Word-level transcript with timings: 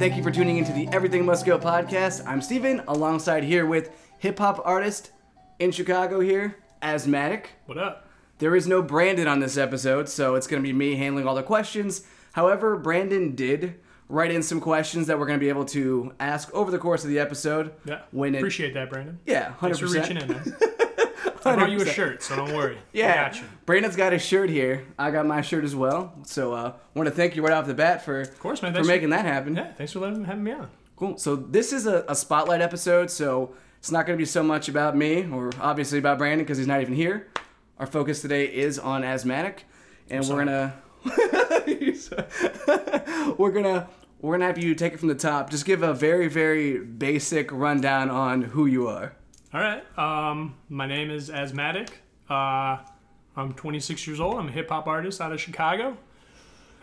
Thank 0.00 0.16
you 0.16 0.22
for 0.22 0.30
tuning 0.30 0.56
into 0.56 0.72
the 0.72 0.88
Everything 0.92 1.26
Must 1.26 1.44
Go 1.44 1.58
podcast. 1.58 2.26
I'm 2.26 2.40
Steven, 2.40 2.82
alongside 2.88 3.44
here 3.44 3.66
with 3.66 3.90
hip 4.16 4.38
hop 4.38 4.58
artist 4.64 5.10
in 5.58 5.72
Chicago 5.72 6.20
here, 6.20 6.56
Asthmatic. 6.80 7.50
What 7.66 7.76
up? 7.76 8.08
There 8.38 8.56
is 8.56 8.66
no 8.66 8.80
Brandon 8.80 9.28
on 9.28 9.40
this 9.40 9.58
episode, 9.58 10.08
so 10.08 10.36
it's 10.36 10.46
going 10.46 10.62
to 10.62 10.66
be 10.66 10.72
me 10.72 10.96
handling 10.96 11.28
all 11.28 11.34
the 11.34 11.42
questions. 11.42 12.06
However, 12.32 12.78
Brandon 12.78 13.34
did 13.34 13.74
write 14.08 14.30
in 14.30 14.42
some 14.42 14.58
questions 14.58 15.06
that 15.06 15.18
we're 15.18 15.26
going 15.26 15.38
to 15.38 15.44
be 15.44 15.50
able 15.50 15.66
to 15.66 16.14
ask 16.18 16.50
over 16.54 16.70
the 16.70 16.78
course 16.78 17.04
of 17.04 17.10
the 17.10 17.18
episode. 17.18 17.74
Yeah. 17.84 18.00
When 18.10 18.34
it, 18.34 18.38
Appreciate 18.38 18.72
that, 18.72 18.88
Brandon. 18.88 19.18
yeah, 19.26 19.52
hundred 19.52 19.76
Thanks 19.76 19.92
for 19.92 20.00
reaching 20.00 20.16
in, 20.16 20.28
man. 20.28 20.56
I 21.44 21.56
brought 21.56 21.70
you 21.70 21.80
a 21.80 21.86
shirt, 21.86 22.22
so 22.22 22.36
don't 22.36 22.54
worry. 22.54 22.78
Yeah, 22.92 23.32
got. 23.32 23.42
Brandon's 23.66 23.96
got 23.96 24.12
his 24.12 24.22
shirt 24.22 24.50
here. 24.50 24.86
I 24.98 25.10
got 25.10 25.26
my 25.26 25.40
shirt 25.42 25.64
as 25.64 25.74
well. 25.74 26.12
So, 26.24 26.52
uh, 26.52 26.72
want 26.94 27.08
to 27.08 27.14
thank 27.14 27.36
you 27.36 27.42
right 27.42 27.52
off 27.52 27.66
the 27.66 27.74
bat 27.74 28.04
for 28.04 28.20
Of 28.20 28.38
course, 28.38 28.62
man. 28.62 28.74
for 28.74 28.84
making 28.84 29.10
that 29.10 29.24
happen. 29.24 29.56
Yeah, 29.56 29.72
thanks 29.72 29.92
for 29.92 30.00
letting 30.00 30.24
having 30.24 30.44
me 30.44 30.52
on. 30.52 30.70
Cool. 30.96 31.16
So 31.18 31.36
this 31.36 31.72
is 31.72 31.86
a, 31.86 32.04
a 32.08 32.14
spotlight 32.14 32.60
episode, 32.60 33.10
so 33.10 33.54
it's 33.78 33.90
not 33.90 34.06
going 34.06 34.18
to 34.18 34.20
be 34.20 34.26
so 34.26 34.42
much 34.42 34.68
about 34.68 34.96
me 34.96 35.26
or 35.30 35.50
obviously 35.60 35.98
about 35.98 36.18
Brandon 36.18 36.44
because 36.44 36.58
he's 36.58 36.66
not 36.66 36.80
even 36.82 36.94
here. 36.94 37.28
Our 37.78 37.86
focus 37.86 38.20
today 38.20 38.44
is 38.44 38.78
on 38.78 39.02
asthmatic, 39.04 39.64
and 40.10 40.26
we're 40.28 40.44
gonna 40.44 40.74
we're 43.38 43.50
gonna 43.50 43.88
we're 44.20 44.34
gonna 44.34 44.44
have 44.46 44.58
you 44.58 44.74
take 44.74 44.92
it 44.92 45.00
from 45.00 45.08
the 45.08 45.14
top. 45.14 45.48
Just 45.48 45.64
give 45.64 45.82
a 45.82 45.94
very 45.94 46.28
very 46.28 46.78
basic 46.78 47.50
rundown 47.50 48.10
on 48.10 48.42
who 48.42 48.66
you 48.66 48.86
are. 48.86 49.14
All 49.52 49.60
right. 49.60 49.82
Um, 49.98 50.54
my 50.68 50.86
name 50.86 51.10
is 51.10 51.28
Asthmatic. 51.28 52.02
Uh, 52.28 52.78
I'm 53.36 53.52
26 53.56 54.06
years 54.06 54.20
old. 54.20 54.38
I'm 54.38 54.46
a 54.46 54.52
hip 54.52 54.68
hop 54.68 54.86
artist 54.86 55.20
out 55.20 55.32
of 55.32 55.40
Chicago. 55.40 55.96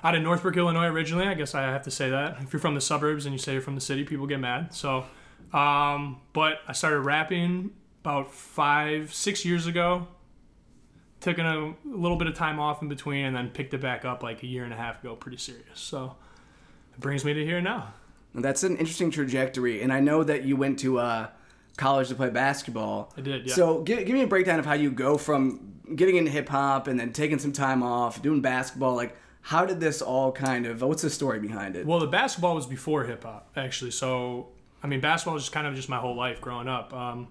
Out 0.03 0.15
of 0.15 0.21
Northbrook, 0.21 0.57
Illinois, 0.57 0.87
originally. 0.87 1.27
I 1.27 1.33
guess 1.33 1.55
I 1.55 1.61
have 1.61 1.83
to 1.83 1.91
say 1.91 2.09
that. 2.09 2.37
If 2.41 2.51
you're 2.51 2.59
from 2.59 2.75
the 2.75 2.81
suburbs 2.81 3.25
and 3.25 3.31
you 3.31 3.39
say 3.39 3.53
you're 3.53 3.61
from 3.61 3.75
the 3.75 3.81
city, 3.81 4.03
people 4.03 4.27
get 4.27 4.41
mad. 4.41 4.73
So, 4.73 5.05
um, 5.53 6.19
but 6.33 6.59
I 6.67 6.73
started 6.73 6.99
rapping 6.99 7.71
about 8.01 8.33
five, 8.33 9.13
six 9.13 9.45
years 9.45 9.65
ago. 9.65 10.09
Took 11.21 11.37
a, 11.37 11.73
little 11.85 12.17
bit 12.17 12.27
of 12.27 12.35
time 12.35 12.59
off 12.59 12.81
in 12.81 12.89
between, 12.89 13.25
and 13.25 13.35
then 13.35 13.49
picked 13.49 13.73
it 13.75 13.81
back 13.81 14.03
up 14.03 14.23
like 14.23 14.43
a 14.43 14.45
year 14.45 14.65
and 14.65 14.73
a 14.73 14.77
half 14.77 15.01
ago, 15.01 15.15
pretty 15.15 15.37
serious. 15.37 15.79
So, 15.79 16.17
it 16.93 16.99
brings 16.99 17.23
me 17.23 17.33
to 17.33 17.45
here 17.45 17.61
now. 17.61 17.93
That's 18.35 18.63
an 18.63 18.75
interesting 18.75 19.09
trajectory, 19.09 19.81
and 19.81 19.91
I 19.93 20.01
know 20.01 20.23
that 20.23 20.43
you 20.43 20.57
went 20.57 20.79
to 20.79 20.99
uh, 20.99 21.27
college 21.77 22.09
to 22.09 22.15
play 22.15 22.29
basketball. 22.29 23.13
I 23.15 23.21
did, 23.21 23.47
yeah. 23.47 23.53
So 23.53 23.81
give, 23.81 23.99
give 24.05 24.15
me 24.15 24.23
a 24.23 24.27
breakdown 24.27 24.59
of 24.59 24.65
how 24.65 24.73
you 24.73 24.91
go 24.91 25.17
from 25.17 25.75
getting 25.95 26.17
into 26.17 26.31
hip 26.31 26.49
hop 26.49 26.87
and 26.87 26.99
then 26.99 27.13
taking 27.13 27.39
some 27.39 27.53
time 27.53 27.81
off, 27.81 28.21
doing 28.21 28.41
basketball. 28.41 28.95
Like, 28.95 29.15
how 29.41 29.65
did 29.65 29.79
this 29.79 30.01
all 30.01 30.31
kind 30.31 30.65
of? 30.65 30.81
What's 30.81 31.03
the 31.03 31.09
story 31.09 31.39
behind 31.39 31.75
it? 31.75 31.85
Well, 31.85 31.99
the 31.99 32.07
basketball 32.07 32.55
was 32.55 32.65
before 32.65 33.05
hip 33.05 33.23
hop, 33.23 33.49
actually. 33.55 33.91
So, 33.91 34.49
I 34.83 34.87
mean, 34.87 34.99
basketball 34.99 35.35
was 35.35 35.43
just 35.43 35.53
kind 35.53 35.67
of 35.67 35.75
just 35.75 35.87
my 35.87 35.99
whole 35.99 36.15
life 36.15 36.41
growing 36.41 36.67
up. 36.67 36.93
Um, 36.93 37.29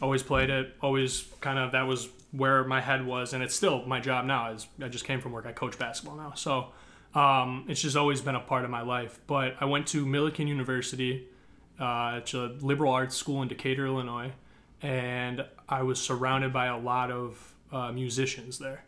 always 0.00 0.22
played 0.22 0.50
it. 0.50 0.74
Always 0.80 1.24
kind 1.40 1.58
of 1.58 1.72
that 1.72 1.82
was 1.82 2.08
where 2.32 2.62
my 2.64 2.80
head 2.80 3.04
was, 3.04 3.32
and 3.32 3.42
it's 3.42 3.54
still 3.54 3.84
my 3.86 3.98
job 3.98 4.24
now. 4.26 4.52
Is 4.52 4.66
I 4.80 4.88
just 4.88 5.04
came 5.04 5.20
from 5.20 5.32
work. 5.32 5.46
I 5.46 5.52
coach 5.52 5.78
basketball 5.78 6.16
now, 6.16 6.34
so 6.36 6.68
um, 7.14 7.64
it's 7.68 7.82
just 7.82 7.96
always 7.96 8.20
been 8.20 8.36
a 8.36 8.40
part 8.40 8.64
of 8.64 8.70
my 8.70 8.82
life. 8.82 9.18
But 9.26 9.56
I 9.60 9.64
went 9.64 9.88
to 9.88 10.06
Millikin 10.06 10.46
University. 10.46 11.26
Uh, 11.80 12.16
it's 12.18 12.34
a 12.34 12.54
liberal 12.60 12.92
arts 12.92 13.16
school 13.16 13.40
in 13.40 13.48
Decatur, 13.48 13.86
Illinois, 13.86 14.32
and 14.82 15.44
I 15.68 15.82
was 15.82 16.00
surrounded 16.00 16.52
by 16.52 16.66
a 16.66 16.78
lot 16.78 17.10
of 17.10 17.54
uh, 17.72 17.90
musicians 17.90 18.58
there. 18.58 18.84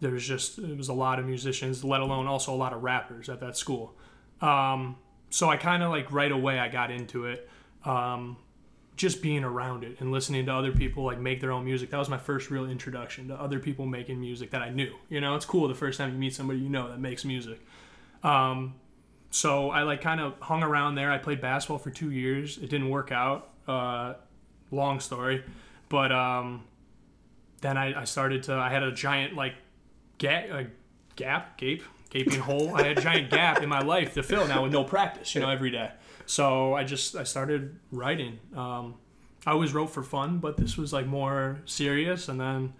There 0.00 0.12
was 0.12 0.26
just 0.26 0.58
it 0.58 0.76
was 0.76 0.88
a 0.88 0.94
lot 0.94 1.18
of 1.18 1.26
musicians, 1.26 1.84
let 1.84 2.00
alone 2.00 2.26
also 2.26 2.54
a 2.54 2.56
lot 2.56 2.72
of 2.72 2.82
rappers 2.82 3.28
at 3.28 3.40
that 3.40 3.56
school. 3.56 3.94
Um, 4.40 4.96
so 5.28 5.50
I 5.50 5.58
kind 5.58 5.82
of 5.82 5.90
like 5.90 6.10
right 6.10 6.32
away 6.32 6.58
I 6.58 6.68
got 6.68 6.90
into 6.90 7.26
it, 7.26 7.48
um, 7.84 8.38
just 8.96 9.20
being 9.20 9.44
around 9.44 9.84
it 9.84 10.00
and 10.00 10.10
listening 10.10 10.46
to 10.46 10.54
other 10.54 10.72
people 10.72 11.04
like 11.04 11.18
make 11.18 11.40
their 11.42 11.52
own 11.52 11.66
music. 11.66 11.90
That 11.90 11.98
was 11.98 12.08
my 12.08 12.18
first 12.18 12.50
real 12.50 12.64
introduction 12.64 13.28
to 13.28 13.34
other 13.34 13.58
people 13.58 13.84
making 13.84 14.18
music 14.18 14.50
that 14.52 14.62
I 14.62 14.70
knew. 14.70 14.94
You 15.10 15.20
know, 15.20 15.34
it's 15.34 15.44
cool 15.44 15.68
the 15.68 15.74
first 15.74 15.98
time 15.98 16.12
you 16.12 16.18
meet 16.18 16.34
somebody 16.34 16.60
you 16.60 16.70
know 16.70 16.88
that 16.88 17.00
makes 17.00 17.24
music. 17.26 17.60
Um, 18.22 18.74
so 19.30 19.70
I 19.70 19.82
like 19.82 20.00
kind 20.00 20.20
of 20.20 20.34
hung 20.40 20.62
around 20.62 20.96
there. 20.96 21.10
I 21.10 21.18
played 21.18 21.40
basketball 21.40 21.78
for 21.78 21.90
two 21.90 22.10
years. 22.10 22.58
It 22.58 22.68
didn't 22.68 22.90
work 22.90 23.12
out. 23.12 23.50
Uh, 23.66 24.14
long 24.72 25.00
story, 25.00 25.44
but 25.88 26.10
um, 26.10 26.64
then 27.60 27.76
I, 27.76 28.00
I 28.00 28.04
started 28.04 28.42
to. 28.44 28.54
I 28.54 28.68
had 28.70 28.82
a 28.82 28.92
giant 28.92 29.34
like 29.34 29.54
gap, 30.18 30.50
a 30.50 30.66
gap, 31.14 31.56
gape, 31.58 31.84
gaping 32.10 32.40
hole. 32.40 32.74
I 32.74 32.82
had 32.82 32.98
a 32.98 33.00
giant 33.00 33.30
gap 33.32 33.62
in 33.62 33.68
my 33.68 33.80
life 33.80 34.14
to 34.14 34.22
fill 34.22 34.46
now 34.48 34.64
with 34.64 34.72
no 34.72 34.84
practice. 34.84 35.34
You 35.34 35.40
know, 35.42 35.50
every 35.50 35.70
day. 35.70 35.90
So 36.26 36.74
I 36.74 36.84
just 36.84 37.14
I 37.14 37.24
started 37.24 37.76
writing. 37.92 38.38
Um, 38.56 38.96
I 39.46 39.52
always 39.52 39.72
wrote 39.72 39.90
for 39.90 40.02
fun, 40.02 40.38
but 40.38 40.56
this 40.56 40.76
was 40.76 40.92
like 40.92 41.06
more 41.06 41.60
serious. 41.64 42.28
And 42.28 42.40
then 42.40 42.74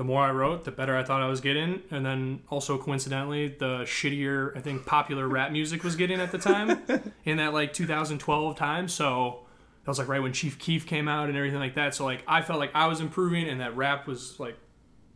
the 0.00 0.04
more 0.04 0.22
I 0.22 0.30
wrote, 0.30 0.64
the 0.64 0.70
better 0.70 0.96
I 0.96 1.04
thought 1.04 1.20
I 1.20 1.28
was 1.28 1.42
getting. 1.42 1.82
And 1.90 2.06
then 2.06 2.40
also 2.48 2.78
coincidentally, 2.78 3.48
the 3.48 3.80
shittier 3.80 4.56
I 4.56 4.60
think 4.60 4.86
popular 4.86 5.28
rap 5.28 5.52
music 5.52 5.84
was 5.84 5.94
getting 5.94 6.22
at 6.22 6.32
the 6.32 6.38
time 6.38 6.80
in 7.26 7.36
that 7.36 7.52
like 7.52 7.74
2012 7.74 8.56
time. 8.56 8.88
So 8.88 9.40
that 9.84 9.90
was 9.90 9.98
like 9.98 10.08
right 10.08 10.22
when 10.22 10.32
Chief 10.32 10.58
Keef 10.58 10.86
came 10.86 11.06
out 11.06 11.28
and 11.28 11.36
everything 11.36 11.58
like 11.58 11.74
that. 11.74 11.94
So 11.94 12.06
like 12.06 12.24
I 12.26 12.40
felt 12.40 12.58
like 12.58 12.70
I 12.74 12.86
was 12.86 13.02
improving 13.02 13.46
and 13.46 13.60
that 13.60 13.76
rap 13.76 14.06
was 14.06 14.40
like 14.40 14.56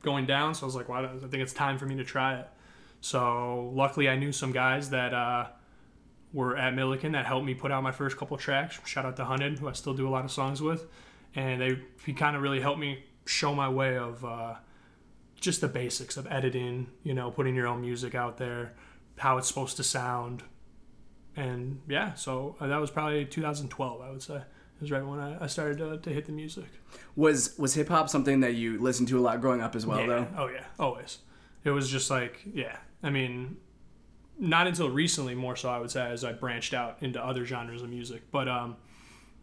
going 0.03 0.27
down. 0.27 0.55
So 0.55 0.65
I 0.65 0.67
was 0.67 0.77
like, 0.77 0.91
well, 0.91 1.07
I 1.07 1.29
think 1.29 1.43
it's 1.43 1.55
time 1.55 1.79
for 1.79 1.87
me 1.87 1.97
to 1.97 2.05
try 2.05 2.41
it. 2.41 2.47
So 3.01 3.71
luckily, 3.73 4.07
I 4.11 4.17
knew 4.17 4.33
some 4.33 4.53
guys 4.53 4.91
that 4.91 5.15
uh, 5.15 5.47
were 6.35 6.59
at 6.59 6.75
Millikin 6.75 7.13
that 7.13 7.25
helped 7.25 7.47
me 7.47 7.55
put 7.55 7.73
out 7.73 7.83
my 7.83 7.93
first 7.93 8.19
couple 8.19 8.37
tracks. 8.37 8.79
Shout 8.85 9.07
out 9.07 9.17
to 9.17 9.25
Hunted, 9.25 9.61
who 9.61 9.67
I 9.67 9.73
still 9.73 9.95
do 9.95 10.07
a 10.07 10.11
lot 10.11 10.27
of 10.27 10.31
songs 10.31 10.61
with, 10.61 10.85
and 11.35 11.63
they 11.63 11.79
he 12.05 12.13
kind 12.13 12.37
of 12.37 12.43
really 12.43 12.61
helped 12.61 12.81
me 12.81 13.03
show 13.25 13.55
my 13.55 13.71
way 13.71 13.97
of 13.97 14.23
uh, 14.27 14.57
just 15.45 15.61
the 15.61 15.69
basics 15.69 16.17
of 16.17 16.27
editing. 16.31 16.89
You 17.05 17.15
know, 17.15 17.31
putting 17.31 17.55
your 17.55 17.67
own 17.67 17.83
music 17.83 18.15
out 18.15 18.39
there, 18.39 18.73
how 19.19 19.37
it's 19.39 19.47
supposed 19.47 19.77
to 19.77 19.85
sound, 19.85 20.43
and 21.37 21.81
yeah. 21.87 22.15
So 22.15 22.57
uh, 22.59 22.67
that 22.67 22.81
was 22.81 22.91
probably 22.91 23.25
2012, 23.27 24.01
I 24.01 24.11
would 24.11 24.23
say. 24.23 24.37
It 24.37 24.81
was 24.81 24.91
right 24.91 25.07
when 25.07 25.21
I, 25.21 25.45
I 25.45 25.47
started 25.47 25.79
to, 25.79 25.99
to 25.99 26.11
hit 26.11 26.27
the 26.27 26.33
music. 26.33 26.67
Was 27.15 27.57
was 27.59 27.75
hip 27.75 27.89
hop 27.89 28.09
something 28.09 28.41
that 28.41 28.55
you 28.55 28.81
listened 28.81 29.09
to 29.09 29.19
a 29.19 29.23
lot 29.23 29.41
growing 29.41 29.61
up 29.61 29.77
as 29.77 29.87
well, 29.87 30.01
yeah. 30.01 30.07
though? 30.07 30.27
Oh 30.37 30.49
yeah, 30.49 30.65
always. 30.79 31.19
It 31.63 31.71
was 31.71 31.89
just 31.89 32.11
like 32.11 32.43
yeah. 32.53 32.79
I 33.03 33.11
mean, 33.11 33.59
not 34.39 34.67
until 34.67 34.91
recently, 34.91 35.35
more 35.35 35.57
so 35.57 35.69
I 35.69 35.79
would 35.79 35.91
say, 35.91 36.11
as 36.11 36.25
I 36.25 36.33
branched 36.33 36.73
out 36.73 36.97
into 37.03 37.23
other 37.23 37.45
genres 37.45 37.83
of 37.83 37.91
music. 37.91 38.23
But 38.31 38.49
um, 38.49 38.77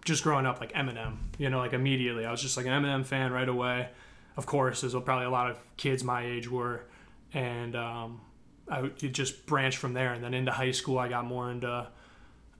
just 0.03 0.23
growing 0.23 0.47
up, 0.47 0.59
like 0.59 0.73
Eminem, 0.73 1.17
you 1.37 1.49
know, 1.49 1.59
like 1.59 1.73
immediately, 1.73 2.25
I 2.25 2.31
was 2.31 2.41
just 2.41 2.57
like 2.57 2.65
an 2.65 2.71
Eminem 2.71 3.05
fan 3.05 3.31
right 3.31 3.47
away. 3.47 3.89
Of 4.37 4.45
course, 4.45 4.83
as 4.83 4.93
probably 4.93 5.25
a 5.25 5.29
lot 5.29 5.49
of 5.49 5.57
kids 5.77 6.03
my 6.03 6.25
age 6.25 6.49
were, 6.49 6.85
and 7.33 7.75
um, 7.75 8.21
I 8.69 8.89
it 9.01 9.13
just 9.13 9.45
branched 9.45 9.77
from 9.77 9.93
there. 9.93 10.13
And 10.13 10.23
then 10.23 10.33
into 10.33 10.51
high 10.51 10.71
school, 10.71 10.97
I 10.97 11.09
got 11.09 11.25
more 11.25 11.51
into 11.51 11.87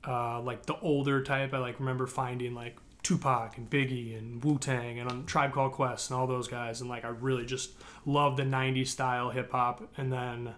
uh, 0.07 0.41
like 0.41 0.65
the 0.65 0.77
older 0.79 1.23
type. 1.23 1.53
I 1.53 1.59
like 1.59 1.79
remember 1.79 2.07
finding 2.07 2.53
like 2.53 2.77
Tupac 3.03 3.57
and 3.57 3.69
Biggie 3.69 4.17
and 4.17 4.43
Wu 4.43 4.57
Tang 4.59 4.99
and 4.99 5.09
on 5.09 5.25
Tribe 5.25 5.53
Called 5.53 5.71
Quest 5.71 6.09
and 6.09 6.19
all 6.19 6.27
those 6.27 6.47
guys, 6.47 6.81
and 6.81 6.89
like 6.89 7.05
I 7.05 7.09
really 7.09 7.45
just 7.45 7.71
loved 8.05 8.37
the 8.37 8.43
'90s 8.43 8.87
style 8.87 9.29
hip 9.29 9.51
hop. 9.51 9.89
And 9.97 10.11
then, 10.11 10.53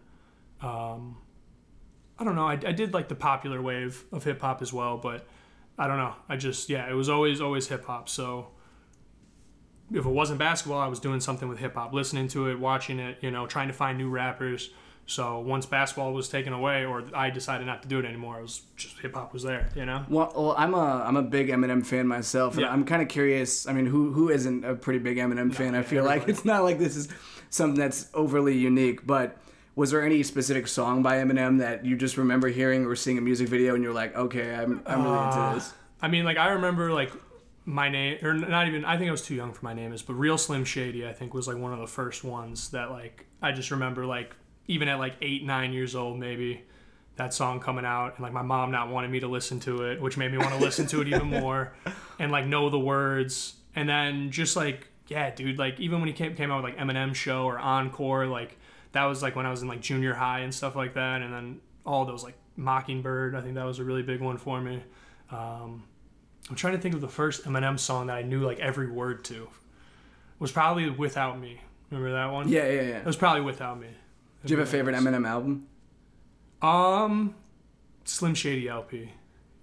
um, 0.61 1.17
I 2.17 2.23
don't 2.23 2.35
know, 2.35 2.47
I, 2.47 2.53
I 2.53 2.71
did 2.71 2.93
like 2.93 3.07
the 3.07 3.15
popular 3.15 3.61
wave 3.61 4.03
of 4.11 4.23
hip 4.23 4.41
hop 4.41 4.61
as 4.61 4.73
well, 4.73 4.97
but 4.97 5.27
I 5.77 5.87
don't 5.87 5.97
know. 5.97 6.15
I 6.27 6.37
just 6.37 6.69
yeah, 6.69 6.89
it 6.89 6.93
was 6.93 7.09
always 7.09 7.39
always 7.39 7.67
hip 7.67 7.85
hop. 7.85 8.09
So 8.09 8.49
if 9.93 10.05
it 10.05 10.09
wasn't 10.09 10.39
basketball, 10.39 10.79
I 10.79 10.87
was 10.87 10.99
doing 10.99 11.19
something 11.19 11.47
with 11.47 11.59
hip 11.59 11.75
hop, 11.75 11.93
listening 11.93 12.27
to 12.29 12.49
it, 12.49 12.59
watching 12.59 12.99
it, 12.99 13.17
you 13.21 13.31
know, 13.31 13.45
trying 13.47 13.67
to 13.67 13.73
find 13.73 13.97
new 13.97 14.09
rappers. 14.09 14.69
So 15.05 15.39
once 15.39 15.65
basketball 15.65 16.13
was 16.13 16.29
taken 16.29 16.53
away, 16.53 16.85
or 16.85 17.03
I 17.13 17.29
decided 17.29 17.67
not 17.67 17.81
to 17.83 17.89
do 17.89 17.99
it 17.99 18.05
anymore, 18.05 18.39
it 18.39 18.43
was 18.43 18.61
just 18.77 18.97
hip 18.99 19.13
hop 19.15 19.33
was 19.33 19.43
there, 19.43 19.69
you 19.75 19.85
know. 19.85 20.05
Well, 20.09 20.31
well, 20.35 20.55
I'm 20.57 20.73
a 20.73 21.03
I'm 21.05 21.17
a 21.17 21.21
big 21.21 21.49
Eminem 21.49 21.85
fan 21.85 22.07
myself, 22.07 22.53
and 22.53 22.61
Yeah. 22.61 22.71
I'm 22.71 22.85
kind 22.85 23.01
of 23.01 23.09
curious. 23.09 23.67
I 23.67 23.73
mean, 23.73 23.85
who 23.85 24.13
who 24.13 24.29
isn't 24.29 24.63
a 24.63 24.75
pretty 24.75 24.99
big 24.99 25.17
Eminem 25.17 25.53
fan? 25.53 25.75
I 25.75 25.83
feel 25.83 26.05
like 26.05 26.27
it's 26.29 26.45
not 26.45 26.63
like 26.63 26.79
this 26.79 26.95
is 26.95 27.09
something 27.49 27.77
that's 27.79 28.09
overly 28.13 28.55
unique. 28.57 29.05
But 29.05 29.37
was 29.75 29.91
there 29.91 30.01
any 30.03 30.23
specific 30.23 30.67
song 30.69 31.03
by 31.03 31.17
Eminem 31.17 31.59
that 31.59 31.83
you 31.83 31.97
just 31.97 32.15
remember 32.15 32.47
hearing 32.47 32.85
or 32.85 32.95
seeing 32.95 33.17
a 33.17 33.21
music 33.21 33.49
video, 33.49 33.75
and 33.75 33.83
you're 33.83 33.93
like, 33.93 34.15
okay, 34.15 34.55
I'm 34.55 34.81
I'm 34.85 35.03
really 35.03 35.17
Uh, 35.17 35.25
into 35.49 35.55
this? 35.55 35.73
I 36.01 36.07
mean, 36.07 36.23
like 36.23 36.37
I 36.37 36.47
remember 36.51 36.93
like 36.93 37.11
my 37.65 37.89
name, 37.89 38.17
or 38.23 38.33
not 38.33 38.67
even. 38.67 38.85
I 38.85 38.97
think 38.97 39.07
I 39.07 39.11
was 39.11 39.21
too 39.21 39.35
young 39.35 39.53
for 39.53 39.63
my 39.63 39.73
name 39.73 39.93
is, 39.93 40.01
but 40.01 40.13
Real 40.13 40.37
Slim 40.37 40.65
Shady, 40.65 41.07
I 41.07 41.13
think 41.13 41.33
was 41.33 41.47
like 41.47 41.57
one 41.57 41.73
of 41.73 41.79
the 41.79 41.87
first 41.87 42.23
ones 42.23 42.69
that 42.69 42.91
like 42.91 43.25
I 43.41 43.51
just 43.51 43.71
remember 43.71 44.05
like 44.05 44.35
even 44.67 44.87
at 44.87 44.99
like 44.99 45.15
eight 45.21 45.43
nine 45.45 45.73
years 45.73 45.95
old 45.95 46.17
maybe 46.17 46.63
that 47.15 47.33
song 47.33 47.59
coming 47.59 47.85
out 47.85 48.15
and 48.15 48.23
like 48.23 48.33
my 48.33 48.41
mom 48.41 48.71
not 48.71 48.89
wanting 48.89 49.11
me 49.11 49.19
to 49.19 49.27
listen 49.27 49.59
to 49.61 49.83
it, 49.83 50.01
which 50.01 50.17
made 50.17 50.31
me 50.31 50.37
want 50.37 50.51
to 50.51 50.59
listen 50.59 50.87
to 50.87 51.01
it 51.01 51.07
even 51.07 51.27
more 51.27 51.73
and 52.19 52.31
like 52.31 52.45
know 52.45 52.69
the 52.69 52.79
words 52.79 53.55
and 53.75 53.87
then 53.87 54.31
just 54.31 54.55
like 54.55 54.87
yeah, 55.07 55.29
dude, 55.29 55.59
like 55.59 55.79
even 55.79 55.99
when 55.99 56.07
he 56.07 56.13
came 56.13 56.35
came 56.35 56.51
out 56.51 56.63
with 56.63 56.73
like 56.73 56.81
Eminem 56.81 57.13
show 57.13 57.45
or 57.45 57.59
Encore, 57.59 58.25
like 58.25 58.57
that 58.93 59.05
was 59.05 59.21
like 59.21 59.35
when 59.35 59.45
I 59.45 59.51
was 59.51 59.61
in 59.61 59.67
like 59.67 59.81
junior 59.81 60.13
high 60.13 60.39
and 60.39 60.53
stuff 60.53 60.75
like 60.75 60.95
that 60.95 61.21
and 61.21 61.33
then 61.33 61.59
all 61.85 62.05
those 62.05 62.23
like 62.23 62.35
Mockingbird. 62.55 63.35
I 63.35 63.41
think 63.41 63.55
that 63.55 63.65
was 63.65 63.79
a 63.79 63.83
really 63.83 64.03
big 64.03 64.21
one 64.21 64.37
for 64.37 64.59
me. 64.59 64.83
Um, 65.29 65.83
I'm 66.49 66.55
trying 66.55 66.73
to 66.73 66.79
think 66.79 66.93
of 66.95 67.01
the 67.01 67.07
first 67.07 67.43
Eminem 67.45 67.79
song 67.79 68.07
that 68.07 68.17
I 68.17 68.21
knew 68.21 68.41
like 68.41 68.59
every 68.59 68.89
word 68.91 69.23
to. 69.25 69.47
Was 70.39 70.51
probably 70.51 70.89
Without 70.89 71.39
Me. 71.39 71.61
Remember 71.89 72.11
that 72.13 72.31
one? 72.31 72.49
Yeah, 72.49 72.65
yeah, 72.67 72.81
yeah. 72.81 72.97
It 72.99 73.05
was 73.05 73.15
probably 73.15 73.41
Without 73.41 73.79
Me. 73.79 73.87
Do 74.45 74.53
you 74.53 74.59
have 74.59 74.67
a 74.67 74.69
favorite 74.71 74.95
Eminem 74.95 75.25
album? 75.27 75.67
Um, 76.61 77.35
Slim 78.05 78.35
Shady 78.35 78.67
LP. 78.67 79.09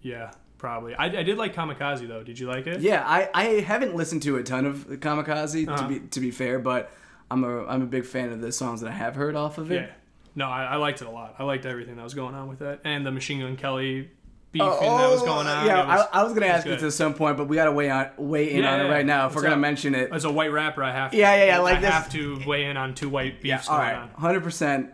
Yeah, 0.03 0.31
probably. 0.59 0.94
I, 0.94 1.06
I 1.06 1.23
did 1.23 1.37
like 1.38 1.55
Kamikaze 1.55 2.06
though. 2.09 2.23
Did 2.23 2.38
you 2.38 2.47
like 2.49 2.67
it? 2.67 2.81
Yeah, 2.81 3.05
I, 3.06 3.29
I 3.35 3.44
haven't 3.61 3.94
listened 3.94 4.23
to 4.23 4.37
a 4.37 4.43
ton 4.43 4.65
of 4.67 4.87
Kamikaze 4.88 5.69
Uh-huh. 5.69 5.82
to 5.82 5.88
be 5.88 6.00
to 6.09 6.21
be 6.21 6.31
fair, 6.31 6.59
but 6.59 6.91
I'm 7.31 7.44
a 7.44 7.67
I'm 7.67 7.82
a 7.82 7.87
big 7.87 8.05
fan 8.06 8.31
of 8.32 8.41
the 8.41 8.53
songs 8.53 8.81
that 8.81 8.88
I 8.88 8.94
have 8.94 9.15
heard 9.17 9.37
off 9.37 9.59
of 9.59 9.71
it. 9.71 9.82
Yeah. 9.82 9.91
No, 10.35 10.47
I, 10.47 10.65
I 10.65 10.77
liked 10.77 11.03
it 11.03 11.06
a 11.09 11.11
lot. 11.11 11.35
I 11.38 11.44
liked 11.44 11.67
everything 11.67 11.97
that 11.97 12.05
was 12.05 12.15
going 12.15 12.35
on 12.35 12.49
with 12.49 12.62
it, 12.62 12.81
and 12.85 13.05
the 13.05 13.11
Machine 13.11 13.41
Gun 13.41 13.56
Kelly 13.56 14.11
beefing 14.52 14.69
Oh, 14.69 14.99
that 14.99 15.11
was 15.11 15.23
going 15.23 15.47
on. 15.47 15.67
Yeah, 15.67 15.87
was- 15.97 16.06
I, 16.12 16.20
I 16.20 16.23
was 16.25 16.32
gonna 16.32 16.47
ask 16.47 16.67
you 16.67 16.73
good. 16.73 16.81
to 16.81 16.91
some 16.91 17.14
point, 17.14 17.37
but 17.37 17.47
we 17.49 17.56
gotta 17.56 17.73
weigh 17.73 17.91
on 17.91 18.11
weigh 18.17 18.50
in 18.52 18.64
Yeah, 18.64 18.75
on 18.75 18.81
it 18.81 18.88
right 18.91 19.06
now 19.06 19.26
if 19.29 19.35
we're 19.35 19.43
gonna 19.43 19.56
mention 19.56 19.94
it. 19.94 20.11
As 20.12 20.25
a 20.25 20.31
white 20.32 20.52
rapper, 20.52 20.82
I 20.82 20.93
have 20.93 21.11
to. 21.12 21.17
Yeah, 21.17 21.35
yeah, 21.37 21.44
yeah, 21.44 21.58
like 21.58 21.79
I 21.79 21.81
this- 21.82 21.91
have 21.91 22.11
to 22.12 22.41
weigh 22.47 22.64
in 22.67 22.76
on 22.76 22.94
two 22.94 23.08
white 23.08 23.41
beefs 23.41 23.69
All 23.69 23.79
going 23.79 23.88
right, 23.91 24.11
hundred 24.14 24.43
percent. 24.43 24.91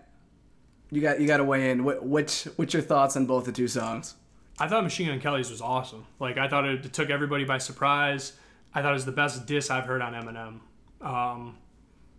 You 0.91 1.01
got 1.01 1.21
you 1.21 1.27
got 1.27 1.39
to 1.39 1.45
weigh 1.45 1.71
in. 1.71 1.81
Wh- 1.81 2.03
Which 2.05 2.45
what's 2.57 2.73
your 2.73 2.83
thoughts 2.83 3.17
on 3.17 3.27
both 3.27 3.45
the 3.45 3.53
two 3.53 3.67
songs? 3.69 4.15
I 4.59 4.69
thought 4.69 4.83
Machine 4.85 5.09
Gun 5.09 5.21
Kelly's 5.21 5.51
was 5.51 5.61
awesome. 5.61 6.07
Like 6.21 6.39
I 6.39 6.49
thought 6.49 6.65
it 6.65 6.93
took 6.93 7.11
everybody 7.11 7.45
by 7.45 7.59
surprise. 7.59 8.33
I 8.75 8.83
thought 8.83 8.91
it 8.91 8.95
was 8.95 9.05
the 9.05 9.13
best 9.13 9.47
diss 9.47 9.71
I've 9.71 9.85
heard 9.85 10.01
on 10.03 10.13
Eminem. 10.13 10.61
Um, 11.07 11.57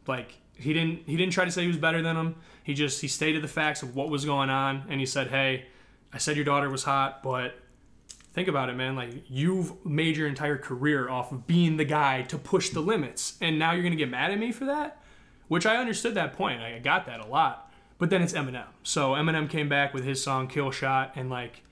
like 0.05 0.33
he 0.55 0.73
didn't 0.73 1.03
he 1.07 1.15
didn't 1.17 1.33
try 1.33 1.45
to 1.45 1.51
say 1.51 1.61
he 1.61 1.67
was 1.67 1.77
better 1.77 2.01
than 2.01 2.15
him. 2.17 2.35
He 2.63 2.73
just 2.73 2.99
he 3.01 3.07
stated 3.07 3.41
the 3.43 3.47
facts 3.47 3.83
of 3.83 3.95
what 3.95 4.09
was 4.09 4.25
going 4.25 4.49
on, 4.49 4.83
and 4.89 4.99
he 4.99 5.05
said, 5.05 5.27
"Hey, 5.27 5.65
I 6.13 6.17
said 6.17 6.35
your 6.35 6.45
daughter 6.45 6.69
was 6.69 6.83
hot, 6.83 7.21
but 7.21 7.55
think 8.33 8.47
about 8.47 8.69
it, 8.69 8.75
man. 8.75 8.95
Like 8.95 9.09
you've 9.29 9.85
made 9.85 10.17
your 10.17 10.27
entire 10.27 10.57
career 10.57 11.09
off 11.09 11.31
of 11.31 11.47
being 11.47 11.77
the 11.77 11.85
guy 11.85 12.21
to 12.23 12.37
push 12.37 12.69
the 12.69 12.81
limits, 12.81 13.37
and 13.41 13.59
now 13.59 13.73
you're 13.73 13.83
gonna 13.83 13.95
get 13.95 14.09
mad 14.09 14.31
at 14.31 14.39
me 14.39 14.51
for 14.51 14.65
that." 14.65 15.03
Which 15.47 15.65
I 15.65 15.77
understood 15.77 16.13
that 16.15 16.33
point. 16.33 16.61
I 16.61 16.77
got 16.79 17.05
that 17.05 17.21
a 17.21 17.25
lot. 17.25 17.71
But 17.97 18.09
then 18.09 18.21
it's 18.21 18.33
Eminem. 18.33 18.67
So 18.83 19.11
Eminem 19.13 19.49
came 19.49 19.69
back 19.69 19.93
with 19.93 20.03
his 20.03 20.23
song 20.23 20.47
"Kill 20.47 20.71
Shot" 20.71 21.13
and 21.15 21.29
like 21.29 21.63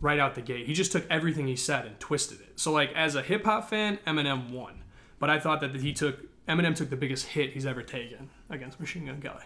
right 0.00 0.18
out 0.18 0.34
the 0.34 0.42
gate. 0.42 0.66
He 0.66 0.74
just 0.74 0.92
took 0.92 1.06
everything 1.08 1.46
he 1.46 1.56
said 1.56 1.86
and 1.86 1.98
twisted 1.98 2.40
it. 2.40 2.60
So 2.60 2.72
like 2.72 2.92
as 2.94 3.14
a 3.14 3.22
hip 3.22 3.44
hop 3.44 3.70
fan, 3.70 3.98
Eminem 4.06 4.50
won. 4.50 4.82
But 5.18 5.30
I 5.30 5.38
thought 5.38 5.60
that 5.60 5.74
he 5.76 5.92
took 5.92 6.26
Eminem 6.46 6.74
took 6.74 6.90
the 6.90 6.96
biggest 6.96 7.28
hit 7.28 7.52
he's 7.52 7.64
ever 7.64 7.82
taken 7.82 8.28
against 8.50 8.78
Machine 8.78 9.06
Gun 9.06 9.20
Kelly. 9.22 9.44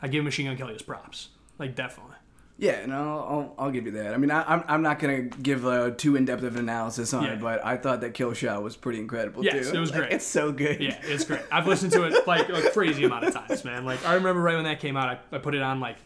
I 0.00 0.08
give 0.08 0.24
Machine 0.24 0.46
Gun 0.46 0.56
Kelly 0.56 0.72
his 0.72 0.82
props. 0.82 1.28
Like 1.58 1.74
definitely. 1.74 2.16
Yeah, 2.60 2.84
no, 2.86 2.96
I'll, 2.96 3.54
I'll 3.66 3.70
give 3.70 3.86
you 3.86 3.92
that. 3.92 4.14
I 4.14 4.16
mean, 4.16 4.32
I, 4.32 4.42
I'm, 4.42 4.64
I'm 4.66 4.82
not 4.82 4.98
gonna 4.98 5.22
give 5.22 5.64
a 5.64 5.92
too 5.92 6.16
in 6.16 6.24
depth 6.24 6.42
of 6.42 6.54
an 6.54 6.58
analysis 6.62 7.14
on 7.14 7.22
Yeah. 7.22 7.34
it, 7.34 7.40
but 7.40 7.64
I 7.64 7.76
thought 7.76 8.00
that 8.00 8.14
Kill 8.14 8.32
Shot 8.32 8.62
was 8.64 8.74
pretty 8.74 8.98
incredible 8.98 9.44
Yes, 9.44 9.70
too. 9.70 9.76
it 9.76 9.80
was 9.80 9.90
Like, 9.90 10.00
great. 10.00 10.12
It's 10.14 10.26
so 10.26 10.50
good. 10.50 10.80
Yeah, 10.80 10.98
it's 11.04 11.24
great. 11.24 11.42
I've 11.52 11.68
listened 11.68 11.92
to 11.92 12.02
it 12.04 12.26
like 12.26 12.48
a 12.48 12.70
crazy 12.70 13.04
amount 13.04 13.26
of 13.26 13.34
times, 13.34 13.64
man. 13.64 13.84
Like 13.84 14.04
I 14.04 14.14
remember 14.14 14.42
right 14.42 14.56
when 14.56 14.64
that 14.64 14.80
came 14.80 14.96
out, 14.96 15.08
I, 15.08 15.36
I 15.36 15.38
put 15.38 15.54
it 15.54 15.62
on 15.62 15.78
like 15.78 15.98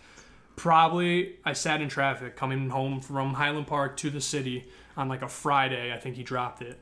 probably 0.57 1.37
I 1.45 1.55
sat 1.55 1.81
in 1.81 1.89
traffic 1.89 2.37
coming 2.37 2.69
home 2.69 3.01
from 3.01 3.35
Highland 3.35 3.67
Park 3.67 3.97
to 3.99 4.11
the 4.11 4.21
city 4.21 4.67
on 4.97 5.09
like 5.09 5.23
a 5.23 5.29
Friday. 5.29 5.93
I 5.93 5.97
think 5.99 6.17
he 6.17 6.23
dropped 6.23 6.61
it, 6.63 6.79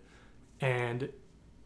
and 0.61 1.09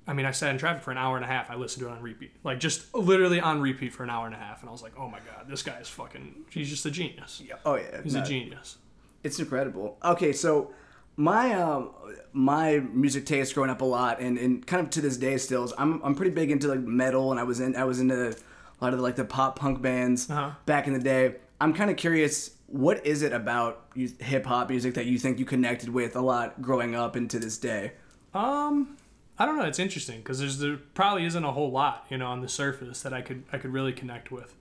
I 0.06 0.12
mean 0.12 0.26
I 0.26 0.30
sat 0.32 0.50
in 0.50 0.58
traffic 0.58 0.82
for 0.82 0.90
an 0.90 0.98
hour 0.98 1.16
and 1.16 1.24
a 1.24 1.28
half. 1.28 1.50
I 1.50 1.54
listened 1.56 1.82
to 1.86 1.88
it 1.90 1.92
on 1.96 2.02
repeat, 2.02 2.32
like 2.44 2.60
just 2.60 2.94
literally 2.94 3.40
on 3.40 3.60
repeat 3.60 3.92
for 3.92 4.02
an 4.04 4.10
hour 4.10 4.26
and 4.26 4.34
a 4.34 4.38
half, 4.38 4.60
and 4.60 4.68
I 4.68 4.72
was 4.72 4.82
like, 4.82 4.92
oh 4.98 5.08
my 5.08 5.18
god, 5.20 5.46
this 5.48 5.62
guy 5.62 5.78
is 5.78 5.88
fucking. 5.88 6.44
He's 6.50 6.68
just 6.70 6.84
a 6.86 6.90
genius. 6.90 7.42
Yeah. 7.44 7.54
Oh 7.64 7.76
yeah. 7.76 8.02
He's 8.02 8.14
no, 8.14 8.22
a 8.22 8.24
genius. 8.24 8.78
It's 9.22 9.38
incredible. 9.38 9.96
Okay, 10.04 10.32
so 10.32 10.72
my 11.16 11.52
um 11.54 11.90
my 12.32 12.80
music 12.92 13.24
taste 13.24 13.54
growing 13.54 13.70
up 13.70 13.80
a 13.80 13.84
lot 13.84 14.18
and, 14.20 14.36
and 14.36 14.66
kind 14.66 14.82
of 14.84 14.90
to 14.90 15.00
this 15.00 15.16
day 15.16 15.36
still 15.38 15.62
is 15.64 15.72
I'm 15.78 16.02
I'm 16.02 16.14
pretty 16.14 16.32
big 16.32 16.50
into 16.50 16.66
like 16.68 16.80
metal 16.80 17.30
and 17.30 17.38
I 17.38 17.44
was 17.44 17.60
in 17.60 17.76
I 17.76 17.84
was 17.84 18.00
into 18.00 18.30
a 18.30 18.84
lot 18.84 18.92
of 18.94 19.00
like 19.00 19.14
the 19.16 19.24
pop 19.24 19.58
punk 19.58 19.80
bands 19.80 20.28
Uh-huh. 20.28 20.50
back 20.66 20.86
in 20.88 20.92
the 20.92 20.98
day. 20.98 21.36
I'm 21.60 21.72
kind 21.72 21.88
of 21.90 21.96
curious 21.96 22.50
what 22.66 23.06
is 23.06 23.22
it 23.22 23.32
about 23.32 23.86
hip 24.18 24.44
hop 24.44 24.68
music 24.68 24.94
that 24.94 25.06
you 25.06 25.16
think 25.18 25.38
you 25.38 25.44
connected 25.44 25.88
with 25.88 26.16
a 26.16 26.20
lot 26.20 26.60
growing 26.60 26.96
up 26.96 27.14
and 27.14 27.30
to 27.30 27.38
this 27.38 27.56
day? 27.58 27.92
Um, 28.34 28.96
I 29.38 29.46
don't 29.46 29.56
know. 29.58 29.64
It's 29.64 29.78
interesting 29.78 30.18
because 30.18 30.38
there's 30.38 30.58
there 30.58 30.76
probably 30.94 31.24
isn't 31.24 31.44
a 31.44 31.52
whole 31.52 31.70
lot, 31.70 32.06
you 32.08 32.18
know, 32.18 32.26
on 32.26 32.40
the 32.40 32.48
surface 32.48 33.02
that 33.02 33.12
I 33.12 33.20
could 33.20 33.42
I 33.52 33.58
could 33.58 33.72
really 33.72 33.92
connect 33.92 34.30
with. 34.30 34.54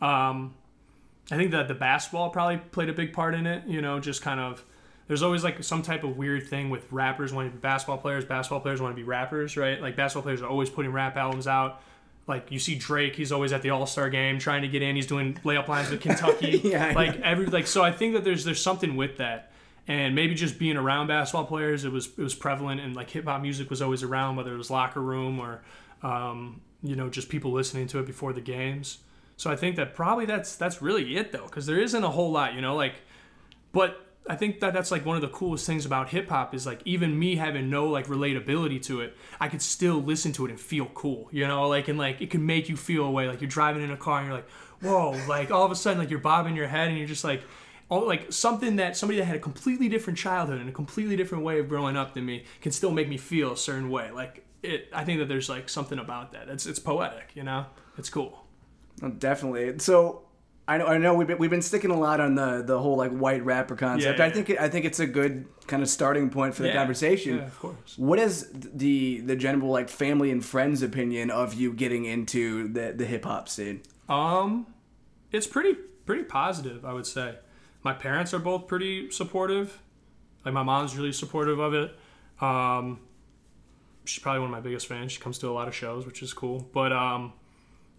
Um, 0.00 0.54
I 1.30 1.36
think 1.36 1.50
that 1.50 1.68
the 1.68 1.74
basketball 1.74 2.30
probably 2.30 2.58
played 2.58 2.88
a 2.88 2.92
big 2.92 3.12
part 3.12 3.34
in 3.34 3.46
it. 3.46 3.66
You 3.66 3.80
know, 3.80 3.98
just 3.98 4.22
kind 4.22 4.38
of 4.38 4.64
there's 5.08 5.22
always 5.22 5.42
like 5.42 5.62
some 5.64 5.82
type 5.82 6.04
of 6.04 6.16
weird 6.16 6.46
thing 6.46 6.70
with 6.70 6.90
rappers 6.92 7.32
wanting 7.32 7.50
to 7.50 7.56
be 7.56 7.60
basketball 7.60 7.98
players. 7.98 8.24
Basketball 8.24 8.60
players 8.60 8.80
want 8.80 8.94
to 8.94 8.96
be 8.96 9.02
rappers, 9.02 9.56
right? 9.56 9.80
Like 9.80 9.96
basketball 9.96 10.22
players 10.22 10.42
are 10.42 10.48
always 10.48 10.70
putting 10.70 10.92
rap 10.92 11.16
albums 11.16 11.48
out. 11.48 11.82
Like 12.28 12.52
you 12.52 12.60
see 12.60 12.76
Drake, 12.76 13.16
he's 13.16 13.32
always 13.32 13.52
at 13.52 13.62
the 13.62 13.70
All 13.70 13.86
Star 13.86 14.08
game 14.08 14.38
trying 14.38 14.62
to 14.62 14.68
get 14.68 14.82
in. 14.82 14.94
He's 14.94 15.08
doing 15.08 15.34
layup 15.44 15.66
lines 15.66 15.90
with 15.90 16.00
Kentucky. 16.02 16.60
Yeah, 16.62 16.92
like 16.94 17.20
every 17.22 17.46
like 17.46 17.66
so. 17.66 17.82
I 17.82 17.90
think 17.90 18.14
that 18.14 18.22
there's 18.22 18.44
there's 18.44 18.62
something 18.62 18.94
with 18.94 19.16
that 19.16 19.50
and 19.88 20.14
maybe 20.14 20.34
just 20.34 20.58
being 20.58 20.76
around 20.76 21.06
basketball 21.06 21.44
players 21.44 21.84
it 21.84 21.92
was 21.92 22.06
it 22.06 22.22
was 22.22 22.34
prevalent 22.34 22.80
and 22.80 22.94
like 22.94 23.10
hip 23.10 23.24
hop 23.24 23.40
music 23.40 23.70
was 23.70 23.82
always 23.82 24.02
around 24.02 24.36
whether 24.36 24.54
it 24.54 24.58
was 24.58 24.70
locker 24.70 25.00
room 25.00 25.38
or 25.38 25.62
um, 26.02 26.60
you 26.82 26.96
know 26.96 27.08
just 27.08 27.28
people 27.28 27.52
listening 27.52 27.86
to 27.86 27.98
it 27.98 28.06
before 28.06 28.32
the 28.32 28.40
games 28.40 28.98
so 29.36 29.50
I 29.50 29.56
think 29.56 29.76
that 29.76 29.94
probably 29.94 30.26
that's 30.26 30.56
that's 30.56 30.82
really 30.82 31.16
it 31.16 31.32
though 31.32 31.44
because 31.44 31.66
there 31.66 31.80
isn't 31.80 32.04
a 32.04 32.10
whole 32.10 32.30
lot 32.30 32.54
you 32.54 32.60
know 32.60 32.76
like 32.76 32.94
but 33.72 34.06
I 34.28 34.36
think 34.36 34.60
that 34.60 34.72
that's 34.72 34.90
like 34.90 35.06
one 35.06 35.16
of 35.16 35.22
the 35.22 35.28
coolest 35.28 35.66
things 35.66 35.86
about 35.86 36.10
hip 36.10 36.28
hop 36.28 36.54
is 36.54 36.66
like 36.66 36.82
even 36.84 37.18
me 37.18 37.36
having 37.36 37.70
no 37.70 37.86
like 37.86 38.06
relatability 38.06 38.80
to 38.84 39.00
it, 39.00 39.16
I 39.40 39.48
could 39.48 39.62
still 39.62 39.96
listen 39.96 40.32
to 40.34 40.46
it 40.46 40.50
and 40.50 40.60
feel 40.60 40.86
cool, 40.86 41.28
you 41.32 41.48
know, 41.48 41.66
like 41.68 41.88
and 41.88 41.98
like 41.98 42.20
it 42.20 42.30
can 42.30 42.44
make 42.44 42.68
you 42.68 42.76
feel 42.76 43.04
away. 43.04 43.26
Like 43.26 43.40
you're 43.40 43.50
driving 43.50 43.82
in 43.82 43.90
a 43.90 43.96
car 43.96 44.18
and 44.18 44.28
you're 44.28 44.36
like, 44.36 44.48
whoa, 44.82 45.18
like 45.26 45.50
all 45.50 45.64
of 45.64 45.72
a 45.72 45.74
sudden 45.74 45.98
like 45.98 46.10
you're 46.10 46.20
bobbing 46.20 46.54
your 46.54 46.68
head 46.68 46.88
and 46.88 46.98
you're 46.98 47.08
just 47.08 47.24
like, 47.24 47.42
all 47.90 48.06
like 48.06 48.32
something 48.32 48.76
that 48.76 48.96
somebody 48.96 49.18
that 49.18 49.26
had 49.26 49.36
a 49.36 49.40
completely 49.40 49.88
different 49.88 50.18
childhood 50.18 50.60
and 50.60 50.68
a 50.68 50.72
completely 50.72 51.16
different 51.16 51.44
way 51.44 51.58
of 51.58 51.68
growing 51.68 51.96
up 51.96 52.14
than 52.14 52.24
me 52.24 52.44
can 52.62 52.72
still 52.72 52.92
make 52.92 53.08
me 53.08 53.18
feel 53.18 53.52
a 53.52 53.56
certain 53.56 53.90
way. 53.90 54.10
Like 54.10 54.46
it, 54.62 54.88
I 54.94 55.04
think 55.04 55.18
that 55.18 55.26
there's 55.26 55.48
like 55.48 55.68
something 55.68 55.98
about 55.98 56.32
that. 56.32 56.48
It's 56.48 56.64
it's 56.66 56.78
poetic, 56.78 57.32
you 57.34 57.42
know. 57.42 57.66
It's 57.98 58.08
cool. 58.08 58.46
Oh, 59.02 59.08
definitely. 59.08 59.78
So 59.80 60.22
I 60.68 60.78
know 60.78 60.86
I 60.86 60.98
know 60.98 61.14
we've 61.14 61.26
been, 61.26 61.38
we've 61.38 61.50
been 61.50 61.62
sticking 61.62 61.90
a 61.90 61.98
lot 61.98 62.20
on 62.20 62.36
the 62.36 62.62
the 62.64 62.78
whole 62.78 62.96
like 62.96 63.10
white 63.10 63.44
rapper 63.44 63.74
concept. 63.74 64.20
Yeah, 64.20 64.24
I 64.24 64.30
think 64.30 64.50
it, 64.50 64.60
I 64.60 64.68
think 64.68 64.84
it's 64.84 65.00
a 65.00 65.06
good 65.06 65.46
kind 65.66 65.82
of 65.82 65.88
starting 65.88 66.30
point 66.30 66.54
for 66.54 66.62
the 66.62 66.68
Yeah, 66.68 66.74
conversation. 66.74 67.38
Yeah, 67.38 67.46
of 67.46 67.58
course. 67.58 67.98
What 67.98 68.20
is 68.20 68.48
the 68.52 69.20
the 69.20 69.34
general 69.34 69.70
like 69.70 69.88
family 69.88 70.30
and 70.30 70.44
friends 70.44 70.82
opinion 70.82 71.30
of 71.32 71.54
you 71.54 71.72
getting 71.72 72.04
into 72.04 72.68
the 72.72 72.92
the 72.92 73.04
hip 73.04 73.24
hop 73.24 73.48
scene? 73.48 73.82
Um, 74.08 74.66
it's 75.32 75.48
pretty 75.48 75.74
pretty 76.06 76.24
positive, 76.24 76.84
I 76.84 76.92
would 76.92 77.06
say. 77.06 77.36
My 77.82 77.92
parents 77.92 78.34
are 78.34 78.38
both 78.38 78.66
pretty 78.66 79.10
supportive. 79.10 79.80
Like 80.44 80.54
my 80.54 80.62
mom's 80.62 80.96
really 80.96 81.12
supportive 81.12 81.58
of 81.58 81.74
it. 81.74 81.94
Um, 82.40 83.00
she's 84.04 84.22
probably 84.22 84.40
one 84.40 84.48
of 84.48 84.52
my 84.52 84.60
biggest 84.60 84.86
fans. 84.86 85.12
She 85.12 85.20
comes 85.20 85.38
to 85.38 85.48
a 85.48 85.52
lot 85.52 85.68
of 85.68 85.74
shows, 85.74 86.06
which 86.06 86.22
is 86.22 86.32
cool. 86.32 86.68
But 86.72 86.92
um, 86.92 87.32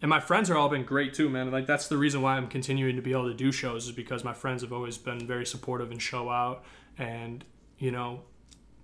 and 0.02 0.10
my 0.10 0.20
friends 0.20 0.50
are 0.50 0.58
all 0.58 0.70
been 0.70 0.84
great 0.84 1.14
too, 1.14 1.30
man. 1.30 1.52
Like 1.52 1.68
that's 1.68 1.88
the 1.88 1.98
reason 1.98 2.22
why 2.22 2.36
I'm 2.36 2.48
continuing 2.48 2.96
to 2.96 3.02
be 3.02 3.12
able 3.12 3.28
to 3.28 3.34
do 3.34 3.52
shows 3.52 3.86
is 3.86 3.92
because 3.92 4.24
my 4.24 4.34
friends 4.34 4.62
have 4.64 4.74
always 4.74 4.98
been 4.98 5.28
very 5.28 5.46
supportive 5.46 5.92
and 5.92 6.02
show 6.02 6.30
out. 6.30 6.64
And 6.98 7.44
you 7.78 7.92
know, 7.92 8.22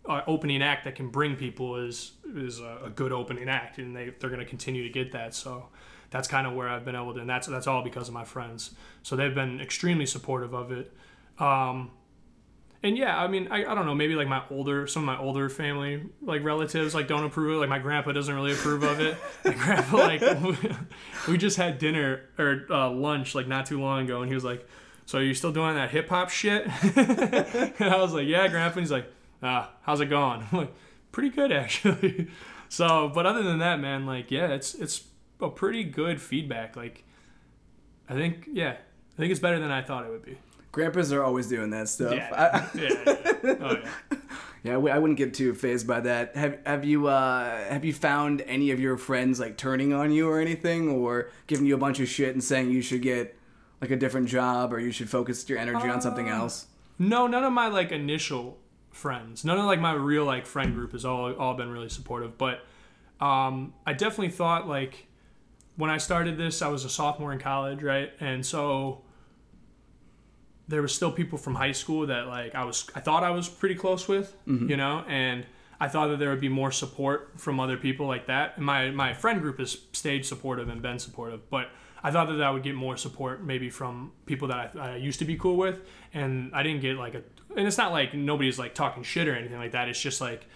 our 0.06 0.24
opening 0.28 0.62
act 0.62 0.86
that 0.86 0.96
can 0.96 1.10
bring 1.10 1.36
people 1.36 1.76
is 1.76 2.14
is 2.36 2.60
a, 2.60 2.80
a 2.86 2.90
good 2.90 3.12
opening 3.12 3.50
act, 3.50 3.78
and 3.78 3.96
they 3.96 4.14
they're 4.20 4.30
gonna 4.30 4.46
continue 4.46 4.84
to 4.84 4.90
get 4.90 5.12
that. 5.12 5.34
So 5.34 5.70
that's 6.10 6.28
kind 6.28 6.48
of 6.48 6.54
where 6.54 6.70
I've 6.70 6.86
been 6.86 6.96
able 6.96 7.14
to, 7.14 7.20
and 7.20 7.30
that's 7.30 7.48
that's 7.48 7.68
all 7.68 7.84
because 7.84 8.08
of 8.08 8.14
my 8.14 8.26
friends. 8.26 8.72
So 9.04 9.16
they've 9.16 9.34
been 9.34 9.60
extremely 9.60 10.06
supportive 10.06 10.54
of 10.54 10.72
it. 10.72 10.94
Um, 11.40 11.92
and 12.84 12.98
yeah, 12.98 13.22
I 13.22 13.28
mean, 13.28 13.48
I, 13.50 13.66
I 13.66 13.76
don't 13.76 13.86
know, 13.86 13.96
maybe 13.96 14.16
like 14.16 14.28
my 14.28 14.44
older, 14.52 14.86
some 14.86 15.02
of 15.02 15.06
my 15.08 15.22
older 15.22 15.50
family, 15.50 16.04
like 16.22 16.44
relatives, 16.44 16.94
like 16.94 17.08
don't 17.08 17.24
approve 17.24 17.50
of 17.50 17.56
it. 17.58 17.60
Like 17.60 17.70
my 17.70 17.80
grandpa 17.80 18.12
doesn't 18.12 18.34
really 18.34 18.54
approve 18.54 18.84
of 18.84 19.00
it. 19.00 19.18
My 19.46 19.54
grandpa, 19.54 19.98
like, 19.98 20.22
we 21.28 21.38
just 21.38 21.58
had 21.58 21.80
dinner 21.80 22.22
or 22.38 22.66
uh, 22.70 22.90
lunch 22.90 23.34
like 23.34 23.48
not 23.48 23.66
too 23.66 23.82
long 23.82 24.06
ago, 24.06 24.22
and 24.22 24.30
he 24.30 24.36
was 24.36 24.44
like, 24.44 24.68
"So 25.06 25.18
are 25.18 25.24
you 25.24 25.34
still 25.34 25.52
doing 25.52 25.76
that 25.76 25.90
hip 25.90 26.10
hop 26.10 26.30
shit?" 26.30 26.68
and 26.96 27.94
I 27.94 27.98
was 27.98 28.14
like, 28.14 28.28
"Yeah, 28.28 28.48
grandpa." 28.48 28.78
And 28.78 28.82
he's 28.82 28.92
like, 28.92 29.12
"Ah, 29.42 29.72
how's 29.82 30.00
it 30.00 30.06
going?" 30.08 30.46
I'm 30.52 30.58
like, 30.58 30.74
"Pretty 31.12 31.30
good 31.30 31.52
actually." 31.52 32.28
so, 32.70 33.10
but 33.14 33.26
other 33.26 33.42
than 33.42 33.58
that, 33.60 33.80
man, 33.80 34.06
like, 34.06 34.30
yeah, 34.30 34.48
it's 34.50 34.76
it's 34.76 35.04
a 35.42 35.50
pretty 35.50 35.84
good 35.84 36.22
feedback. 36.22 36.76
Like, 36.76 37.04
I 38.10 38.14
think, 38.14 38.48
yeah, 38.52 38.72
I 38.72 39.18
think 39.18 39.32
it's 39.32 39.40
better 39.40 39.60
than 39.60 39.72
I 39.72 39.82
thought 39.82 40.06
it 40.06 40.10
would 40.12 40.26
be. 40.26 40.38
Grandpas 40.72 41.12
are 41.12 41.24
always 41.24 41.48
doing 41.48 41.72
that 41.72 41.90
stuff. 41.90 42.14
Yeah, 42.14 42.30
I, 42.32 42.78
yeah, 42.78 42.90
yeah. 43.44 43.56
Oh 43.62 43.78
yeah. 44.12 44.18
yeah, 44.64 44.74
I 44.76 45.00
wouldn't 45.00 45.18
get 45.18 45.34
too 45.34 45.56
phased 45.56 45.88
by 45.88 46.02
that. 46.02 46.36
Have 46.36 46.60
have 46.66 46.86
you 46.86 47.08
uh 47.08 47.58
have 47.70 47.84
you 47.84 47.94
found 47.94 48.42
any 48.42 48.70
of 48.70 48.80
your 48.80 48.96
friends 48.98 49.40
like 49.40 49.58
turning 49.58 49.92
on 49.94 50.12
you 50.12 50.30
or 50.30 50.40
anything, 50.40 50.90
or 50.90 51.30
giving 51.48 51.66
you 51.66 51.74
a 51.74 51.80
bunch 51.80 52.00
of 52.00 52.08
shit 52.08 52.34
and 52.34 52.44
saying 52.44 52.70
you 52.70 52.84
should 52.84 53.02
get 53.02 53.36
like 53.82 53.90
a 53.90 53.96
different 53.96 54.28
job 54.28 54.72
or 54.72 54.80
you 54.80 54.92
should 54.92 55.10
focus 55.10 55.48
your 55.50 55.58
energy 55.58 55.88
on 55.88 56.00
something 56.02 56.30
Uh, 56.30 56.36
else? 56.36 56.68
No, 57.00 57.26
none 57.26 57.44
of 57.44 57.54
my 57.54 57.68
like 57.70 57.92
initial 57.92 58.60
friends, 58.92 59.44
none 59.46 59.58
of 59.58 59.66
like 59.66 59.80
my 59.80 59.94
real 59.94 60.26
like 60.26 60.46
friend 60.46 60.76
group 60.76 60.92
has 60.92 61.06
all 61.06 61.34
all 61.34 61.56
been 61.56 61.70
really 61.72 61.90
supportive. 61.90 62.38
But 62.38 62.60
um, 63.20 63.74
I 63.86 63.94
definitely 63.94 64.30
thought 64.30 64.68
like 64.68 65.08
when 65.78 65.90
I 65.90 65.98
started 65.98 66.38
this, 66.38 66.62
I 66.62 66.68
was 66.68 66.84
a 66.84 66.90
sophomore 66.90 67.32
in 67.32 67.40
college, 67.40 67.82
right? 67.82 68.12
And 68.20 68.46
so 68.46 69.04
there 70.68 70.82
was 70.82 70.94
still 70.94 71.12
people 71.12 71.38
from 71.38 71.56
high 71.56 71.72
school 71.72 72.08
that 72.08 72.28
like 72.28 72.54
I 72.54 72.66
was 72.66 72.90
I 72.94 73.00
thought 73.00 73.24
I 73.24 73.30
was 73.30 73.48
pretty 73.48 73.76
close 73.76 74.08
with, 74.08 74.36
mm-hmm. 74.46 74.70
you 74.70 74.76
know, 74.76 75.06
and 75.08 75.46
I 75.80 75.88
thought 75.88 76.08
that 76.08 76.20
there 76.20 76.30
would 76.32 76.42
be 76.42 76.50
more 76.50 76.72
support 76.72 77.34
from 77.38 77.60
other 77.60 77.78
people 77.78 78.08
like 78.08 78.26
that. 78.26 78.58
And 78.58 78.66
my 78.66 78.90
my 78.92 79.14
friend 79.14 79.42
group 79.42 79.60
has 79.60 79.78
stayed 79.94 80.26
supportive 80.26 80.68
and 80.68 80.82
been 80.82 81.00
supportive, 81.00 81.50
but 81.50 81.70
I 82.04 82.12
thought 82.12 82.28
that 82.28 82.42
I 82.42 82.52
would 82.52 82.64
get 82.64 82.76
more 82.76 82.98
support 82.98 83.44
maybe 83.44 83.70
from 83.70 84.12
people 84.26 84.48
that 84.50 84.76
I, 84.76 84.94
I 84.94 84.96
used 84.98 85.20
to 85.20 85.26
be 85.26 85.36
cool 85.36 85.58
with, 85.58 85.80
and 86.14 86.54
I 86.54 86.64
didn't 86.64 86.82
get 86.82 86.98
like 86.98 87.14
a. 87.14 87.24
And 87.56 87.66
it's 87.66 87.78
not 87.78 87.92
like 87.92 88.14
nobody's 88.14 88.60
like 88.60 88.76
talking 88.76 89.04
shit 89.04 89.28
or 89.28 89.36
anything 89.36 89.58
like 89.58 89.72
that. 89.72 89.90
It's 89.90 90.02
just 90.02 90.22
like, 90.22 90.48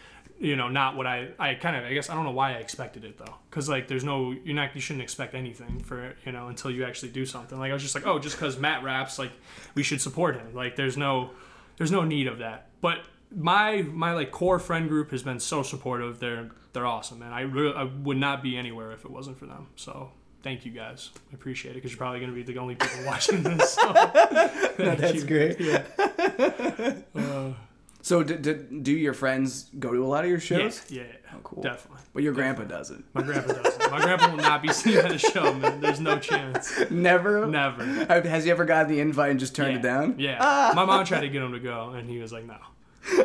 you 0.42 0.56
know, 0.56 0.70
not 0.70 0.96
what 0.98 1.06
I 1.06 1.30
I 1.38 1.54
kind 1.54 1.76
of 1.76 1.84
I 1.84 1.94
guess 1.94 2.10
I 2.10 2.16
don't 2.16 2.24
know 2.26 2.32
why 2.32 2.54
I 2.54 2.56
expected 2.56 3.06
it 3.06 3.18
though, 3.18 3.36
because 3.50 3.70
like 3.70 3.88
there's 3.88 4.04
no 4.04 4.32
you're 4.32 4.56
not 4.56 4.74
you 4.74 4.82
shouldn't 4.82 5.04
expect 5.04 5.36
anything 5.36 5.80
for 5.82 6.16
you 6.26 6.32
know 6.32 6.48
until 6.48 6.72
you 6.72 6.84
actually 6.84 7.12
do 7.12 7.26
something. 7.28 7.60
Like 7.60 7.70
I 7.70 7.74
was 7.74 7.84
just 7.84 7.94
like 7.94 8.08
oh 8.08 8.18
just 8.18 8.38
because 8.38 8.58
Matt 8.58 8.84
raps 8.84 9.20
like 9.20 9.32
we 9.76 9.84
should 9.84 10.02
support 10.02 10.36
him. 10.36 10.56
Like 10.56 10.76
there's 10.76 10.98
no 10.98 11.30
there's 11.78 11.92
no 11.92 12.04
need 12.04 12.26
of 12.26 12.40
that. 12.40 12.70
But 12.82 13.02
my 13.36 13.84
my 13.84 14.14
like 14.14 14.32
core 14.32 14.58
friend 14.58 14.90
group 14.90 15.12
has 15.12 15.22
been 15.22 15.40
so 15.40 15.62
supportive. 15.62 16.20
They're 16.20 16.50
they're 16.74 16.88
awesome, 16.88 17.20
man. 17.20 17.34
I 17.34 17.42
really 17.42 17.76
I 17.76 17.84
would 17.84 18.18
not 18.18 18.42
be 18.42 18.58
anywhere 18.58 18.92
if 18.94 19.06
it 19.06 19.12
wasn't 19.12 19.38
for 19.38 19.46
them. 19.46 19.68
So 19.76 20.12
thank 20.42 20.66
you 20.66 20.72
guys. 20.72 21.12
I 21.32 21.36
appreciate 21.36 21.74
it 21.74 21.76
because 21.76 21.92
you're 21.92 22.00
probably 22.00 22.20
gonna 22.20 22.32
be 22.34 22.42
the 22.42 22.58
only 22.58 22.76
people 22.76 23.00
watching 23.06 23.44
this. 23.44 23.74
So 23.74 23.94
thank 23.94 25.00
That's 25.00 25.14
you. 25.14 25.26
great. 25.28 25.60
Yeah. 25.60 25.84
Uh, 27.16 27.54
So, 28.02 28.24
d- 28.24 28.36
d- 28.36 28.80
do 28.82 28.92
your 28.92 29.14
friends 29.14 29.70
go 29.78 29.94
to 29.94 30.04
a 30.04 30.08
lot 30.08 30.24
of 30.24 30.30
your 30.30 30.40
yeah, 30.40 30.70
shows? 30.70 30.82
yeah, 30.90 31.04
Oh, 31.34 31.38
cool. 31.44 31.62
definitely. 31.64 32.02
But 32.14 32.24
your 32.24 32.34
grandpa 32.34 32.64
doesn't. 32.64 33.06
My 33.14 33.22
grandpa 33.22 33.54
doesn't. 33.54 33.92
My 33.92 34.00
grandpa 34.02 34.32
will 34.32 34.38
not 34.38 34.62
be 34.62 34.68
seen 34.74 34.98
at 34.98 35.12
a 35.12 35.18
show, 35.18 35.54
man. 35.54 35.80
There's 35.80 36.00
no 36.00 36.20
chance. 36.20 36.74
Never. 36.90 37.46
Never. 37.48 37.86
Has 38.28 38.44
he 38.44 38.52
ever 38.52 38.66
gotten 38.66 38.92
the 38.92 39.00
invite 39.00 39.32
and 39.32 39.40
just 39.40 39.56
turned 39.56 39.74
yeah. 39.74 39.80
it 39.80 39.82
down? 39.84 40.16
Yeah. 40.18 40.72
My 40.76 40.84
mom 40.84 41.06
tried 41.06 41.22
to 41.22 41.30
get 41.30 41.42
him 41.42 41.54
to 41.54 41.60
go, 41.60 41.90
and 41.92 42.10
he 42.10 42.18
was 42.20 42.34
like, 42.34 42.46
"No, 42.46 42.58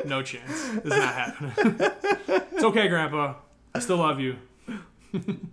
no 0.05 0.23
chance. 0.23 0.71
It's 0.77 0.87
not 0.87 1.15
happening." 1.15 1.53
it's 2.53 2.65
okay, 2.65 2.87
Grandpa. 2.89 3.35
I 3.75 3.79
still 3.81 3.97
love 3.99 4.21
you. 4.21 4.37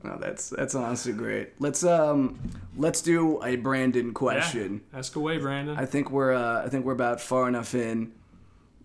Oh, 0.03 0.17
that's 0.19 0.49
that's 0.49 0.75
honestly 0.75 1.13
great. 1.13 1.51
Let's 1.59 1.83
um 1.83 2.37
let's 2.75 3.01
do 3.01 3.41
a 3.43 3.55
Brandon 3.55 4.13
question. 4.13 4.81
Yeah. 4.91 4.99
Ask 4.99 5.15
away, 5.15 5.37
Brandon. 5.37 5.77
I 5.77 5.85
think 5.85 6.11
we're 6.11 6.33
uh, 6.33 6.63
I 6.65 6.69
think 6.69 6.85
we're 6.85 6.93
about 6.93 7.21
far 7.21 7.47
enough 7.47 7.73
in 7.73 8.11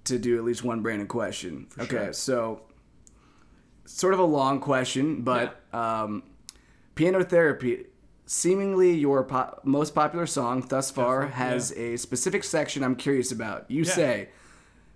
to 0.08 0.18
do 0.18 0.36
at 0.36 0.44
least 0.44 0.62
one 0.64 0.80
Brandon 0.82 1.06
question. 1.06 1.68
okay, 1.78 1.88
sure. 2.06 2.12
so 2.12 2.60
sort 3.84 4.14
of 4.14 4.20
a 4.20 4.24
long 4.24 4.60
question, 4.60 5.22
but 5.22 5.60
um, 5.72 6.22
piano 6.94 7.22
therapy. 7.24 7.86
Seemingly, 8.26 8.92
your 8.92 9.24
po- 9.24 9.58
most 9.64 9.94
popular 9.94 10.26
song 10.26 10.60
thus 10.68 10.90
far 10.90 11.22
Definitely, 11.22 11.44
has 11.56 11.72
a 11.72 11.96
specific 11.96 12.44
section 12.44 12.84
I'm 12.84 12.94
curious 12.94 13.32
about. 13.32 13.70
You 13.70 13.84
Yeah. 13.84 13.92
say, 13.92 14.28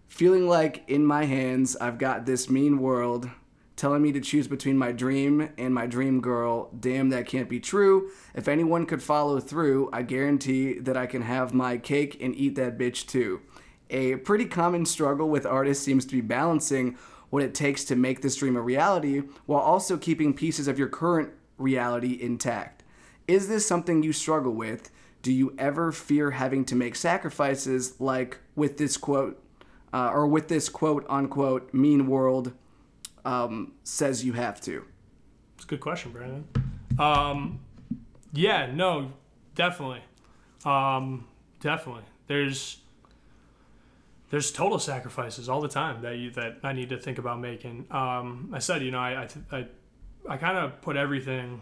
"Feeling 0.08 0.46
like 0.46 0.82
in 0.86 1.06
my 1.06 1.24
hands, 1.24 1.74
I've 1.80 1.96
got 1.96 2.26
this 2.26 2.50
mean 2.50 2.78
world." 2.78 3.30
Telling 3.74 4.02
me 4.02 4.12
to 4.12 4.20
choose 4.20 4.46
between 4.48 4.76
my 4.76 4.92
dream 4.92 5.48
and 5.56 5.74
my 5.74 5.86
dream 5.86 6.20
girl. 6.20 6.68
Damn, 6.78 7.08
that 7.08 7.26
can't 7.26 7.48
be 7.48 7.58
true. 7.58 8.10
If 8.34 8.46
anyone 8.46 8.84
could 8.84 9.02
follow 9.02 9.40
through, 9.40 9.88
I 9.94 10.02
guarantee 10.02 10.74
that 10.78 10.96
I 10.96 11.06
can 11.06 11.22
have 11.22 11.54
my 11.54 11.78
cake 11.78 12.18
and 12.20 12.36
eat 12.36 12.54
that 12.56 12.76
bitch 12.78 13.06
too. 13.08 13.40
A 13.92 14.16
pretty 14.16 14.46
common 14.46 14.86
struggle 14.86 15.28
with 15.28 15.44
artists 15.44 15.84
seems 15.84 16.06
to 16.06 16.12
be 16.12 16.22
balancing 16.22 16.96
what 17.28 17.42
it 17.42 17.54
takes 17.54 17.84
to 17.84 17.96
make 17.96 18.22
this 18.22 18.36
dream 18.36 18.56
a 18.56 18.60
reality 18.60 19.22
while 19.44 19.60
also 19.60 19.98
keeping 19.98 20.32
pieces 20.32 20.66
of 20.66 20.78
your 20.78 20.88
current 20.88 21.30
reality 21.58 22.18
intact. 22.20 22.82
Is 23.28 23.48
this 23.48 23.66
something 23.66 24.02
you 24.02 24.12
struggle 24.12 24.52
with? 24.52 24.90
Do 25.20 25.30
you 25.30 25.54
ever 25.58 25.92
fear 25.92 26.32
having 26.32 26.64
to 26.66 26.74
make 26.74 26.96
sacrifices 26.96 28.00
like 28.00 28.38
with 28.56 28.78
this 28.78 28.96
quote, 28.96 29.42
uh, 29.92 30.10
or 30.12 30.26
with 30.26 30.48
this 30.48 30.68
quote 30.68 31.06
unquote 31.08 31.72
mean 31.72 32.06
world 32.06 32.52
um, 33.24 33.72
says 33.84 34.24
you 34.24 34.32
have 34.32 34.60
to? 34.62 34.84
It's 35.56 35.64
a 35.64 35.68
good 35.68 35.80
question, 35.80 36.12
Brandon. 36.12 36.48
Um, 36.98 37.60
yeah, 38.32 38.70
no, 38.72 39.12
definitely, 39.54 40.02
um, 40.64 41.26
definitely. 41.60 42.04
There's 42.26 42.81
there's 44.32 44.50
total 44.50 44.78
sacrifices 44.78 45.50
all 45.50 45.60
the 45.60 45.68
time 45.68 46.00
that 46.00 46.16
you 46.16 46.30
that 46.30 46.56
I 46.62 46.72
need 46.72 46.88
to 46.88 46.96
think 46.96 47.18
about 47.18 47.38
making. 47.38 47.86
Um, 47.90 48.50
I 48.54 48.60
said, 48.60 48.82
you 48.82 48.90
know, 48.90 48.98
I 48.98 49.28
I, 49.50 49.56
I, 49.58 49.66
I 50.26 50.36
kind 50.38 50.56
of 50.56 50.80
put 50.80 50.96
everything 50.96 51.60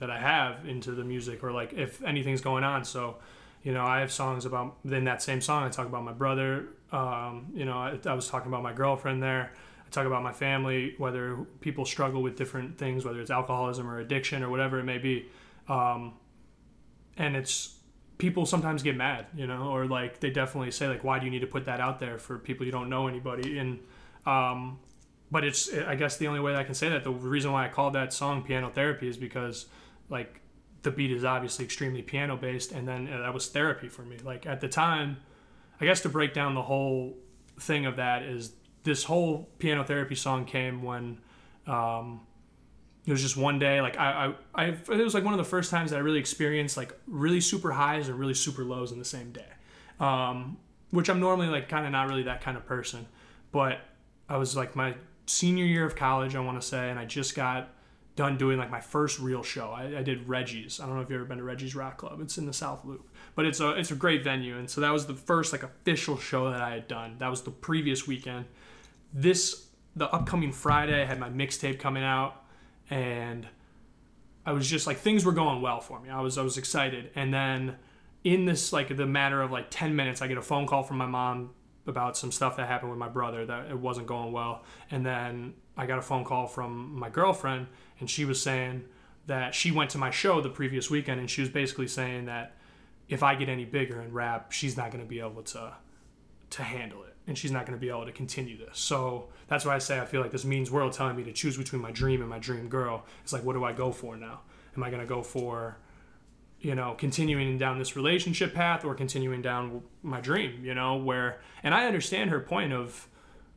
that 0.00 0.10
I 0.10 0.18
have 0.18 0.66
into 0.66 0.90
the 0.90 1.04
music, 1.04 1.44
or 1.44 1.52
like 1.52 1.72
if 1.72 2.02
anything's 2.02 2.40
going 2.40 2.64
on. 2.64 2.84
So, 2.84 3.18
you 3.62 3.72
know, 3.72 3.84
I 3.84 4.00
have 4.00 4.10
songs 4.10 4.44
about 4.44 4.78
in 4.84 5.04
that 5.04 5.22
same 5.22 5.40
song. 5.40 5.62
I 5.62 5.68
talk 5.68 5.86
about 5.86 6.02
my 6.02 6.12
brother. 6.12 6.66
Um, 6.90 7.52
you 7.54 7.64
know, 7.64 7.78
I, 7.78 7.96
I 8.06 8.14
was 8.14 8.26
talking 8.26 8.48
about 8.48 8.64
my 8.64 8.72
girlfriend 8.72 9.22
there. 9.22 9.52
I 9.86 9.90
talk 9.90 10.04
about 10.04 10.24
my 10.24 10.32
family, 10.32 10.96
whether 10.98 11.46
people 11.60 11.84
struggle 11.84 12.22
with 12.24 12.36
different 12.36 12.76
things, 12.76 13.04
whether 13.04 13.20
it's 13.20 13.30
alcoholism 13.30 13.88
or 13.88 14.00
addiction 14.00 14.42
or 14.42 14.50
whatever 14.50 14.80
it 14.80 14.84
may 14.84 14.98
be. 14.98 15.26
Um, 15.68 16.14
and 17.16 17.36
it's 17.36 17.73
people 18.18 18.46
sometimes 18.46 18.82
get 18.82 18.96
mad, 18.96 19.26
you 19.34 19.46
know, 19.46 19.70
or 19.70 19.86
like 19.86 20.20
they 20.20 20.30
definitely 20.30 20.70
say 20.70 20.88
like, 20.88 21.04
why 21.04 21.18
do 21.18 21.24
you 21.24 21.30
need 21.30 21.40
to 21.40 21.46
put 21.46 21.64
that 21.64 21.80
out 21.80 21.98
there 21.98 22.18
for 22.18 22.38
people 22.38 22.64
you 22.64 22.72
don't 22.72 22.88
know 22.88 23.08
anybody? 23.08 23.58
And 23.58 23.80
um, 24.26 24.78
but 25.30 25.44
it's 25.44 25.72
I 25.72 25.94
guess 25.94 26.16
the 26.16 26.28
only 26.28 26.40
way 26.40 26.54
I 26.54 26.64
can 26.64 26.74
say 26.74 26.88
that 26.88 27.04
the 27.04 27.10
reason 27.10 27.52
why 27.52 27.66
I 27.66 27.68
called 27.68 27.94
that 27.94 28.12
song 28.12 28.42
piano 28.42 28.70
therapy 28.70 29.08
is 29.08 29.16
because 29.16 29.66
like 30.08 30.40
the 30.82 30.90
beat 30.90 31.10
is 31.10 31.24
obviously 31.24 31.64
extremely 31.64 32.02
piano 32.02 32.36
based, 32.36 32.72
and 32.72 32.86
then 32.86 33.08
uh, 33.12 33.20
that 33.20 33.34
was 33.34 33.48
therapy 33.48 33.88
for 33.88 34.02
me. 34.02 34.18
Like 34.22 34.46
at 34.46 34.60
the 34.60 34.68
time, 34.68 35.16
I 35.80 35.86
guess 35.86 36.00
to 36.02 36.08
break 36.08 36.34
down 36.34 36.54
the 36.54 36.62
whole 36.62 37.16
thing 37.58 37.86
of 37.86 37.96
that 37.96 38.22
is 38.22 38.52
this 38.84 39.04
whole 39.04 39.48
piano 39.58 39.82
therapy 39.82 40.14
song 40.14 40.44
came 40.44 40.82
when 40.82 41.18
um, 41.66 42.20
it 43.06 43.10
was 43.12 43.20
just 43.20 43.36
one 43.36 43.58
day 43.58 43.80
like 43.80 43.98
I, 43.98 44.34
I, 44.54 44.64
I 44.64 44.66
it 44.68 44.88
was 44.88 45.14
like 45.14 45.24
one 45.24 45.34
of 45.34 45.38
the 45.38 45.44
first 45.44 45.70
times 45.70 45.90
that 45.90 45.96
I 45.96 46.00
really 46.00 46.18
experienced 46.18 46.76
like 46.76 46.96
really 47.06 47.40
super 47.40 47.72
highs 47.72 48.08
and 48.08 48.18
really 48.18 48.34
super 48.34 48.64
lows 48.64 48.92
in 48.92 48.98
the 48.98 49.04
same 49.04 49.32
day. 49.32 49.46
Um, 50.00 50.58
which 50.90 51.08
I'm 51.08 51.20
normally 51.20 51.48
like 51.48 51.68
kind 51.68 51.86
of 51.86 51.92
not 51.92 52.08
really 52.08 52.24
that 52.24 52.40
kind 52.40 52.56
of 52.56 52.66
person 52.66 53.06
but 53.52 53.80
I 54.28 54.36
was 54.36 54.56
like 54.56 54.74
my 54.74 54.94
senior 55.26 55.64
year 55.64 55.84
of 55.84 55.96
college 55.96 56.34
I 56.34 56.40
want 56.40 56.60
to 56.60 56.66
say 56.66 56.90
and 56.90 56.98
I 56.98 57.04
just 57.04 57.34
got 57.34 57.70
done 58.16 58.36
doing 58.36 58.58
like 58.58 58.70
my 58.70 58.80
first 58.80 59.18
real 59.18 59.42
show. 59.42 59.70
I, 59.70 59.98
I 59.98 60.02
did 60.02 60.28
Reggie's. 60.28 60.78
I 60.78 60.86
don't 60.86 60.94
know 60.94 61.02
if 61.02 61.10
you've 61.10 61.16
ever 61.16 61.24
been 61.24 61.38
to 61.38 61.44
Reggie's 61.44 61.74
Rock 61.74 61.98
Club. 61.98 62.20
It's 62.20 62.38
in 62.38 62.46
the 62.46 62.52
South 62.52 62.84
Loop. 62.84 63.08
But 63.34 63.44
it's 63.46 63.60
a 63.60 63.70
it's 63.70 63.90
a 63.90 63.96
great 63.96 64.22
venue 64.22 64.56
and 64.56 64.70
so 64.70 64.80
that 64.80 64.92
was 64.92 65.06
the 65.06 65.14
first 65.14 65.52
like 65.52 65.62
official 65.62 66.16
show 66.16 66.50
that 66.50 66.60
I 66.60 66.70
had 66.70 66.88
done. 66.88 67.16
That 67.18 67.28
was 67.28 67.42
the 67.42 67.50
previous 67.50 68.06
weekend. 68.06 68.46
This 69.12 69.66
the 69.96 70.08
upcoming 70.10 70.52
Friday 70.52 71.02
I 71.02 71.04
had 71.04 71.18
my 71.18 71.28
mixtape 71.28 71.78
coming 71.78 72.04
out 72.04 72.43
and 72.90 73.48
I 74.46 74.52
was 74.52 74.68
just 74.68 74.86
like 74.86 74.98
things 74.98 75.24
were 75.24 75.32
going 75.32 75.62
well 75.62 75.80
for 75.80 76.00
me. 76.00 76.10
I 76.10 76.20
was 76.20 76.38
I 76.38 76.42
was 76.42 76.58
excited. 76.58 77.10
And 77.14 77.32
then 77.32 77.76
in 78.22 78.44
this 78.44 78.72
like 78.72 78.94
the 78.96 79.06
matter 79.06 79.42
of 79.42 79.50
like 79.50 79.66
10 79.70 79.96
minutes 79.96 80.22
I 80.22 80.26
get 80.26 80.38
a 80.38 80.42
phone 80.42 80.66
call 80.66 80.82
from 80.82 80.98
my 80.98 81.06
mom 81.06 81.50
about 81.86 82.16
some 82.16 82.32
stuff 82.32 82.56
that 82.56 82.66
happened 82.66 82.90
with 82.90 82.98
my 82.98 83.08
brother 83.08 83.44
that 83.46 83.70
it 83.70 83.78
wasn't 83.78 84.06
going 84.06 84.32
well. 84.32 84.64
And 84.90 85.04
then 85.04 85.54
I 85.76 85.86
got 85.86 85.98
a 85.98 86.02
phone 86.02 86.24
call 86.24 86.46
from 86.46 86.94
my 86.98 87.10
girlfriend 87.10 87.66
and 88.00 88.08
she 88.08 88.24
was 88.24 88.40
saying 88.40 88.84
that 89.26 89.54
she 89.54 89.70
went 89.70 89.90
to 89.90 89.98
my 89.98 90.10
show 90.10 90.40
the 90.40 90.50
previous 90.50 90.90
weekend 90.90 91.20
and 91.20 91.30
she 91.30 91.40
was 91.40 91.50
basically 91.50 91.88
saying 91.88 92.26
that 92.26 92.56
if 93.08 93.22
I 93.22 93.34
get 93.34 93.48
any 93.48 93.64
bigger 93.64 94.00
in 94.00 94.12
rap, 94.12 94.52
she's 94.52 94.76
not 94.76 94.90
going 94.90 95.02
to 95.02 95.08
be 95.08 95.20
able 95.20 95.42
to 95.42 95.74
to 96.50 96.62
handle 96.62 97.02
it 97.02 97.13
and 97.26 97.38
she's 97.38 97.50
not 97.50 97.66
going 97.66 97.78
to 97.78 97.80
be 97.80 97.88
able 97.88 98.04
to 98.04 98.12
continue 98.12 98.58
this. 98.58 98.78
So 98.78 99.28
that's 99.48 99.64
why 99.64 99.74
I 99.74 99.78
say 99.78 99.98
I 99.98 100.04
feel 100.04 100.20
like 100.20 100.30
this 100.30 100.44
means 100.44 100.70
world 100.70 100.92
telling 100.92 101.16
me 101.16 101.24
to 101.24 101.32
choose 101.32 101.56
between 101.56 101.80
my 101.80 101.90
dream 101.90 102.20
and 102.20 102.28
my 102.28 102.38
dream 102.38 102.68
girl. 102.68 103.04
It's 103.22 103.32
like, 103.32 103.44
what 103.44 103.54
do 103.54 103.64
I 103.64 103.72
go 103.72 103.92
for 103.92 104.16
now? 104.16 104.40
Am 104.76 104.82
I 104.82 104.90
going 104.90 105.00
to 105.00 105.08
go 105.08 105.22
for, 105.22 105.78
you 106.60 106.74
know, 106.74 106.94
continuing 106.98 107.56
down 107.56 107.78
this 107.78 107.96
relationship 107.96 108.54
path 108.54 108.84
or 108.84 108.94
continuing 108.94 109.40
down 109.40 109.82
my 110.02 110.20
dream, 110.20 110.64
you 110.64 110.74
know, 110.74 110.96
where, 110.96 111.40
and 111.62 111.74
I 111.74 111.86
understand 111.86 112.30
her 112.30 112.40
point 112.40 112.72
of, 112.72 113.08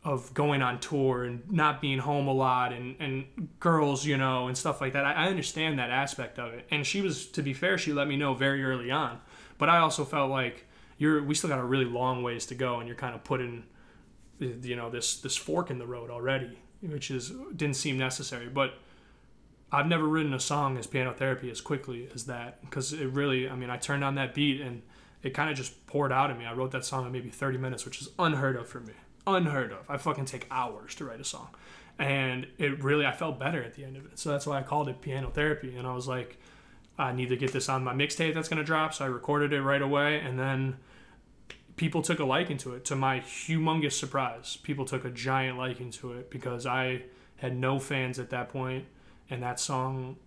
of 0.04 0.34
going 0.34 0.62
on 0.62 0.80
tour 0.80 1.26
and 1.26 1.52
not 1.52 1.82
being 1.82 2.00
home 2.00 2.28
a 2.28 2.34
lot 2.34 2.72
and, 2.72 2.96
and 3.00 3.50
girls, 3.60 4.06
you 4.06 4.16
know, 4.16 4.48
and 4.48 4.58
stuff 4.58 4.80
like 4.80 4.94
that. 4.94 5.04
I, 5.04 5.14
I 5.14 5.28
understand 5.28 5.80
that 5.80 5.90
aspect 5.90 6.40
of 6.40 6.54
it. 6.54 6.66
And 6.72 6.86
she 6.86 7.02
was, 7.02 7.26
to 7.28 7.42
be 7.42 7.54
fair, 7.54 7.78
she 7.78 7.92
let 7.92 8.08
me 8.08 8.16
know 8.16 8.34
very 8.34 8.64
early 8.64 8.92
on. 8.92 9.20
But 9.58 9.68
I 9.68 9.80
also 9.80 10.06
felt 10.06 10.30
like, 10.30 10.67
you're 10.98 11.24
we 11.24 11.36
still 11.36 11.50
got 11.50 11.60
a 11.60 11.64
really 11.64 11.86
long 11.86 12.24
ways 12.24 12.46
to 12.48 12.56
go 12.56 12.80
and 12.80 12.88
you're 12.88 12.98
kind 12.98 13.16
of 13.16 13.24
putting 13.24 13.64
you 14.40 14.76
know 14.76 14.90
this 14.90 15.20
this 15.20 15.36
fork 15.36 15.70
in 15.70 15.80
the 15.80 15.88
road 15.88 16.10
already 16.10 16.60
which 16.82 17.10
is 17.10 17.32
didn't 17.56 17.76
seem 17.76 17.98
necessary 17.98 18.48
but 18.48 18.74
I've 19.72 19.88
never 19.88 20.06
written 20.06 20.34
a 20.34 20.40
song 20.40 20.78
as 20.78 20.88
piano 20.88 21.14
therapy 21.14 21.52
as 21.52 21.60
quickly 21.60 22.10
as 22.14 22.26
that 22.26 22.62
because 22.62 22.94
it 22.94 23.08
really, 23.08 23.50
I 23.50 23.56
mean, 23.56 23.70
I 23.70 23.78
turned 23.78 24.04
on 24.04 24.16
that 24.16 24.34
beat 24.34 24.62
and 24.62 24.82
it 25.24 25.34
kind 25.34 25.50
of 25.50 25.58
just 25.58 25.86
poured 25.88 26.12
out 26.12 26.32
of 26.32 26.38
me. 26.38 26.46
I 26.46 26.54
wrote 26.54 26.72
that 26.72 26.86
song 26.86 27.06
in 27.06 27.12
maybe 27.12 27.30
30 27.30 27.58
minutes, 27.58 27.84
which 27.84 28.02
is 28.02 28.10
unheard 28.18 28.56
of 28.56 28.70
for 28.70 28.80
me. 28.80 28.94
Unheard 29.26 29.74
of. 29.74 29.90
I 29.90 29.98
fucking 29.98 30.26
take 30.26 30.48
hours 30.50 30.96
to 30.96 31.06
write 31.06 31.20
a 31.20 31.26
song. 31.26 31.50
And 32.00 32.48
it 32.58 32.82
really, 32.82 33.06
I 33.06 33.12
felt 33.12 33.40
better 33.40 33.62
at 33.62 33.74
the 33.74 33.84
end 33.84 33.98
of 33.98 34.06
it. 34.06 34.20
So 34.20 34.30
that's 34.30 34.48
why 34.48 34.60
I 34.60 34.64
called 34.64 34.88
it 34.88 35.02
piano 35.02 35.32
therapy. 35.32 35.76
And 35.76 35.86
I 35.86 35.94
was 35.94 36.08
like, 36.08 36.38
I 36.98 37.12
need 37.12 37.30
to 37.30 37.36
get 37.36 37.52
this 37.52 37.68
on 37.68 37.84
my 37.84 37.94
mixtape 37.94 38.36
that's 38.36 38.48
going 38.48 38.60
to 38.60 38.64
drop. 38.64 38.94
So 38.94 39.04
I 39.04 39.08
recorded 39.10 39.52
it 39.52 39.62
right 39.62 39.82
away. 39.82 40.20
And 40.20 40.40
then 40.40 40.78
people 41.78 42.02
took 42.02 42.20
a 42.20 42.26
liking 42.26 42.58
to 42.58 42.74
it. 42.76 42.84
To 42.86 42.96
my 42.96 43.22
humongous 43.22 43.94
surprise, 43.94 44.58
people 44.64 44.84
took 44.86 45.06
a 45.06 45.10
giant 45.10 45.58
liking 45.58 45.90
to 45.92 46.12
it 46.14 46.30
because 46.30 46.66
I 46.66 47.04
had 47.38 47.56
no 47.56 47.80
fans 47.80 48.20
at 48.20 48.30
that 48.32 48.50
point 48.50 48.86
and 49.30 49.42
that 49.44 49.60
song 49.60 50.18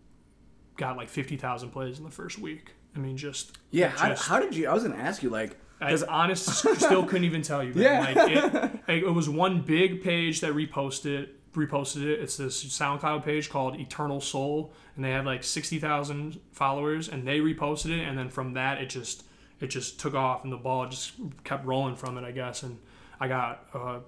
got 0.76 0.96
like 0.96 1.08
50,000 1.08 1.70
plays 1.70 1.98
in 1.98 2.04
the 2.04 2.10
first 2.10 2.38
week. 2.38 2.72
I 2.96 2.98
mean, 2.98 3.16
just 3.16 3.58
Yeah, 3.70 3.88
how, 3.90 4.08
just- 4.08 4.26
how 4.28 4.40
did 4.40 4.54
you? 4.56 4.68
I 4.68 4.72
was 4.74 4.82
gonna 4.82 4.96
ask 4.96 5.22
you 5.22 5.28
like, 5.30 5.56
I 5.80 5.96
honest 6.08 6.46
still 6.80 7.04
couldn't 7.04 7.24
even 7.24 7.42
tell 7.42 7.62
you. 7.64 7.72
Man. 7.74 8.14
Yeah. 8.14 8.70
Like 8.86 8.98
it, 9.02 9.04
it 9.04 9.10
was 9.14 9.28
one 9.28 9.62
big 9.62 10.02
page 10.02 10.40
that 10.40 10.52
reposted 10.52 11.28
reposted 11.54 12.02
it. 12.04 12.20
It's 12.20 12.36
this 12.36 12.62
SoundCloud 12.64 13.24
page 13.24 13.48
called 13.48 13.80
Eternal 13.80 14.20
Soul, 14.20 14.72
and 14.94 15.04
they 15.04 15.10
had 15.10 15.24
like 15.24 15.42
sixty 15.42 15.78
thousand 15.78 16.38
followers, 16.52 17.08
and 17.08 17.26
they 17.26 17.40
reposted 17.40 17.98
it, 17.98 18.06
and 18.06 18.18
then 18.18 18.28
from 18.28 18.52
that 18.54 18.80
it 18.82 18.90
just 18.90 19.24
it 19.60 19.68
just 19.68 20.00
took 20.00 20.14
off, 20.14 20.44
and 20.44 20.52
the 20.52 20.56
ball 20.56 20.86
just 20.86 21.12
kept 21.44 21.66
rolling 21.66 21.96
from 21.96 22.16
it, 22.18 22.24
I 22.24 22.30
guess. 22.32 22.62
And 22.62 22.78
I 23.20 23.28
got 23.28 23.66
a 23.74 24.00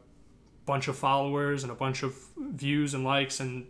bunch 0.65 0.89
of 0.89 0.97
followers 0.97 1.63
and 1.63 1.73
a 1.73 1.75
bunch 1.75 2.03
of 2.03 2.17
views 2.37 2.95
and 2.95 3.05
likes, 3.05 3.41
and 3.41 3.67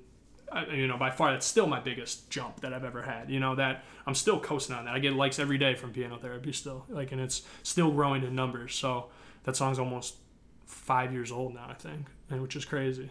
uh, 0.50 0.64
you 0.72 0.86
know 0.86 0.96
by 0.96 1.10
far 1.10 1.32
that's 1.32 1.46
still 1.46 1.66
my 1.66 1.80
biggest 1.80 2.30
jump 2.30 2.60
that 2.60 2.72
I've 2.72 2.84
ever 2.84 3.02
had. 3.02 3.30
You 3.30 3.40
know 3.40 3.54
that 3.56 3.84
I'm 4.06 4.14
still 4.14 4.38
coasting 4.38 4.76
on 4.76 4.84
that. 4.84 4.94
I 4.94 4.98
get 4.98 5.14
likes 5.14 5.38
every 5.38 5.58
day 5.58 5.74
from 5.74 5.92
piano 5.92 6.18
therapy 6.18 6.52
still, 6.52 6.86
like, 6.88 7.12
and 7.12 7.20
it's 7.20 7.42
still 7.62 7.90
growing 7.90 8.22
in 8.22 8.34
numbers. 8.34 8.74
So 8.74 9.08
that 9.44 9.56
song's 9.56 9.78
almost 9.78 10.16
five 10.66 11.12
years 11.12 11.32
old 11.32 11.54
now, 11.54 11.66
I 11.68 11.74
think, 11.74 12.06
which 12.28 12.56
is 12.56 12.64
crazy. 12.64 13.10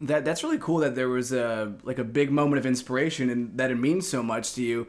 That 0.00 0.24
that's 0.24 0.42
really 0.42 0.58
cool 0.58 0.78
that 0.78 0.94
there 0.94 1.08
was 1.08 1.32
a 1.32 1.74
like 1.84 1.98
a 1.98 2.04
big 2.04 2.30
moment 2.30 2.58
of 2.58 2.66
inspiration 2.66 3.30
and 3.30 3.56
that 3.56 3.70
it 3.70 3.76
means 3.76 4.08
so 4.08 4.22
much 4.22 4.54
to 4.54 4.62
you. 4.62 4.86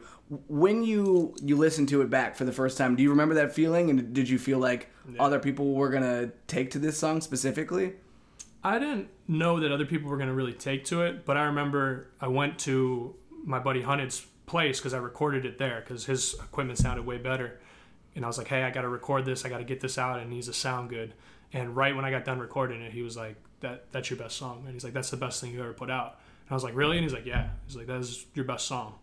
When 0.48 0.82
you 0.82 1.34
you 1.42 1.56
listen 1.56 1.86
to 1.86 2.02
it 2.02 2.10
back 2.10 2.36
for 2.36 2.44
the 2.44 2.52
first 2.52 2.76
time, 2.76 2.96
do 2.96 3.02
you 3.02 3.10
remember 3.10 3.34
that 3.36 3.52
feeling? 3.52 3.90
And 3.90 4.12
did 4.12 4.28
you 4.28 4.38
feel 4.38 4.58
like 4.58 4.90
other 5.18 5.38
people 5.38 5.74
were 5.74 5.90
gonna 5.90 6.32
take 6.46 6.70
to 6.72 6.78
this 6.78 6.98
song 6.98 7.20
specifically? 7.20 7.94
I 8.66 8.80
didn't 8.80 9.10
know 9.28 9.60
that 9.60 9.70
other 9.70 9.84
people 9.84 10.10
were 10.10 10.16
going 10.16 10.28
to 10.28 10.34
really 10.34 10.52
take 10.52 10.84
to 10.86 11.02
it, 11.02 11.24
but 11.24 11.36
I 11.36 11.44
remember 11.44 12.08
I 12.20 12.26
went 12.26 12.58
to 12.60 13.14
my 13.44 13.60
buddy 13.60 13.82
Hunted's 13.82 14.26
place 14.46 14.80
because 14.80 14.92
I 14.92 14.98
recorded 14.98 15.46
it 15.46 15.56
there 15.56 15.80
because 15.80 16.06
his 16.06 16.34
equipment 16.34 16.80
sounded 16.80 17.06
way 17.06 17.16
better. 17.16 17.60
And 18.16 18.24
I 18.24 18.28
was 18.28 18.38
like, 18.38 18.48
hey, 18.48 18.64
I 18.64 18.70
got 18.70 18.80
to 18.80 18.88
record 18.88 19.24
this. 19.24 19.44
I 19.44 19.50
got 19.50 19.58
to 19.58 19.64
get 19.64 19.80
this 19.80 19.98
out. 19.98 20.18
It 20.18 20.28
needs 20.28 20.48
to 20.48 20.52
sound 20.52 20.90
good. 20.90 21.14
And 21.52 21.76
right 21.76 21.94
when 21.94 22.04
I 22.04 22.10
got 22.10 22.24
done 22.24 22.40
recording 22.40 22.82
it, 22.82 22.92
he 22.92 23.02
was 23.02 23.16
like, 23.16 23.36
that 23.60 23.90
that's 23.92 24.10
your 24.10 24.18
best 24.18 24.36
song. 24.36 24.62
And 24.64 24.74
he's 24.74 24.84
like, 24.84 24.92
that's 24.92 25.10
the 25.10 25.16
best 25.16 25.40
thing 25.40 25.52
you 25.52 25.60
ever 25.60 25.72
put 25.72 25.90
out. 25.90 26.18
And 26.46 26.52
I 26.52 26.54
was 26.54 26.64
like, 26.64 26.74
really? 26.74 26.96
And 26.96 27.04
he's 27.04 27.12
like, 27.12 27.26
yeah. 27.26 27.48
He's 27.66 27.76
like, 27.76 27.86
that 27.86 28.00
is 28.00 28.26
your 28.34 28.44
best 28.44 28.66
song. 28.66 28.94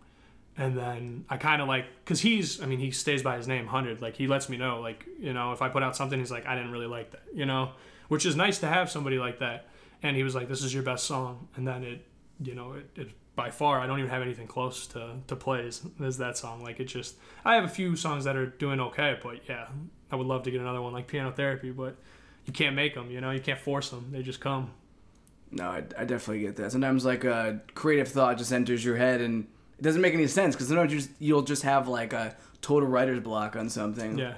And 0.56 0.78
then 0.78 1.26
I 1.30 1.38
kind 1.38 1.62
of 1.62 1.68
like, 1.68 1.86
cause 2.06 2.22
he's, 2.22 2.62
I 2.62 2.68
mean, 2.68 2.80
he 2.80 2.92
stays 2.92 3.24
by 3.24 3.38
his 3.38 3.48
name, 3.48 3.66
Hundred. 3.66 4.02
Like 4.02 4.16
he 4.16 4.28
lets 4.28 4.50
me 4.50 4.58
know, 4.58 4.80
like 4.82 5.08
you 5.20 5.34
know, 5.34 5.52
if 5.52 5.62
I 5.62 5.70
put 5.70 5.82
out 5.82 5.96
something, 5.96 6.20
he's 6.20 6.32
like, 6.32 6.46
I 6.46 6.56
didn't 6.56 6.72
really 6.72 6.86
like 6.86 7.12
that, 7.12 7.24
you 7.34 7.46
know, 7.46 7.72
which 8.08 8.26
is 8.26 8.36
nice 8.36 8.60
to 8.60 8.68
have 8.68 8.90
somebody 8.90 9.18
like 9.18 9.40
that. 9.40 9.68
And 10.04 10.16
he 10.16 10.24
was 10.24 10.36
like, 10.36 10.50
this 10.50 10.64
is 10.64 10.74
your 10.74 10.84
best 10.84 11.06
song. 11.06 11.48
And 11.56 11.68
then 11.68 11.84
it, 11.84 12.06
you 12.44 12.54
know, 12.54 12.74
it, 12.74 12.90
it 12.96 13.10
by 13.36 13.50
far, 13.50 13.80
I 13.80 13.88
don't 13.88 13.98
even 13.98 14.12
have 14.12 14.22
anything 14.22 14.46
close 14.46 14.86
to 14.88 15.16
to 15.26 15.36
plays 15.36 15.82
as 16.04 16.20
that 16.20 16.38
song. 16.38 16.64
Like 16.64 16.80
it 16.80 16.86
just, 16.86 17.16
I 17.44 17.56
have 17.56 17.64
a 17.64 17.70
few 17.70 17.96
songs 17.96 18.26
that 18.26 18.36
are 18.36 18.46
doing 18.46 18.80
okay, 18.80 19.18
but 19.24 19.50
yeah, 19.50 19.68
I 20.12 20.16
would 20.16 20.28
love 20.28 20.44
to 20.44 20.52
get 20.52 20.62
another 20.62 20.82
one 20.82 20.94
like 20.94 21.08
Piano 21.08 21.32
Therapy, 21.32 21.72
but 21.72 21.98
you 22.46 22.54
can't 22.54 22.76
make 22.76 22.96
them, 22.96 23.10
you 23.12 23.22
know, 23.22 23.32
you 23.32 23.40
can't 23.40 23.60
force 23.60 23.90
them. 23.90 24.10
They 24.12 24.22
just 24.22 24.40
come. 24.40 24.72
No, 25.52 25.66
I, 25.66 25.84
I 25.98 26.06
definitely 26.06 26.40
get 26.40 26.56
that. 26.58 26.72
Sometimes 26.72 27.06
like 27.06 27.24
a 27.24 27.62
creative 27.76 28.08
thought 28.08 28.38
just 28.38 28.52
enters 28.52 28.84
your 28.84 28.98
head 28.98 29.22
and 29.22 29.48
it 29.78 29.84
doesn't 29.84 30.02
make 30.02 30.14
any 30.14 30.28
sense 30.28 30.56
because 30.56 30.68
sometimes 30.68 30.92
you 30.92 31.00
just, 31.00 31.12
you'll 31.20 31.42
just 31.44 31.64
have 31.64 31.88
like 31.88 32.14
a 32.14 32.36
total 32.62 32.90
writer's 32.90 33.20
block 33.20 33.56
on 33.56 33.70
something. 33.70 34.18
Yeah. 34.18 34.36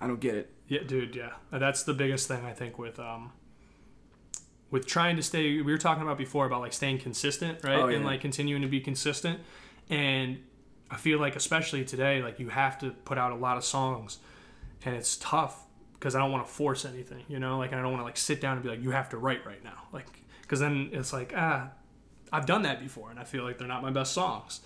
I 0.00 0.06
don't 0.06 0.20
get 0.20 0.34
it. 0.34 0.50
Yeah, 0.66 0.82
dude. 0.86 1.14
Yeah, 1.14 1.32
that's 1.50 1.82
the 1.82 1.92
biggest 1.92 2.28
thing 2.28 2.44
I 2.44 2.52
think 2.52 2.78
with 2.78 2.98
um 3.00 3.32
with 4.70 4.86
trying 4.86 5.16
to 5.16 5.22
stay. 5.22 5.60
We 5.60 5.72
were 5.72 5.78
talking 5.78 6.02
about 6.02 6.16
before 6.16 6.46
about 6.46 6.60
like 6.60 6.72
staying 6.72 6.98
consistent, 7.00 7.64
right? 7.64 7.78
Oh, 7.78 7.88
And 7.88 8.04
like 8.04 8.20
continuing 8.20 8.62
to 8.62 8.68
be 8.68 8.80
consistent. 8.80 9.40
And 9.88 10.38
I 10.90 10.96
feel 10.96 11.18
like 11.18 11.34
especially 11.36 11.84
today, 11.84 12.22
like 12.22 12.38
you 12.38 12.48
have 12.50 12.78
to 12.78 12.90
put 12.90 13.18
out 13.18 13.32
a 13.32 13.34
lot 13.34 13.56
of 13.56 13.64
songs, 13.64 14.18
and 14.84 14.94
it's 14.94 15.16
tough 15.16 15.64
because 16.00 16.14
I 16.14 16.18
don't 16.18 16.32
want 16.32 16.46
to 16.46 16.50
force 16.50 16.86
anything, 16.86 17.24
you 17.28 17.38
know. 17.38 17.58
Like 17.58 17.74
I 17.74 17.76
don't 17.76 17.92
want 17.92 18.00
to 18.00 18.04
like 18.04 18.16
sit 18.16 18.40
down 18.40 18.54
and 18.54 18.62
be 18.62 18.70
like, 18.70 18.82
you 18.82 18.90
have 18.90 19.10
to 19.10 19.18
write 19.18 19.44
right 19.46 19.62
now, 19.62 19.84
like 19.92 20.06
because 20.42 20.58
then 20.58 20.88
it's 20.92 21.12
like 21.12 21.34
ah, 21.36 21.70
I've 22.32 22.46
done 22.46 22.62
that 22.62 22.80
before, 22.80 23.10
and 23.10 23.20
I 23.20 23.24
feel 23.24 23.44
like 23.44 23.58
they're 23.58 23.68
not 23.68 23.82
my 23.82 23.90
best 23.90 24.12
songs. 24.12 24.60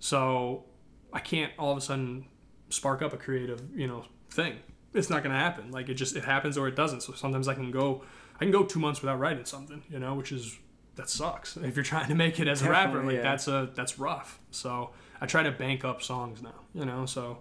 So 0.00 0.64
I 1.12 1.20
can't 1.20 1.52
all 1.56 1.70
of 1.70 1.78
a 1.78 1.80
sudden 1.80 2.26
spark 2.68 3.00
up 3.00 3.12
a 3.12 3.16
creative, 3.16 3.62
you 3.74 3.86
know, 3.86 4.04
thing. 4.30 4.58
It's 4.92 5.08
not 5.08 5.22
gonna 5.22 5.38
happen. 5.38 5.70
Like 5.70 5.88
it 5.88 5.94
just 5.94 6.16
it 6.16 6.24
happens 6.24 6.58
or 6.58 6.66
it 6.66 6.74
doesn't. 6.74 7.02
So 7.02 7.12
sometimes 7.12 7.46
I 7.46 7.54
can 7.54 7.70
go 7.70 8.02
I 8.36 8.40
can 8.40 8.50
go 8.50 8.64
two 8.64 8.80
months 8.80 9.00
without 9.00 9.20
writing 9.20 9.44
something, 9.44 9.84
you 9.88 10.00
know, 10.00 10.14
which 10.14 10.32
is 10.32 10.58
that 10.96 11.08
sucks. 11.08 11.56
If 11.62 11.76
you're 11.76 11.84
trying 11.84 12.08
to 12.08 12.14
make 12.16 12.40
it 12.40 12.48
as 12.48 12.62
a 12.62 12.68
rapper, 12.68 13.04
like 13.04 13.16
yeah. 13.16 13.22
that's 13.22 13.46
a 13.46 13.70
that's 13.74 14.00
rough. 14.00 14.40
So 14.50 14.90
I 15.20 15.26
try 15.26 15.44
to 15.44 15.52
bank 15.52 15.84
up 15.84 16.02
songs 16.02 16.42
now, 16.42 16.54
you 16.74 16.84
know, 16.84 17.06
so 17.06 17.38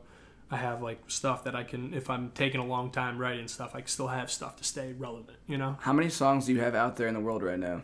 I 0.52 0.58
have 0.58 0.82
like 0.82 1.00
stuff 1.08 1.46
that 1.46 1.56
I 1.56 1.64
can 1.64 1.94
if 1.94 2.10
I'm 2.10 2.32
taking 2.32 2.60
a 2.60 2.66
long 2.66 2.92
time 2.92 3.18
writing 3.18 3.48
stuff, 3.48 3.74
I 3.74 3.80
can 3.80 3.88
still 3.88 4.10
have 4.10 4.30
stuff 4.30 4.58
to 4.58 4.66
stay 4.66 4.92
relevant, 4.92 5.38
you 5.48 5.58
know? 5.58 5.78
How 5.80 5.94
many 5.94 6.10
songs 6.10 6.46
do 6.46 6.54
you 6.54 6.60
have 6.60 6.76
out 6.76 6.98
there 6.98 7.08
in 7.08 7.14
the 7.14 7.22
world 7.22 7.42
right 7.42 7.58
now? 7.58 7.84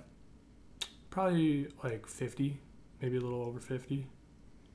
Probably 1.10 1.68
like 1.82 2.06
50, 2.06 2.60
maybe 3.02 3.16
a 3.16 3.22
little 3.22 3.42
over 3.42 3.62
50, 3.62 4.06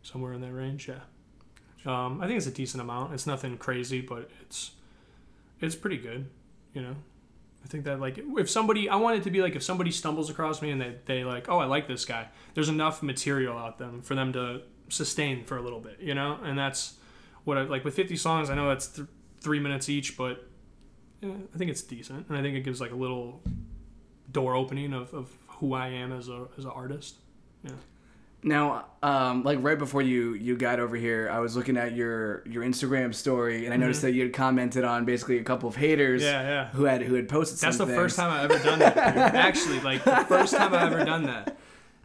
somewhere 0.03 0.33
in 0.33 0.41
that 0.41 0.53
range. 0.53 0.89
Yeah. 0.89 1.01
Um, 1.85 2.21
I 2.23 2.27
think 2.27 2.39
it's 2.39 2.47
a 2.47 2.53
decent 2.53 2.81
amount. 2.81 3.13
It's 3.13 3.27
nothing 3.27 3.59
crazy, 3.59 4.01
but 4.01 4.31
it's 4.41 4.73
it's 5.61 5.75
pretty 5.75 5.99
good. 5.99 6.29
You 6.73 6.83
know, 6.83 6.97
I 7.65 7.69
think 7.69 7.85
that 7.85 8.01
like 8.01 8.19
if 8.39 8.49
somebody, 8.49 8.89
I 8.89 8.97
want 8.97 9.19
it 9.19 9.25
to 9.25 9.31
be 9.31 9.43
like 9.43 9.55
if 9.55 9.63
somebody 9.63 9.91
stumbles 9.91 10.31
across 10.31 10.63
me 10.63 10.71
and 10.71 10.81
they 10.81 10.97
they 11.05 11.25
like, 11.25 11.49
oh, 11.49 11.59
I 11.59 11.67
like 11.67 11.89
this 11.89 12.05
guy. 12.05 12.29
There's 12.55 12.69
enough 12.69 13.03
material 13.03 13.59
out 13.59 13.79
them 13.79 14.01
for 14.01 14.15
them 14.15 14.33
to 14.33 14.63
sustain 14.89 15.45
for 15.45 15.57
a 15.57 15.63
little 15.63 15.81
bit. 15.81 15.99
You 16.01 16.15
know, 16.15 16.39
and 16.43 16.59
that's 16.59 16.95
what 17.45 17.59
I 17.59 17.63
like 17.63 17.85
with 17.85 17.95
50 17.95 18.17
songs. 18.17 18.51
I 18.51 18.55
know 18.55 18.69
that's 18.69 18.89
th- 18.89 19.09
three 19.41 19.61
minutes 19.61 19.89
each, 19.89 20.17
but 20.17 20.49
yeah, 21.21 21.31
I 21.55 21.59
think 21.59 21.71
it's 21.71 21.83
decent, 21.83 22.29
and 22.29 22.37
I 22.37 22.43
think 22.43 22.57
it 22.57 22.61
gives 22.61 22.81
like 22.81 22.93
a 22.93 22.97
little 22.97 23.43
door 24.31 24.55
opening 24.55 24.93
of, 24.93 25.13
of 25.15 25.31
who 25.59 25.75
I 25.75 25.89
am 25.89 26.13
as 26.13 26.29
a 26.29 26.47
as 26.59 26.65
an 26.65 26.71
artist. 26.71 27.17
Yeah. 27.65 27.73
Now, 28.45 28.87
um, 29.05 29.45
like 29.45 29.59
right 29.63 29.79
before 29.79 30.03
you 30.03 30.35
you 30.35 30.57
got 30.57 30.81
over 30.81 30.97
here, 30.97 31.31
I 31.33 31.39
was 31.39 31.57
looking 31.57 31.77
at 31.77 31.95
your 31.95 32.43
your 32.49 32.65
Instagram 32.65 33.15
story, 33.15 33.67
and 33.67 33.73
I 33.73 33.77
noticed 33.77 34.03
that 34.03 34.15
you 34.15 34.23
had 34.25 34.33
commented 34.33 34.83
on 34.83 35.05
basically 35.05 35.39
a 35.39 35.45
couple 35.45 35.69
of 35.69 35.77
haters 35.77 36.23
Mm-hmm. 36.23 36.33
Yeah, 36.33 36.49
yeah. 36.49 36.69
who 36.71 36.85
had 36.85 37.03
who 37.03 37.15
had 37.15 37.29
posted. 37.29 37.61
That's 37.61 37.79
the 37.79 37.87
things. 37.87 37.97
first 37.97 38.17
time 38.17 38.31
I've 38.33 38.51
ever 38.51 38.65
done 38.65 38.79
that. 38.81 38.97
Actually, 39.37 39.79
like 39.81 40.03
the 40.03 40.25
first 40.27 40.55
time 40.55 40.75
I've 40.75 40.93
ever 40.93 41.05
done 41.05 41.23
that, 41.25 41.57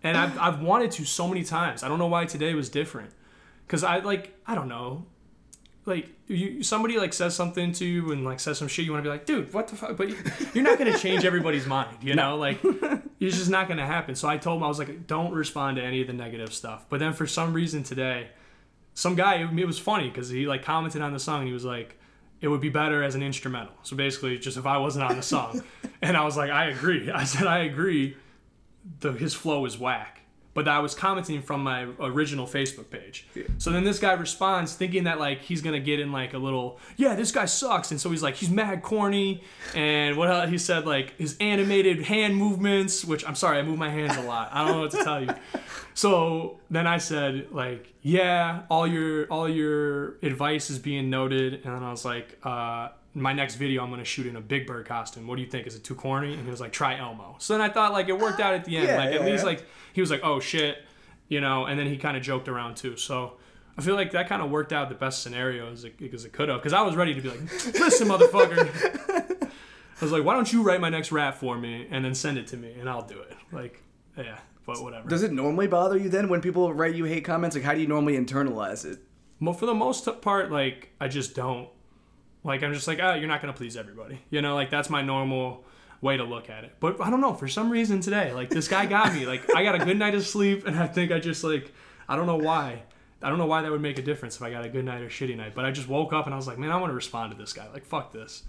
and 0.03 0.15
I've 0.15 0.37
I've 0.37 0.61
wanted 0.61 0.91
to 0.91 1.05
so 1.05 1.27
many 1.27 1.43
times. 1.43 1.81
I 1.81 1.87
don't 1.87 1.97
know 1.97 2.05
why 2.07 2.25
today 2.25 2.53
was 2.53 2.69
different, 2.69 3.09
because 3.65 3.83
I 3.83 3.97
like 3.99 4.35
I 4.45 4.53
don't 4.53 4.67
know, 4.67 5.07
like 5.87 6.09
you 6.27 6.61
somebody 6.63 6.97
like 6.97 7.13
says 7.13 7.35
something 7.35 7.71
to 7.73 7.85
you 7.85 8.11
and 8.11 8.25
like 8.25 8.39
says 8.39 8.57
some 8.57 8.67
shit 8.67 8.85
you 8.85 8.91
want 8.91 9.03
to 9.03 9.09
be 9.09 9.11
like, 9.11 9.25
dude, 9.25 9.53
what 9.53 9.67
the 9.67 9.75
fuck? 9.75 9.97
But 9.97 10.09
you're 10.53 10.63
not 10.63 10.77
gonna 10.77 10.97
change 10.97 11.25
everybody's 11.25 11.65
mind, 11.77 11.97
you 12.01 12.13
know? 12.13 12.35
Like 12.37 12.59
it's 13.19 13.37
just 13.37 13.49
not 13.49 13.67
gonna 13.67 13.85
happen. 13.85 14.15
So 14.15 14.27
I 14.27 14.37
told 14.37 14.57
him 14.57 14.63
I 14.63 14.67
was 14.67 14.79
like, 14.79 15.07
don't 15.07 15.33
respond 15.33 15.77
to 15.77 15.83
any 15.83 16.01
of 16.01 16.07
the 16.07 16.13
negative 16.13 16.53
stuff. 16.53 16.85
But 16.89 16.99
then 16.99 17.13
for 17.13 17.25
some 17.25 17.53
reason 17.53 17.83
today, 17.83 18.27
some 18.97 19.13
guy 19.13 19.35
it 19.35 19.65
was 19.67 19.77
funny 19.77 20.09
because 20.09 20.27
he 20.29 20.47
like 20.47 20.63
commented 20.63 21.03
on 21.03 21.13
the 21.13 21.19
song 21.19 21.41
and 21.41 21.47
he 21.47 21.53
was 21.53 21.63
like 21.63 21.99
it 22.41 22.47
would 22.47 22.61
be 22.61 22.69
better 22.69 23.03
as 23.03 23.13
an 23.13 23.21
instrumental 23.21 23.73
so 23.83 23.95
basically 23.95 24.39
just 24.39 24.57
if 24.57 24.65
i 24.65 24.75
wasn't 24.75 25.03
on 25.03 25.15
the 25.15 25.21
song 25.21 25.61
and 26.01 26.17
i 26.17 26.23
was 26.23 26.35
like 26.35 26.49
i 26.49 26.65
agree 26.65 27.11
i 27.11 27.23
said 27.23 27.45
i 27.45 27.59
agree 27.59 28.17
the 29.01 29.11
his 29.11 29.35
flow 29.35 29.63
is 29.65 29.77
whack 29.77 30.21
but 30.57 30.67
i 30.67 30.79
was 30.79 30.95
commenting 30.95 31.39
from 31.39 31.61
my 31.61 31.83
original 31.99 32.47
facebook 32.47 32.89
page. 32.89 33.27
So 33.59 33.69
then 33.69 33.83
this 33.83 33.99
guy 33.99 34.13
responds 34.13 34.73
thinking 34.73 35.03
that 35.03 35.19
like 35.19 35.43
he's 35.43 35.61
gonna 35.61 35.79
get 35.79 35.99
in 35.99 36.11
like 36.11 36.33
a 36.33 36.39
little 36.39 36.79
yeah 36.95 37.13
this 37.13 37.31
guy 37.31 37.45
sucks. 37.45 37.91
And 37.91 38.01
so 38.01 38.09
he's 38.09 38.23
like 38.23 38.33
he's 38.33 38.49
mad 38.49 38.81
corny. 38.81 39.43
And 39.75 40.17
what 40.17 40.31
else? 40.31 40.49
he 40.49 40.57
said 40.57 40.87
like 40.87 41.15
his 41.19 41.37
animated 41.39 42.01
hand 42.05 42.35
movements 42.35 43.05
which 43.05 43.23
i'm 43.27 43.35
sorry 43.35 43.59
i 43.59 43.61
move 43.61 43.77
my 43.77 43.91
hands 43.91 44.17
a 44.17 44.23
lot. 44.23 44.49
I 44.51 44.65
don't 44.65 44.71
know 44.75 44.81
what 44.81 44.91
to 44.91 45.03
tell 45.03 45.21
you. 45.23 45.29
So 45.93 46.59
then 46.69 46.85
I 46.85 46.99
said 46.99 47.47
like, 47.51 47.91
yeah, 48.03 48.63
all 48.69 48.85
your 48.85 49.25
all 49.31 49.49
your 49.49 50.17
advice 50.21 50.69
is 50.69 50.77
being 50.77 51.09
noted, 51.09 51.53
and 51.53 51.73
then 51.73 51.81
I 51.81 51.89
was 51.89 52.05
like, 52.05 52.37
uh, 52.43 52.89
my 53.21 53.33
next 53.33 53.55
video 53.55 53.83
I'm 53.83 53.89
gonna 53.89 54.05
shoot 54.05 54.27
in 54.27 54.35
a 54.35 54.41
Big 54.41 54.67
Bird 54.67 54.85
costume. 54.85 55.27
What 55.27 55.35
do 55.35 55.41
you 55.41 55.49
think? 55.49 55.67
Is 55.67 55.75
it 55.75 55.83
too 55.83 55.95
corny? 55.95 56.33
And 56.33 56.43
he 56.43 56.49
was 56.49 56.61
like, 56.61 56.71
try 56.71 56.97
Elmo. 56.97 57.35
So 57.39 57.53
then 57.53 57.61
I 57.61 57.69
thought 57.69 57.91
like 57.91 58.09
it 58.09 58.17
worked 58.17 58.39
out 58.39 58.53
at 58.53 58.65
the 58.65 58.77
end. 58.77 58.87
Yeah, 58.87 58.97
like 58.97 59.07
at 59.07 59.21
yeah, 59.21 59.25
least 59.25 59.43
yeah. 59.43 59.49
like 59.49 59.65
he 59.93 60.01
was 60.01 60.11
like, 60.11 60.21
oh 60.23 60.39
shit. 60.39 60.77
you 61.27 61.41
know, 61.41 61.65
and 61.65 61.79
then 61.79 61.87
he 61.87 61.97
kind 61.97 62.15
of 62.17 62.23
joked 62.23 62.47
around 62.47 62.77
too. 62.77 62.95
So 62.97 63.33
I 63.77 63.81
feel 63.81 63.95
like 63.95 64.11
that 64.11 64.27
kind 64.27 64.41
of 64.41 64.49
worked 64.49 64.73
out 64.73 64.89
the 64.89 64.95
best 64.95 65.21
scenario 65.21 65.71
as 65.71 65.83
it, 65.83 65.97
because 65.97 66.25
it 66.25 66.33
could 66.33 66.49
have. 66.49 66.59
Because 66.59 66.73
I 66.73 66.81
was 66.81 66.95
ready 66.95 67.13
to 67.13 67.21
be 67.21 67.29
like, 67.29 67.41
listen, 67.75 68.07
motherfucker. 68.09 69.49
I 69.99 70.05
was 70.05 70.11
like, 70.11 70.23
why 70.23 70.33
don't 70.33 70.51
you 70.51 70.63
write 70.63 70.79
my 70.79 70.89
next 70.89 71.11
rap 71.11 71.35
for 71.35 71.57
me 71.57 71.87
and 71.89 72.05
then 72.05 72.13
send 72.13 72.37
it 72.37 72.47
to 72.47 72.57
me 72.57 72.73
and 72.79 72.89
I'll 72.89 73.05
do 73.05 73.19
it. 73.19 73.35
Like, 73.51 73.81
yeah, 74.15 74.37
but 74.65 74.81
whatever. 74.81 75.07
Does 75.09 75.23
it 75.23 75.31
normally 75.31 75.67
bother 75.67 75.97
you 75.97 76.09
then 76.09 76.29
when 76.29 76.41
people 76.41 76.73
write 76.73 76.95
you 76.95 77.05
hate 77.05 77.25
comments? 77.25 77.55
Like, 77.55 77.65
how 77.65 77.73
do 77.73 77.81
you 77.81 77.87
normally 77.87 78.17
internalize 78.17 78.85
it? 78.85 78.99
Well, 79.39 79.53
for 79.53 79.65
the 79.65 79.73
most 79.73 80.07
part, 80.21 80.51
like 80.51 80.91
I 80.99 81.07
just 81.07 81.35
don't. 81.35 81.69
Like 82.47 82.63
I'm 82.63 82.73
just 82.73 82.87
like, 82.87 82.99
oh, 83.01 83.13
you're 83.13 83.27
not 83.27 83.41
gonna 83.41 83.53
please 83.53 83.75
everybody. 83.75 84.19
You 84.29 84.41
know, 84.41 84.55
like 84.55 84.69
that's 84.69 84.89
my 84.89 85.01
normal 85.01 85.65
way 86.01 86.15
to 86.15 86.23
look 86.23 86.49
at 86.49 86.63
it. 86.63 86.75
But 86.79 87.01
I 87.01 87.09
don't 87.09 87.19
know, 87.19 87.33
for 87.33 87.47
some 87.47 87.69
reason 87.69 87.99
today, 87.99 88.31
like 88.31 88.49
this 88.49 88.67
guy 88.69 88.85
got 88.85 89.13
me. 89.13 89.25
Like 89.25 89.53
I 89.53 89.63
got 89.63 89.75
a 89.75 89.83
good 89.83 89.97
night 89.97 90.15
of 90.15 90.25
sleep, 90.25 90.65
and 90.65 90.77
I 90.79 90.87
think 90.87 91.11
I 91.11 91.19
just 91.19 91.43
like, 91.43 91.73
I 92.07 92.15
don't 92.15 92.25
know 92.25 92.37
why. 92.37 92.83
I 93.21 93.29
don't 93.29 93.37
know 93.37 93.47
why 93.47 93.63
that 93.63 93.71
would 93.71 93.81
make 93.81 93.99
a 93.99 94.01
difference 94.01 94.37
if 94.37 94.43
I 94.43 94.51
got 94.51 94.63
a 94.63 94.69
good 94.69 94.85
night 94.85 95.01
or 95.01 95.09
shitty 95.09 95.35
night. 95.35 95.55
But 95.55 95.65
I 95.65 95.71
just 95.71 95.89
woke 95.89 96.13
up 96.13 96.25
and 96.25 96.33
I 96.33 96.37
was 96.37 96.47
like, 96.47 96.57
man, 96.57 96.71
I 96.71 96.77
want 96.77 96.91
to 96.91 96.95
respond 96.95 97.31
to 97.31 97.37
this 97.37 97.51
guy. 97.51 97.67
Like 97.73 97.85
fuck 97.85 98.13
this. 98.13 98.43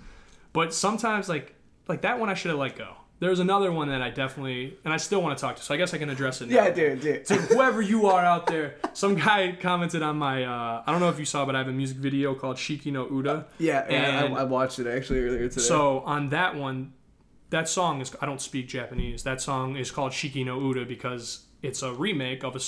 But 0.53 0.73
sometimes 0.73 1.29
like 1.29 1.57
like 1.89 2.03
that 2.03 2.21
one 2.21 2.29
I 2.29 2.35
should 2.35 2.51
have 2.51 2.61
let 2.61 2.77
go. 2.77 2.95
There's 3.21 3.41
another 3.41 3.73
one 3.73 3.89
that 3.89 4.01
I 4.01 4.11
definitely 4.11 4.79
and 4.85 4.95
I 4.95 4.97
still 4.97 5.21
want 5.21 5.37
to 5.37 5.41
talk 5.41 5.57
to. 5.57 5.63
So 5.63 5.75
I 5.75 5.77
guess 5.77 5.93
I 5.93 5.99
can 5.99 6.09
address 6.09 6.41
it 6.41 6.49
now. 6.49 6.55
Yeah, 6.57 6.71
dude, 6.71 7.01
dude. 7.01 7.27
to 7.27 7.35
whoever 7.35 7.83
you 7.83 8.07
are 8.07 8.25
out 8.25 8.47
there. 8.47 8.77
Some 8.93 9.17
guy 9.17 9.57
commented 9.61 10.03
on 10.03 10.17
my. 10.19 10.45
Uh, 10.45 10.83
I 10.87 10.93
don't 10.93 11.01
know 11.01 11.09
if 11.09 11.19
you 11.19 11.25
saw, 11.25 11.45
but 11.45 11.57
I 11.57 11.59
have 11.59 11.69
a 11.69 11.73
music 11.73 11.97
video 11.97 12.35
called 12.35 12.57
Shiki 12.57 12.93
no 12.93 13.09
Uta. 13.11 13.47
Yeah, 13.59 13.85
yeah 13.91 14.25
And- 14.25 14.35
I, 14.35 14.41
I 14.41 14.45
watched 14.45 14.79
it 14.79 14.87
actually 14.87 15.21
earlier 15.25 15.49
today. 15.49 15.61
So 15.63 16.01
on 16.01 16.29
that 16.29 16.55
one, 16.55 16.93
that 17.51 17.69
song 17.69 18.01
is. 18.01 18.15
I 18.21 18.27
don't 18.27 18.41
speak 18.41 18.69
Japanese. 18.69 19.25
That 19.25 19.41
song 19.41 19.75
is 19.77 19.91
called 19.91 20.13
Shiki 20.13 20.45
no 20.45 20.61
Uta 20.61 20.85
because 20.85 21.47
it's 21.61 21.83
a 21.83 21.93
remake 21.93 22.45
of 22.45 22.55
a, 22.55 22.61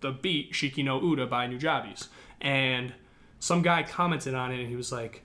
the 0.00 0.12
beat 0.12 0.52
Shiki 0.52 0.82
no 0.82 1.02
Uta 1.02 1.26
by 1.26 1.46
Nujabes. 1.48 2.08
And 2.40 2.94
some 3.40 3.60
guy 3.60 3.82
commented 3.82 4.34
on 4.34 4.52
it 4.52 4.60
and 4.60 4.68
he 4.68 4.76
was 4.76 4.90
like. 4.90 5.24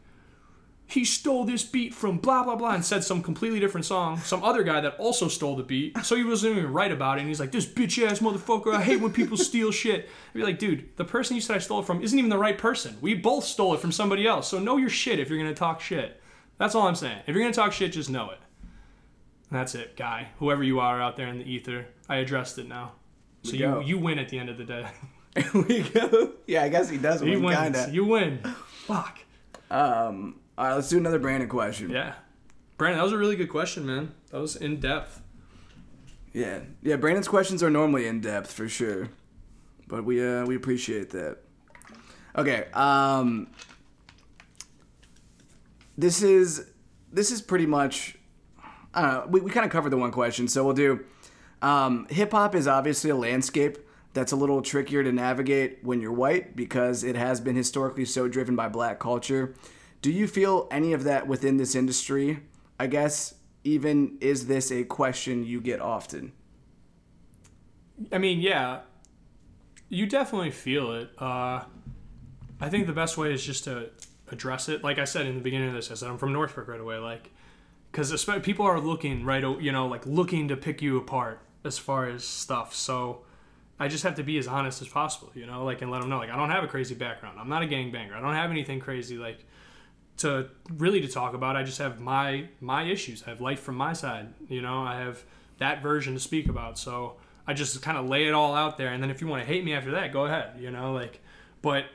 He 0.93 1.05
stole 1.05 1.43
this 1.43 1.63
beat 1.63 1.91
from 1.91 2.19
blah 2.19 2.43
blah 2.43 2.55
blah 2.55 2.75
and 2.75 2.85
said 2.85 3.03
some 3.03 3.23
completely 3.23 3.59
different 3.59 3.85
song. 3.85 4.19
Some 4.19 4.43
other 4.43 4.61
guy 4.61 4.79
that 4.81 4.95
also 4.97 5.27
stole 5.27 5.55
the 5.55 5.63
beat, 5.63 5.97
so 6.05 6.15
he 6.15 6.23
wasn't 6.23 6.57
even 6.57 6.71
right 6.71 6.91
about 6.91 7.17
it. 7.17 7.21
And 7.21 7.27
he's 7.29 7.39
like, 7.39 7.51
"This 7.51 7.65
bitch 7.65 7.97
ass 8.07 8.19
motherfucker! 8.19 8.75
I 8.75 8.83
hate 8.83 9.01
when 9.01 9.11
people 9.11 9.35
steal 9.35 9.71
shit." 9.71 10.07
I'd 10.29 10.33
be 10.37 10.43
like, 10.43 10.59
"Dude, 10.59 10.95
the 10.97 11.03
person 11.05 11.35
you 11.35 11.41
said 11.41 11.55
I 11.55 11.59
stole 11.59 11.79
it 11.79 11.85
from 11.87 12.03
isn't 12.03 12.17
even 12.17 12.29
the 12.29 12.37
right 12.37 12.57
person. 12.57 12.97
We 13.01 13.15
both 13.15 13.43
stole 13.43 13.73
it 13.73 13.79
from 13.79 13.91
somebody 13.91 14.27
else. 14.27 14.47
So 14.47 14.59
know 14.59 14.77
your 14.77 14.89
shit 14.89 15.19
if 15.19 15.29
you're 15.29 15.39
gonna 15.39 15.55
talk 15.55 15.81
shit. 15.81 16.21
That's 16.59 16.75
all 16.75 16.87
I'm 16.87 16.93
saying. 16.95 17.21
If 17.25 17.33
you're 17.35 17.43
gonna 17.43 17.53
talk 17.55 17.73
shit, 17.73 17.91
just 17.91 18.11
know 18.11 18.29
it. 18.29 18.37
And 19.49 19.59
that's 19.59 19.73
it, 19.73 19.95
guy. 19.97 20.27
Whoever 20.37 20.63
you 20.63 20.79
are 20.79 21.01
out 21.01 21.17
there 21.17 21.27
in 21.27 21.39
the 21.39 21.45
ether, 21.45 21.87
I 22.07 22.17
addressed 22.17 22.59
it 22.59 22.67
now. 22.67 22.91
So 23.41 23.53
you 23.53 23.81
you 23.81 23.97
win 23.97 24.19
at 24.19 24.29
the 24.29 24.37
end 24.37 24.49
of 24.49 24.59
the 24.59 24.63
day. 24.63 24.85
we 25.55 25.81
go. 25.81 26.33
Yeah, 26.45 26.61
I 26.61 26.69
guess 26.69 26.87
he 26.87 26.99
does 26.99 27.19
He 27.21 27.31
win, 27.31 27.41
wins. 27.43 27.57
kinda. 27.59 27.89
You 27.91 28.05
win. 28.05 28.39
Fuck. 28.85 29.17
Um, 29.71 30.35
all 30.57 30.65
right, 30.65 30.75
let's 30.75 30.89
do 30.89 30.97
another 30.97 31.19
Brandon 31.19 31.49
question. 31.49 31.89
Yeah. 31.89 32.13
Brandon, 32.77 32.97
that 32.97 33.03
was 33.03 33.13
a 33.13 33.17
really 33.17 33.35
good 33.35 33.49
question, 33.49 33.85
man. 33.85 34.13
That 34.31 34.39
was 34.39 34.55
in 34.55 34.79
depth. 34.79 35.21
Yeah, 36.33 36.61
yeah. 36.81 36.95
Brandon's 36.95 37.27
questions 37.27 37.61
are 37.61 37.69
normally 37.69 38.07
in 38.07 38.19
depth 38.19 38.51
for 38.51 38.67
sure, 38.67 39.09
but 39.87 40.03
we 40.03 40.25
uh 40.25 40.45
we 40.45 40.55
appreciate 40.55 41.11
that. 41.11 41.37
Okay. 42.35 42.65
Um. 42.73 43.47
This 45.95 46.23
is 46.23 46.71
this 47.11 47.31
is 47.31 47.41
pretty 47.41 47.67
much. 47.67 48.17
I 48.95 49.01
don't 49.01 49.13
know. 49.13 49.25
We, 49.29 49.41
we 49.41 49.51
kind 49.51 49.65
of 49.65 49.71
covered 49.71 49.91
the 49.91 49.97
one 49.97 50.11
question, 50.11 50.47
so 50.47 50.63
we'll 50.65 50.73
do. 50.73 51.05
Um, 51.61 52.07
Hip 52.09 52.31
hop 52.31 52.55
is 52.55 52.67
obviously 52.67 53.09
a 53.09 53.15
landscape 53.15 53.77
that's 54.13 54.31
a 54.31 54.35
little 54.35 54.61
trickier 54.61 55.03
to 55.03 55.11
navigate 55.11 55.79
when 55.83 56.01
you're 56.01 56.11
white 56.11 56.55
because 56.55 57.03
it 57.03 57.15
has 57.15 57.39
been 57.39 57.55
historically 57.55 58.05
so 58.05 58.27
driven 58.27 58.55
by 58.55 58.67
black 58.67 58.99
culture. 58.99 59.55
Do 60.03 60.11
you 60.11 60.27
feel 60.27 60.67
any 60.69 60.91
of 60.91 61.05
that 61.05 61.27
within 61.27 61.55
this 61.55 61.75
industry? 61.75 62.41
I 62.77 62.87
guess 62.87 63.35
even 63.63 64.17
is 64.19 64.47
this 64.47 64.69
a 64.69 64.83
question 64.83 65.45
you 65.45 65.61
get 65.61 65.79
often? 65.79 66.33
I 68.11 68.17
mean, 68.17 68.41
yeah, 68.41 68.81
you 69.87 70.05
definitely 70.05 70.51
feel 70.51 70.91
it. 70.91 71.09
Uh, 71.17 71.63
I 72.59 72.69
think 72.69 72.85
the 72.85 72.91
best 72.91 73.17
way 73.17 73.33
is 73.33 73.45
just 73.45 73.63
to 73.63 73.91
address 74.29 74.67
it. 74.67 74.83
Like 74.83 74.99
I 74.99 75.05
said 75.05 75.25
in 75.25 75.35
the 75.35 75.41
beginning 75.41 75.69
of 75.69 75.73
this, 75.73 75.89
I 75.89 75.93
said 75.93 76.09
I'm 76.09 76.17
from 76.17 76.33
Northbrook 76.33 76.67
right 76.67 76.81
away. 76.81 76.97
Like, 76.97 77.31
because 77.89 78.25
people 78.41 78.65
are 78.65 78.81
looking 78.81 79.23
right, 79.23 79.41
you 79.61 79.71
know, 79.71 79.87
like 79.87 80.05
looking 80.05 80.49
to 80.49 80.57
pick 80.57 80.81
you 80.81 80.97
apart 80.97 81.39
as 81.63 81.77
far 81.77 82.09
as 82.09 82.25
stuff. 82.25 82.75
So 82.75 83.21
I 83.79 83.87
just 83.87 84.03
have 84.03 84.15
to 84.15 84.23
be 84.23 84.37
as 84.37 84.49
honest 84.49 84.81
as 84.81 84.89
possible, 84.89 85.31
you 85.33 85.45
know, 85.45 85.63
like 85.63 85.81
and 85.81 85.89
let 85.89 86.01
them 86.01 86.09
know, 86.09 86.17
like 86.17 86.29
I 86.29 86.35
don't 86.35 86.49
have 86.49 86.65
a 86.65 86.67
crazy 86.67 86.93
background. 86.93 87.39
I'm 87.39 87.47
not 87.47 87.63
a 87.63 87.67
gangbanger. 87.67 88.13
I 88.13 88.19
don't 88.19 88.35
have 88.35 88.51
anything 88.51 88.81
crazy 88.81 89.17
like 89.17 89.45
to 90.17 90.49
really 90.69 91.01
to 91.01 91.07
talk 91.07 91.33
about. 91.33 91.55
I 91.55 91.63
just 91.63 91.79
have 91.79 91.99
my 91.99 92.47
my 92.59 92.83
issues. 92.83 93.23
I 93.25 93.29
have 93.29 93.41
life 93.41 93.59
from 93.59 93.75
my 93.75 93.93
side. 93.93 94.33
You 94.47 94.61
know, 94.61 94.83
I 94.83 94.99
have 94.99 95.23
that 95.57 95.81
version 95.81 96.13
to 96.13 96.19
speak 96.19 96.47
about. 96.49 96.77
So 96.77 97.17
I 97.47 97.53
just 97.53 97.81
kind 97.81 97.97
of 97.97 98.05
lay 98.07 98.27
it 98.27 98.33
all 98.33 98.55
out 98.55 98.77
there, 98.77 98.89
and 98.89 99.01
then 99.01 99.09
if 99.09 99.21
you 99.21 99.27
want 99.27 99.43
to 99.43 99.47
hate 99.47 99.63
me 99.63 99.73
after 99.73 99.91
that, 99.91 100.13
go 100.13 100.25
ahead. 100.25 100.59
You 100.59 100.71
know, 100.71 100.93
like, 100.93 101.21
but 101.61 101.85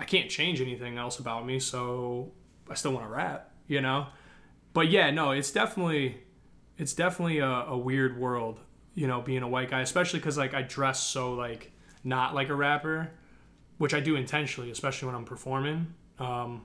I 0.00 0.04
can't 0.04 0.30
change 0.30 0.60
anything 0.60 0.98
else 0.98 1.18
about 1.18 1.46
me, 1.46 1.60
so 1.60 2.32
I 2.68 2.74
still 2.74 2.92
want 2.92 3.06
to 3.06 3.10
rap. 3.10 3.50
You 3.68 3.80
know, 3.80 4.06
but 4.72 4.88
yeah, 4.88 5.10
no, 5.10 5.32
it's 5.32 5.50
definitely 5.50 6.18
it's 6.78 6.94
definitely 6.94 7.38
a, 7.38 7.48
a 7.48 7.78
weird 7.78 8.18
world. 8.18 8.60
You 8.94 9.06
know, 9.06 9.20
being 9.20 9.42
a 9.42 9.48
white 9.48 9.70
guy, 9.70 9.82
especially 9.82 10.20
because 10.20 10.38
like 10.38 10.54
I 10.54 10.62
dress 10.62 11.02
so 11.02 11.34
like 11.34 11.72
not 12.02 12.34
like 12.34 12.48
a 12.48 12.54
rapper, 12.54 13.10
which 13.78 13.92
I 13.92 14.00
do 14.00 14.16
intentionally, 14.16 14.70
especially 14.70 15.06
when 15.06 15.14
I'm 15.14 15.24
performing. 15.24 15.94
Um, 16.18 16.62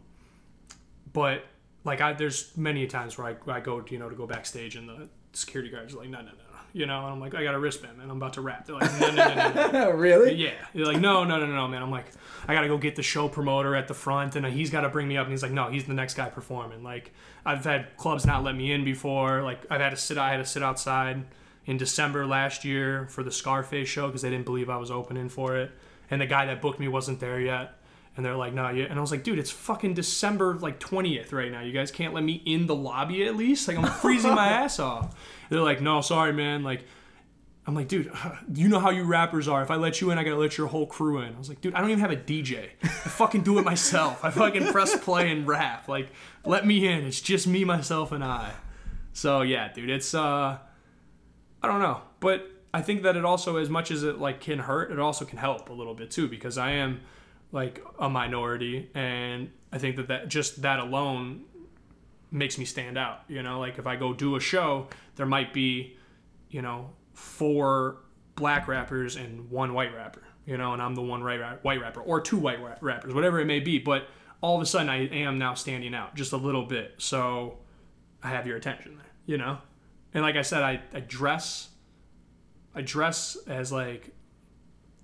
but 1.14 1.46
like 1.84 2.02
I, 2.02 2.14
there's 2.14 2.56
many 2.56 2.88
times 2.88 3.18
where 3.18 3.28
I, 3.28 3.34
where 3.34 3.56
I 3.56 3.60
go, 3.60 3.84
you 3.90 3.98
know, 3.98 4.10
to 4.10 4.16
go 4.16 4.28
backstage 4.28 4.76
and 4.76 4.88
the 4.88 5.10
security 5.34 5.72
guards 5.72 5.94
are 5.94 5.98
like, 5.98 6.10
no, 6.10 6.20
no, 6.20 6.28
no, 6.28 6.52
you 6.74 6.86
know, 6.86 7.00
and 7.00 7.08
I'm 7.08 7.20
like, 7.20 7.36
I 7.36 7.44
got 7.44 7.54
a 7.54 7.60
wristband, 7.60 7.98
man. 7.98 8.10
I'm 8.10 8.18
about 8.18 8.34
to 8.34 8.42
rap. 8.42 8.66
They're 8.66 8.76
like, 8.76 8.92
no, 9.00 9.12
no, 9.12 9.34
no, 9.34 9.52
no, 9.54 9.72
no. 9.72 9.90
really? 9.92 10.34
Yeah. 10.36 10.54
They're 10.74 10.86
like, 10.86 11.02
no, 11.02 11.24
no, 11.24 11.38
no, 11.38 11.46
no, 11.46 11.68
man. 11.68 11.82
I'm 11.82 11.92
like, 11.92 12.06
I 12.48 12.54
gotta 12.54 12.68
go 12.68 12.78
get 12.78 12.96
the 12.96 13.04
show 13.04 13.28
promoter 13.28 13.76
at 13.76 13.88
the 13.88 13.94
front, 13.94 14.36
and 14.36 14.46
he's 14.46 14.70
got 14.70 14.82
to 14.82 14.90
bring 14.90 15.08
me 15.08 15.18
up. 15.18 15.26
And 15.26 15.34
he's 15.34 15.44
like, 15.44 15.52
no, 15.52 15.70
he's 15.70 15.84
the 15.84 15.94
next 15.94 16.14
guy 16.14 16.30
performing. 16.30 16.82
Like, 16.82 17.14
I've 17.46 17.66
had 17.66 17.98
clubs 17.98 18.26
not 18.26 18.44
let 18.44 18.56
me 18.56 18.72
in 18.72 18.86
before. 18.86 19.44
Like, 19.44 19.66
I've 19.70 19.82
had 19.82 19.90
to 19.90 19.98
sit. 19.98 20.18
I 20.18 20.32
had 20.32 20.38
to 20.38 20.46
sit 20.46 20.64
outside 20.64 21.26
in 21.66 21.78
December 21.78 22.26
last 22.26 22.64
year 22.64 23.08
for 23.10 23.22
the 23.22 23.32
Scarface 23.32 23.90
show 23.90 24.08
because 24.08 24.22
they 24.22 24.30
didn't 24.30 24.46
believe 24.46 24.70
I 24.70 24.78
was 24.78 24.92
opening 24.92 25.28
for 25.28 25.58
it, 25.58 25.72
and 26.10 26.22
the 26.22 26.26
guy 26.26 26.46
that 26.46 26.62
booked 26.62 26.80
me 26.80 26.88
wasn't 26.88 27.20
there 27.20 27.40
yet. 27.40 27.78
And 28.18 28.26
they're 28.26 28.36
like, 28.36 28.54
no, 28.54 28.70
yeah. 28.70 28.86
And 28.86 28.98
I 28.98 29.02
was 29.02 29.12
like, 29.12 29.24
dude, 29.24 29.40
it's 29.40 29.52
fucking 29.52 29.94
December 29.94 30.56
like 30.56 30.80
20th 30.80 31.32
right 31.32 31.52
now. 31.52 31.62
You 31.62 31.72
guys 31.72 31.92
can't 31.92 32.14
let 32.14 32.24
me 32.24 32.42
in 32.46 32.68
the 32.68 32.76
lobby 32.76 33.26
at 33.26 33.36
least? 33.36 33.68
Like, 33.68 33.78
I'm 33.78 33.86
freezing 34.02 34.36
my 34.36 34.48
ass 34.48 34.80
off. 34.80 35.16
They're 35.50 35.62
like, 35.62 35.82
no, 35.82 36.02
sorry, 36.02 36.34
man. 36.34 36.64
Like, 36.64 36.84
I'm 37.66 37.76
like, 37.76 37.88
dude, 37.88 38.12
you 38.54 38.68
know 38.68 38.80
how 38.80 38.90
you 38.90 39.04
rappers 39.04 39.48
are. 39.48 39.62
If 39.62 39.72
I 39.72 39.76
let 39.76 40.02
you 40.02 40.12
in, 40.12 40.18
I 40.18 40.24
gotta 40.24 40.36
let 40.36 40.58
your 40.58 40.68
whole 40.68 40.88
crew 40.88 41.20
in. 41.20 41.34
I 41.34 41.38
was 41.38 41.48
like, 41.48 41.62
dude, 41.62 41.74
I 41.74 41.80
don't 41.80 41.90
even 41.90 42.02
have 42.02 42.12
a 42.12 42.18
DJ. 42.18 42.70
I 42.84 42.88
fucking 42.88 43.44
do 43.44 43.60
it 43.60 43.66
myself. 43.66 44.26
I 44.26 44.32
fucking 44.32 44.68
press 44.68 44.98
play 44.98 45.32
and 45.32 45.48
rap. 45.48 45.88
Like, 45.88 46.10
let 46.46 46.66
me 46.66 46.88
in. 46.88 47.06
It's 47.06 47.22
just 47.22 47.48
me, 47.48 47.64
myself, 47.64 48.12
and 48.12 48.24
I. 48.24 48.54
So 49.14 49.42
yeah, 49.42 49.72
dude, 49.72 49.90
it's 49.90 50.14
uh, 50.14 50.58
I 51.62 51.68
don't 51.68 51.80
know, 51.80 52.02
but 52.20 52.50
I 52.74 52.82
think 52.82 53.04
that 53.04 53.16
it 53.16 53.26
also, 53.26 53.58
as 53.58 53.70
much 53.70 53.92
as 53.92 54.04
it 54.04 54.20
like 54.20 54.40
can 54.40 54.60
hurt, 54.60 54.92
it 54.92 55.00
also 55.00 55.26
can 55.26 55.38
help 55.38 55.70
a 55.70 55.74
little 55.74 55.94
bit 55.94 56.10
too 56.10 56.28
because 56.28 56.58
I 56.58 56.72
am 56.72 57.02
like 57.52 57.84
a 58.00 58.10
minority, 58.10 58.90
and 58.94 59.52
I 59.72 59.78
think 59.78 59.96
that 59.98 60.08
that 60.08 60.28
just 60.30 60.62
that 60.62 60.80
alone 60.80 61.44
makes 62.32 62.58
me 62.58 62.66
stand 62.66 62.98
out. 62.98 63.22
You 63.28 63.44
know, 63.44 63.60
like 63.60 63.78
if 63.78 63.86
I 63.86 63.96
go 63.96 64.14
do 64.14 64.36
a 64.36 64.40
show, 64.40 64.88
there 65.16 65.26
might 65.26 65.54
be, 65.54 65.98
you 66.50 66.62
know, 66.62 66.92
four 67.14 67.98
black 68.36 68.68
rappers 68.68 69.16
and 69.18 69.50
one 69.50 69.74
white 69.74 69.94
rapper. 69.94 70.24
You 70.46 70.58
know, 70.58 70.74
and 70.74 70.82
I'm 70.82 70.96
the 70.96 71.04
one 71.04 71.24
white 71.24 71.82
rapper 71.82 72.02
or 72.02 72.20
two 72.20 72.38
white 72.38 72.60
rappers, 72.82 73.14
whatever 73.14 73.40
it 73.40 73.46
may 73.46 73.60
be. 73.60 73.78
But 73.78 74.08
all 74.42 74.56
of 74.56 74.62
a 74.62 74.66
sudden, 74.66 74.90
I 74.90 75.08
am 75.08 75.38
now 75.38 75.54
standing 75.54 75.94
out 75.94 76.16
just 76.16 76.32
a 76.32 76.38
little 76.38 76.66
bit. 76.66 76.96
So 76.98 77.60
I 78.24 78.30
have 78.30 78.48
your 78.48 78.58
attention 78.58 78.96
there. 78.96 79.06
You 79.26 79.38
know, 79.38 79.60
and 80.14 80.24
like 80.24 80.36
I 80.36 80.42
said, 80.42 80.64
I, 80.64 80.82
I 80.94 81.02
dress. 81.02 81.70
I 82.74 82.82
dress 82.82 83.38
as 83.48 83.72
like 83.72 84.16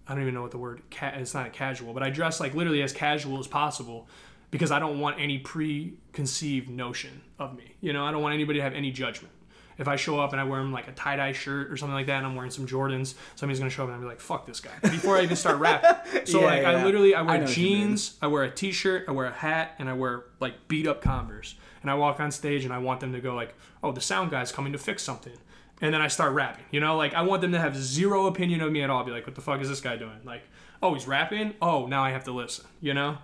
I 0.08 0.14
don't 0.14 0.22
even 0.22 0.34
know 0.34 0.42
what 0.42 0.52
the 0.52 0.58
word 0.58 0.82
ca- 0.92 1.14
it's 1.16 1.34
not 1.34 1.48
a 1.48 1.50
casual, 1.50 1.94
but 1.94 2.04
I 2.04 2.10
dress 2.10 2.40
like 2.40 2.54
literally 2.56 2.82
as 2.82 2.94
casual 2.94 3.40
as 3.40 3.48
possible 3.48 4.08
because 4.52 4.72
I 4.72 4.80
don't 4.80 5.00
want 5.00 5.20
any 5.20 5.38
preconceived 5.40 6.70
notion 6.70 7.22
of 7.40 7.56
me. 7.56 7.76
You 7.82 7.94
know, 7.94 8.06
I 8.06 8.12
don't 8.12 8.22
want 8.22 8.34
anybody 8.34 8.60
to 8.60 8.64
have 8.64 8.74
any 8.74 8.92
judgment. 8.92 9.34
If 9.78 9.88
I 9.88 9.96
show 9.96 10.20
up 10.20 10.32
and 10.32 10.42
I 10.42 10.44
wear 10.44 10.64
like 10.64 10.88
a 10.88 10.92
tie 10.94 11.18
dye 11.18 11.34
shirt 11.34 11.72
or 11.72 11.78
something 11.78 11.94
like 11.94 12.08
that, 12.08 12.18
and 12.18 12.26
I'm 12.26 12.36
wearing 12.36 12.50
some 12.50 12.66
Jordans, 12.66 13.14
somebody's 13.36 13.60
gonna 13.60 13.70
show 13.70 13.84
up 13.84 13.90
and 13.90 13.96
I'm 13.96 14.02
be 14.02 14.08
like, 14.08 14.20
"Fuck 14.20 14.48
this 14.48 14.60
guy!" 14.60 14.72
Before 14.82 15.18
I 15.18 15.22
even 15.22 15.36
start 15.36 15.60
rapping. 15.60 16.24
So 16.26 16.40
Yeah, 16.40 16.46
like, 16.48 16.66
I 16.66 16.84
literally 16.84 17.14
I 17.14 17.20
I 17.20 17.22
wear 17.22 17.38
know 17.38 17.44
what 17.46 17.58
you 17.58 17.64
mean. 17.64 17.88
jeans, 17.90 18.18
I 18.22 18.26
wear 18.28 18.44
a 18.44 18.50
t-shirt, 18.50 19.06
I 19.08 19.12
wear 19.12 19.28
a 19.28 19.32
hat, 19.32 19.76
and 19.78 19.88
I 19.88 19.94
wear 19.94 20.24
like 20.40 20.68
beat 20.68 20.88
up 20.88 21.02
Converse. 21.02 21.56
And 21.84 21.92
I 21.92 21.94
walk 21.94 22.20
on 22.20 22.32
stage 22.32 22.66
and 22.66 22.74
I 22.74 22.80
want 22.80 23.02
them 23.02 23.14
to 23.14 23.20
go 23.22 23.36
like, 23.36 23.54
"Oh, 23.84 23.92
the 23.92 24.02
sound 24.02 24.32
guy's 24.32 24.52
coming 24.52 24.72
to 24.74 24.80
fix 24.80 25.04
something." 25.04 25.38
And 25.82 25.94
then 25.94 26.02
I 26.02 26.08
start 26.08 26.34
rapping. 26.34 26.66
You 26.72 26.80
know, 26.80 26.98
like 26.98 27.14
I 27.14 27.22
want 27.22 27.42
them 27.42 27.52
to 27.52 27.60
have 27.60 27.76
zero 27.76 28.28
opinion 28.28 28.62
of 28.62 28.72
me 28.72 28.82
at 28.82 28.90
all. 28.90 29.04
Be 29.04 29.12
like, 29.12 29.26
what 29.26 29.36
the 29.36 29.42
fuck 29.42 29.62
is 29.62 29.70
this 29.70 29.82
guy 29.82 29.96
doing? 29.96 30.20
Like, 30.24 30.44
oh, 30.82 30.94
he's 30.94 31.08
rapping. 31.08 31.54
Oh, 31.62 31.86
now 31.88 32.04
I 32.04 32.12
have 32.12 32.24
to 32.26 32.32
listen. 32.32 32.66
You 32.82 32.94
know. 32.94 33.18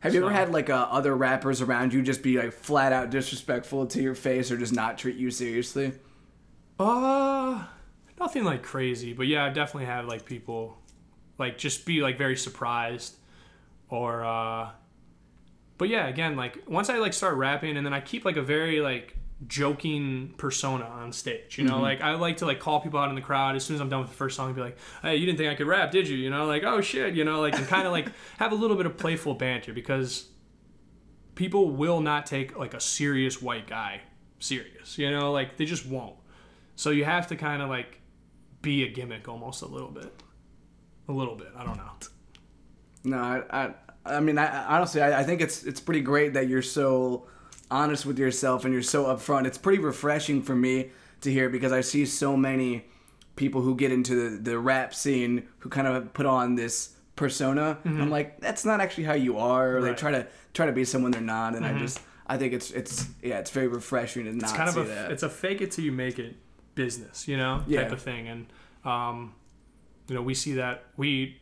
Have 0.00 0.14
you 0.14 0.20
ever 0.24 0.32
had 0.32 0.50
like 0.50 0.70
uh, 0.70 0.86
other 0.90 1.16
rappers 1.16 1.60
around 1.60 1.92
you 1.92 2.02
just 2.02 2.22
be 2.22 2.38
like 2.38 2.52
flat 2.52 2.92
out 2.92 3.10
disrespectful 3.10 3.86
to 3.86 4.00
your 4.00 4.14
face 4.14 4.52
or 4.52 4.56
just 4.56 4.72
not 4.72 4.96
treat 4.96 5.16
you 5.16 5.30
seriously? 5.32 5.92
Uh, 6.78 7.64
nothing 8.20 8.44
like 8.44 8.62
crazy, 8.62 9.12
but 9.12 9.26
yeah, 9.26 9.44
I 9.44 9.48
definitely 9.48 9.86
have 9.86 10.06
like 10.06 10.24
people 10.24 10.78
like 11.36 11.58
just 11.58 11.84
be 11.84 12.00
like 12.00 12.16
very 12.16 12.36
surprised 12.36 13.16
or 13.88 14.24
uh 14.24 14.70
but 15.78 15.88
yeah, 15.88 16.08
again, 16.08 16.36
like 16.36 16.62
once 16.68 16.90
I 16.90 16.98
like 16.98 17.12
start 17.12 17.36
rapping 17.36 17.76
and 17.76 17.86
then 17.86 17.94
I 17.94 18.00
keep 18.00 18.24
like 18.24 18.36
a 18.36 18.42
very 18.42 18.80
like 18.80 19.16
joking 19.46 20.34
persona 20.36 20.84
on 20.84 21.12
stage. 21.12 21.58
You 21.58 21.64
know, 21.64 21.74
mm-hmm. 21.74 21.82
like 21.82 22.00
I 22.00 22.14
like 22.14 22.38
to 22.38 22.46
like 22.46 22.60
call 22.60 22.80
people 22.80 22.98
out 22.98 23.08
in 23.08 23.14
the 23.14 23.20
crowd 23.20 23.56
as 23.56 23.64
soon 23.64 23.76
as 23.76 23.80
I'm 23.80 23.88
done 23.88 24.00
with 24.00 24.10
the 24.10 24.16
first 24.16 24.36
song 24.36 24.46
and 24.46 24.56
be 24.56 24.62
like, 24.62 24.78
"Hey, 25.02 25.16
you 25.16 25.26
didn't 25.26 25.38
think 25.38 25.50
I 25.50 25.54
could 25.54 25.66
rap, 25.66 25.90
did 25.90 26.08
you?" 26.08 26.16
You 26.16 26.30
know, 26.30 26.46
like, 26.46 26.64
"Oh 26.64 26.80
shit," 26.80 27.14
you 27.14 27.24
know, 27.24 27.40
like 27.40 27.56
and 27.56 27.66
kind 27.66 27.86
of 27.86 27.92
like 27.92 28.08
have 28.38 28.52
a 28.52 28.56
little 28.56 28.76
bit 28.76 28.86
of 28.86 28.96
playful 28.96 29.34
banter 29.34 29.72
because 29.72 30.28
people 31.34 31.70
will 31.70 32.00
not 32.00 32.26
take 32.26 32.58
like 32.58 32.74
a 32.74 32.80
serious 32.80 33.40
white 33.40 33.66
guy 33.66 34.00
serious. 34.38 34.98
You 34.98 35.10
know, 35.10 35.32
like 35.32 35.56
they 35.56 35.64
just 35.64 35.86
won't. 35.86 36.16
So 36.76 36.90
you 36.90 37.04
have 37.04 37.26
to 37.28 37.36
kind 37.36 37.62
of 37.62 37.68
like 37.68 38.00
be 38.62 38.84
a 38.84 38.88
gimmick 38.88 39.28
almost 39.28 39.62
a 39.62 39.66
little 39.66 39.90
bit. 39.90 40.12
A 41.08 41.12
little 41.12 41.36
bit. 41.36 41.48
I 41.56 41.64
don't 41.64 41.76
know. 41.76 41.90
No, 43.04 43.18
I, 43.18 43.42
I, 43.50 43.74
I 44.04 44.20
mean, 44.20 44.38
I, 44.38 44.66
honestly, 44.66 45.00
I, 45.00 45.20
I 45.20 45.24
think 45.24 45.40
it's 45.40 45.64
it's 45.64 45.80
pretty 45.80 46.00
great 46.00 46.34
that 46.34 46.48
you're 46.48 46.62
so 46.62 47.26
honest 47.70 48.06
with 48.06 48.18
yourself 48.18 48.64
and 48.64 48.72
you're 48.72 48.82
so 48.82 49.04
upfront. 49.06 49.46
It's 49.46 49.58
pretty 49.58 49.78
refreshing 49.82 50.42
for 50.42 50.54
me 50.54 50.90
to 51.20 51.30
hear 51.32 51.48
because 51.48 51.72
I 51.72 51.80
see 51.80 52.06
so 52.06 52.36
many 52.36 52.84
people 53.36 53.60
who 53.62 53.74
get 53.76 53.92
into 53.92 54.14
the, 54.30 54.36
the 54.42 54.58
rap 54.58 54.94
scene 54.94 55.48
who 55.60 55.68
kind 55.68 55.86
of 55.86 56.12
put 56.14 56.26
on 56.26 56.54
this 56.54 56.96
persona. 57.16 57.78
I'm 57.84 58.10
like, 58.10 58.40
that's 58.40 58.64
not 58.64 58.80
actually 58.80 59.04
how 59.04 59.14
you 59.14 59.38
are. 59.38 59.76
Or 59.76 59.80
they 59.82 59.88
Mm-hmm. 59.90 59.90
Right. 59.90 59.96
Mm-hmm. 59.96 60.00
try 60.06 60.10
to 60.12 60.26
try 60.54 60.66
to 60.66 60.72
be 60.72 60.84
someone 60.84 61.10
they're 61.12 61.20
not, 61.20 61.54
and 61.56 61.64
I 61.66 61.76
just 61.78 62.00
I 62.26 62.36
think 62.36 62.52
it's 62.52 62.70
it's 62.70 63.06
yeah, 63.22 63.38
it's 63.38 63.50
very 63.50 63.68
refreshing 63.68 64.24
to 64.24 64.32
not 64.32 64.42
It's 64.44 64.52
kind 64.52 64.68
of 64.68 64.76
a 64.76 64.84
that. 64.84 65.10
it's 65.12 65.22
a 65.22 65.28
fake 65.28 65.60
it 65.60 65.70
till 65.72 65.84
you 65.84 65.92
make 65.92 66.18
it 66.18 66.36
business, 66.74 67.26
you 67.28 67.36
know, 67.36 67.62
Yeah. 67.66 67.82
type 67.82 67.92
of 67.92 68.00
thing. 68.02 68.28
And 68.28 68.46
um, 68.84 69.34
you 70.08 70.14
know, 70.14 70.22
we 70.22 70.34
see 70.34 70.54
that 70.54 70.84
we 70.96 71.38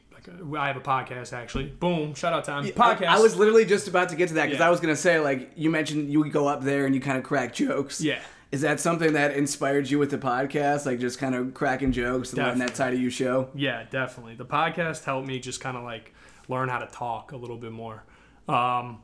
I 0.57 0.67
have 0.67 0.77
a 0.77 0.81
podcast 0.81 1.33
actually. 1.33 1.65
Boom! 1.67 2.15
Shout 2.15 2.33
out 2.33 2.45
time. 2.45 2.65
I'm 2.65 2.71
podcast. 2.73 3.07
I, 3.09 3.17
I 3.17 3.21
was 3.21 3.37
literally 3.37 3.65
just 3.65 3.89
about 3.89 4.09
to 4.11 4.17
get 4.17 4.29
to 4.29 4.35
that 4.35 4.47
because 4.47 4.61
Yeah. 4.61 4.67
I 4.67 4.71
was 4.71 4.81
gonna 4.81 4.97
say 4.97 5.21
like 5.21 5.51
you 5.57 5.71
mentioned 5.71 6.11
you 6.11 6.19
would 6.21 6.33
go 6.33 6.47
up 6.49 6.62
there 6.62 6.87
and 6.87 6.95
you 6.95 7.01
kind 7.01 7.19
of 7.19 7.25
crack 7.25 7.53
jokes. 7.55 8.01
yeah. 8.01 8.19
Is 8.53 8.61
that 8.61 8.79
something 8.79 9.15
that 9.15 9.33
inspired 9.35 9.91
you 9.91 9.99
with 9.99 10.11
the 10.12 10.19
podcast, 10.19 10.87
like 10.87 11.01
just 11.01 11.19
kind 11.19 11.35
of 11.35 11.53
cracking 11.53 11.91
jokes 11.91 12.33
and 12.33 12.39
letting 12.43 12.61
that 12.61 12.77
side 12.77 12.95
of 12.95 13.01
you 13.01 13.11
show? 13.11 13.51
Yeah, 13.55 13.83
definitely. 13.91 14.37
The 14.37 14.47
podcast 14.47 15.03
helped 15.05 15.27
me 15.27 15.41
just 15.41 15.61
kind 15.61 15.77
of 15.77 15.83
like 15.83 16.15
learn 16.49 16.69
how 16.69 16.79
to 16.79 16.87
talk 16.87 17.33
a 17.33 17.37
little 17.37 17.57
bit 17.57 17.73
more. 17.73 18.05
Um, 18.49 19.03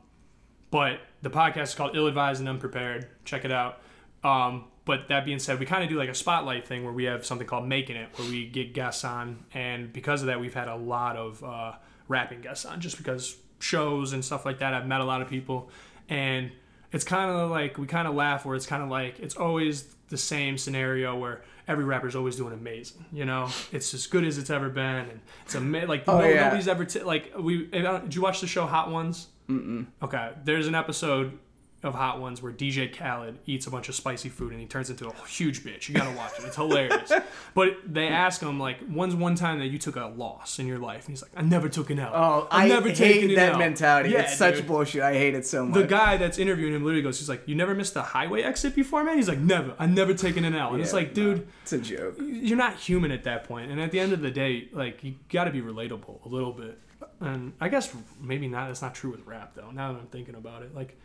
but 0.71 0.99
the 1.21 1.29
podcast 1.29 1.63
is 1.63 1.75
called 1.75 1.95
Ill 1.95 2.07
Advised 2.07 2.39
and 2.39 2.47
Unprepared. 2.47 3.07
Check 3.25 3.43
it 3.43 3.51
out. 3.51 3.81
Um, 4.23 4.63
but 4.85 5.07
that 5.09 5.23
being 5.25 5.39
said, 5.39 5.59
we 5.59 5.65
kind 5.65 5.83
of 5.83 5.89
do 5.89 5.97
like 5.97 6.09
a 6.09 6.13
spotlight 6.15 6.67
thing 6.67 6.83
where 6.83 6.93
we 6.93 7.05
have 7.05 7.25
something 7.25 7.47
called 7.47 7.67
Making 7.67 7.95
It, 7.95 8.09
where 8.17 8.27
we 8.29 8.45
get 8.47 8.73
guests 8.73 9.03
on. 9.05 9.45
And 9.53 9.91
because 9.93 10.21
of 10.21 10.27
that, 10.27 10.39
we've 10.41 10.53
had 10.53 10.67
a 10.67 10.75
lot 10.75 11.15
of 11.15 11.43
uh, 11.43 11.73
rapping 12.07 12.41
guests 12.41 12.65
on 12.65 12.81
just 12.81 12.97
because 12.97 13.35
shows 13.59 14.11
and 14.13 14.23
stuff 14.25 14.45
like 14.45 14.59
that. 14.59 14.73
I've 14.73 14.85
met 14.87 14.99
a 15.01 15.05
lot 15.05 15.21
of 15.21 15.29
people. 15.29 15.69
And 16.09 16.51
it's 16.91 17.05
kind 17.05 17.31
of 17.31 17.49
like, 17.49 17.77
we 17.77 17.87
kind 17.87 18.07
of 18.07 18.13
laugh 18.15 18.45
where 18.45 18.55
it's 18.55 18.65
kind 18.65 18.83
of 18.83 18.89
like, 18.89 19.19
it's 19.19 19.35
always 19.37 19.83
the 20.09 20.17
same 20.17 20.57
scenario 20.57 21.15
where 21.17 21.43
every 21.67 21.85
rapper's 21.85 22.15
always 22.15 22.35
doing 22.35 22.53
amazing. 22.53 23.05
You 23.13 23.23
know, 23.23 23.49
it's 23.71 23.93
as 23.93 24.05
good 24.05 24.25
as 24.25 24.37
it's 24.37 24.49
ever 24.49 24.67
been. 24.69 24.83
And 24.83 25.19
it's 25.45 25.55
ama- 25.55 25.85
like, 25.85 26.03
Oh, 26.07 26.19
no, 26.19 26.25
yeah. 26.27 26.43
nobody's 26.43 26.67
ever, 26.67 26.83
t- 26.83 27.01
like, 27.03 27.31
we, 27.39 27.67
did 27.67 28.13
you 28.13 28.21
watch 28.21 28.41
the 28.41 28.47
show 28.47 28.65
Hot 28.65 28.91
Ones? 28.91 29.27
Mm-mm. 29.49 29.85
Okay, 30.01 30.31
there's 30.43 30.67
an 30.67 30.75
episode 30.75 31.37
of 31.83 31.93
Hot 31.93 32.19
Ones 32.21 32.41
where 32.41 32.51
DJ 32.51 32.95
Khaled 32.95 33.37
eats 33.45 33.67
a 33.67 33.71
bunch 33.71 33.89
of 33.89 33.95
spicy 33.95 34.29
food 34.29 34.51
and 34.53 34.61
he 34.61 34.65
turns 34.65 34.89
into 34.89 35.07
a 35.07 35.13
huge 35.27 35.63
bitch. 35.63 35.89
You 35.89 35.95
gotta 35.95 36.15
watch 36.15 36.31
it. 36.39 36.45
It's 36.45 36.55
hilarious. 36.55 37.11
but 37.53 37.77
they 37.85 38.07
ask 38.07 38.41
him 38.41 38.57
like, 38.59 38.79
"When's 38.87 39.15
one 39.15 39.35
time 39.35 39.59
that 39.59 39.67
you 39.67 39.77
took 39.77 39.97
a 39.97 40.05
loss 40.05 40.59
in 40.59 40.65
your 40.67 40.79
life?" 40.79 41.05
And 41.05 41.11
he's 41.11 41.21
like, 41.21 41.31
"I 41.35 41.41
never 41.41 41.67
took 41.67 41.89
an 41.89 41.99
L. 41.99 42.11
Oh, 42.13 42.47
I've 42.49 42.65
I 42.65 42.67
never 42.69 42.91
taken 42.93 43.29
an 43.29 43.35
that 43.35 43.53
L." 43.53 43.59
mentality. 43.59 44.09
Yeah, 44.11 44.21
it's 44.21 44.37
such 44.37 44.65
bullshit. 44.65 45.01
I 45.01 45.13
hate 45.13 45.35
it 45.35 45.45
so 45.45 45.65
much. 45.65 45.73
The 45.79 45.85
guy 45.85 46.17
that's 46.17 46.37
interviewing 46.37 46.73
him 46.73 46.83
literally 46.83 47.03
goes, 47.03 47.19
"He's 47.19 47.29
like, 47.29 47.47
you 47.47 47.55
never 47.55 47.75
missed 47.75 47.93
the 47.93 48.01
highway 48.01 48.43
exit 48.43 48.75
before, 48.75 49.03
man." 49.03 49.17
He's 49.17 49.27
like, 49.27 49.39
"Never. 49.39 49.75
I 49.77 49.85
never 49.85 50.13
taken 50.13 50.45
an 50.45 50.55
L." 50.55 50.73
And 50.73 50.81
it's 50.81 50.93
like, 50.93 51.13
dude, 51.13 51.47
it's 51.63 51.73
a 51.73 51.79
joke. 51.79 52.15
you're 52.19 52.57
not 52.57 52.77
human 52.77 53.11
at 53.11 53.23
that 53.25 53.43
point. 53.43 53.71
And 53.71 53.81
at 53.81 53.91
the 53.91 53.99
end 53.99 54.13
of 54.13 54.21
the 54.21 54.31
day, 54.31 54.69
like 54.71 55.03
you 55.03 55.15
got 55.29 55.45
to 55.45 55.51
be 55.51 55.61
relatable 55.61 56.25
a 56.25 56.29
little 56.29 56.53
bit. 56.53 56.79
And 57.19 57.53
I 57.59 57.69
guess 57.69 57.93
maybe 58.21 58.47
not. 58.47 58.67
That's 58.67 58.81
not 58.81 58.95
true 58.95 59.11
with 59.11 59.25
rap 59.25 59.53
though. 59.55 59.71
Now 59.71 59.93
that 59.93 59.99
I'm 59.99 60.07
thinking 60.07 60.35
about 60.35 60.63
it, 60.63 60.73
like 60.75 60.97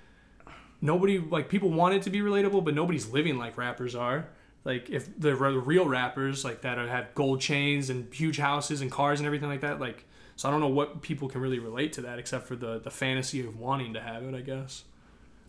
nobody, 0.81 1.19
like 1.19 1.49
people 1.49 1.71
want 1.71 1.95
it 1.95 2.03
to 2.03 2.11
be 2.11 2.21
relatable, 2.21 2.65
but 2.65 2.75
nobody's 2.75 3.09
living 3.09 3.39
like 3.39 3.57
rappers 3.57 3.95
are. 3.95 4.29
Like 4.65 4.91
if 4.91 5.19
the 5.19 5.35
re- 5.35 5.55
real 5.55 5.87
rappers 5.87 6.45
like 6.45 6.63
that 6.63 6.79
are, 6.79 6.89
have 6.89 7.15
gold 7.15 7.41
chains 7.41 7.91
and 7.91 8.13
huge 8.13 8.39
houses 8.39 8.81
and 8.81 8.91
cars 8.91 9.21
and 9.21 9.27
everything 9.27 9.49
like 9.49 9.63
that, 9.63 9.81
like 9.81 10.05
so 10.37 10.49
I 10.49 10.53
don't 10.53 10.61
know 10.61 10.69
what 10.69 11.03
people 11.03 11.29
can 11.29 11.41
really 11.41 11.59
relate 11.59 11.95
to 11.95 12.03
that 12.03 12.19
except 12.19 12.47
for 12.47 12.57
the 12.57 12.79
the 12.79 12.91
fantasy 12.91 13.41
of 13.41 13.59
wanting 13.59 13.95
to 13.95 14.01
have 14.01 14.23
it. 14.25 14.35
I 14.35 14.41
guess. 14.41 14.85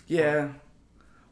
Yeah. 0.07 0.49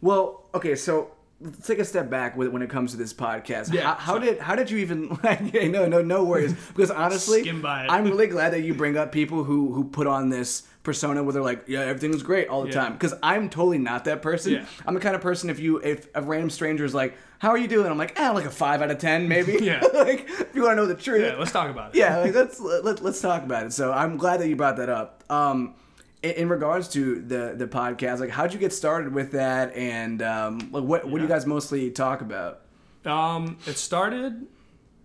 Well, 0.01 0.45
okay, 0.53 0.75
so 0.75 1.12
let's 1.39 1.65
take 1.65 1.79
a 1.79 1.86
step 1.86 2.10
back 2.10 2.36
with 2.36 2.49
when 2.49 2.62
it 2.62 2.69
comes 2.69 2.91
to 2.91 2.97
this 2.97 3.13
podcast. 3.13 3.73
Yeah, 3.73 3.95
how, 3.95 3.95
how 3.95 4.19
did 4.19 4.39
how 4.39 4.55
did 4.55 4.69
you 4.69 4.77
even 4.79 5.10
like? 5.23 5.53
no, 5.53 5.88
no, 5.88 6.01
no 6.01 6.23
worries. 6.23 6.55
Because 6.67 6.91
honestly. 6.91 7.49
I'm 7.63 8.05
really 8.05 8.27
glad 8.27 8.53
that 8.53 8.62
you 8.62 8.73
bring 8.73 8.97
up 8.97 9.12
people 9.12 9.43
who 9.43 9.73
who 9.73 9.86
put 9.86 10.07
on 10.07 10.29
this 10.29 10.63
persona 10.88 11.21
where 11.21 11.34
they're 11.34 11.43
like, 11.43 11.65
yeah, 11.67 11.82
everything's 11.82 12.23
great 12.23 12.47
all 12.47 12.63
the 12.63 12.69
Yeah. 12.69 12.73
time. 12.82 12.93
Because 12.93 13.13
I'm 13.21 13.50
totally 13.50 13.78
not 13.78 14.06
that 14.06 14.23
person. 14.23 14.54
Yeah. 14.54 14.65
I'm 14.88 14.95
the 14.95 15.00
kind 15.00 15.15
of 15.15 15.21
person 15.21 15.52
if 15.52 15.60
you 15.60 15.78
if 15.78 16.08
a 16.15 16.21
random 16.23 16.50
stranger 16.50 16.84
is 16.86 16.95
like, 16.95 17.15
how 17.38 17.50
are 17.50 17.58
you 17.58 17.67
doing? 17.67 17.91
I'm 17.91 17.97
like, 18.00 18.19
eh, 18.19 18.30
like 18.32 18.45
a 18.45 18.50
five 18.50 18.82
out 18.82 18.89
of 18.89 18.97
ten 18.97 19.28
maybe. 19.28 19.58
Yeah. 19.62 19.82
like 19.93 20.28
if 20.28 20.56
you 20.56 20.63
want 20.63 20.71
to 20.71 20.76
know 20.78 20.86
the 20.88 20.95
truth. 20.95 21.21
Yeah, 21.21 21.36
let's 21.38 21.52
talk 21.52 21.69
about 21.69 21.93
it. 21.93 22.00
yeah, 22.00 22.17
like, 22.17 22.34
let's 22.34 22.60
let, 22.60 23.04
let's 23.04 23.21
talk 23.21 23.43
about 23.43 23.65
it. 23.67 23.73
So 23.73 23.91
I'm 23.93 24.17
glad 24.17 24.39
that 24.39 24.47
you 24.47 24.56
brought 24.56 24.78
that 24.78 24.89
up. 24.89 25.23
Um, 25.30 25.76
in, 26.23 26.32
in 26.32 26.50
regards 26.50 26.88
to 26.89 27.21
the 27.21 27.54
the 27.56 27.67
podcast, 27.67 28.19
like 28.19 28.30
how'd 28.32 28.54
you 28.54 28.60
get 28.60 28.73
started 28.73 29.13
with 29.13 29.34
that, 29.34 29.76
and 29.76 30.21
um, 30.23 30.58
like 30.71 30.84
what 30.84 31.06
what 31.06 31.17
do 31.17 31.21
you 31.21 31.28
guys 31.30 31.45
mostly 31.45 31.91
talk 31.91 32.21
about? 32.21 32.62
Um, 33.06 33.58
it 33.67 33.78
started 33.78 34.47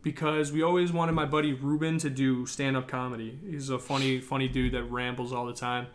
because 0.03 0.51
we 0.53 0.63
always 0.63 0.93
wanted 0.93 1.13
my 1.13 1.25
buddy 1.25 1.53
Ruben 1.53 1.99
to 1.99 2.11
do 2.11 2.47
stand 2.47 2.77
up 2.77 2.89
comedy. 2.89 3.39
He's 3.49 3.71
a 3.71 3.79
funny, 3.79 4.21
funny 4.21 4.49
dude 4.49 4.73
that 4.75 4.85
rambles 4.85 5.33
all 5.33 5.47
the 5.47 5.53
time. 5.53 5.87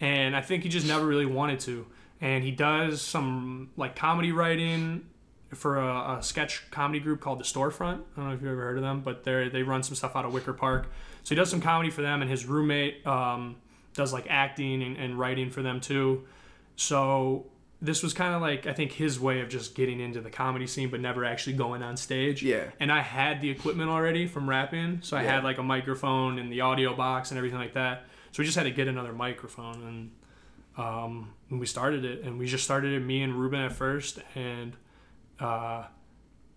And 0.00 0.36
I 0.36 0.40
think 0.40 0.62
he 0.62 0.68
just 0.68 0.86
never 0.86 1.06
really 1.06 1.26
wanted 1.26 1.60
to. 1.60 1.86
And 2.20 2.44
he 2.44 2.50
does 2.50 3.02
some 3.02 3.70
like 3.76 3.96
comedy 3.96 4.32
writing 4.32 5.06
for 5.54 5.78
a, 5.78 6.18
a 6.18 6.22
sketch 6.22 6.70
comedy 6.70 7.00
group 7.00 7.20
called 7.20 7.40
The 7.40 7.44
Storefront. 7.44 8.00
I 8.16 8.16
don't 8.16 8.28
know 8.28 8.34
if 8.34 8.40
you've 8.40 8.50
ever 8.50 8.62
heard 8.62 8.76
of 8.76 8.82
them, 8.82 9.00
but 9.00 9.24
they 9.24 9.48
they 9.48 9.62
run 9.62 9.82
some 9.82 9.94
stuff 9.94 10.14
out 10.14 10.24
of 10.24 10.32
Wicker 10.32 10.52
Park. 10.52 10.86
So 11.22 11.30
he 11.30 11.34
does 11.34 11.50
some 11.50 11.60
comedy 11.60 11.90
for 11.90 12.02
them, 12.02 12.22
and 12.22 12.30
his 12.30 12.46
roommate 12.46 13.06
um, 13.06 13.56
does 13.94 14.12
like 14.12 14.26
acting 14.30 14.82
and, 14.82 14.96
and 14.96 15.18
writing 15.18 15.50
for 15.50 15.62
them 15.62 15.80
too. 15.80 16.24
So 16.76 17.46
this 17.82 18.02
was 18.02 18.12
kind 18.12 18.34
of 18.34 18.42
like 18.42 18.66
I 18.66 18.72
think 18.74 18.92
his 18.92 19.18
way 19.18 19.40
of 19.40 19.48
just 19.48 19.74
getting 19.74 20.00
into 20.00 20.20
the 20.20 20.30
comedy 20.30 20.66
scene, 20.66 20.90
but 20.90 21.00
never 21.00 21.24
actually 21.24 21.54
going 21.54 21.82
on 21.82 21.96
stage. 21.96 22.42
Yeah. 22.42 22.64
And 22.78 22.92
I 22.92 23.00
had 23.00 23.40
the 23.40 23.50
equipment 23.50 23.88
already 23.90 24.26
from 24.26 24.48
rapping, 24.48 24.98
so 25.02 25.16
I 25.16 25.22
Yeah. 25.22 25.36
had 25.36 25.44
like 25.44 25.58
a 25.58 25.62
microphone 25.62 26.38
and 26.38 26.52
the 26.52 26.60
audio 26.60 26.94
box 26.94 27.30
and 27.30 27.38
everything 27.38 27.58
like 27.58 27.74
that. 27.74 28.04
So 28.32 28.40
we 28.42 28.44
just 28.44 28.56
had 28.56 28.64
to 28.64 28.70
get 28.70 28.86
another 28.86 29.12
microphone, 29.12 29.82
and 29.82 30.10
um, 30.76 31.32
when 31.48 31.58
we 31.58 31.66
started 31.66 32.04
it, 32.04 32.22
and 32.22 32.38
we 32.38 32.46
just 32.46 32.64
started 32.64 32.92
it 32.92 33.00
me 33.00 33.22
and 33.22 33.34
Ruben 33.34 33.60
at 33.60 33.72
first, 33.72 34.20
and 34.34 34.74
uh, 35.40 35.84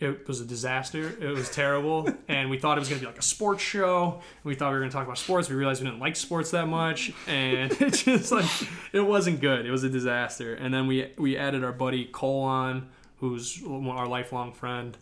it 0.03 0.27
was 0.27 0.41
a 0.41 0.45
disaster. 0.45 1.15
It 1.19 1.29
was 1.29 1.49
terrible, 1.49 2.09
and 2.27 2.49
we 2.49 2.59
thought 2.59 2.77
it 2.77 2.81
was 2.81 2.89
gonna 2.89 2.99
be 2.99 3.07
like 3.07 3.17
a 3.19 3.23
sports 3.23 3.63
show. 3.63 4.21
We 4.43 4.55
thought 4.55 4.69
we 4.69 4.75
were 4.75 4.81
gonna 4.81 4.91
talk 4.91 5.05
about 5.05 5.17
sports. 5.17 5.49
We 5.49 5.55
realized 5.55 5.81
we 5.81 5.89
didn't 5.89 6.01
like 6.01 6.15
sports 6.15 6.51
that 6.51 6.67
much, 6.67 7.11
and 7.27 7.71
it 7.81 7.93
just 7.93 8.31
like 8.31 8.49
it 8.91 8.99
wasn't 8.99 9.39
good. 9.39 9.65
It 9.65 9.71
was 9.71 9.83
a 9.83 9.89
disaster. 9.89 10.53
And 10.55 10.73
then 10.73 10.87
we 10.87 11.11
we 11.17 11.37
added 11.37 11.63
our 11.63 11.71
buddy 11.71 12.05
Cole 12.05 12.43
on, 12.43 12.89
who's 13.17 13.61
our 13.65 14.07
lifelong 14.07 14.53
friend, 14.53 14.97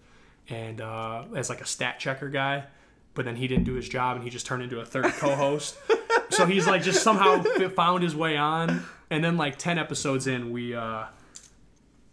and 0.50 0.80
uh, 0.80 1.26
as 1.36 1.50
like 1.50 1.62
a 1.62 1.66
stat 1.66 2.00
checker 2.00 2.30
guy. 2.30 2.66
But 3.14 3.26
then 3.26 3.36
he 3.36 3.48
didn't 3.48 3.66
do 3.66 3.74
his 3.74 3.90
job, 3.90 4.16
and 4.16 4.24
he 4.24 4.30
just 4.30 4.46
turned 4.46 4.64
into 4.64 4.80
a 4.80 4.86
third 4.86 5.06
co-host. 5.14 5.76
so 6.30 6.46
he's 6.46 6.66
like 6.66 6.82
just 6.82 7.04
somehow 7.04 7.44
found 7.76 8.04
his 8.04 8.16
way 8.16 8.38
on. 8.38 8.84
And 9.10 9.22
then 9.22 9.36
like 9.36 9.58
ten 9.58 9.78
episodes 9.78 10.28
in, 10.28 10.52
we 10.52 10.74
uh, 10.76 11.06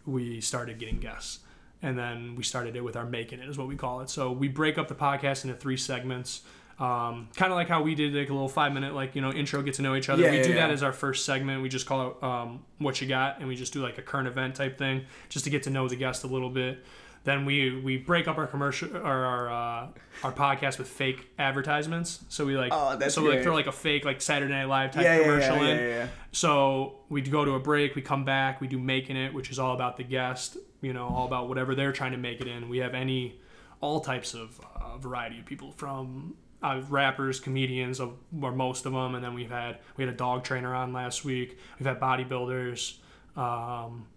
we 0.05 0.41
started 0.41 0.79
getting 0.79 0.99
guests 0.99 1.39
and 1.81 1.97
then 1.97 2.35
we 2.35 2.43
started 2.43 2.75
it 2.75 2.83
with 2.83 2.95
our 2.95 3.05
making 3.05 3.39
it 3.39 3.49
is 3.49 3.57
what 3.57 3.67
we 3.67 3.75
call 3.75 4.01
it. 4.01 4.09
So 4.09 4.31
we 4.31 4.47
break 4.47 4.77
up 4.77 4.87
the 4.87 4.95
podcast 4.95 5.43
into 5.45 5.55
three 5.55 5.77
segments. 5.77 6.41
Um, 6.79 7.27
kind 7.35 7.51
of 7.51 7.57
like 7.57 7.67
how 7.67 7.81
we 7.81 7.93
did 7.93 8.13
like 8.13 8.29
a 8.29 8.33
little 8.33 8.47
five 8.47 8.71
minute 8.73 8.93
like 8.95 9.13
you 9.13 9.21
know 9.21 9.33
intro 9.33 9.61
get 9.61 9.73
to 9.75 9.81
know 9.81 9.95
each 9.95 10.07
other. 10.09 10.23
Yeah, 10.23 10.31
we 10.31 10.37
yeah, 10.37 10.43
do 10.43 10.53
that 10.53 10.71
as 10.71 10.81
our 10.81 10.93
first 10.93 11.25
segment. 11.25 11.61
We 11.61 11.67
just 11.67 11.85
call 11.85 12.11
it 12.11 12.23
um, 12.23 12.63
what 12.77 13.01
you 13.01 13.07
got 13.07 13.39
and 13.39 13.47
we 13.49 13.55
just 13.57 13.73
do 13.73 13.81
like 13.81 13.97
a 13.97 14.01
current 14.01 14.27
event 14.29 14.55
type 14.55 14.77
thing 14.77 15.05
just 15.27 15.43
to 15.45 15.51
get 15.51 15.63
to 15.63 15.69
know 15.69 15.89
the 15.89 15.97
guest 15.97 16.23
a 16.23 16.27
little 16.27 16.49
bit. 16.49 16.85
Then 17.25 17.43
we 17.43 17.81
we 17.81 17.97
break 17.97 18.29
up 18.29 18.37
our 18.37 18.47
commercial 18.47 18.95
or 18.95 19.01
our 19.25 19.49
uh, 19.49 19.87
our 20.23 20.31
podcast 20.31 20.77
with 20.79 20.87
fake 20.87 21.27
advertisements. 21.37 22.23
So 22.29 22.45
we 22.45 22.55
like 22.55 22.71
Oh, 22.73 22.97
so 23.09 23.23
we 23.23 23.29
like 23.29 23.43
throw 23.43 23.53
like 23.55 23.67
a 23.67 23.73
fake 23.73 24.05
like 24.05 24.21
Saturday 24.21 24.53
Night 24.53 24.69
Live 24.69 24.91
type 24.91 25.03
Yeah, 25.03 25.17
yeah, 25.17 25.23
commercial 25.23 25.57
yeah, 25.57 25.61
in. 25.63 25.77
yeah, 25.77 25.87
yeah. 25.87 26.07
So 26.31 26.99
we 27.09 27.21
go 27.21 27.43
to 27.43 27.55
a 27.55 27.59
break, 27.59 27.93
we 27.95 28.01
come 28.01 28.23
back, 28.23 28.61
we 28.61 28.67
do 28.67 28.79
making 28.79 29.17
it, 29.17 29.33
which 29.33 29.49
is 29.51 29.59
all 29.59 29.73
about 29.75 29.97
the 29.97 30.03
guest, 30.03 30.55
you 30.81 30.93
know, 30.93 31.07
all 31.07 31.25
about 31.25 31.49
whatever 31.49 31.75
they're 31.75 31.91
trying 31.91 32.11
to 32.11 32.17
make 32.17 32.41
it 32.41 32.47
in. 32.47 32.69
We 32.69 32.79
have 32.79 32.93
any, 32.93 33.39
all 33.81 33.99
types 33.99 34.33
of 34.33 34.59
uh, 34.75 34.97
variety 34.97 35.39
of 35.39 35.45
people 35.45 35.71
from 35.71 36.35
uh, 36.61 36.81
rappers, 36.89 37.39
comedians, 37.39 37.99
of, 37.99 38.17
or 38.41 38.51
most 38.51 38.85
of 38.85 38.93
them, 38.93 39.15
and 39.15 39.23
then 39.23 39.33
we've 39.33 39.51
had 39.51 39.79
we 39.97 40.03
had 40.03 40.13
a 40.13 40.17
dog 40.17 40.43
trainer 40.43 40.73
on 40.73 40.93
last 40.93 41.23
week. 41.23 41.57
We've 41.79 41.87
had 41.87 41.99
bodybuilders, 41.99 42.97
um, 43.37 44.07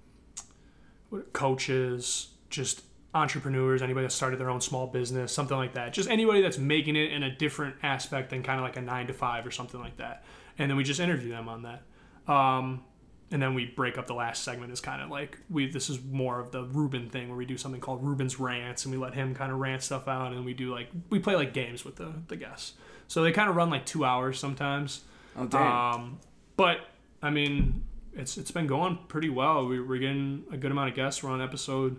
coaches, 1.33 2.29
just 2.51 2.83
entrepreneurs, 3.15 3.83
anybody 3.83 4.07
that 4.07 4.13
started 4.13 4.41
their 4.41 4.51
own 4.51 4.61
small 4.61 4.87
business, 4.87 5.33
something 5.33 5.57
like 5.57 5.75
that. 5.75 5.93
Just 5.93 6.09
anybody 6.09 6.41
that's 6.41 6.59
making 6.59 6.97
it 6.97 7.13
in 7.13 7.23
a 7.23 7.35
different 7.35 7.77
aspect 7.83 8.31
than 8.31 8.43
kind 8.43 8.59
of 8.59 8.65
like 8.65 8.77
a 8.77 8.81
nine 8.81 9.07
to 9.07 9.13
five 9.13 9.47
or 9.47 9.51
something 9.51 9.81
like 9.81 9.99
that. 9.99 10.25
And 10.59 10.71
then 10.71 10.77
we 10.77 10.85
just 10.85 11.01
interview 11.01 11.31
them 11.31 11.49
on 11.49 11.63
that. 11.63 12.33
Um, 12.33 12.85
and 13.33 13.43
then 13.43 13.55
we 13.55 13.65
break 13.65 13.99
up 13.99 14.07
the 14.07 14.15
last 14.15 14.45
segment 14.45 14.71
is 14.73 14.81
kind 14.81 15.03
of 15.03 15.11
like 15.11 15.39
we 15.51 15.67
this 15.67 15.91
is 15.91 15.99
more 16.05 16.39
of 16.39 16.53
the 16.53 16.63
Ruben 16.65 17.09
thing 17.09 17.29
where 17.29 17.37
we 17.37 17.47
do 17.47 17.57
something 17.57 17.81
called 17.81 18.05
Ruben's 18.05 18.39
rants 18.39 18.85
and 18.85 18.93
we 18.95 18.99
let 19.01 19.15
him 19.15 19.35
kind 19.35 19.51
of 19.51 19.59
rant 19.59 19.83
stuff 19.83 20.07
out 20.07 20.33
and 20.33 20.45
we 20.45 20.55
do 20.55 20.71
like 20.73 20.89
we 21.11 21.19
play 21.19 21.35
like 21.35 21.53
games 21.53 21.85
with 21.85 21.97
the 21.97 22.13
the 22.29 22.37
guests. 22.37 22.75
So 23.09 23.23
they 23.25 23.33
kind 23.33 23.51
of 23.51 23.57
run 23.57 23.69
like 23.71 23.85
2 23.87 24.05
hours 24.05 24.39
sometimes. 24.39 25.01
Oh 25.37 25.47
damn. 25.47 25.61
Um, 25.63 26.19
but 26.57 26.79
I 27.23 27.31
mean, 27.31 27.85
it's 28.15 28.37
it's 28.37 28.51
been 28.51 28.67
going 28.67 28.99
pretty 29.09 29.31
well. 29.31 29.67
We, 29.67 29.81
we're 29.81 29.99
getting 29.99 30.45
a 30.53 30.57
good 30.57 30.71
amount 30.71 30.91
of 30.91 30.95
guests. 30.95 31.23
We're 31.23 31.31
on 31.31 31.41
episode 31.41 31.99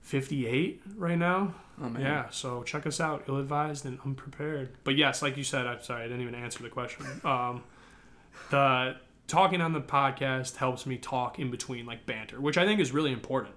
fifty-eight 0.00 0.82
right 0.96 1.18
now. 1.18 1.54
oh 1.80 1.88
man. 1.88 2.02
Yeah, 2.02 2.30
so 2.30 2.62
check 2.62 2.86
us 2.86 3.00
out, 3.00 3.24
ill-advised 3.28 3.86
and 3.86 3.98
unprepared. 4.04 4.70
But 4.84 4.96
yes, 4.96 5.22
like 5.22 5.36
you 5.36 5.44
said, 5.44 5.66
I'm 5.66 5.82
sorry, 5.82 6.04
I 6.04 6.08
didn't 6.08 6.22
even 6.22 6.34
answer 6.34 6.62
the 6.62 6.68
question. 6.68 7.06
Um, 7.24 7.62
the 8.50 8.96
talking 9.30 9.60
on 9.60 9.72
the 9.72 9.80
podcast 9.80 10.56
helps 10.56 10.84
me 10.84 10.98
talk 10.98 11.38
in 11.38 11.50
between, 11.50 11.86
like 11.86 12.04
banter, 12.04 12.40
which 12.40 12.58
I 12.58 12.66
think 12.66 12.80
is 12.80 12.92
really 12.92 13.12
important. 13.12 13.54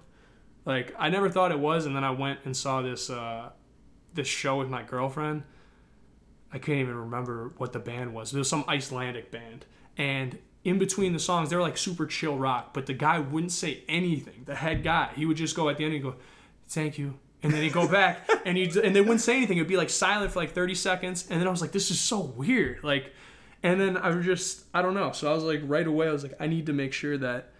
Like 0.64 0.94
I 0.98 1.10
never 1.10 1.28
thought 1.28 1.50
it 1.50 1.58
was, 1.58 1.84
and 1.84 1.94
then 1.94 2.04
I 2.04 2.10
went 2.10 2.40
and 2.44 2.56
saw 2.56 2.80
this 2.80 3.10
uh, 3.10 3.50
this 4.14 4.28
show 4.28 4.58
with 4.58 4.68
my 4.68 4.82
girlfriend. 4.82 5.42
I 6.52 6.58
can't 6.58 6.78
even 6.78 6.94
remember 6.94 7.52
what 7.58 7.72
the 7.72 7.80
band 7.80 8.14
was. 8.14 8.32
It 8.32 8.38
was 8.38 8.48
some 8.48 8.64
Icelandic 8.68 9.30
band, 9.30 9.66
and 9.98 10.38
in 10.62 10.78
between 10.78 11.12
the 11.12 11.18
songs, 11.18 11.50
they 11.50 11.56
were 11.56 11.62
like 11.62 11.76
super 11.76 12.06
chill 12.06 12.38
rock. 12.38 12.72
But 12.72 12.86
the 12.86 12.94
guy 12.94 13.18
wouldn't 13.18 13.52
say 13.52 13.82
anything. 13.88 14.44
The 14.46 14.54
head 14.54 14.82
guy, 14.82 15.10
he 15.16 15.26
would 15.26 15.36
just 15.36 15.56
go 15.56 15.68
at 15.68 15.76
the 15.76 15.84
end 15.84 15.94
and 15.94 16.02
go, 16.02 16.14
"Thank 16.68 16.98
you," 16.98 17.18
and 17.42 17.52
then 17.52 17.62
he'd 17.62 17.72
go 17.72 17.88
back 17.88 18.28
and 18.46 18.56
he 18.56 18.64
and 18.80 18.94
they 18.94 19.00
wouldn't 19.00 19.20
say 19.20 19.36
anything. 19.36 19.58
It'd 19.58 19.68
be 19.68 19.76
like 19.76 19.90
silent 19.90 20.32
for 20.32 20.38
like 20.38 20.52
thirty 20.52 20.74
seconds, 20.74 21.26
and 21.28 21.40
then 21.40 21.48
I 21.48 21.50
was 21.50 21.60
like, 21.60 21.72
"This 21.72 21.90
is 21.90 22.00
so 22.00 22.20
weird." 22.20 22.82
Like, 22.84 23.12
and 23.64 23.80
then 23.80 23.96
I 23.96 24.10
was 24.10 24.24
just 24.24 24.66
I 24.72 24.82
don't 24.82 24.94
know. 24.94 25.10
So 25.10 25.28
I 25.28 25.34
was 25.34 25.42
like, 25.42 25.62
right 25.64 25.86
away, 25.86 26.06
I 26.06 26.12
was 26.12 26.22
like, 26.22 26.34
I 26.38 26.46
need 26.46 26.66
to 26.66 26.72
make 26.72 26.92
sure 26.92 27.18
that 27.18 27.50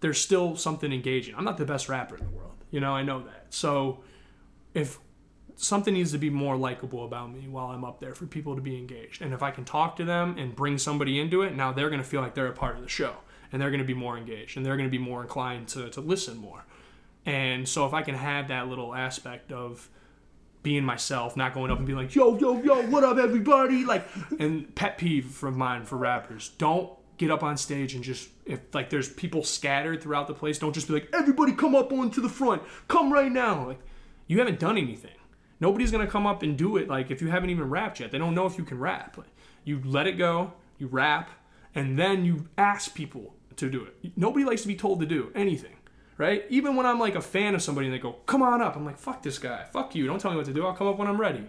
there's 0.00 0.20
still 0.20 0.56
something 0.56 0.90
engaging. 0.92 1.34
I'm 1.34 1.44
not 1.44 1.58
the 1.58 1.66
best 1.66 1.88
rapper 1.88 2.16
in 2.16 2.24
the 2.24 2.30
world, 2.30 2.64
you 2.70 2.80
know. 2.80 2.92
I 2.92 3.02
know 3.02 3.22
that. 3.24 3.46
So 3.50 4.02
if 4.72 4.98
something 5.56 5.94
needs 5.94 6.12
to 6.12 6.18
be 6.18 6.30
more 6.30 6.56
likable 6.56 7.04
about 7.04 7.32
me 7.32 7.46
while 7.48 7.66
I'm 7.66 7.84
up 7.84 8.00
there 8.00 8.14
for 8.14 8.26
people 8.26 8.56
to 8.56 8.62
be 8.62 8.76
engaged. 8.76 9.22
And 9.22 9.34
if 9.34 9.42
I 9.42 9.50
can 9.50 9.64
talk 9.64 9.96
to 9.96 10.04
them 10.04 10.36
and 10.38 10.56
bring 10.56 10.78
somebody 10.78 11.20
into 11.20 11.42
it, 11.42 11.54
now 11.54 11.72
they're 11.72 11.90
going 11.90 12.02
to 12.02 12.08
feel 12.08 12.20
like 12.20 12.34
they're 12.34 12.46
a 12.46 12.52
part 12.52 12.76
of 12.76 12.82
the 12.82 12.88
show 12.88 13.14
and 13.52 13.60
they're 13.60 13.70
going 13.70 13.80
to 13.80 13.86
be 13.86 13.94
more 13.94 14.16
engaged 14.16 14.56
and 14.56 14.64
they're 14.64 14.76
going 14.76 14.88
to 14.88 14.90
be 14.90 14.98
more 14.98 15.22
inclined 15.22 15.68
to, 15.68 15.90
to 15.90 16.00
listen 16.00 16.36
more. 16.38 16.64
And 17.26 17.68
so 17.68 17.86
if 17.86 17.94
I 17.94 18.02
can 18.02 18.14
have 18.14 18.48
that 18.48 18.68
little 18.68 18.94
aspect 18.94 19.52
of 19.52 19.88
being 20.62 20.84
myself, 20.84 21.36
not 21.36 21.54
going 21.54 21.70
up 21.70 21.78
and 21.78 21.86
being 21.86 21.98
like, 21.98 22.14
yo, 22.14 22.38
yo, 22.38 22.62
yo, 22.62 22.82
what 22.86 23.04
up, 23.04 23.18
everybody? 23.18 23.84
Like, 23.84 24.06
and 24.38 24.72
pet 24.74 24.98
peeve 24.98 25.26
from 25.26 25.58
mine 25.58 25.84
for 25.84 25.96
rappers, 25.96 26.50
don't 26.58 26.90
get 27.18 27.30
up 27.30 27.42
on 27.42 27.56
stage 27.56 27.94
and 27.94 28.02
just, 28.02 28.28
if 28.46 28.60
like 28.72 28.90
there's 28.90 29.08
people 29.08 29.42
scattered 29.42 30.02
throughout 30.02 30.26
the 30.26 30.34
place, 30.34 30.58
don't 30.58 30.72
just 30.72 30.88
be 30.88 30.94
like, 30.94 31.08
everybody 31.12 31.52
come 31.52 31.74
up 31.74 31.92
onto 31.92 32.20
the 32.20 32.28
front, 32.28 32.62
come 32.88 33.12
right 33.12 33.30
now. 33.30 33.68
Like, 33.68 33.80
you 34.26 34.38
haven't 34.38 34.58
done 34.58 34.78
anything. 34.78 35.10
Nobody's 35.60 35.90
gonna 35.92 36.06
come 36.06 36.26
up 36.26 36.42
and 36.42 36.56
do 36.56 36.76
it. 36.76 36.88
Like 36.88 37.10
if 37.10 37.22
you 37.22 37.28
haven't 37.28 37.50
even 37.50 37.68
rapped 37.70 38.00
yet, 38.00 38.10
they 38.10 38.18
don't 38.18 38.34
know 38.34 38.46
if 38.46 38.58
you 38.58 38.64
can 38.64 38.78
rap. 38.78 39.16
Like, 39.16 39.28
you 39.64 39.80
let 39.84 40.06
it 40.06 40.18
go, 40.18 40.52
you 40.78 40.88
rap, 40.88 41.30
and 41.74 41.98
then 41.98 42.24
you 42.24 42.48
ask 42.58 42.94
people 42.94 43.34
to 43.56 43.70
do 43.70 43.84
it. 43.84 44.12
Nobody 44.16 44.44
likes 44.44 44.62
to 44.62 44.68
be 44.68 44.74
told 44.74 45.00
to 45.00 45.06
do 45.06 45.30
anything, 45.34 45.76
right? 46.22 46.44
Even 46.48 46.76
when 46.76 46.86
I'm 46.86 47.00
like 47.00 47.16
a 47.16 47.20
fan 47.20 47.54
of 47.54 47.62
somebody 47.62 47.88
and 47.88 47.94
they 47.94 47.98
go, 47.98 48.12
"Come 48.26 48.42
on 48.42 48.62
up," 48.62 48.76
I'm 48.76 48.84
like, 48.84 48.96
"Fuck 48.96 49.22
this 49.22 49.38
guy, 49.38 49.64
fuck 49.64 49.94
you." 49.94 50.06
Don't 50.06 50.20
tell 50.20 50.30
me 50.30 50.36
what 50.36 50.46
to 50.46 50.52
do. 50.52 50.64
I'll 50.64 50.72
come 50.72 50.86
up 50.86 50.96
when 50.96 51.08
I'm 51.08 51.20
ready. 51.20 51.44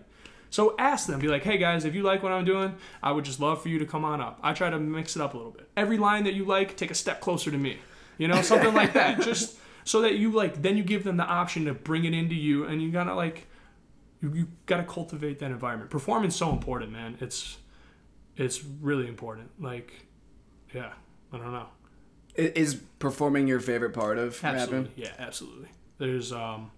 So 0.50 0.76
ask 0.78 1.08
them, 1.08 1.20
be 1.20 1.28
like, 1.28 1.44
"Hey 1.44 1.58
guys, 1.58 1.86
if 1.86 1.94
you 1.94 2.02
like 2.02 2.24
what 2.24 2.32
I'm 2.32 2.44
doing, 2.44 2.76
I 3.02 3.12
would 3.12 3.24
just 3.24 3.40
love 3.40 3.62
for 3.62 3.70
you 3.70 3.78
to 3.80 3.86
come 3.86 4.04
on 4.04 4.20
up." 4.20 4.40
I 4.42 4.54
try 4.54 4.70
to 4.72 4.80
mix 4.80 5.16
it 5.16 5.22
up 5.22 5.36
a 5.36 5.38
little 5.38 5.52
bit. 5.52 5.70
Every 5.78 5.98
line 5.98 6.24
that 6.24 6.34
you 6.34 6.46
like, 6.46 6.76
take 6.76 6.92
a 6.92 6.96
step 6.96 7.22
closer 7.22 7.52
to 7.52 7.58
me. 7.58 7.78
You 8.18 8.28
know, 8.28 8.42
something 8.42 8.74
like 8.74 8.94
that. 8.94 9.22
Just 9.30 9.58
so 9.86 10.02
that 10.02 10.16
you 10.16 10.32
like, 10.32 10.62
then 10.62 10.76
you 10.76 10.84
give 10.84 11.04
them 11.04 11.18
the 11.18 11.26
option 11.26 11.66
to 11.66 11.74
bring 11.74 12.06
it 12.06 12.14
into 12.14 12.36
you, 12.36 12.66
and 12.66 12.82
you 12.82 12.92
gotta 12.92 13.14
like 13.14 13.48
you, 14.24 14.34
you 14.34 14.48
got 14.66 14.78
to 14.78 14.84
cultivate 14.84 15.40
that 15.40 15.52
environment. 15.52 15.92
Performance 15.92 16.36
so 16.36 16.50
important, 16.52 16.92
man. 16.92 17.18
It's 17.20 17.58
it's 18.38 18.64
really 18.64 19.08
important. 19.08 19.52
Like, 19.60 19.92
yeah, 20.74 20.94
I 21.32 21.38
don't 21.38 21.52
know. 21.52 21.68
Is 22.36 22.76
performing 23.00 23.48
your 23.48 23.60
favorite 23.60 23.94
part 23.94 24.18
of 24.18 24.44
Absolutely, 24.44 24.78
rapping? 24.90 24.92
yeah, 24.96 25.12
absolutely. 25.20 25.70
There's 26.00 26.32
um, 26.32 26.72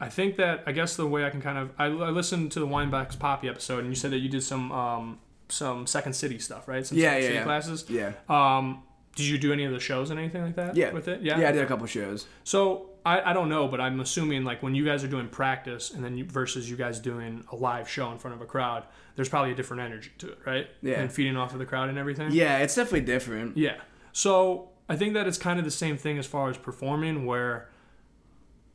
I 0.00 0.08
think 0.08 0.36
that 0.36 0.62
I 0.66 0.72
guess 0.72 0.96
the 0.96 1.06
way 1.06 1.24
I 1.24 1.30
can 1.30 1.40
kind 1.42 1.58
of 1.58 1.70
I, 1.78 1.86
I 1.86 2.10
listened 2.10 2.52
to 2.52 2.60
the 2.60 2.66
Winebacks 2.66 3.18
Poppy 3.18 3.48
episode, 3.48 3.80
and 3.80 3.88
you 3.88 3.94
said 3.94 4.10
that 4.12 4.18
you 4.18 4.28
did 4.28 4.42
some 4.42 4.72
um 4.72 5.18
some 5.48 5.86
Second 5.86 6.14
City 6.14 6.38
stuff, 6.38 6.66
right? 6.68 6.86
Some 6.86 6.98
Yeah, 6.98 7.10
Second 7.10 7.20
yeah, 7.22 7.26
City 7.26 7.34
yeah. 7.38 7.44
classes. 7.44 7.84
Yeah. 7.88 8.12
Um, 8.28 8.82
did 9.16 9.26
you 9.26 9.38
do 9.38 9.52
any 9.52 9.64
of 9.64 9.72
the 9.72 9.80
shows 9.80 10.10
and 10.10 10.18
anything 10.18 10.42
like 10.42 10.56
that? 10.56 10.74
Yeah. 10.74 10.92
With 10.92 11.06
it, 11.06 11.20
yeah. 11.22 11.38
Yeah, 11.38 11.50
I 11.50 11.52
did 11.52 11.62
a 11.62 11.66
couple 11.66 11.86
shows. 11.86 12.26
So 12.42 12.90
I, 13.06 13.30
I 13.30 13.32
don't 13.34 13.48
know, 13.50 13.68
but 13.68 13.80
I'm 13.80 14.00
assuming 14.00 14.44
like 14.44 14.62
when 14.62 14.74
you 14.74 14.84
guys 14.84 15.04
are 15.04 15.08
doing 15.08 15.28
practice 15.28 15.90
and 15.90 16.02
then 16.02 16.16
you, 16.16 16.24
versus 16.24 16.70
you 16.70 16.76
guys 16.76 16.98
doing 16.98 17.44
a 17.52 17.56
live 17.56 17.88
show 17.88 18.10
in 18.12 18.18
front 18.18 18.34
of 18.34 18.40
a 18.40 18.46
crowd, 18.46 18.84
there's 19.16 19.28
probably 19.28 19.52
a 19.52 19.54
different 19.54 19.82
energy 19.82 20.10
to 20.18 20.32
it, 20.32 20.38
right? 20.46 20.68
Yeah. 20.82 21.00
And 21.00 21.12
feeding 21.12 21.36
off 21.36 21.52
of 21.52 21.58
the 21.58 21.66
crowd 21.66 21.88
and 21.90 21.98
everything. 21.98 22.32
Yeah, 22.32 22.58
it's 22.58 22.74
definitely 22.74 23.02
different. 23.02 23.56
Yeah. 23.56 23.76
So 24.12 24.70
I 24.88 24.96
think 24.96 25.12
that 25.14 25.26
it's 25.26 25.38
kind 25.38 25.58
of 25.58 25.64
the 25.64 25.70
same 25.70 25.96
thing 25.98 26.18
as 26.18 26.26
far 26.26 26.48
as 26.48 26.56
performing, 26.56 27.26
where 27.26 27.68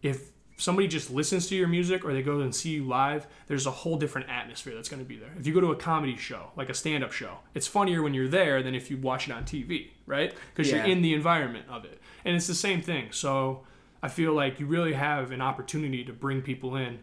if 0.01 0.29
somebody 0.57 0.87
just 0.87 1.09
listens 1.09 1.47
to 1.47 1.55
your 1.55 1.67
music 1.67 2.03
or 2.03 2.13
they 2.13 2.21
go 2.21 2.41
and 2.41 2.53
see 2.53 2.69
you 2.71 2.83
live, 2.83 3.25
there's 3.47 3.65
a 3.65 3.71
whole 3.71 3.97
different 3.97 4.29
atmosphere 4.29 4.75
that's 4.75 4.89
going 4.89 5.01
to 5.01 5.07
be 5.07 5.15
there. 5.17 5.31
If 5.39 5.47
you 5.47 5.53
go 5.53 5.61
to 5.61 5.71
a 5.71 5.75
comedy 5.75 6.17
show, 6.17 6.51
like 6.57 6.69
a 6.69 6.73
stand 6.73 7.03
up 7.03 7.11
show, 7.13 7.37
it's 7.55 7.65
funnier 7.67 8.01
when 8.03 8.13
you're 8.13 8.27
there 8.27 8.61
than 8.61 8.75
if 8.75 8.91
you 8.91 8.97
watch 8.97 9.27
it 9.27 9.31
on 9.33 9.43
TV, 9.45 9.91
right? 10.05 10.33
Because 10.53 10.69
Yeah. 10.69 10.77
you're 10.85 10.85
in 10.87 11.01
the 11.01 11.13
environment 11.13 11.65
of 11.69 11.85
it. 11.85 12.01
And 12.25 12.35
it's 12.35 12.47
the 12.47 12.55
same 12.55 12.81
thing. 12.81 13.07
So 13.11 13.65
I 14.01 14.07
feel 14.07 14.33
like 14.33 14.59
you 14.59 14.65
really 14.65 14.93
have 14.93 15.31
an 15.31 15.41
opportunity 15.41 16.03
to 16.05 16.13
bring 16.13 16.41
people 16.41 16.75
in. 16.75 16.99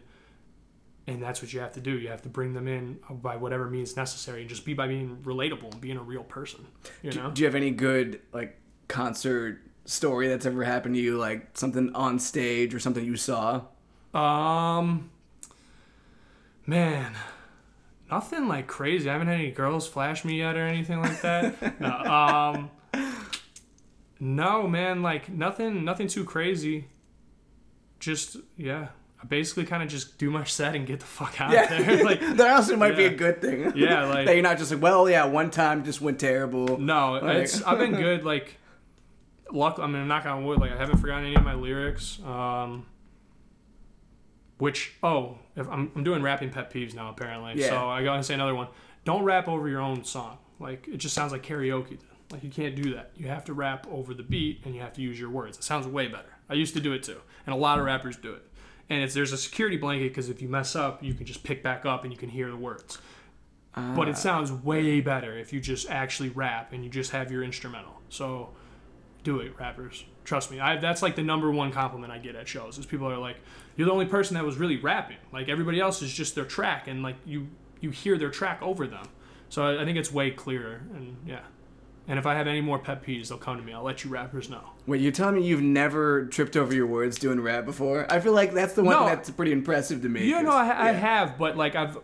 And 1.05 1.23
that's 1.23 1.41
what 1.41 1.53
you 1.53 1.61
have 1.61 1.71
to 1.73 1.79
do. 1.79 1.97
You 1.97 2.09
have 2.09 2.21
to 2.23 2.29
bring 2.29 2.53
them 2.53 2.67
in 2.67 2.99
by 3.09 3.37
whatever 3.37 3.69
means 3.69 3.95
necessary, 3.95 4.41
and 4.41 4.49
just 4.49 4.65
be 4.65 4.73
by 4.73 4.87
being 4.87 5.17
relatable 5.23 5.71
and 5.71 5.79
being 5.79 5.95
a 5.95 6.01
real 6.01 6.23
person. 6.23 6.67
You 7.01 7.11
know? 7.11 7.31
Do 7.31 7.41
you 7.41 7.45
have 7.47 7.55
any 7.55 7.71
good 7.71 8.19
like 8.33 8.59
concert 8.89 9.61
story 9.85 10.27
that's 10.27 10.45
ever 10.45 10.65
happened 10.65 10.95
to 10.95 11.01
you, 11.01 11.17
like 11.17 11.57
something 11.57 11.93
on 11.95 12.19
stage 12.19 12.75
or 12.75 12.79
something 12.79 13.05
you 13.05 13.15
saw? 13.15 13.61
Um, 14.13 15.09
man, 16.65 17.15
nothing 18.11 18.47
like 18.47 18.67
crazy. 18.67 19.09
I 19.09 19.13
haven't 19.13 19.27
had 19.27 19.39
any 19.39 19.51
girls 19.51 19.87
flash 19.87 20.25
me 20.25 20.39
yet 20.39 20.55
or 20.55 20.67
anything 20.67 21.01
like 21.01 21.21
that. 21.21 21.79
no, 21.79 21.89
um, 21.89 22.71
no, 24.19 24.67
man, 24.67 25.01
like 25.01 25.29
nothing, 25.29 25.85
nothing 25.85 26.07
too 26.07 26.25
crazy. 26.25 26.87
Just 27.99 28.37
yeah, 28.55 28.89
I 29.21 29.25
basically 29.25 29.65
kind 29.65 29.81
of 29.83 29.89
just 29.89 30.17
do 30.17 30.29
my 30.29 30.43
set 30.57 30.75
and 30.75 30.85
get 30.85 30.99
the 30.99 31.05
fuck 31.05 31.39
out 31.41 31.51
Yeah, 31.51 31.73
of 31.73 31.85
there. 31.85 32.03
like 32.05 32.19
that 32.37 32.55
also 32.55 32.75
might 32.75 32.95
be 32.95 33.05
a 33.05 33.13
good 33.15 33.41
thing. 33.41 33.71
Yeah, 33.75 34.05
like- 34.05 34.25
that 34.27 34.33
you're 34.33 34.43
not 34.43 34.57
just 34.57 34.71
like, 34.71 34.81
well, 34.81 35.09
yeah, 35.09 35.25
one 35.25 35.49
time 35.51 35.83
just 35.83 36.01
went 36.01 36.19
terrible. 36.19 36.77
No, 36.77 37.13
Like- 37.13 37.37
it's 37.37 37.61
I've 37.63 37.77
been 37.79 37.95
good. 37.95 38.23
Like, 38.23 38.57
luck. 39.51 39.79
I 39.79 39.87
mean, 39.87 40.07
knock 40.07 40.25
on 40.25 40.45
wood. 40.45 40.59
Like, 40.59 40.71
I 40.71 40.77
haven't 40.77 40.97
forgotten 40.97 41.25
any 41.25 41.35
of 41.35 41.43
my 41.43 41.53
lyrics. 41.55 42.19
Um, 42.23 42.85
which 44.57 44.93
oh, 45.03 45.37
if 45.55 45.67
I'm 45.69 45.91
I'm 45.95 46.03
doing 46.03 46.21
rapping 46.23 46.49
pet 46.49 46.71
peeves 46.73 46.93
now 46.95 47.09
apparently. 47.09 47.53
Yeah. 47.61 47.69
So 47.69 47.89
I 47.89 48.03
gotta 48.03 48.23
say 48.23 48.33
another 48.33 48.55
one. 48.55 48.67
Don't 49.05 49.23
rap 49.23 49.47
over 49.47 49.67
your 49.69 49.81
own 49.81 50.03
song. 50.03 50.37
Like 50.59 50.87
it 50.87 50.97
just 50.97 51.13
sounds 51.13 51.31
like 51.31 51.43
karaoke. 51.43 51.89
Then. 51.89 51.99
Like 52.31 52.43
you 52.43 52.49
can't 52.49 52.75
do 52.75 52.93
that. 52.95 53.11
You 53.15 53.27
have 53.27 53.45
to 53.45 53.53
rap 53.53 53.85
over 53.91 54.13
the 54.13 54.23
beat 54.23 54.61
and 54.65 54.73
you 54.75 54.81
have 54.81 54.93
to 54.93 55.01
use 55.01 55.19
your 55.19 55.29
words. 55.29 55.57
It 55.57 55.63
sounds 55.63 55.85
way 55.87 56.07
better. 56.07 56.33
I 56.49 56.53
used 56.53 56.73
to 56.75 56.79
do 56.79 56.93
it 56.93 57.03
too, 57.03 57.19
and 57.45 57.53
a 57.53 57.57
lot 57.57 57.79
of 57.79 57.85
rappers 57.85 58.17
do 58.17 58.33
it. 58.33 58.43
And 58.89 59.03
it's 59.03 59.13
there's 59.13 59.33
a 59.33 59.37
security 59.37 59.77
blanket 59.77 60.09
because 60.09 60.29
if 60.29 60.41
you 60.41 60.47
mess 60.47 60.75
up, 60.75 61.03
you 61.03 61.13
can 61.13 61.25
just 61.25 61.43
pick 61.43 61.61
back 61.61 61.85
up 61.85 62.03
and 62.03 62.13
you 62.13 62.17
can 62.17 62.29
hear 62.29 62.49
the 62.49 62.57
words. 62.57 62.99
But 63.75 64.07
it 64.07 64.15
ah. 64.15 64.17
sounds 64.17 64.51
way 64.51 65.01
better 65.01 65.37
if 65.37 65.53
you 65.53 65.59
just 65.59 65.89
actually 65.89 66.29
rap 66.29 66.73
and 66.73 66.83
you 66.83 66.89
just 66.89 67.11
have 67.11 67.31
your 67.31 67.43
instrumental. 67.43 68.01
So 68.09 68.49
do 69.23 69.39
it, 69.39 69.53
rappers. 69.59 70.03
Trust 70.23 70.49
me. 70.49 70.59
I, 70.59 70.77
that's 70.77 71.01
like 71.01 71.15
the 71.15 71.21
number 71.21 71.51
one 71.51 71.71
compliment 71.71 72.11
I 72.11 72.17
get 72.17 72.35
at 72.35 72.47
shows 72.47 72.77
is 72.79 72.85
people 72.85 73.07
are 73.07 73.17
like, 73.17 73.37
"You're 73.75 73.85
the 73.85 73.91
only 73.91 74.05
person 74.05 74.33
that 74.33 74.43
was 74.43 74.57
really 74.57 74.77
rapping. 74.77 75.17
Like 75.31 75.47
everybody 75.47 75.79
else 75.79 76.01
is 76.01 76.11
just 76.11 76.33
their 76.33 76.45
track, 76.45 76.87
and 76.87 77.03
like 77.03 77.17
you 77.25 77.47
you 77.79 77.91
hear 77.91 78.17
their 78.17 78.31
track 78.31 78.61
over 78.61 78.87
them." 78.87 79.05
So 79.49 79.63
I, 79.63 79.81
I 79.81 79.85
think 79.85 79.97
it's 79.97 80.11
way 80.11 80.31
clearer, 80.31 80.81
and 80.95 81.17
yeah. 81.25 81.41
And 82.09 82.17
if 82.17 82.25
I 82.25 82.35
have 82.35 82.47
any 82.47 82.61
more 82.61 82.79
pet 82.79 83.03
peeves, 83.03 83.27
they'll 83.27 83.37
come 83.37 83.57
to 83.57 83.63
me. 83.63 83.73
I'll 83.73 83.83
let 83.83 84.03
you 84.03 84.09
rappers 84.09 84.49
know. 84.49 84.61
Wait, 84.85 85.01
you're 85.01 85.11
telling 85.11 85.35
me 85.35 85.43
you've 85.45 85.61
never 85.61 86.25
tripped 86.27 86.55
over 86.55 86.73
your 86.73 86.87
words 86.87 87.19
doing 87.19 87.41
rap 87.41 87.65
before? 87.65 88.11
I 88.11 88.21
feel 88.21 88.31
like 88.31 88.53
that's 88.53 88.73
the 88.73 88.83
one 88.83 88.95
No. 88.95 89.05
that's 89.05 89.29
pretty 89.29 89.51
impressive 89.51 90.01
to 90.03 90.09
me. 90.09 90.25
You 90.25 90.41
know, 90.41 90.51
I, 90.51 90.67
I 90.67 90.91
yeah. 90.91 90.91
have, 90.93 91.37
but 91.37 91.57
like 91.57 91.75
I've, 91.75 91.97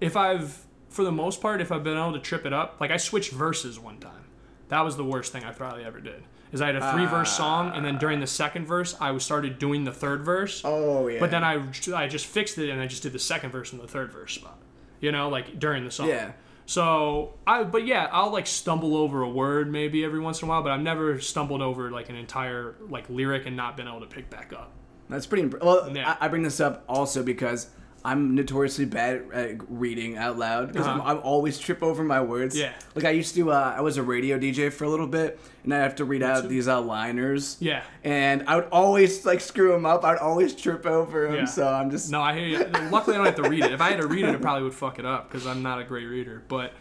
if 0.00 0.16
I've, 0.16 0.66
for 0.90 1.02
the 1.02 1.12
most 1.12 1.40
part, 1.40 1.62
if 1.62 1.72
I've 1.72 1.82
been 1.82 1.96
able 1.96 2.12
to 2.12 2.18
trip 2.18 2.44
it 2.44 2.52
up, 2.52 2.76
like 2.78 2.90
I 2.90 2.98
switched 2.98 3.32
verses 3.32 3.78
one 3.78 3.98
time. 3.98 4.24
That 4.68 4.82
was 4.84 4.96
the 4.96 5.04
worst 5.04 5.32
thing 5.32 5.44
I 5.44 5.52
probably 5.52 5.84
ever 5.84 6.00
did. 6.00 6.22
Is 6.50 6.60
I 6.60 6.66
had 6.66 6.76
a 6.76 6.92
three 6.92 7.06
verse 7.06 7.30
ah. 7.32 7.36
song, 7.36 7.72
and 7.74 7.82
then 7.82 7.96
during 7.96 8.20
the 8.20 8.26
second 8.26 8.66
verse, 8.66 8.94
I 9.00 9.10
was 9.10 9.24
started 9.24 9.58
doing 9.58 9.84
the 9.84 9.92
third 9.92 10.22
verse. 10.22 10.60
Oh 10.64 11.08
yeah. 11.08 11.18
But 11.18 11.30
then 11.30 11.42
I, 11.42 11.62
I 11.94 12.08
just 12.08 12.26
fixed 12.26 12.58
it, 12.58 12.68
and 12.68 12.78
I 12.78 12.86
just 12.86 13.02
did 13.02 13.14
the 13.14 13.18
second 13.18 13.50
verse 13.50 13.72
and 13.72 13.80
the 13.80 13.88
third 13.88 14.12
verse 14.12 14.34
spot. 14.34 14.58
You 15.00 15.10
know, 15.10 15.30
like 15.30 15.58
during 15.58 15.84
the 15.84 15.90
song. 15.90 16.08
Yeah. 16.08 16.32
So 16.66 17.34
I, 17.46 17.64
but 17.64 17.86
yeah, 17.86 18.08
I'll 18.12 18.30
like 18.30 18.46
stumble 18.46 18.96
over 18.96 19.22
a 19.22 19.28
word 19.28 19.70
maybe 19.70 20.04
every 20.04 20.20
once 20.20 20.40
in 20.42 20.48
a 20.48 20.50
while, 20.50 20.62
but 20.62 20.72
I've 20.72 20.80
never 20.80 21.20
stumbled 21.20 21.60
over 21.62 21.90
like 21.90 22.08
an 22.08 22.16
entire 22.16 22.76
like 22.88 23.08
lyric 23.10 23.46
and 23.46 23.56
not 23.56 23.76
been 23.76 23.88
able 23.88 24.00
to 24.00 24.06
pick 24.06 24.30
back 24.30 24.52
up. 24.52 24.70
That's 25.08 25.26
pretty. 25.26 25.42
Imp- 25.44 25.62
well, 25.62 25.90
Yeah. 25.94 26.16
I, 26.20 26.26
I 26.26 26.28
bring 26.28 26.42
this 26.42 26.60
up 26.60 26.84
also 26.88 27.22
because 27.22 27.68
I'm 28.04 28.34
notoriously 28.34 28.84
bad 28.84 29.22
at 29.32 29.56
reading 29.70 30.16
out 30.16 30.36
loud 30.38 30.72
because 30.72 30.86
Uh-huh. 30.86 31.00
I'm, 31.04 31.18
I'm 31.18 31.22
always 31.22 31.58
trip 31.58 31.82
over 31.82 32.02
my 32.02 32.20
words. 32.20 32.58
Yeah. 32.58 32.72
Like 32.94 33.04
I 33.04 33.10
used 33.10 33.34
to. 33.36 33.52
Uh, 33.52 33.74
I 33.76 33.80
was 33.80 33.96
a 33.96 34.02
radio 34.02 34.38
DJ 34.38 34.72
for 34.72 34.84
a 34.84 34.88
little 34.88 35.06
bit, 35.06 35.38
and 35.62 35.72
I 35.72 35.78
have 35.78 35.94
to 35.96 36.04
read 36.04 36.22
out 36.22 36.48
these 36.48 36.66
uh, 36.66 36.80
liners. 36.80 37.56
Yeah. 37.60 37.82
And 38.02 38.44
I 38.48 38.56
would 38.56 38.68
always 38.72 39.24
like 39.24 39.40
screw 39.40 39.70
them 39.72 39.86
up. 39.86 40.04
I'd 40.04 40.18
always 40.18 40.54
trip 40.54 40.84
over 40.84 41.26
them. 41.28 41.34
Yeah. 41.36 41.44
So 41.44 41.68
I'm 41.68 41.90
just. 41.90 42.10
No, 42.10 42.20
I 42.20 42.34
hear 42.36 42.46
you. 42.46 42.58
Luckily, 42.90 43.14
I 43.14 43.18
don't 43.18 43.26
have 43.26 43.42
to 43.44 43.48
read 43.48 43.64
it. 43.64 43.72
If 43.72 43.80
I 43.80 43.90
had 43.90 44.00
to 44.00 44.06
read 44.08 44.24
it, 44.24 44.34
it 44.34 44.42
probably 44.42 44.64
would 44.64 44.74
fuck 44.74 44.98
it 44.98 45.06
up 45.06 45.30
because 45.30 45.46
I'm 45.46 45.62
not 45.62 45.80
a 45.80 45.84
great 45.84 46.06
reader. 46.06 46.42
But 46.48 46.72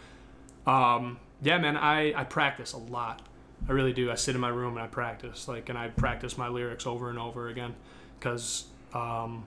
um, 0.65 1.19
yeah, 1.41 1.57
man, 1.57 1.77
I, 1.77 2.13
I 2.19 2.23
practice 2.23 2.73
a 2.73 2.77
lot. 2.77 3.21
I 3.69 3.73
really 3.73 3.93
do. 3.93 4.09
I 4.11 4.15
sit 4.15 4.33
in 4.33 4.41
my 4.41 4.49
room 4.49 4.75
and 4.77 4.83
I 4.83 4.87
practice, 4.87 5.47
like, 5.47 5.69
and 5.69 5.77
I 5.77 5.89
practice 5.89 6.35
my 6.37 6.47
lyrics 6.47 6.87
over 6.87 7.09
and 7.11 7.19
over 7.19 7.47
again 7.47 7.75
because 8.19 8.65
um, 8.93 9.43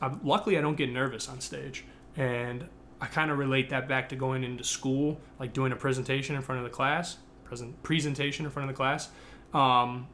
I, 0.00 0.14
luckily 0.22 0.58
I 0.58 0.60
don't 0.60 0.76
get 0.76 0.90
nervous 0.90 1.28
on 1.28 1.40
stage, 1.40 1.84
and 2.16 2.66
I 3.00 3.06
kind 3.06 3.30
of 3.30 3.38
relate 3.38 3.70
that 3.70 3.88
back 3.88 4.08
to 4.10 4.16
going 4.16 4.44
into 4.44 4.64
school, 4.64 5.20
like 5.38 5.52
doing 5.52 5.72
a 5.72 5.76
presentation 5.76 6.36
in 6.36 6.42
front 6.42 6.58
of 6.60 6.64
the 6.64 6.70
class, 6.70 7.18
present 7.44 7.82
presentation 7.82 8.44
in 8.44 8.50
front 8.50 8.68
of 8.68 8.74
the 8.74 8.76
class. 8.76 9.08
Um, 9.52 10.08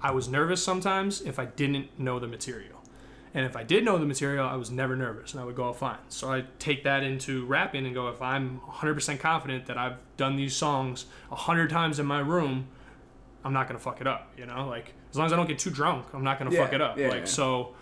I 0.00 0.10
was 0.10 0.28
nervous 0.28 0.62
sometimes 0.62 1.22
if 1.22 1.38
I 1.38 1.46
didn't 1.46 1.98
know 1.98 2.18
the 2.18 2.26
material. 2.28 2.72
And 3.34 3.44
if 3.44 3.54
I 3.56 3.64
did 3.64 3.84
know 3.84 3.98
the 3.98 4.06
material, 4.06 4.46
I 4.46 4.56
was 4.56 4.70
never 4.70 4.96
nervous 4.96 5.32
and 5.32 5.40
I 5.42 5.44
would 5.44 5.56
go 5.56 5.68
out 5.68 5.76
fine. 5.76 5.98
So 6.08 6.32
I 6.32 6.44
take 6.58 6.84
that 6.84 7.02
into 7.02 7.44
rapping 7.44 7.84
and 7.84 7.94
go, 7.94 8.08
if 8.08 8.22
I'm 8.22 8.60
100% 8.60 9.18
confident 9.20 9.66
that 9.66 9.76
I've 9.76 9.96
done 10.16 10.36
these 10.36 10.56
songs 10.56 11.04
100 11.28 11.68
times 11.68 11.98
in 11.98 12.06
my 12.06 12.20
room, 12.20 12.68
I'm 13.44 13.52
not 13.52 13.68
going 13.68 13.78
to 13.78 13.82
fuck 13.82 14.00
it 14.00 14.06
up, 14.06 14.32
you 14.38 14.46
know? 14.46 14.66
Like, 14.66 14.94
as 15.10 15.16
long 15.16 15.26
as 15.26 15.32
I 15.34 15.36
don't 15.36 15.46
get 15.48 15.58
too 15.58 15.70
drunk, 15.70 16.06
I'm 16.14 16.24
not 16.24 16.38
going 16.38 16.50
to 16.50 16.56
Yeah, 16.56 16.64
fuck 16.64 16.72
it 16.72 16.80
up. 16.80 16.98
yeah, 16.98 17.08
like, 17.08 17.20
yeah. 17.20 17.24
so 17.26 17.74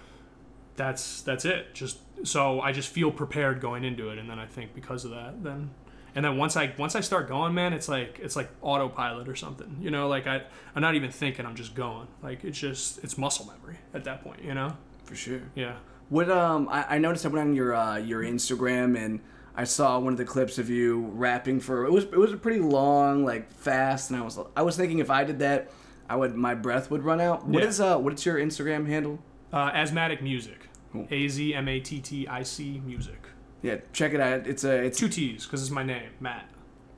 that's 0.77 1.22
that's 1.22 1.45
it. 1.45 1.75
Just 1.75 1.99
so 2.25 2.61
I 2.61 2.72
just 2.72 2.89
feel 2.89 3.11
prepared 3.11 3.61
going 3.61 3.85
into 3.85 4.11
it 4.11 4.18
and 4.18 4.29
then 4.29 4.39
I 4.39 4.47
think 4.47 4.75
because 4.75 5.05
of 5.05 5.11
that, 5.12 5.43
then 5.43 5.70
and 6.16 6.25
then 6.25 6.37
once 6.37 6.57
I 6.57 6.72
once 6.79 6.95
I 6.95 7.01
start 7.01 7.29
going, 7.29 7.55
man, 7.55 7.72
it's 7.72 7.89
like 7.89 8.18
it's 8.22 8.37
like 8.37 8.49
autopilot 8.62 9.29
or 9.29 9.35
something. 9.37 9.77
You 9.81 9.91
know, 9.91 10.09
like 10.09 10.27
I 10.27 10.43
I'm 10.75 10.83
not 10.83 10.95
even 10.95 11.11
thinking, 11.11 11.45
I'm 11.47 11.55
just 11.57 11.75
going. 11.75 12.07
Like 12.22 12.45
it's 12.45 12.59
just 12.59 13.03
it's 13.05 13.18
muscle 13.18 13.47
memory 13.47 13.79
at 13.93 14.05
that 14.05 14.22
point, 14.22 14.43
you 14.43 14.55
know? 14.55 14.77
For 15.05 15.14
sure. 15.14 15.41
Yeah. 15.55 15.77
What 16.09 16.31
um 16.31 16.68
I, 16.70 16.97
I 16.97 16.99
noticed 16.99 17.25
I 17.27 17.29
went 17.29 17.49
on 17.49 17.55
your 17.57 17.75
uh, 17.75 17.97
your 17.97 18.22
Instagram 18.22 18.97
and 18.97 19.20
I 19.57 19.64
saw 19.64 19.99
one 20.01 20.12
of 20.12 20.18
the 20.18 20.25
clips 20.25 20.59
of 20.59 20.68
you 20.68 21.07
rapping 21.14 21.61
for 21.61 21.85
it 21.85 21.93
was 21.93 22.05
it 22.05 22.16
was 22.16 22.33
a 22.33 22.37
pretty 22.37 22.61
long 22.61 23.25
like 23.25 23.53
fast 23.53 24.11
and 24.11 24.18
I 24.18 24.22
was 24.22 24.39
I 24.57 24.62
was 24.62 24.77
thinking 24.77 24.99
if 24.99 25.11
I 25.11 25.25
did 25.25 25.39
that 25.41 25.70
I 26.09 26.16
would 26.16 26.35
my 26.35 26.55
breath 26.55 26.91
would 26.91 27.03
run 27.03 27.20
out. 27.20 27.47
What 27.47 27.62
Yeah. 27.62 27.68
is 27.68 27.81
uh 27.81 27.99
what's 27.99 28.25
your 28.27 28.37
Instagram 28.37 28.87
handle? 28.87 29.18
Uh, 29.55 29.71
asthmatic 29.73 30.21
music. 30.23 30.69
A 31.11 31.29
Z 31.29 31.55
M 31.55 31.69
A 31.69 31.81
T 31.81 32.01
T 32.01 32.27
I 32.29 32.43
C 32.43 32.81
music. 32.85 33.21
Yeah, 33.63 33.77
check 33.93 34.13
it 34.15 34.21
out. 34.21 34.47
It's 34.47 34.65
a 34.65 34.85
it's 34.85 34.99
Two 34.99 35.09
T's 35.09 35.45
because 35.45 35.63
it's 35.63 35.71
my 35.71 35.83
name, 35.83 36.11
Matt. 36.21 36.49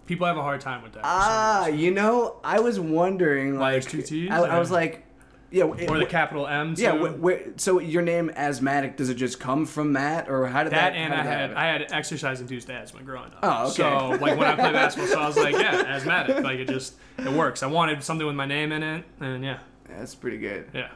People 0.07 0.27
have 0.27 0.37
a 0.37 0.43
hard 0.43 0.61
time 0.61 0.83
with 0.83 0.93
that. 0.93 1.01
for 1.03 1.09
some 1.09 1.13
ah 1.21 1.65
reason. 1.67 1.81
you 1.81 1.91
know 1.91 2.37
I 2.45 2.61
was 2.61 2.79
wondering 2.81 3.55
Why 3.59 3.73
like 3.73 3.83
there's 3.83 3.87
two 3.93 4.03
T's, 4.03 4.31
I, 4.31 4.39
I 4.43 4.59
was 4.59 4.71
like 4.71 5.05
yeah 5.51 5.65
it- 5.75 5.91
or 5.91 5.99
the 5.99 6.07
capital 6.07 6.47
M. 6.47 6.75
Too. 6.75 6.83
yeah 6.83 6.93
wh- 6.97 7.21
where, 7.23 7.43
so 7.57 7.79
your 7.81 8.03
name 8.03 8.31
asthmatic 8.37 8.97
does 8.97 9.09
it 9.11 9.15
just 9.15 9.39
come 9.41 9.65
from 9.67 9.93
Matt 9.93 10.29
or 10.29 10.47
how 10.47 10.63
did 10.65 10.73
that, 10.73 10.93
that 10.93 10.97
and 10.97 11.13
how 11.13 11.21
I 11.21 11.23
did 11.23 11.27
that 11.27 11.33
had 11.33 11.41
happen? 11.51 11.57
I 11.57 11.67
had 11.67 11.93
exercise 11.93 12.41
induced 12.41 12.69
asthma 12.71 13.03
growing 13.03 13.33
up. 13.33 13.39
Oh, 13.43 13.65
okay. 13.65 13.73
So 13.75 14.09
like 14.23 14.39
when 14.39 14.47
I 14.49 14.55
played 14.55 14.73
basketball, 14.83 15.09
so 15.13 15.21
I 15.21 15.27
was 15.27 15.37
like, 15.37 15.55
yeah, 15.55 15.83
asthmatic. 15.87 16.43
Like 16.45 16.59
it 16.59 16.69
just 16.69 16.95
it 17.19 17.33
works. 17.33 17.63
I 17.63 17.67
wanted 17.67 18.03
something 18.03 18.27
with 18.27 18.37
my 18.37 18.47
name 18.47 18.71
in 18.73 18.83
it, 18.83 19.05
and 19.21 19.45
yeah, 19.45 19.59
that's 19.89 20.15
pretty 20.15 20.39
good. 20.39 20.69
yeah. 20.75 20.91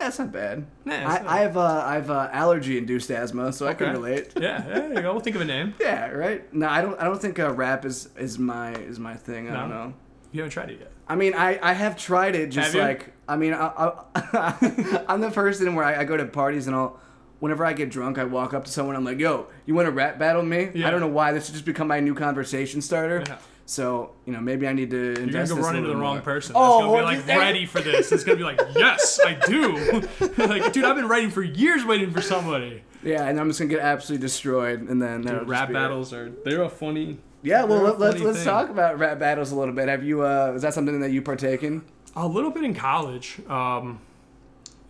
That's 0.00 0.18
not 0.18 0.32
bad. 0.32 0.66
Yeah, 0.86 1.06
I, 1.06 1.36
I 1.36 1.40
have 1.42 1.56
uh, 1.56 1.84
I 1.86 1.94
have 1.94 2.10
uh, 2.10 2.28
allergy 2.32 2.78
induced 2.78 3.10
asthma, 3.10 3.52
so 3.52 3.68
I 3.68 3.74
can 3.74 3.92
relate. 3.92 4.32
Yeah, 4.40 4.62
there 4.62 4.88
you 4.94 5.02
go. 5.02 5.12
We'll 5.12 5.20
think 5.20 5.36
of 5.36 5.42
a 5.42 5.44
name. 5.44 5.74
Yeah, 5.80 6.08
right. 6.08 6.52
No, 6.54 6.68
I 6.68 6.80
don't. 6.80 6.98
I 6.98 7.04
don't 7.04 7.20
think 7.20 7.38
uh, 7.38 7.52
rap 7.52 7.84
is 7.84 8.08
is 8.16 8.38
my 8.38 8.72
is 8.72 8.98
my 8.98 9.14
thing. 9.14 9.50
I 9.50 9.60
don't 9.60 9.68
know. 9.68 9.94
You 10.32 10.40
haven't 10.40 10.52
tried 10.52 10.70
it 10.70 10.78
yet. 10.80 10.92
I 11.06 11.16
mean, 11.16 11.34
I, 11.34 11.58
I 11.62 11.72
have 11.74 11.96
tried 11.96 12.34
it. 12.34 12.50
Just 12.50 12.74
like 12.74 13.12
I 13.28 13.36
mean, 13.36 13.52
I, 13.52 13.66
I, 14.14 15.04
I'm 15.08 15.20
the 15.20 15.30
person 15.30 15.74
where 15.74 15.84
I, 15.84 16.00
I 16.00 16.04
go 16.04 16.16
to 16.16 16.24
parties 16.24 16.66
and 16.66 16.74
I'll. 16.74 16.98
Whenever 17.40 17.64
I 17.64 17.72
get 17.72 17.88
drunk, 17.90 18.18
I 18.18 18.24
walk 18.24 18.52
up 18.52 18.66
to 18.66 18.70
someone. 18.70 18.96
I'm 18.96 19.04
like, 19.04 19.18
"Yo, 19.18 19.46
you 19.66 19.74
want 19.74 19.86
to 19.86 19.92
rap 19.92 20.18
battle 20.18 20.42
me?" 20.42 20.70
Yeah. 20.74 20.88
I 20.88 20.90
don't 20.90 21.00
know 21.00 21.08
why. 21.08 21.32
This 21.32 21.46
has 21.46 21.52
just 21.52 21.64
become 21.64 21.88
my 21.88 21.98
new 22.00 22.14
conversation 22.14 22.80
starter. 22.82 23.24
Yeah. 23.26 23.36
So 23.70 24.10
you 24.26 24.32
know, 24.32 24.40
maybe 24.40 24.66
I 24.66 24.72
need 24.72 24.90
to 24.90 25.12
invest. 25.12 25.32
You're 25.32 25.44
gonna 25.46 25.60
go 25.60 25.66
run 25.68 25.76
into 25.76 25.86
the 25.86 25.94
little 25.94 26.02
wrong 26.02 26.22
person. 26.22 26.54
Oh, 26.56 26.92
That's 26.92 27.02
gonna 27.04 27.22
be 27.22 27.28
like 27.28 27.38
ready 27.38 27.66
for 27.66 27.80
this. 27.80 28.10
It's 28.10 28.24
gonna 28.24 28.36
be 28.36 28.42
like, 28.42 28.60
yes, 28.74 29.20
I 29.24 29.34
do. 29.34 30.00
like, 30.38 30.72
dude, 30.72 30.84
I've 30.84 30.96
been 30.96 31.06
writing 31.06 31.30
for 31.30 31.44
years, 31.44 31.84
waiting 31.84 32.10
for 32.10 32.20
somebody. 32.20 32.82
Yeah, 33.04 33.28
and 33.28 33.38
I'm 33.38 33.48
just 33.48 33.60
gonna 33.60 33.70
get 33.70 33.78
absolutely 33.78 34.26
destroyed, 34.26 34.80
and 34.88 35.00
then 35.00 35.22
Dude, 35.22 35.48
rap 35.48 35.70
it. 35.70 35.74
battles 35.74 36.12
are 36.12 36.30
they're 36.44 36.62
a 36.62 36.68
funny. 36.68 37.18
Yeah, 37.42 37.62
well, 37.62 37.80
let, 37.82 38.00
let's 38.00 38.16
funny 38.16 38.26
let's 38.26 38.42
talk 38.42 38.70
about 38.70 38.98
rap 38.98 39.20
battles 39.20 39.52
a 39.52 39.56
little 39.56 39.72
bit. 39.72 39.86
Have 39.88 40.02
you? 40.02 40.24
Uh, 40.26 40.52
is 40.56 40.62
that 40.62 40.74
something 40.74 40.98
that 40.98 41.12
you 41.12 41.22
partake 41.22 41.62
in? 41.62 41.84
A 42.16 42.26
little 42.26 42.50
bit 42.50 42.64
in 42.64 42.74
college. 42.74 43.38
Um, 43.48 44.00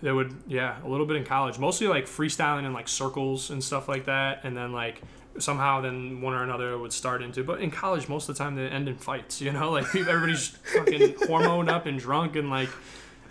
they 0.00 0.10
would, 0.10 0.34
yeah, 0.46 0.82
a 0.82 0.88
little 0.88 1.04
bit 1.04 1.16
in 1.16 1.24
college. 1.26 1.58
Mostly 1.58 1.86
like 1.86 2.06
freestyling 2.06 2.64
in 2.64 2.72
like 2.72 2.88
circles 2.88 3.50
and 3.50 3.62
stuff 3.62 3.90
like 3.90 4.06
that, 4.06 4.40
and 4.42 4.56
then 4.56 4.72
like 4.72 5.02
somehow 5.38 5.80
then 5.80 6.20
one 6.20 6.34
or 6.34 6.42
another 6.42 6.76
would 6.78 6.92
start 6.92 7.22
into. 7.22 7.44
But 7.44 7.60
in 7.60 7.70
college, 7.70 8.08
most 8.08 8.28
of 8.28 8.36
the 8.36 8.42
time 8.42 8.56
they 8.56 8.66
end 8.66 8.88
in 8.88 8.96
fights. 8.96 9.40
You 9.40 9.52
know, 9.52 9.70
like 9.72 9.86
everybody's 9.94 10.48
fucking 10.48 11.14
hormoned 11.14 11.68
up 11.68 11.86
and 11.86 11.98
drunk, 11.98 12.36
and 12.36 12.50
like 12.50 12.70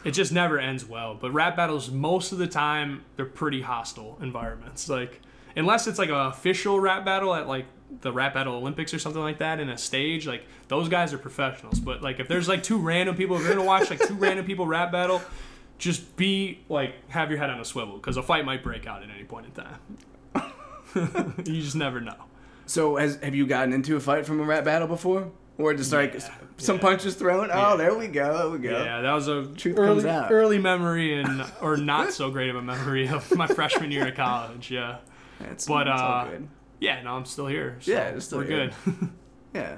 it 0.03 0.11
just 0.11 0.31
never 0.31 0.59
ends 0.59 0.85
well. 0.85 1.15
But 1.19 1.31
rap 1.31 1.55
battles, 1.55 1.89
most 1.91 2.31
of 2.31 2.37
the 2.37 2.47
time, 2.47 3.03
they're 3.15 3.25
pretty 3.25 3.61
hostile 3.61 4.17
environments. 4.21 4.87
Like 4.89 5.21
unless 5.55 5.87
it's 5.87 5.99
like 5.99 6.09
an 6.09 6.15
official 6.15 6.79
rap 6.79 7.05
battle 7.05 7.33
at 7.33 7.47
like 7.47 7.65
the 8.01 8.11
rap 8.11 8.33
battle 8.33 8.55
Olympics 8.55 8.93
or 8.93 8.99
something 8.99 9.21
like 9.21 9.39
that 9.39 9.59
in 9.59 9.69
a 9.69 9.77
stage, 9.77 10.27
like 10.27 10.45
those 10.67 10.89
guys 10.89 11.13
are 11.13 11.17
professionals. 11.17 11.79
But 11.79 12.01
like 12.01 12.19
if 12.19 12.27
there's 12.27 12.47
like 12.47 12.63
two 12.63 12.77
random 12.77 13.15
people, 13.15 13.35
if 13.35 13.43
you're 13.43 13.53
gonna 13.53 13.65
watch 13.65 13.89
like 13.89 13.99
two 13.99 14.13
random 14.15 14.45
people 14.45 14.67
rap 14.67 14.91
battle, 14.91 15.21
just 15.77 16.15
be 16.15 16.59
like 16.69 17.09
have 17.09 17.29
your 17.29 17.39
head 17.39 17.49
on 17.49 17.59
a 17.59 17.65
swivel 17.65 17.95
because 17.95 18.17
a 18.17 18.23
fight 18.23 18.45
might 18.45 18.63
break 18.63 18.87
out 18.87 19.03
at 19.03 19.09
any 19.09 19.23
point 19.23 19.45
in 19.45 19.51
time. 19.51 19.79
you 21.45 21.61
just 21.61 21.75
never 21.75 21.99
know. 22.01 22.15
So, 22.65 22.97
has 22.97 23.15
have 23.23 23.33
you 23.35 23.47
gotten 23.47 23.73
into 23.73 23.95
a 23.95 23.99
fight 23.99 24.25
from 24.25 24.39
a 24.39 24.43
rap 24.43 24.63
battle 24.65 24.87
before, 24.87 25.31
or 25.57 25.73
just 25.73 25.91
like 25.91 26.13
Yeah, 26.13 26.29
some 26.57 26.75
yeah. 26.75 26.81
punches 26.81 27.15
thrown? 27.15 27.49
Oh, 27.51 27.71
Yeah. 27.71 27.75
there 27.77 27.95
we 27.95 28.07
go. 28.07 28.37
There 28.37 28.49
we 28.49 28.59
go. 28.59 28.83
Yeah, 28.83 29.01
that 29.01 29.13
was 29.13 29.27
a 29.27 29.45
Truth 29.47 29.77
early, 29.79 29.87
comes 30.03 30.05
out. 30.05 30.31
early 30.31 30.59
memory 30.59 31.19
and 31.21 31.43
or 31.61 31.77
not 31.77 32.13
so 32.19 32.29
great 32.29 32.49
of 32.49 32.55
a 32.55 32.61
memory 32.61 33.07
of 33.07 33.35
my 33.35 33.47
freshman 33.47 33.91
year 33.91 34.07
of 34.09 34.15
college. 34.15 34.69
Yeah, 34.71 34.97
It's, 35.51 35.65
But, 35.67 35.87
it's 35.87 36.01
uh, 36.01 36.27
good. 36.29 36.47
yeah. 36.79 37.01
No, 37.01 37.15
I'm 37.15 37.25
still 37.25 37.47
here. 37.47 37.77
So 37.79 37.91
Yeah, 37.91 38.09
it's 38.09 38.25
still 38.25 38.39
we're 38.39 38.45
here. 38.45 38.71
good. 38.85 39.09
Yeah, 39.55 39.77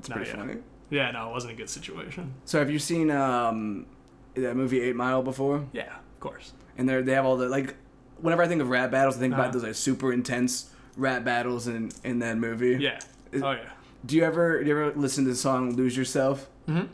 it's 0.00 0.08
No, 0.08 0.16
pretty 0.16 0.30
yeah. 0.30 0.36
funny. 0.36 0.56
yeah, 0.90 1.10
no, 1.12 1.28
it 1.28 1.32
wasn't 1.32 1.52
a 1.52 1.56
good 1.56 1.70
situation. 1.70 2.34
So, 2.44 2.58
have 2.58 2.72
you 2.72 2.80
seen 2.80 3.08
um, 3.12 3.86
that 4.34 4.56
movie 4.56 4.80
Eight 4.80 4.96
Mile 4.96 5.22
before? 5.22 5.64
Yeah, 5.72 5.94
of 5.94 6.18
course. 6.18 6.52
And 6.76 6.88
they 6.88 7.00
they 7.02 7.12
have 7.12 7.24
all 7.24 7.36
the 7.36 7.48
like. 7.48 7.76
Whenever 8.22 8.42
I 8.42 8.48
think 8.48 8.60
of 8.62 8.68
rap 8.68 8.90
battles, 8.90 9.16
I 9.16 9.20
think 9.20 9.32
Uh-huh. 9.34 9.42
about 9.42 9.52
those 9.52 9.62
like 9.62 9.74
super 9.74 10.12
intense 10.12 10.70
rap 10.96 11.24
battles 11.24 11.66
in 11.68 11.90
in 12.04 12.18
that 12.20 12.36
movie. 12.38 12.76
Yeah. 12.80 12.98
Is- 13.32 13.42
oh 13.42 13.52
yeah. 13.52 13.70
Do 14.04 14.16
you 14.16 14.24
ever 14.24 14.62
do 14.62 14.66
you 14.68 14.78
ever 14.78 14.92
listen 14.98 15.24
to 15.24 15.30
the 15.30 15.36
song 15.36 15.76
"Lose 15.76 15.96
Yourself"? 15.96 16.48
Mhm. 16.68 16.88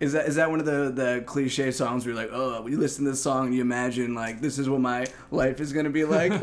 Is 0.00 0.12
that 0.12 0.26
is 0.26 0.34
that 0.36 0.50
one 0.50 0.60
of 0.60 0.66
the 0.66 0.90
the 0.94 1.22
cliche 1.26 1.70
songs 1.70 2.04
where 2.04 2.14
you're 2.14 2.22
like, 2.22 2.32
oh, 2.32 2.62
when 2.62 2.72
you 2.72 2.78
listen 2.78 3.04
to 3.04 3.10
this 3.12 3.22
song, 3.22 3.46
and 3.46 3.54
you 3.54 3.60
imagine 3.60 4.14
like 4.14 4.40
this 4.40 4.58
is 4.58 4.68
what 4.68 4.80
my 4.80 5.06
life 5.30 5.60
is 5.60 5.72
gonna 5.72 5.90
be 5.90 6.04
like? 6.04 6.32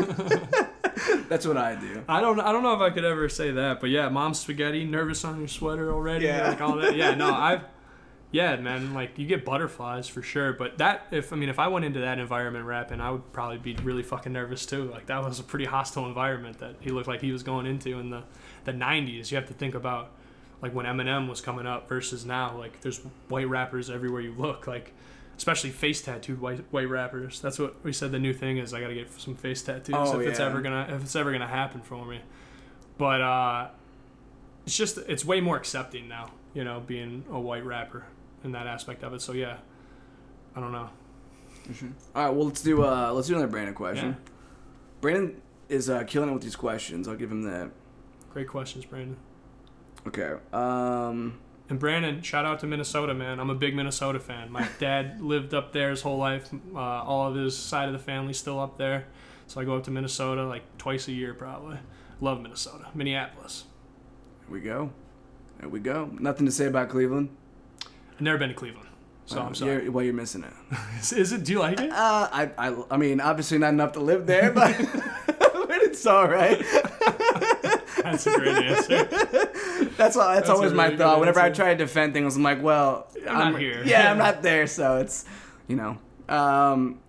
That's 1.29 1.47
what 1.47 1.57
I 1.57 1.75
do. 1.75 2.03
I 2.09 2.19
don't 2.21 2.39
I 2.39 2.51
don't 2.51 2.63
know 2.63 2.73
if 2.73 2.81
I 2.81 2.89
could 2.89 3.05
ever 3.05 3.29
say 3.29 3.51
that, 3.51 3.79
but 3.79 3.89
yeah, 3.89 4.09
mom's 4.09 4.39
spaghetti, 4.39 4.83
nervous 4.85 5.23
on 5.23 5.39
your 5.39 5.47
sweater 5.47 5.91
already, 5.91 6.25
Yeah. 6.25 6.49
like 6.49 6.61
all 6.61 6.75
that. 6.77 6.95
Yeah, 6.95 7.15
no, 7.15 7.33
I've 7.33 7.61
yeah, 8.31 8.55
man, 8.55 8.93
like 8.93 9.17
you 9.17 9.27
get 9.27 9.43
butterflies 9.43 10.07
for 10.07 10.21
sure. 10.21 10.53
But 10.53 10.77
that, 10.77 11.07
if 11.11 11.33
I 11.33 11.35
mean, 11.35 11.49
if 11.49 11.59
I 11.59 11.67
went 11.67 11.83
into 11.83 11.99
that 11.99 12.17
environment 12.17 12.65
rapping, 12.65 13.01
I 13.01 13.11
would 13.11 13.33
probably 13.33 13.57
be 13.57 13.75
really 13.83 14.03
fucking 14.03 14.31
nervous 14.31 14.65
too. 14.65 14.85
Like 14.85 15.07
that 15.07 15.21
was 15.23 15.39
a 15.39 15.43
pretty 15.43 15.65
hostile 15.65 16.05
environment 16.07 16.59
that 16.59 16.75
he 16.79 16.91
looked 16.91 17.09
like 17.09 17.21
he 17.21 17.33
was 17.33 17.43
going 17.43 17.65
into 17.65 17.99
in 17.99 18.09
the 18.09 18.23
the 18.63 18.71
'90s. 18.71 19.31
You 19.31 19.37
have 19.37 19.47
to 19.47 19.53
think 19.53 19.75
about 19.75 20.11
like 20.61 20.73
when 20.73 20.85
Eminem 20.85 21.27
was 21.27 21.41
coming 21.41 21.67
up 21.67 21.89
versus 21.89 22.25
now. 22.25 22.57
Like 22.57 22.79
there's 22.79 22.99
white 23.27 23.49
rappers 23.49 23.89
everywhere 23.89 24.21
you 24.21 24.33
look. 24.37 24.65
Like 24.65 24.93
especially 25.37 25.71
face 25.71 26.01
tattooed 26.01 26.39
white 26.39 26.59
white 26.71 26.87
rappers. 26.87 27.41
That's 27.41 27.59
what 27.59 27.83
we 27.83 27.91
said. 27.91 28.13
The 28.13 28.19
new 28.19 28.33
thing 28.33 28.59
is 28.59 28.73
I 28.73 28.79
got 28.79 28.87
to 28.87 28.95
get 28.95 29.11
some 29.19 29.35
face 29.35 29.61
tattoos 29.61 29.93
Oh, 29.97 30.19
if 30.21 30.27
it's 30.27 30.39
ever 30.39 30.61
gonna 30.61 30.87
if 30.89 31.03
it's 31.03 31.17
ever 31.17 31.33
gonna 31.33 31.47
happen 31.47 31.81
for 31.81 32.05
me. 32.05 32.21
But 32.97 33.19
uh, 33.19 33.67
it's 34.65 34.77
just 34.77 34.99
it's 34.99 35.25
way 35.25 35.41
more 35.41 35.57
accepting 35.57 36.07
now. 36.07 36.31
You 36.53 36.63
know, 36.63 36.79
being 36.79 37.25
a 37.29 37.39
white 37.39 37.65
rapper 37.65 38.05
in 38.43 38.51
that 38.53 38.67
aspect 38.67 39.03
of 39.03 39.13
it. 39.13 39.21
So 39.21 39.33
yeah, 39.33 39.57
I 40.55 40.59
don't 40.59 40.71
know. 40.71 40.89
All 42.15 42.25
right, 42.25 42.29
well 42.33 42.47
let's 42.47 42.61
do 42.61 42.83
uh 42.83 43.11
let's 43.13 43.27
do 43.27 43.35
another 43.35 43.51
Brandon 43.51 43.73
question. 43.73 44.09
Yeah. 44.09 44.31
Brandon 44.99 45.41
is 45.69 45.89
uh, 45.89 46.03
killing 46.03 46.29
it 46.29 46.33
with 46.33 46.43
these 46.43 46.55
questions. 46.55 47.07
I'll 47.07 47.15
give 47.15 47.31
him 47.31 47.43
that. 47.43 47.71
Great 48.31 48.47
questions, 48.47 48.85
Brandon. 48.85 49.17
Okay. 50.07 50.33
Um. 50.53 51.39
And 51.69 51.79
Brandon, 51.79 52.21
shout 52.21 52.43
out 52.43 52.59
to 52.59 52.67
Minnesota, 52.67 53.13
man. 53.13 53.39
I'm 53.39 53.49
a 53.49 53.55
big 53.55 53.73
Minnesota 53.75 54.19
fan. 54.19 54.51
My 54.51 54.67
dad 54.79 55.21
lived 55.21 55.53
up 55.53 55.71
there 55.71 55.89
his 55.89 56.01
whole 56.01 56.17
life. 56.17 56.49
Uh, 56.75 56.77
all 56.77 57.29
of 57.29 57.35
his 57.35 57.57
side 57.57 57.87
of 57.87 57.93
the 57.93 57.99
family 57.99 58.33
still 58.33 58.59
up 58.59 58.77
there. 58.77 59.05
So 59.47 59.61
I 59.61 59.63
go 59.63 59.77
up 59.77 59.85
to 59.85 59.91
Minnesota 59.91 60.45
like 60.45 60.63
twice 60.77 61.07
a 61.07 61.13
year, 61.13 61.33
probably. 61.33 61.77
Love 62.19 62.41
Minnesota. 62.41 62.87
Minneapolis. 62.93 63.63
Here 64.41 64.53
we 64.53 64.59
go. 64.59 64.91
There 65.59 65.69
we 65.69 65.79
go. 65.79 66.09
Nothing 66.19 66.45
to 66.45 66.51
say 66.51 66.65
about 66.65 66.89
Cleveland. 66.89 67.29
I've 68.21 68.25
never 68.25 68.37
been 68.37 68.49
to 68.49 68.55
Cleveland. 68.55 68.87
So 69.25 69.41
I'm 69.41 69.55
sorry. 69.55 69.81
You're, 69.81 69.91
well, 69.91 70.05
you're 70.05 70.13
missing 70.13 70.43
it. 70.43 70.53
Is, 70.99 71.11
is 71.11 71.31
it? 71.31 71.43
Do 71.43 71.53
you 71.53 71.59
like 71.59 71.79
it? 71.79 71.89
Uh, 71.89 72.29
I, 72.31 72.51
I, 72.55 72.83
I 72.91 72.97
mean, 72.97 73.19
obviously 73.19 73.57
not 73.57 73.69
enough 73.69 73.93
to 73.93 73.99
live 73.99 74.27
there, 74.27 74.51
but, 74.51 74.77
but 75.25 75.81
it's 75.81 76.05
all 76.05 76.27
right. 76.27 76.59
That's 78.03 78.27
a 78.27 78.37
great 78.37 78.57
answer. 78.57 79.05
That's 79.97 80.15
all. 80.15 80.27
That's, 80.27 80.41
That's 80.41 80.49
a 80.49 80.53
always 80.53 80.71
my 80.71 80.83
really 80.83 80.97
good 80.97 81.03
thought. 81.03 81.19
Whenever 81.19 81.39
I 81.39 81.47
answer. 81.47 81.63
try 81.63 81.71
to 81.71 81.77
defend 81.77 82.13
things, 82.13 82.35
I'm 82.35 82.43
like, 82.43 82.61
well, 82.61 83.07
I'm 83.27 83.53
not 83.53 83.59
here. 83.59 83.83
Yeah, 83.83 84.11
I'm 84.11 84.19
not 84.19 84.43
there, 84.43 84.67
so 84.67 84.97
it's, 84.97 85.25
you 85.67 85.77
know. 85.77 85.97
Um, 86.29 86.99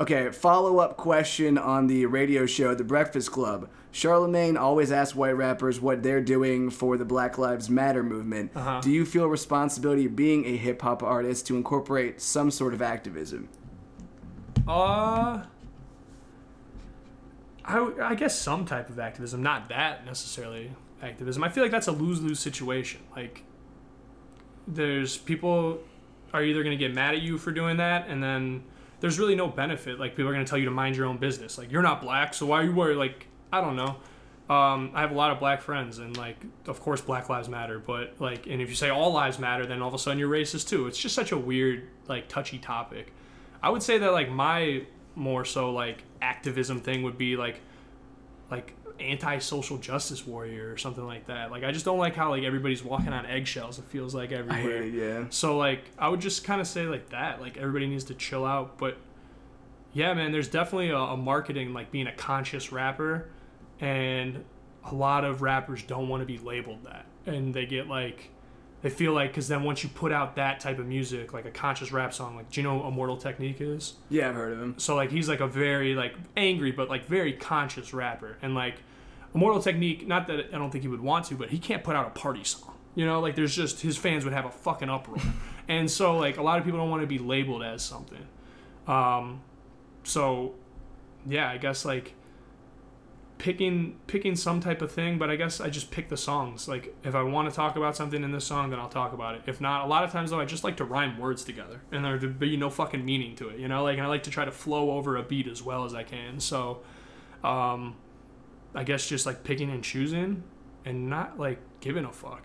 okay. 0.00 0.30
Follow 0.30 0.78
up 0.78 0.96
question 0.96 1.58
on 1.58 1.86
the 1.86 2.06
radio 2.06 2.46
show, 2.46 2.74
The 2.74 2.84
Breakfast 2.84 3.30
Club. 3.30 3.68
Charlemagne 3.94 4.56
always 4.56 4.90
asks 4.90 5.14
white 5.14 5.36
rappers 5.36 5.78
what 5.78 6.02
they're 6.02 6.22
doing 6.22 6.70
for 6.70 6.96
the 6.96 7.04
Black 7.04 7.36
Lives 7.36 7.68
Matter 7.68 8.02
movement. 8.02 8.50
Uh-huh. 8.56 8.80
Do 8.80 8.90
you 8.90 9.04
feel 9.04 9.26
responsibility 9.26 10.06
of 10.06 10.16
being 10.16 10.46
a 10.46 10.56
hip 10.56 10.80
hop 10.80 11.02
artist 11.02 11.46
to 11.48 11.56
incorporate 11.56 12.20
some 12.20 12.50
sort 12.50 12.72
of 12.72 12.80
activism? 12.80 13.50
Uh, 14.66 15.42
I, 17.64 17.92
I 18.02 18.14
guess 18.14 18.38
some 18.38 18.64
type 18.64 18.88
of 18.88 18.98
activism, 18.98 19.42
not 19.42 19.68
that 19.68 20.06
necessarily 20.06 20.72
activism. 21.02 21.44
I 21.44 21.50
feel 21.50 21.62
like 21.62 21.72
that's 21.72 21.88
a 21.88 21.92
lose 21.92 22.22
lose 22.22 22.40
situation. 22.40 23.02
Like, 23.14 23.44
there's 24.66 25.18
people 25.18 25.80
are 26.32 26.42
either 26.42 26.62
going 26.62 26.76
to 26.76 26.82
get 26.82 26.94
mad 26.94 27.14
at 27.14 27.20
you 27.20 27.36
for 27.36 27.50
doing 27.50 27.76
that, 27.76 28.08
and 28.08 28.22
then 28.22 28.62
there's 29.00 29.18
really 29.18 29.34
no 29.34 29.48
benefit. 29.48 30.00
Like, 30.00 30.12
people 30.16 30.30
are 30.30 30.32
going 30.32 30.46
to 30.46 30.48
tell 30.48 30.58
you 30.58 30.64
to 30.64 30.70
mind 30.70 30.96
your 30.96 31.04
own 31.04 31.18
business. 31.18 31.58
Like, 31.58 31.70
you're 31.70 31.82
not 31.82 32.00
black, 32.00 32.32
so 32.32 32.46
why 32.46 32.60
are 32.60 32.64
you 32.64 32.72
worried? 32.72 32.96
Like, 32.96 33.26
I 33.52 33.60
don't 33.60 33.76
know. 33.76 33.96
Um, 34.48 34.90
I 34.94 35.02
have 35.02 35.12
a 35.12 35.14
lot 35.14 35.30
of 35.30 35.38
black 35.38 35.62
friends, 35.62 35.98
and 35.98 36.16
like, 36.16 36.36
of 36.66 36.80
course, 36.80 37.00
Black 37.00 37.28
Lives 37.28 37.48
Matter. 37.48 37.78
But 37.78 38.14
like, 38.18 38.46
and 38.46 38.60
if 38.60 38.68
you 38.68 38.74
say 38.74 38.90
all 38.90 39.12
lives 39.12 39.38
matter, 39.38 39.66
then 39.66 39.80
all 39.82 39.88
of 39.88 39.94
a 39.94 39.98
sudden 39.98 40.18
you're 40.18 40.28
racist 40.28 40.68
too. 40.68 40.86
It's 40.86 40.98
just 40.98 41.14
such 41.14 41.32
a 41.32 41.38
weird, 41.38 41.88
like, 42.08 42.28
touchy 42.28 42.58
topic. 42.58 43.12
I 43.62 43.70
would 43.70 43.82
say 43.82 43.98
that 43.98 44.12
like 44.12 44.30
my 44.30 44.84
more 45.14 45.44
so 45.44 45.70
like 45.70 46.02
activism 46.20 46.80
thing 46.80 47.02
would 47.02 47.18
be 47.18 47.36
like 47.36 47.60
like 48.50 48.74
anti-social 49.00 49.78
justice 49.78 50.26
warrior 50.26 50.70
or 50.70 50.76
something 50.76 51.06
like 51.06 51.26
that. 51.26 51.50
Like 51.50 51.64
I 51.64 51.72
just 51.72 51.84
don't 51.84 51.98
like 51.98 52.14
how 52.14 52.30
like 52.30 52.42
everybody's 52.42 52.84
walking 52.84 53.12
on 53.12 53.24
eggshells. 53.26 53.78
It 53.78 53.84
feels 53.86 54.14
like 54.14 54.32
everywhere. 54.32 54.82
it, 54.82 54.94
yeah. 54.94 55.24
So 55.30 55.56
like 55.56 55.84
I 55.98 56.08
would 56.08 56.20
just 56.20 56.44
kind 56.44 56.60
of 56.60 56.66
say 56.66 56.86
like 56.86 57.10
that. 57.10 57.40
Like 57.40 57.56
everybody 57.56 57.86
needs 57.86 58.04
to 58.04 58.14
chill 58.14 58.44
out. 58.44 58.78
But 58.78 58.96
yeah, 59.92 60.12
man, 60.14 60.32
there's 60.32 60.48
definitely 60.48 60.90
a, 60.90 60.98
a 60.98 61.16
marketing 61.16 61.72
like 61.72 61.90
being 61.90 62.06
a 62.06 62.14
conscious 62.14 62.72
rapper, 62.72 63.28
and 63.82 64.42
a 64.84 64.94
lot 64.94 65.24
of 65.24 65.42
rappers 65.42 65.82
don't 65.82 66.08
want 66.08 66.22
to 66.22 66.26
be 66.26 66.38
labeled 66.38 66.84
that, 66.84 67.04
and 67.26 67.52
they 67.52 67.66
get 67.66 67.88
like 67.88 68.30
they 68.82 68.90
feel 68.90 69.12
like 69.12 69.30
because 69.30 69.48
then 69.48 69.62
once 69.62 69.82
you 69.82 69.88
put 69.88 70.12
out 70.12 70.36
that 70.36 70.60
type 70.60 70.78
of 70.78 70.86
music, 70.86 71.32
like 71.32 71.44
a 71.44 71.50
conscious 71.50 71.92
rap 71.92 72.14
song, 72.14 72.36
like 72.36 72.50
do 72.50 72.60
you 72.60 72.66
know 72.66 72.76
what 72.76 72.86
Immortal 72.86 73.16
Technique 73.16 73.60
is? 73.60 73.94
Yeah, 74.08 74.28
I've 74.28 74.34
heard 74.34 74.52
of 74.52 74.60
him. 74.60 74.74
So 74.78 74.96
like 74.96 75.10
he's 75.10 75.28
like 75.28 75.40
a 75.40 75.46
very 75.46 75.94
like 75.94 76.14
angry 76.36 76.72
but 76.72 76.88
like 76.88 77.06
very 77.06 77.32
conscious 77.32 77.92
rapper 77.92 78.38
and 78.40 78.54
like 78.54 78.76
Immortal 79.34 79.62
Technique 79.62 80.06
not 80.06 80.26
that 80.26 80.46
I 80.52 80.58
don't 80.58 80.70
think 80.70 80.82
he 80.82 80.88
would 80.88 81.00
want 81.00 81.26
to 81.26 81.34
but 81.36 81.50
he 81.50 81.58
can't 81.58 81.84
put 81.84 81.94
out 81.94 82.06
a 82.06 82.10
party 82.10 82.44
song. 82.44 82.74
You 82.94 83.06
know, 83.06 83.20
like 83.20 83.36
there's 83.36 83.54
just 83.54 83.80
his 83.80 83.96
fans 83.96 84.24
would 84.24 84.34
have 84.34 84.44
a 84.44 84.50
fucking 84.50 84.90
uproar. 84.90 85.18
and 85.68 85.90
so 85.90 86.16
like 86.16 86.36
a 86.36 86.42
lot 86.42 86.58
of 86.58 86.64
people 86.64 86.78
don't 86.78 86.90
want 86.90 87.02
to 87.02 87.06
be 87.06 87.18
labeled 87.18 87.62
as 87.62 87.82
something. 87.82 88.26
Um 88.86 89.42
so 90.02 90.54
yeah, 91.26 91.48
I 91.48 91.58
guess 91.58 91.84
like 91.84 92.14
picking 93.42 93.96
picking 94.06 94.36
some 94.36 94.60
type 94.60 94.80
of 94.82 94.92
thing, 94.92 95.18
but 95.18 95.28
I 95.28 95.34
guess 95.34 95.60
I 95.60 95.68
just 95.68 95.90
pick 95.90 96.08
the 96.08 96.16
songs. 96.16 96.68
Like 96.68 96.94
if 97.02 97.16
I 97.16 97.24
want 97.24 97.50
to 97.50 97.54
talk 97.54 97.74
about 97.74 97.96
something 97.96 98.22
in 98.22 98.30
this 98.30 98.44
song, 98.44 98.70
then 98.70 98.78
I'll 98.78 98.88
talk 98.88 99.12
about 99.12 99.34
it. 99.34 99.42
If 99.48 99.60
not, 99.60 99.84
a 99.84 99.88
lot 99.88 100.04
of 100.04 100.12
times 100.12 100.30
though, 100.30 100.38
I 100.38 100.44
just 100.44 100.62
like 100.62 100.76
to 100.76 100.84
rhyme 100.84 101.18
words 101.18 101.42
together, 101.42 101.80
and 101.90 102.04
there 102.04 102.16
to 102.18 102.28
be 102.28 102.56
no 102.56 102.70
fucking 102.70 103.04
meaning 103.04 103.34
to 103.36 103.48
it. 103.48 103.58
You 103.58 103.66
know, 103.66 103.82
like 103.82 103.98
and 103.98 104.06
I 104.06 104.08
like 104.08 104.22
to 104.22 104.30
try 104.30 104.44
to 104.44 104.52
flow 104.52 104.92
over 104.92 105.16
a 105.16 105.24
beat 105.24 105.48
as 105.48 105.60
well 105.60 105.84
as 105.84 105.92
I 105.92 106.04
can. 106.04 106.38
So, 106.38 106.82
um, 107.42 107.96
I 108.76 108.84
guess 108.84 109.08
just 109.08 109.26
like 109.26 109.42
picking 109.42 109.70
and 109.72 109.82
choosing, 109.82 110.44
and 110.84 111.10
not 111.10 111.36
like 111.36 111.58
giving 111.80 112.04
a 112.04 112.12
fuck. 112.12 112.44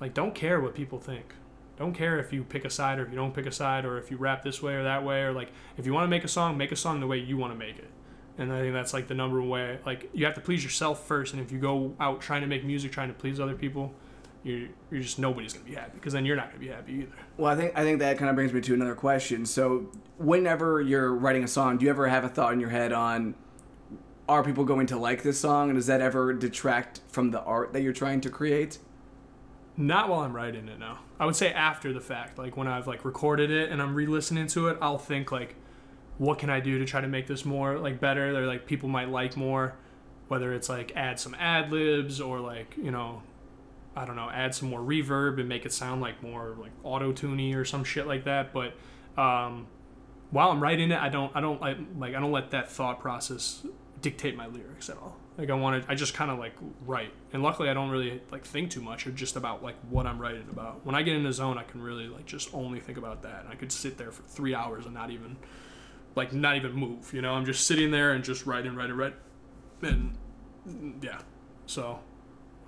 Like 0.00 0.14
don't 0.14 0.34
care 0.34 0.58
what 0.58 0.74
people 0.74 0.98
think. 0.98 1.34
Don't 1.76 1.92
care 1.92 2.18
if 2.18 2.32
you 2.32 2.44
pick 2.44 2.64
a 2.64 2.70
side 2.70 2.98
or 2.98 3.04
if 3.04 3.10
you 3.10 3.16
don't 3.16 3.34
pick 3.34 3.44
a 3.44 3.52
side 3.52 3.84
or 3.84 3.98
if 3.98 4.10
you 4.10 4.16
rap 4.16 4.42
this 4.42 4.62
way 4.62 4.72
or 4.74 4.84
that 4.84 5.04
way 5.04 5.20
or 5.20 5.32
like 5.32 5.52
if 5.76 5.84
you 5.84 5.92
want 5.92 6.04
to 6.04 6.08
make 6.08 6.24
a 6.24 6.28
song, 6.28 6.56
make 6.56 6.72
a 6.72 6.76
song 6.76 7.00
the 7.00 7.06
way 7.06 7.18
you 7.18 7.36
want 7.36 7.52
to 7.52 7.58
make 7.58 7.78
it. 7.78 7.90
And 8.38 8.52
I 8.52 8.60
think 8.60 8.72
that's 8.72 8.94
like 8.94 9.08
the 9.08 9.14
number 9.14 9.40
one 9.40 9.48
way. 9.48 9.78
Like 9.84 10.10
you 10.12 10.24
have 10.24 10.34
to 10.34 10.40
please 10.40 10.64
yourself 10.64 11.06
first, 11.06 11.34
and 11.34 11.42
if 11.42 11.52
you 11.52 11.58
go 11.58 11.94
out 12.00 12.20
trying 12.20 12.40
to 12.40 12.46
make 12.46 12.64
music, 12.64 12.92
trying 12.92 13.08
to 13.08 13.14
please 13.14 13.38
other 13.38 13.54
people, 13.54 13.92
you're 14.42 14.68
you're 14.90 15.02
just 15.02 15.18
nobody's 15.18 15.52
gonna 15.52 15.64
be 15.64 15.74
happy 15.74 15.92
because 15.94 16.12
then 16.12 16.24
you're 16.24 16.36
not 16.36 16.48
gonna 16.48 16.60
be 16.60 16.68
happy 16.68 16.92
either. 16.94 17.12
Well, 17.36 17.52
I 17.52 17.56
think 17.56 17.72
I 17.76 17.82
think 17.82 17.98
that 18.00 18.18
kind 18.18 18.30
of 18.30 18.36
brings 18.36 18.52
me 18.52 18.60
to 18.62 18.74
another 18.74 18.94
question. 18.94 19.44
So, 19.44 19.90
whenever 20.16 20.80
you're 20.80 21.12
writing 21.14 21.44
a 21.44 21.48
song, 21.48 21.78
do 21.78 21.84
you 21.84 21.90
ever 21.90 22.08
have 22.08 22.24
a 22.24 22.28
thought 22.28 22.52
in 22.52 22.60
your 22.60 22.70
head 22.70 22.92
on 22.92 23.34
are 24.30 24.44
people 24.44 24.64
going 24.64 24.86
to 24.86 24.96
like 24.96 25.24
this 25.24 25.40
song, 25.40 25.70
and 25.70 25.76
does 25.76 25.86
that 25.86 26.00
ever 26.00 26.32
detract 26.32 27.00
from 27.08 27.32
the 27.32 27.42
art 27.42 27.72
that 27.72 27.82
you're 27.82 27.92
trying 27.92 28.20
to 28.20 28.30
create? 28.30 28.78
Not 29.76 30.08
while 30.08 30.20
I'm 30.20 30.34
writing 30.34 30.68
it 30.68 30.78
No, 30.78 30.98
I 31.18 31.26
would 31.26 31.34
say 31.34 31.52
after 31.52 31.92
the 31.92 32.00
fact, 32.00 32.38
like 32.38 32.56
when 32.56 32.68
I've 32.68 32.86
like 32.86 33.04
recorded 33.04 33.50
it 33.50 33.70
and 33.70 33.82
I'm 33.82 33.94
re-listening 33.94 34.46
to 34.48 34.68
it, 34.68 34.78
I'll 34.80 34.98
think 34.98 35.32
like, 35.32 35.56
what 36.20 36.38
can 36.38 36.50
I 36.50 36.60
do 36.60 36.78
to 36.78 36.84
try 36.84 37.00
to 37.00 37.08
make 37.08 37.26
this 37.26 37.46
more 37.46 37.78
like 37.78 37.98
better 37.98 38.36
or 38.36 38.46
like 38.46 38.66
people 38.66 38.90
might 38.90 39.08
like 39.08 39.38
more, 39.38 39.74
whether 40.28 40.52
it's 40.52 40.68
like 40.68 40.92
add 40.94 41.18
some 41.18 41.34
ad 41.36 41.72
libs 41.72 42.20
or 42.20 42.40
like 42.40 42.76
you 42.76 42.90
know, 42.90 43.22
I 43.96 44.04
don't 44.04 44.16
know, 44.16 44.28
add 44.30 44.54
some 44.54 44.68
more 44.68 44.80
reverb 44.80 45.40
and 45.40 45.48
make 45.48 45.64
it 45.64 45.72
sound 45.72 46.02
like 46.02 46.22
more 46.22 46.54
like 46.60 46.72
auto 46.84 47.14
tuney 47.14 47.56
or 47.56 47.64
some 47.64 47.84
shit 47.84 48.06
like 48.06 48.24
that. 48.24 48.52
But 48.52 48.74
um, 49.18 49.66
while 50.30 50.50
I'm 50.50 50.62
writing 50.62 50.90
it, 50.90 51.00
I 51.00 51.08
don't 51.08 51.34
I 51.34 51.40
don't 51.40 51.58
like 51.58 51.78
like 51.98 52.14
I 52.14 52.20
don't 52.20 52.32
let 52.32 52.50
that 52.50 52.70
thought 52.70 53.00
process 53.00 53.66
dictate 54.02 54.36
my 54.36 54.46
lyrics 54.46 54.90
at 54.90 54.98
all. 54.98 55.16
Like 55.38 55.48
I 55.48 55.54
want 55.54 55.82
to, 55.82 55.90
I 55.90 55.94
just 55.94 56.12
kind 56.12 56.30
of 56.30 56.38
like 56.38 56.52
write, 56.84 57.14
and 57.32 57.42
luckily 57.42 57.70
I 57.70 57.72
don't 57.72 57.88
really 57.88 58.20
like 58.30 58.44
think 58.44 58.70
too 58.70 58.82
much 58.82 59.06
or 59.06 59.10
just 59.10 59.36
about 59.36 59.62
like 59.62 59.76
what 59.88 60.04
I'm 60.04 60.18
writing 60.18 60.44
about. 60.50 60.84
When 60.84 60.94
I 60.94 61.00
get 61.00 61.16
in 61.16 61.24
the 61.24 61.32
zone, 61.32 61.56
I 61.56 61.62
can 61.62 61.80
really 61.80 62.08
like 62.08 62.26
just 62.26 62.52
only 62.52 62.78
think 62.78 62.98
about 62.98 63.22
that, 63.22 63.44
and 63.44 63.48
I 63.48 63.54
could 63.54 63.72
sit 63.72 63.96
there 63.96 64.10
for 64.10 64.22
three 64.24 64.54
hours 64.54 64.84
and 64.84 64.92
not 64.92 65.10
even, 65.10 65.38
like 66.14 66.32
not 66.32 66.56
even 66.56 66.72
move. 66.72 67.12
You 67.12 67.22
know, 67.22 67.32
I'm 67.34 67.44
just 67.44 67.66
sitting 67.66 67.90
there 67.90 68.12
and 68.12 68.24
just 68.24 68.46
writing, 68.46 68.74
writing, 68.74 68.96
writing, 68.96 69.18
and 69.82 70.16
yeah. 71.02 71.20
So 71.66 72.00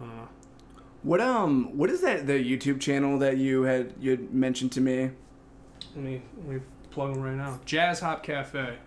I 0.00 0.04
don't 0.04 0.16
know. 0.16 0.28
What 1.02 1.20
um 1.20 1.76
what 1.76 1.90
is 1.90 2.00
that 2.02 2.26
the 2.26 2.34
YouTube 2.34 2.80
channel 2.80 3.18
that 3.18 3.36
you 3.36 3.62
had 3.62 3.94
you 4.00 4.12
had 4.12 4.32
mentioned 4.32 4.72
to 4.72 4.80
me? 4.80 5.10
Let 5.94 6.04
me 6.04 6.22
let 6.38 6.46
me 6.46 6.60
plug 6.90 7.14
them 7.14 7.22
right 7.22 7.34
now. 7.34 7.58
Jazz 7.64 8.00
Hop 8.00 8.22
Cafe. 8.22 8.78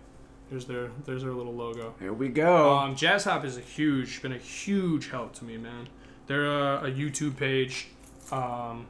There's 0.48 0.64
their 0.64 0.90
there's 1.04 1.22
their 1.22 1.32
little 1.32 1.54
logo. 1.54 1.94
Here 1.98 2.12
we 2.12 2.28
go. 2.28 2.76
Um, 2.78 2.94
Jazz 2.94 3.24
Hop 3.24 3.44
is 3.44 3.56
a 3.56 3.60
huge, 3.60 4.22
been 4.22 4.32
a 4.32 4.38
huge 4.38 5.10
help 5.10 5.34
to 5.34 5.44
me, 5.44 5.56
man. 5.56 5.88
They're 6.26 6.46
a, 6.46 6.84
a 6.84 6.90
YouTube 6.90 7.36
page. 7.36 7.88
Um, 8.30 8.86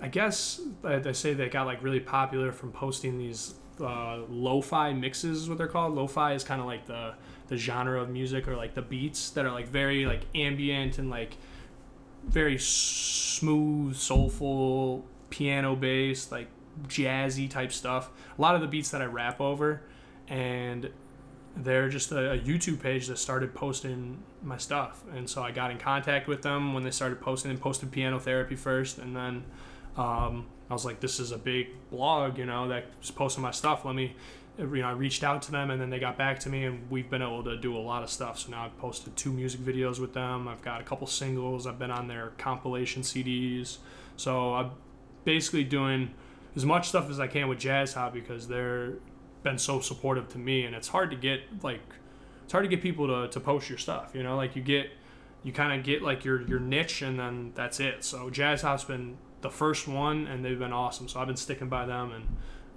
I 0.00 0.08
guess 0.08 0.60
I, 0.84 0.96
I 0.96 1.12
say 1.12 1.34
they 1.34 1.48
got 1.48 1.66
like 1.66 1.82
really 1.82 2.00
popular 2.00 2.52
from 2.52 2.72
posting 2.72 3.18
these 3.18 3.54
uh, 3.80 4.18
lo-fi 4.28 4.92
mixes, 4.92 5.42
is 5.42 5.48
what 5.48 5.58
they're 5.58 5.66
called. 5.66 5.94
Lo-fi 5.94 6.32
is 6.32 6.44
kind 6.44 6.60
of 6.60 6.66
like 6.66 6.86
the 6.86 7.14
the 7.48 7.56
genre 7.56 8.00
of 8.00 8.08
music 8.08 8.48
or 8.48 8.56
like 8.56 8.74
the 8.74 8.82
beats 8.82 9.30
that 9.30 9.44
are 9.44 9.52
like 9.52 9.68
very 9.68 10.04
like 10.04 10.22
ambient 10.34 10.98
and 10.98 11.10
like 11.10 11.36
very 12.24 12.58
smooth, 12.58 13.94
soulful, 13.96 15.04
piano 15.30 15.76
based, 15.76 16.32
like 16.32 16.48
jazzy 16.88 17.48
type 17.48 17.72
stuff. 17.72 18.10
A 18.36 18.40
lot 18.40 18.54
of 18.54 18.60
the 18.60 18.66
beats 18.66 18.90
that 18.90 19.00
I 19.00 19.06
rap 19.06 19.40
over, 19.40 19.82
and 20.28 20.90
they're 21.56 21.88
just 21.88 22.12
a, 22.12 22.32
a, 22.32 22.38
YouTube 22.38 22.80
page 22.80 23.06
that 23.06 23.18
started 23.18 23.54
posting 23.54 24.22
my 24.42 24.58
stuff, 24.58 25.04
and 25.14 25.28
so 25.28 25.42
I 25.42 25.52
got 25.52 25.70
in 25.70 25.78
contact 25.78 26.28
with 26.28 26.42
them 26.42 26.74
when 26.74 26.82
they 26.82 26.90
started 26.90 27.20
posting 27.20 27.50
and 27.50 27.60
posted 27.60 27.90
piano 27.90 28.18
therapy 28.18 28.56
first, 28.56 28.98
and 28.98 29.16
then 29.16 29.44
um, 29.96 30.46
I 30.68 30.72
was 30.72 30.84
like, 30.84 31.00
this 31.00 31.20
is 31.20 31.32
a 31.32 31.38
big 31.38 31.68
blog, 31.90 32.38
you 32.38 32.46
know, 32.46 32.68
that's 32.68 33.10
posting 33.10 33.42
my 33.42 33.52
stuff. 33.52 33.84
Let 33.84 33.94
me, 33.94 34.16
you 34.58 34.66
know, 34.66 34.88
I 34.88 34.92
reached 34.92 35.22
out 35.22 35.42
to 35.42 35.52
them, 35.52 35.70
and 35.70 35.80
then 35.80 35.90
they 35.90 35.98
got 35.98 36.18
back 36.18 36.40
to 36.40 36.48
me, 36.48 36.64
and 36.64 36.90
we've 36.90 37.08
been 37.08 37.22
able 37.22 37.44
to 37.44 37.56
do 37.56 37.76
a 37.76 37.78
lot 37.78 38.02
of 38.02 38.10
stuff. 38.10 38.38
So 38.40 38.50
now 38.50 38.64
I've 38.64 38.76
posted 38.78 39.14
two 39.16 39.32
music 39.32 39.60
videos 39.60 40.00
with 40.00 40.12
them. 40.12 40.48
I've 40.48 40.62
got 40.62 40.80
a 40.80 40.84
couple 40.84 41.06
singles. 41.06 41.66
I've 41.66 41.78
been 41.78 41.92
on 41.92 42.08
their 42.08 42.32
compilation 42.38 43.02
CDs. 43.02 43.78
So 44.16 44.54
I'm 44.54 44.70
basically 45.24 45.64
doing 45.64 46.10
as 46.56 46.64
much 46.64 46.88
stuff 46.88 47.10
as 47.10 47.20
I 47.20 47.26
can 47.26 47.48
with 47.48 47.58
Jazz 47.58 47.94
Hop 47.94 48.12
because 48.12 48.48
they're 48.48 48.94
been 49.42 49.58
so 49.58 49.80
supportive 49.80 50.28
to 50.30 50.38
me, 50.38 50.64
and 50.64 50.74
it's 50.74 50.88
hard 50.88 51.10
to 51.10 51.16
get 51.16 51.40
like 51.62 51.80
it's 52.42 52.52
hard 52.52 52.64
to 52.64 52.68
get 52.68 52.82
people 52.82 53.06
to, 53.06 53.28
to 53.28 53.40
post 53.40 53.68
your 53.68 53.78
stuff. 53.78 54.10
You 54.14 54.22
know, 54.24 54.36
like 54.36 54.56
you 54.56 54.62
get 54.62 54.90
you 55.44 55.52
kind 55.52 55.78
of 55.78 55.86
get 55.86 56.02
like 56.02 56.24
your 56.24 56.42
your 56.42 56.58
niche, 56.58 57.02
and 57.02 57.18
then 57.18 57.52
that's 57.54 57.78
it. 57.78 58.02
So 58.04 58.28
Jazz 58.28 58.62
Hop's 58.62 58.84
been 58.84 59.18
the 59.40 59.50
first 59.50 59.86
one, 59.86 60.26
and 60.26 60.44
they've 60.44 60.58
been 60.58 60.72
awesome. 60.72 61.08
So 61.08 61.20
I've 61.20 61.26
been 61.26 61.36
sticking 61.36 61.68
by 61.68 61.86
them 61.86 62.12
and 62.12 62.24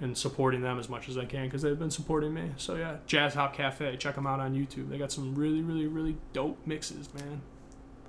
and 0.01 0.17
supporting 0.17 0.61
them 0.61 0.79
as 0.79 0.87
much 0.87 1.09
as 1.09 1.17
I 1.17 1.25
can 1.25 1.45
because 1.45 1.61
they've 1.61 1.77
been 1.77 1.91
supporting 1.91 2.33
me. 2.33 2.51
So 2.55 2.75
yeah, 2.75 2.97
Jazz 3.05 3.33
Hop 3.33 3.53
Cafe, 3.53 3.97
check 3.97 4.15
them 4.15 4.25
out 4.25 4.39
on 4.39 4.55
YouTube. 4.55 4.89
They 4.89 4.97
got 4.97 5.11
some 5.11 5.35
really 5.35 5.61
really 5.61 5.87
really 5.87 6.17
dope 6.33 6.59
mixes, 6.65 7.09
man. 7.13 7.41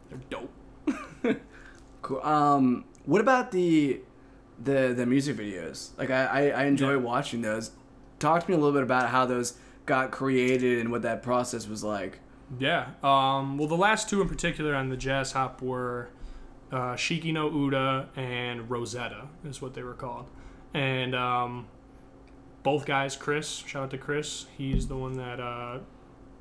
They're 0.08 0.20
dope. 0.30 1.40
cool. 2.02 2.20
Um, 2.22 2.84
what 3.04 3.20
about 3.20 3.50
the 3.50 4.00
the 4.62 4.94
the 4.96 5.06
music 5.06 5.36
videos? 5.36 5.96
Like 5.98 6.10
I 6.10 6.24
I, 6.24 6.40
I 6.48 6.64
enjoy 6.64 6.92
yeah. 6.92 6.96
watching 6.96 7.42
those 7.42 7.72
talk 8.20 8.44
to 8.44 8.50
me 8.50 8.54
a 8.54 8.58
little 8.58 8.74
bit 8.74 8.82
about 8.82 9.08
how 9.08 9.26
those 9.26 9.54
got 9.86 10.12
created 10.12 10.78
and 10.78 10.92
what 10.92 11.02
that 11.02 11.22
process 11.22 11.66
was 11.66 11.82
like. 11.82 12.20
Yeah. 12.58 12.90
Um, 13.02 13.58
well, 13.58 13.68
the 13.68 13.76
last 13.76 14.08
two 14.08 14.20
in 14.20 14.28
particular 14.28 14.74
on 14.74 14.88
the 14.88 14.96
Jazz 14.96 15.32
Hop 15.32 15.62
were 15.62 16.10
uh, 16.72 16.94
Shiki 16.94 17.32
no 17.32 17.50
Uta 17.50 18.08
and 18.16 18.70
Rosetta, 18.70 19.26
is 19.44 19.60
what 19.60 19.74
they 19.74 19.82
were 19.82 19.94
called. 19.94 20.26
And 20.72 21.14
um, 21.14 21.66
both 22.62 22.86
guys, 22.86 23.16
Chris, 23.16 23.48
shout 23.66 23.84
out 23.84 23.90
to 23.90 23.98
Chris, 23.98 24.46
he's 24.56 24.86
the 24.86 24.96
one 24.96 25.14
that 25.14 25.40
uh, 25.40 25.78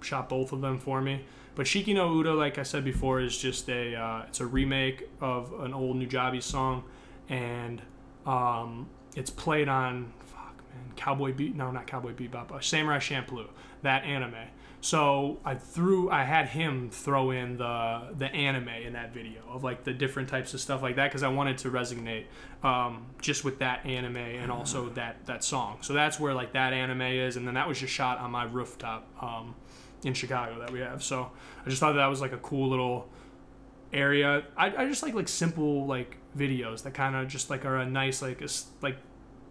shot 0.01 0.29
both 0.29 0.51
of 0.51 0.61
them 0.61 0.79
for 0.79 1.01
me. 1.01 1.25
But 1.55 1.65
Shiki 1.65 1.93
no 1.93 2.13
Uta, 2.13 2.33
like 2.33 2.57
I 2.57 2.63
said 2.63 2.85
before, 2.85 3.19
is 3.19 3.37
just 3.37 3.69
a 3.69 3.95
uh, 3.95 4.23
it's 4.27 4.39
a 4.39 4.45
remake 4.45 5.09
of 5.19 5.51
an 5.59 5.73
old 5.73 5.97
Nujabes 5.97 6.43
song, 6.43 6.83
and 7.27 7.81
um, 8.25 8.87
it's 9.15 9.29
played 9.29 9.67
on 9.67 10.13
fuck 10.25 10.55
man 10.69 10.93
Cowboy 10.95 11.33
Beat, 11.33 11.55
no, 11.55 11.71
not 11.71 11.87
Cowboy 11.87 12.13
Bebop, 12.13 12.51
uh, 12.51 12.59
Samurai 12.61 12.99
Champloo, 12.99 13.47
that 13.81 14.03
anime. 14.03 14.35
So 14.81 15.39
I 15.43 15.55
threw, 15.55 16.09
I 16.09 16.23
had 16.23 16.47
him 16.47 16.89
throw 16.89 17.31
in 17.31 17.57
the 17.57 18.13
the 18.17 18.27
anime 18.27 18.69
in 18.69 18.93
that 18.93 19.13
video 19.13 19.41
of 19.49 19.63
like 19.63 19.83
the 19.83 19.93
different 19.93 20.29
types 20.29 20.53
of 20.53 20.61
stuff 20.61 20.81
like 20.81 20.95
that 20.95 21.09
because 21.09 21.21
I 21.21 21.27
wanted 21.27 21.57
to 21.59 21.69
resonate 21.69 22.25
um, 22.63 23.07
just 23.21 23.43
with 23.43 23.59
that 23.59 23.85
anime 23.85 24.15
and 24.15 24.49
also 24.49 24.87
that 24.89 25.25
that 25.25 25.43
song. 25.43 25.79
So 25.81 25.93
that's 25.93 26.17
where 26.17 26.33
like 26.33 26.53
that 26.53 26.71
anime 26.71 27.01
is, 27.01 27.35
and 27.35 27.45
then 27.45 27.55
that 27.55 27.67
was 27.67 27.79
just 27.79 27.91
shot 27.91 28.19
on 28.19 28.31
my 28.31 28.45
rooftop 28.45 29.05
um, 29.21 29.53
in 30.05 30.13
Chicago 30.13 30.59
that 30.59 30.71
we 30.71 30.79
have. 30.79 31.03
So 31.03 31.29
I 31.65 31.69
just 31.69 31.81
thought 31.81 31.93
that 31.93 32.07
was 32.07 32.21
like 32.21 32.31
a 32.31 32.37
cool 32.37 32.69
little 32.69 33.09
area. 33.91 34.43
I, 34.55 34.83
I 34.83 34.87
just 34.87 35.03
like 35.03 35.13
like 35.13 35.27
simple 35.27 35.87
like 35.87 36.17
videos 36.37 36.83
that 36.83 36.93
kind 36.93 37.17
of 37.17 37.27
just 37.27 37.49
like 37.49 37.65
are 37.65 37.77
a 37.77 37.85
nice 37.85 38.21
like 38.21 38.41
a, 38.41 38.47
like 38.81 38.97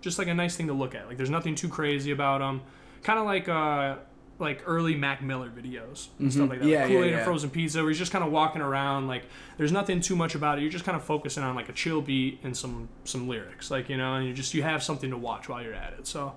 just 0.01 0.19
like 0.19 0.29
a 0.29 0.35
nice 0.35 0.57
thing 0.57 0.69
to 0.69 0.73
look 0.73 0.95
at. 0.95 1.07
Like 1.07 1.19
there's 1.19 1.29
nothing 1.29 1.55
too 1.55 1.69
crazy 1.69 2.13
about 2.13 2.39
them. 2.39 2.63
Kind 3.03 3.19
of 3.19 3.27
like 3.27 3.47
uh 3.47 3.97
like 4.39 4.63
early 4.67 4.95
Mac 4.95 5.23
Miller 5.23 5.51
videos 5.51 6.09
and 6.19 6.29
mm-hmm. 6.29 6.31
stuff 6.31 6.51
like 6.51 6.61
that. 6.61 6.69
Yeah, 6.69 6.81
like 6.81 6.89
Kool 6.89 6.99
Aid 6.99 7.05
yeah, 7.05 7.11
yeah. 7.11 7.17
and 7.17 7.25
frozen 7.25 7.51
pizza, 7.51 7.81
where 7.81 7.89
he's 7.89 7.99
just 7.99 8.13
kind 8.13 8.25
of 8.25 8.31
walking 8.31 8.63
around. 8.63 9.09
Like 9.09 9.25
there's 9.57 9.73
nothing 9.73 10.01
too 10.01 10.17
much 10.17 10.35
about 10.35 10.59
it. 10.59 10.63
You're 10.63 10.71
just 10.71 10.85
kind 10.85 10.97
of 10.97 11.05
focusing 11.05 11.43
on 11.43 11.55
like 11.55 11.69
a 11.69 11.73
chill 11.73 12.01
beat 12.01 12.41
and 12.43 12.57
some 12.57 12.89
some 13.05 13.29
lyrics, 13.29 13.71
like 13.71 13.89
you 13.89 13.97
know, 13.97 14.15
and 14.15 14.27
you 14.27 14.33
just 14.33 14.55
you 14.55 14.63
have 14.63 14.83
something 14.83 15.11
to 15.11 15.17
watch 15.17 15.49
while 15.49 15.63
you're 15.63 15.75
at 15.75 15.93
it. 15.95 16.07
So 16.07 16.35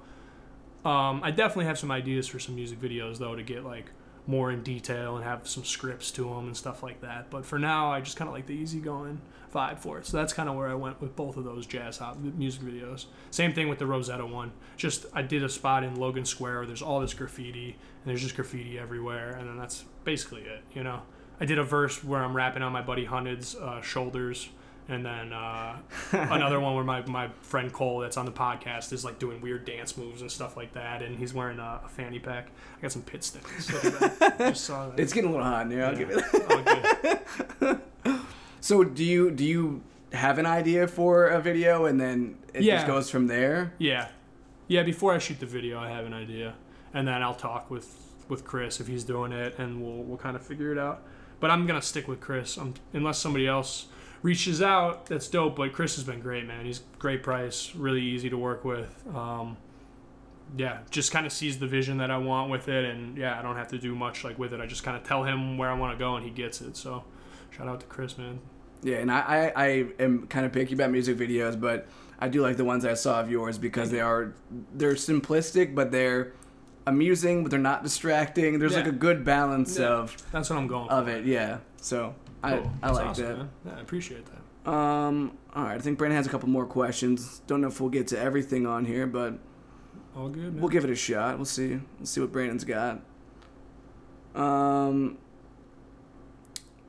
um, 0.84 1.22
I 1.24 1.32
definitely 1.32 1.66
have 1.66 1.78
some 1.78 1.92
ideas 1.92 2.28
for 2.28 2.40
some 2.40 2.56
music 2.56 2.82
videos 2.82 3.20
though 3.20 3.36
to 3.36 3.44
get 3.44 3.64
like 3.64 3.92
more 4.28 4.52
in 4.52 4.64
detail 4.64 5.16
and 5.16 5.26
have 5.26 5.48
some 5.48 5.66
scripts 5.66 6.12
to 6.12 6.24
them 6.24 6.48
and 6.48 6.56
stuff 6.56 6.84
like 6.84 7.02
that. 7.02 7.30
But 7.30 7.46
for 7.46 7.58
now, 7.60 7.92
I 7.92 8.02
just 8.02 8.18
kind 8.18 8.28
of 8.28 8.34
like 8.34 8.46
the 8.46 8.54
easygoing 8.54 9.22
vibe 9.54 9.80
for 9.80 9.98
it. 9.98 10.06
So 10.06 10.18
that's 10.18 10.32
kind 10.32 10.48
of 10.48 10.56
where 10.56 10.70
I 10.70 10.76
went 10.76 11.02
with 11.02 11.16
both 11.16 11.38
of 11.38 11.44
those 11.44 11.66
jazz 11.66 11.98
hop 11.98 12.18
music 12.20 12.62
videos. 12.62 13.06
Same 13.32 13.54
thing 13.54 13.68
with 13.68 13.80
the 13.80 13.86
Rosetta 13.86 14.26
one. 14.26 14.52
Just 14.78 15.06
I 15.14 15.22
did 15.22 15.44
a 15.44 15.50
spot 15.50 15.84
in 15.84 15.96
Logan 15.96 16.26
Square. 16.26 16.52
Where 16.52 16.66
there's 16.66 16.82
all 16.82 17.00
this 17.00 17.14
graffiti 17.14 17.70
and 17.70 18.06
there's 18.06 18.22
just 18.22 18.36
graffiti 18.36 18.78
everywhere, 18.78 19.32
and 19.32 19.48
then 19.48 19.58
that's 19.58 19.86
basically 20.04 20.42
it. 20.42 20.64
You 20.74 20.84
know, 20.84 21.02
I 21.40 21.46
did 21.46 21.60
a 21.60 21.64
verse 21.64 22.04
where 22.04 22.24
I'm 22.24 22.36
rapping 22.36 22.64
on 22.64 22.72
my 22.72 22.82
buddy 22.82 23.06
Hunted's 23.06 23.56
uh, 23.56 23.82
shoulders. 23.82 24.50
And 24.88 25.06
then 25.06 25.32
uh, 25.32 25.78
another 26.12 26.60
one 26.60 26.76
where 26.76 26.84
my, 26.84 27.06
my 27.06 27.30
friend 27.42 27.72
Cole, 27.72 28.00
that's 28.00 28.18
on 28.18 28.26
the 28.26 28.32
podcast, 28.32 28.92
is 28.92 29.06
like 29.06 29.20
doing 29.20 29.40
weird 29.42 29.66
dance 29.66 29.98
moves 29.98 30.22
and 30.22 30.32
stuff 30.32 30.58
like 30.58 30.74
that. 30.74 31.02
And 31.02 31.18
he's 31.18 31.34
wearing 31.34 31.60
a, 31.60 31.82
a 31.86 31.90
fanny 31.90 32.20
pack. 32.20 32.50
I 32.78 32.82
got 32.82 32.92
some 32.92 33.04
pit 33.04 33.24
stickers. 33.24 33.68
Just 34.38 34.66
saw 34.66 34.90
that. 34.90 35.00
It's 35.00 35.14
getting 35.14 35.30
a 35.30 35.34
little 35.34 35.46
hot 35.46 35.66
in 35.66 35.72
here. 35.72 35.86
I'll 35.86 35.94
yeah. 35.94 36.00
give 36.00 36.12
it. 36.12 37.80
Oh, 38.06 38.26
so 38.62 38.84
do 38.84 39.04
you 39.04 39.32
do 39.32 39.46
you 39.46 39.82
have 40.14 40.38
an 40.40 40.46
idea 40.46 40.88
for 40.88 41.28
a 41.28 41.40
video 41.42 41.86
and 41.86 42.00
then 42.00 42.38
it 42.54 42.64
yeah. 42.64 42.76
just 42.76 42.88
goes 42.88 43.10
from 43.10 43.28
there? 43.28 43.74
Yeah, 43.78 44.10
yeah. 44.68 44.84
Before 44.84 45.14
I 45.14 45.20
shoot 45.20 45.40
the 45.40 45.46
video, 45.46 45.80
I 45.80 45.90
have 45.90 46.06
an 46.06 46.14
idea, 46.14 46.56
and 46.94 47.08
then 47.08 47.22
I'll 47.22 47.36
talk 47.36 47.70
with 47.70 47.96
with 48.28 48.46
Chris 48.46 48.80
if 48.80 48.88
he's 48.88 49.04
doing 49.04 49.32
it, 49.32 49.58
and 49.58 49.82
we'll 49.82 50.04
we'll 50.04 50.18
kind 50.18 50.36
of 50.36 50.46
figure 50.46 50.72
it 50.72 50.78
out. 50.78 51.04
But 51.40 51.52
I'm 51.52 51.66
gonna 51.66 51.82
stick 51.82 52.08
with 52.08 52.20
Chris 52.20 52.58
um, 52.58 52.74
unless 52.94 53.18
somebody 53.18 53.48
else 53.48 53.88
reaches 54.22 54.62
out. 54.62 55.06
That's 55.08 55.28
dope. 55.28 55.56
But 55.56 55.74
Chris 55.74 55.96
has 55.96 56.04
been 56.04 56.20
great, 56.20 56.46
man. 56.46 56.66
He's 56.66 56.82
great 57.00 57.24
price, 57.24 57.74
really 57.76 58.02
easy 58.02 58.30
to 58.30 58.38
work 58.38 58.64
with. 58.64 59.04
Um, 59.14 59.58
yeah, 60.58 60.80
just 60.90 61.12
kind 61.12 61.26
of 61.26 61.32
sees 61.32 61.60
the 61.60 61.68
vision 61.68 61.98
that 62.00 62.12
I 62.12 62.18
want 62.18 62.52
with 62.52 62.68
it, 62.68 62.86
and 62.86 63.18
yeah, 63.18 63.40
I 63.40 63.42
don't 63.42 63.56
have 63.56 63.70
to 63.70 63.78
do 63.78 63.96
much 63.96 64.24
like 64.24 64.38
with 64.38 64.54
it. 64.54 64.60
I 64.60 64.66
just 64.66 64.84
kind 64.84 64.98
of 64.98 65.04
tell 65.04 65.24
him 65.24 65.58
where 65.58 65.70
I 65.70 65.74
want 65.74 65.98
to 65.98 66.00
go, 66.00 66.16
and 66.16 66.26
he 66.26 66.32
gets 66.32 66.62
it. 66.62 66.76
So, 66.76 67.04
shout 67.52 67.68
out 67.68 67.80
to 67.80 67.86
Chris, 67.86 68.18
man. 68.18 68.40
Yeah, 68.84 68.98
and 68.98 69.12
I, 69.12 69.20
I, 69.56 69.64
I 69.64 69.68
am 70.00 70.28
kind 70.28 70.46
of 70.46 70.52
picky 70.52 70.74
about 70.74 70.92
music 70.92 71.18
videos, 71.18 71.60
but 71.60 71.88
I 72.20 72.28
do 72.28 72.42
like 72.42 72.58
the 72.58 72.66
ones 72.66 72.84
I 72.84 72.96
saw 72.96 73.20
of 73.20 73.32
yours 73.32 73.58
because 73.58 73.92
they 73.92 74.02
are 74.02 74.34
they're 74.74 74.94
simplistic, 74.94 75.74
but 75.74 75.92
they're 75.92 76.34
amusing, 76.86 77.44
but 77.44 77.52
they're 77.52 77.60
not 77.60 77.84
distracting. 77.84 78.60
There's 78.60 78.74
yeah. 78.74 78.80
like 78.80 78.88
a 78.88 78.92
good 78.92 79.24
balance 79.24 79.78
yeah. 79.78 79.88
of 79.88 80.32
that's 80.32 80.50
what 80.50 80.58
I'm 80.58 80.68
going 80.68 80.90
of 80.90 81.06
for. 81.06 81.12
it. 81.12 81.26
Yeah, 81.26 81.60
so 81.78 82.16
I 82.44 82.64
I 82.82 82.92
like 82.92 83.08
awesome, 83.08 83.26
that. 83.26 83.38
Man. 83.38 83.50
Yeah, 83.66 83.72
I 83.78 83.82
appreciate 83.82 84.26
that. 84.26 84.70
Um, 84.72 85.38
all 85.56 85.64
right, 85.64 85.76
I 85.76 85.80
think 85.80 85.98
Brandon 85.98 86.18
has 86.18 86.28
a 86.28 86.30
couple 86.30 86.50
more 86.50 86.66
questions. 86.66 87.42
Don't 87.48 87.62
know 87.62 87.68
if 87.68 87.82
we'll 87.82 87.90
get 87.90 88.08
to 88.08 88.20
everything 88.20 88.66
on 88.66 88.86
here, 88.86 89.08
but 89.08 89.40
all 90.16 90.30
good. 90.30 90.54
Man. 90.54 90.62
We'll 90.62 90.70
give 90.70 90.84
it 90.84 90.90
a 90.90 90.96
shot. 90.96 91.38
We'll 91.38 91.46
see. 91.46 91.80
We'll 91.98 92.06
see 92.06 92.22
what 92.22 92.32
Brandon's 92.32 92.64
got. 92.64 93.02
Um, 94.36 95.18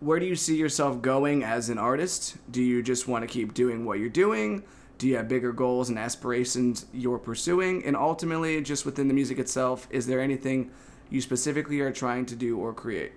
where 0.01 0.19
do 0.19 0.27
you 0.27 0.37
see 0.37 0.57
yourself 0.57 1.01
going 1.01 1.45
as 1.45 1.69
an 1.69 1.79
artist? 1.79 2.37
Do 2.51 2.63
you 2.63 2.83
just 2.83 3.09
want 3.09 3.23
to 3.23 3.29
keep 3.29 3.55
doing 3.55 3.85
what 3.85 3.99
you're 3.99 4.09
doing? 4.09 4.65
Do 4.99 5.09
you 5.09 5.17
have 5.17 5.29
bigger 5.29 5.53
goals 5.53 5.89
and 5.89 5.99
aspirations 5.99 6.87
you're 6.93 7.19
pursuing? 7.19 7.85
And 7.85 7.97
ultimately, 7.97 8.61
just 8.63 8.85
within 8.85 9.09
the 9.09 9.15
music 9.15 9.39
itself, 9.39 9.89
is 9.91 10.07
there 10.07 10.21
anything 10.21 10.71
you 11.11 11.21
specifically 11.21 11.81
are 11.81 11.93
trying 11.93 12.27
to 12.27 12.37
do 12.37 12.59
or 12.59 12.73
create? 12.73 13.13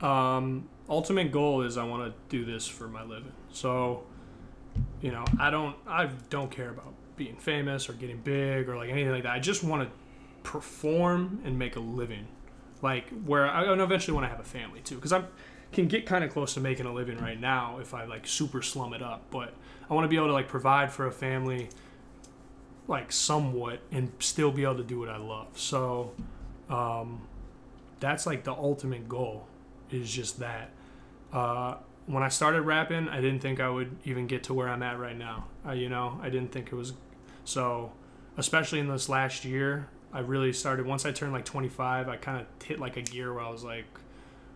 Um, 0.00 0.68
ultimate 0.88 1.32
goal 1.32 1.62
is 1.62 1.76
I 1.76 1.84
want 1.84 2.12
to 2.12 2.14
do 2.28 2.44
this 2.44 2.66
for 2.66 2.88
my 2.88 3.02
living. 3.02 3.32
So, 3.52 4.04
you 5.00 5.10
know, 5.10 5.24
I 5.38 5.50
don't 5.50 5.76
I 5.86 6.06
don't 6.30 6.50
care 6.50 6.70
about 6.70 6.94
being 7.16 7.36
famous 7.36 7.88
or 7.88 7.92
getting 7.92 8.18
big 8.18 8.68
or 8.68 8.76
like 8.76 8.90
anything 8.90 9.12
like 9.12 9.22
that. 9.24 9.32
I 9.32 9.38
just 9.38 9.62
want 9.62 9.88
to 9.88 9.94
perform 10.42 11.40
and 11.44 11.58
make 11.58 11.76
a 11.76 11.80
living. 11.80 12.26
Like 12.82 13.08
where 13.24 13.48
I 13.48 13.72
eventually 13.72 14.14
want 14.14 14.24
to 14.24 14.28
have 14.28 14.40
a 14.40 14.44
family 14.44 14.80
too, 14.80 14.96
because 14.96 15.12
I'm 15.12 15.28
can 15.72 15.88
get 15.88 16.04
kind 16.06 16.22
of 16.22 16.30
close 16.30 16.54
to 16.54 16.60
making 16.60 16.86
a 16.86 16.92
living 16.92 17.18
right 17.18 17.40
now 17.40 17.78
if 17.80 17.94
I 17.94 18.04
like 18.04 18.26
super 18.26 18.62
slum 18.62 18.92
it 18.94 19.02
up. 19.02 19.22
But 19.30 19.54
I 19.88 19.94
want 19.94 20.04
to 20.04 20.08
be 20.08 20.16
able 20.16 20.28
to 20.28 20.32
like 20.32 20.48
provide 20.48 20.92
for 20.92 21.06
a 21.06 21.12
family, 21.12 21.70
like 22.86 23.10
somewhat, 23.10 23.80
and 23.90 24.12
still 24.18 24.52
be 24.52 24.62
able 24.64 24.76
to 24.76 24.84
do 24.84 24.98
what 24.98 25.08
I 25.08 25.16
love. 25.16 25.58
So, 25.58 26.12
um, 26.68 27.22
that's 28.00 28.26
like 28.26 28.44
the 28.44 28.52
ultimate 28.52 29.08
goal. 29.08 29.46
Is 29.92 30.10
just 30.10 30.40
that. 30.40 30.70
Uh, 31.32 31.76
when 32.06 32.22
I 32.22 32.28
started 32.28 32.62
rapping, 32.62 33.08
I 33.08 33.20
didn't 33.20 33.40
think 33.40 33.60
I 33.60 33.68
would 33.68 33.96
even 34.04 34.26
get 34.26 34.44
to 34.44 34.54
where 34.54 34.68
I'm 34.68 34.82
at 34.82 34.98
right 34.98 35.16
now. 35.16 35.46
Uh, 35.66 35.72
you 35.72 35.88
know, 35.88 36.18
I 36.22 36.30
didn't 36.30 36.52
think 36.52 36.68
it 36.72 36.74
was 36.74 36.94
so. 37.44 37.92
Especially 38.38 38.78
in 38.78 38.88
this 38.88 39.10
last 39.10 39.44
year, 39.44 39.88
I 40.12 40.20
really 40.20 40.54
started. 40.54 40.86
Once 40.86 41.04
I 41.04 41.12
turned 41.12 41.34
like 41.34 41.44
25, 41.44 42.08
I 42.08 42.16
kind 42.16 42.40
of 42.40 42.66
hit 42.66 42.80
like 42.80 42.96
a 42.96 43.02
gear 43.02 43.34
where 43.34 43.44
I 43.44 43.50
was 43.50 43.62
like 43.62 43.84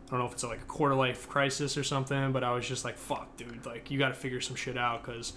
I 0.07 0.11
don't 0.11 0.21
know 0.21 0.27
if 0.27 0.33
it's 0.33 0.45
like 0.45 0.61
a 0.61 0.67
quarter 0.67 0.95
life 0.95 1.29
crisis 1.29 1.77
or 1.77 1.83
something, 1.83 2.31
but 2.31 2.45
I 2.45 2.53
was 2.53 2.67
just 2.67 2.85
like, 2.85 2.97
fuck, 2.97 3.37
dude, 3.37 3.67
like 3.67 3.91
you 3.91 3.99
got 3.99 4.09
to 4.09 4.15
figure 4.15 4.41
some 4.41 4.55
shit 4.55 4.79
out 4.79 5.05
because 5.05 5.33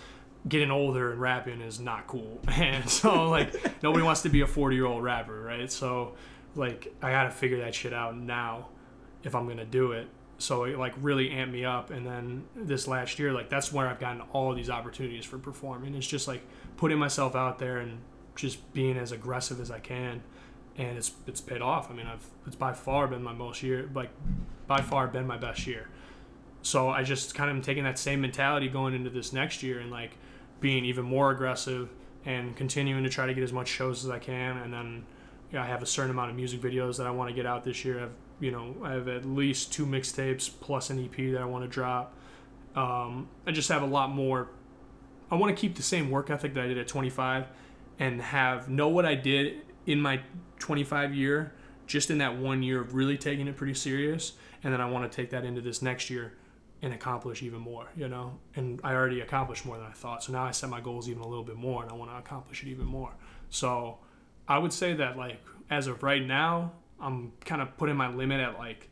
getting 0.47 0.69
older 0.69 1.11
and 1.11 1.19
rapping 1.19 1.61
is 1.61 1.79
not 1.79 2.05
cool. 2.05 2.39
And 2.47 2.87
so 2.87 3.29
like 3.29 3.81
nobody 3.81 4.03
wants 4.03 4.21
to 4.23 4.29
be 4.29 4.41
a 4.41 4.47
40 4.47 4.75
year 4.75 4.85
old 4.85 5.03
rapper, 5.03 5.41
right? 5.41 5.71
So 5.71 6.13
like 6.55 6.93
I 7.01 7.11
gotta 7.11 7.31
figure 7.31 7.59
that 7.59 7.73
shit 7.73 7.93
out 7.93 8.15
now 8.15 8.67
if 9.23 9.35
I'm 9.35 9.47
gonna 9.47 9.65
do 9.65 9.91
it. 9.91 10.07
So 10.37 10.63
it 10.63 10.77
like 10.77 10.93
really 11.01 11.29
amped 11.29 11.51
me 11.51 11.65
up. 11.65 11.89
And 11.91 12.05
then 12.05 12.45
this 12.55 12.87
last 12.87 13.19
year, 13.19 13.33
like 13.33 13.49
that's 13.49 13.73
where 13.73 13.87
I've 13.87 13.99
gotten 13.99 14.21
all 14.33 14.53
these 14.53 14.69
opportunities 14.69 15.25
for 15.25 15.37
performing. 15.37 15.95
It's 15.95 16.07
just 16.07 16.27
like 16.27 16.41
putting 16.77 16.97
myself 16.97 17.35
out 17.35 17.59
there 17.59 17.77
and 17.77 17.99
just 18.35 18.73
being 18.73 18.97
as 18.97 19.11
aggressive 19.11 19.59
as 19.59 19.69
I 19.69 19.79
can. 19.79 20.23
And 20.77 20.97
it's 20.97 21.11
it's 21.27 21.41
paid 21.41 21.61
off. 21.61 21.91
I 21.91 21.93
mean, 21.93 22.07
I've 22.07 22.25
it's 22.47 22.55
by 22.55 22.73
far 22.73 23.07
been 23.07 23.21
my 23.21 23.33
most 23.33 23.61
year, 23.61 23.89
like 23.93 24.11
by 24.67 24.81
far 24.81 25.07
been 25.07 25.27
my 25.27 25.37
best 25.37 25.67
year. 25.67 25.89
So 26.61 26.89
I 26.89 27.03
just 27.03 27.35
kind 27.35 27.49
of 27.49 27.55
am 27.55 27.61
taking 27.61 27.83
that 27.83 27.97
same 27.97 28.21
mentality 28.21 28.69
going 28.69 28.93
into 28.93 29.09
this 29.09 29.33
next 29.33 29.63
year 29.63 29.79
and 29.79 29.91
like 29.91 30.11
being 30.59 30.85
even 30.85 31.05
more 31.05 31.31
aggressive 31.31 31.89
and 32.25 32.55
continuing 32.55 33.03
to 33.03 33.09
try 33.09 33.25
to 33.25 33.33
get 33.33 33.43
as 33.43 33.53
much 33.53 33.67
shows 33.67 34.03
as 34.03 34.11
I 34.11 34.19
can. 34.19 34.57
And 34.57 34.73
then 34.73 35.05
I 35.53 35.65
have 35.65 35.81
a 35.81 35.85
certain 35.85 36.11
amount 36.11 36.31
of 36.31 36.35
music 36.35 36.61
videos 36.61 36.97
that 36.97 37.07
I 37.07 37.11
want 37.11 37.29
to 37.29 37.35
get 37.35 37.45
out 37.45 37.63
this 37.63 37.83
year. 37.85 38.03
I've 38.03 38.11
you 38.39 38.51
know 38.51 38.75
I 38.83 38.93
have 38.93 39.07
at 39.07 39.25
least 39.25 39.73
two 39.73 39.85
mixtapes 39.85 40.49
plus 40.61 40.89
an 40.89 41.03
EP 41.03 41.33
that 41.33 41.41
I 41.41 41.45
want 41.45 41.63
to 41.63 41.67
drop. 41.67 42.15
Um, 42.75 43.27
I 43.45 43.51
just 43.51 43.69
have 43.69 43.81
a 43.81 43.87
lot 43.87 44.11
more. 44.11 44.49
I 45.31 45.35
want 45.35 45.55
to 45.55 45.59
keep 45.59 45.75
the 45.75 45.83
same 45.83 46.09
work 46.09 46.29
ethic 46.29 46.53
that 46.55 46.63
I 46.63 46.67
did 46.67 46.77
at 46.77 46.87
25, 46.87 47.47
and 47.99 48.21
have 48.21 48.69
know 48.69 48.87
what 48.87 49.05
I 49.05 49.15
did 49.15 49.61
in 49.85 50.01
my 50.01 50.21
25 50.59 51.13
year, 51.13 51.53
just 51.87 52.09
in 52.09 52.19
that 52.19 52.37
one 52.37 52.63
year 52.63 52.81
of 52.81 52.93
really 52.93 53.17
taking 53.17 53.47
it 53.47 53.55
pretty 53.55 53.73
serious, 53.73 54.33
and 54.63 54.73
then 54.73 54.81
I 54.81 54.89
want 54.89 55.11
to 55.11 55.15
take 55.15 55.29
that 55.31 55.45
into 55.45 55.61
this 55.61 55.81
next 55.81 56.09
year 56.09 56.33
and 56.81 56.93
accomplish 56.93 57.43
even 57.43 57.59
more, 57.59 57.89
you 57.95 58.07
know. 58.07 58.37
And 58.55 58.79
I 58.83 58.93
already 58.93 59.21
accomplished 59.21 59.65
more 59.65 59.77
than 59.77 59.87
I 59.87 59.91
thought. 59.91 60.23
So 60.23 60.31
now 60.31 60.45
I 60.45 60.51
set 60.51 60.69
my 60.69 60.79
goals 60.79 61.09
even 61.09 61.21
a 61.21 61.27
little 61.27 61.43
bit 61.43 61.57
more 61.57 61.83
and 61.83 61.91
I 61.91 61.95
want 61.95 62.11
to 62.11 62.17
accomplish 62.17 62.63
it 62.63 62.69
even 62.69 62.85
more. 62.85 63.11
So 63.49 63.97
I 64.47 64.57
would 64.57 64.71
say 64.71 64.93
that 64.93 65.17
like 65.17 65.41
as 65.69 65.87
of 65.87 66.03
right 66.03 66.25
now, 66.25 66.71
I'm 67.01 67.33
kind 67.45 67.61
of 67.61 67.77
putting 67.77 67.95
my 67.95 68.13
limit 68.13 68.39
at 68.39 68.57
like 68.57 68.89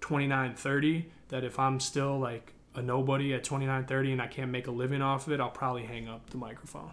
29 0.00 0.54
30 0.54 1.10
that 1.28 1.44
if 1.44 1.58
I'm 1.58 1.80
still 1.80 2.18
like 2.18 2.52
a 2.74 2.82
nobody 2.82 3.34
at 3.34 3.44
29 3.44 3.84
30 3.84 4.12
and 4.12 4.22
I 4.22 4.26
can't 4.26 4.50
make 4.50 4.66
a 4.66 4.70
living 4.70 5.02
off 5.02 5.26
of 5.26 5.32
it, 5.32 5.40
I'll 5.40 5.50
probably 5.50 5.84
hang 5.84 6.08
up 6.08 6.30
the 6.30 6.36
microphone. 6.36 6.92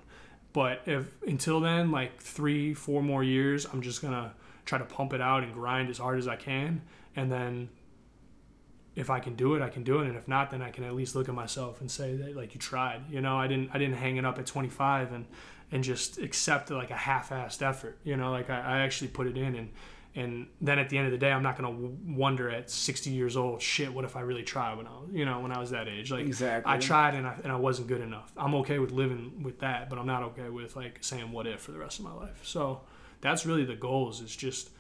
But 0.54 0.82
if 0.86 1.22
until 1.24 1.60
then, 1.60 1.92
like 1.92 2.20
three, 2.22 2.74
four 2.74 3.04
more 3.04 3.24
years, 3.24 3.66
I'm 3.66 3.82
just 3.82 4.02
gonna 4.02 4.34
try 4.66 4.78
to 4.78 4.86
pump 4.86 5.14
it 5.14 5.22
out 5.22 5.44
and 5.44 5.54
grind 5.54 5.90
as 5.90 5.98
hard 5.98 6.20
as 6.20 6.28
I 6.28 6.36
can, 6.36 6.82
and 7.16 7.32
then 7.32 7.70
if 8.96 9.10
I 9.10 9.20
can 9.20 9.36
do 9.36 9.56
it, 9.56 9.62
I 9.62 9.70
can 9.70 9.84
do 9.84 10.02
it, 10.02 10.08
and 10.08 10.16
if 10.16 10.28
not, 10.28 10.50
then 10.52 10.62
I 10.62 10.72
can 10.72 10.84
at 10.84 10.96
least 10.96 11.16
look 11.16 11.30
at 11.30 11.36
myself 11.36 11.80
and 11.82 11.90
say 11.90 12.16
that 12.16 12.36
like 12.36 12.54
you 12.54 12.60
tried. 12.60 13.04
You 13.10 13.22
know, 13.22 13.38
I 13.38 13.48
didn't 13.48 13.70
I 13.74 13.78
didn't 13.78 13.96
hang 13.98 14.18
it 14.18 14.26
up 14.26 14.40
at 14.40 14.46
25 14.46 15.14
and 15.14 15.26
and 15.72 15.84
just 15.84 16.18
accept 16.18 16.72
like 16.72 16.90
a 16.90 16.96
half-assed 16.96 17.62
effort. 17.62 18.00
You 18.04 18.18
know, 18.18 18.32
like 18.32 18.50
I, 18.50 18.60
I 18.60 18.80
actually 18.80 19.10
put 19.10 19.28
it 19.28 19.38
in 19.38 19.56
and 19.56 19.70
and 20.20 20.48
then 20.60 20.80
at 20.80 20.90
the 20.90 20.98
end 20.98 21.06
of 21.06 21.14
the 21.14 21.18
day, 21.18 21.32
I'm 21.32 21.44
not 21.44 21.56
gonna 21.56 21.72
wonder 21.72 22.50
at 22.50 22.70
60 22.70 23.10
years 23.10 23.38
old, 23.38 23.62
shit, 23.62 23.94
what 23.94 24.04
if 24.04 24.18
I 24.18 24.20
really 24.20 24.44
tried 24.44 24.76
when 24.76 24.86
I 24.86 24.90
was, 24.90 25.10
you 25.14 25.24
know, 25.24 25.40
when 25.40 25.54
I 25.54 25.60
was 25.60 25.72
that 25.72 25.88
age? 25.88 26.12
Like, 26.12 26.26
Exactly. 26.26 26.70
I 26.70 26.78
tried 26.78 27.16
and 27.16 27.26
I, 27.26 27.38
and 27.42 27.54
I 27.54 27.56
wasn't 27.56 27.88
good 27.88 28.02
enough. 28.02 28.30
I'm 28.36 28.54
okay 28.56 28.80
with 28.80 28.92
living 28.92 29.44
with 29.44 29.60
that, 29.60 29.90
but 29.90 29.98
I'm 29.98 30.06
not 30.06 30.24
okay 30.24 30.50
with 30.50 30.76
like 30.76 30.98
saying 31.00 31.32
what 31.32 31.48
if 31.48 31.62
for 31.62 31.72
the 31.72 31.80
rest 31.80 32.00
of 32.00 32.06
my 32.06 32.14
life. 32.14 32.42
So 32.44 32.82
that's 33.22 33.46
really 33.46 33.64
the 33.64 33.78
goals. 33.78 34.20
Is 34.20 34.36
just 34.36 34.72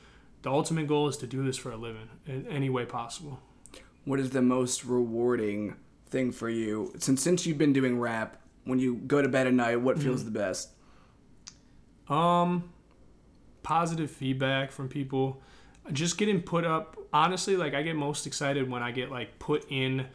the 0.42 0.52
ultimate 0.52 0.88
goal 0.88 1.08
is 1.08 1.16
to 1.18 1.28
do 1.28 1.42
this 1.46 1.56
for 1.56 1.72
a 1.72 1.78
living 1.78 2.10
in 2.26 2.46
any 2.48 2.70
way 2.70 2.84
possible. 2.84 3.40
What 4.04 4.20
is 4.20 4.32
the 4.32 4.42
most 4.42 4.84
rewarding 4.84 5.78
thing 6.08 6.34
for 6.34 6.50
you 6.50 6.94
since 7.00 7.24
since 7.24 7.46
you've 7.46 7.58
been 7.58 7.74
doing 7.74 7.98
rap? 7.98 8.42
When 8.66 8.78
you 8.78 8.96
go 8.96 9.22
to 9.22 9.30
bed 9.30 9.48
at 9.48 9.54
night, 9.54 9.78
what 9.78 9.98
feels 9.98 10.26
the 10.26 10.32
best? 10.32 10.72
Um, 12.10 12.72
positive 13.64 14.10
feedback 14.10 14.72
from 14.72 14.90
people. 14.90 15.42
Just 15.92 16.18
getting 16.18 16.42
put 16.42 16.66
up. 16.66 16.98
Honestly, 17.12 17.58
like 17.58 17.74
I 17.74 17.82
get 17.82 17.96
most 17.96 18.28
excited 18.28 18.70
when 18.70 18.84
I 18.84 18.92
get 18.92 19.10
like 19.12 19.40
put 19.40 19.66
in 19.72 20.06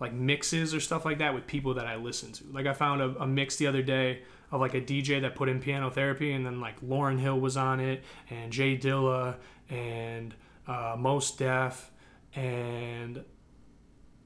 like 0.00 0.12
mixes 0.12 0.74
or 0.74 0.80
stuff 0.80 1.04
like 1.04 1.18
that 1.18 1.32
with 1.32 1.46
people 1.46 1.74
that 1.74 1.86
I 1.86 1.94
listen 1.96 2.32
to. 2.32 2.44
Like 2.52 2.66
I 2.66 2.72
found 2.72 3.00
a, 3.00 3.22
a 3.22 3.26
mix 3.26 3.56
the 3.56 3.68
other 3.68 3.82
day 3.82 4.22
of 4.50 4.60
like 4.60 4.74
a 4.74 4.80
DJ 4.80 5.20
that 5.22 5.34
put 5.34 5.48
in 5.48 5.60
piano 5.60 5.90
therapy, 5.90 6.32
and 6.32 6.44
then 6.44 6.60
like 6.60 6.80
Lauryn 6.80 7.18
Hill 7.18 7.38
was 7.38 7.56
on 7.56 7.80
it, 7.80 8.02
and 8.28 8.52
Jay 8.52 8.76
Dilla, 8.76 9.36
and 9.70 10.34
uh, 10.66 10.96
Mos 10.98 11.30
Def, 11.36 11.90
and 12.34 13.24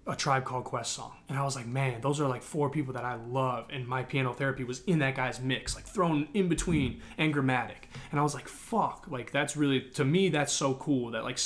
a 0.06 0.14
Tribe 0.14 0.44
Called 0.44 0.64
Quest 0.64 0.92
song. 0.92 1.12
And 1.28 1.36
I 1.36 1.42
was 1.42 1.56
like, 1.56 1.66
man, 1.66 2.00
those 2.00 2.20
are 2.20 2.28
like 2.28 2.42
four 2.42 2.70
people 2.70 2.94
that 2.94 3.04
I 3.04 3.16
love. 3.16 3.66
And 3.70 3.86
my 3.86 4.04
piano 4.04 4.32
therapy 4.32 4.62
was 4.62 4.82
in 4.84 5.00
that 5.00 5.16
guy's 5.16 5.40
mix, 5.40 5.74
like 5.74 5.84
thrown 5.84 6.28
in 6.32 6.48
between 6.48 7.02
and 7.18 7.32
grammatic. 7.32 7.88
And 8.10 8.20
I 8.20 8.22
was 8.22 8.34
like, 8.34 8.48
fuck, 8.48 9.06
like 9.10 9.32
that's 9.32 9.56
really, 9.56 9.80
to 9.94 10.04
me, 10.04 10.28
that's 10.28 10.52
so 10.52 10.74
cool 10.74 11.10
that 11.10 11.24
like, 11.24 11.38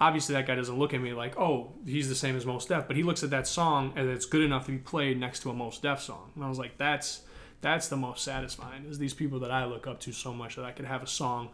obviously 0.00 0.34
that 0.34 0.46
guy 0.46 0.54
doesn't 0.54 0.78
look 0.78 0.94
at 0.94 1.00
me 1.00 1.12
like, 1.12 1.38
oh, 1.38 1.72
he's 1.84 2.08
the 2.08 2.14
same 2.14 2.36
as 2.36 2.46
Mos 2.46 2.64
Def, 2.64 2.86
but 2.86 2.96
he 2.96 3.02
looks 3.02 3.22
at 3.22 3.30
that 3.30 3.46
song 3.46 3.92
and 3.96 4.08
it's 4.08 4.24
good 4.24 4.42
enough 4.42 4.64
to 4.66 4.72
be 4.72 4.78
played 4.78 5.20
next 5.20 5.40
to 5.40 5.50
a 5.50 5.54
Mos 5.54 5.78
Def 5.78 6.00
song. 6.00 6.30
And 6.34 6.44
I 6.44 6.48
was 6.48 6.58
like, 6.58 6.78
that's, 6.78 7.22
that's 7.60 7.88
the 7.88 7.96
most 7.96 8.24
satisfying 8.24 8.86
is 8.86 8.98
these 8.98 9.12
people 9.12 9.40
that 9.40 9.50
I 9.50 9.66
look 9.66 9.86
up 9.86 10.00
to 10.00 10.12
so 10.12 10.32
much 10.32 10.56
that 10.56 10.64
I 10.64 10.72
could 10.72 10.86
have 10.86 11.02
a 11.02 11.06
song 11.06 11.50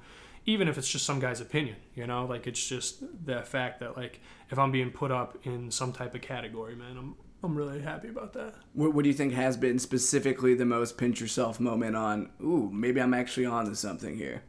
even 0.47 0.69
if 0.69 0.79
it's 0.79 0.89
just 0.89 1.05
some 1.05 1.19
guy's 1.19 1.41
opinion, 1.41 1.77
you 1.95 2.07
know, 2.07 2.25
like 2.25 2.47
it's 2.47 2.67
just 2.67 3.03
the 3.27 3.43
fact 3.43 3.81
that 3.81 3.97
like 3.97 4.21
if 4.49 4.59
I'm 4.59 4.71
being 4.71 4.91
put 4.91 5.11
up 5.11 5.37
in 5.45 5.71
some 5.71 5.93
type 5.93 6.15
of 6.15 6.23
category, 6.23 6.77
man, 6.77 6.97
I'm 6.97 7.17
I'm 7.43 7.55
really 7.55 7.81
happy 7.81 8.09
about 8.09 8.33
that. 8.33 8.55
What, 8.73 8.95
what 8.95 9.03
do 9.03 9.09
you 9.09 9.15
think 9.15 9.35
has 9.35 9.57
been 9.57 9.79
specifically 9.79 10.55
the 10.55 10.65
most 10.65 10.97
pinch 10.97 11.21
yourself 11.21 11.61
moment 11.61 11.95
on? 11.95 12.31
Ooh, 12.41 12.71
maybe 12.73 13.01
I'm 13.01 13.13
actually 13.13 13.47
on 13.47 13.67
to 13.67 13.77
something 13.77 14.17
here. 14.17 14.43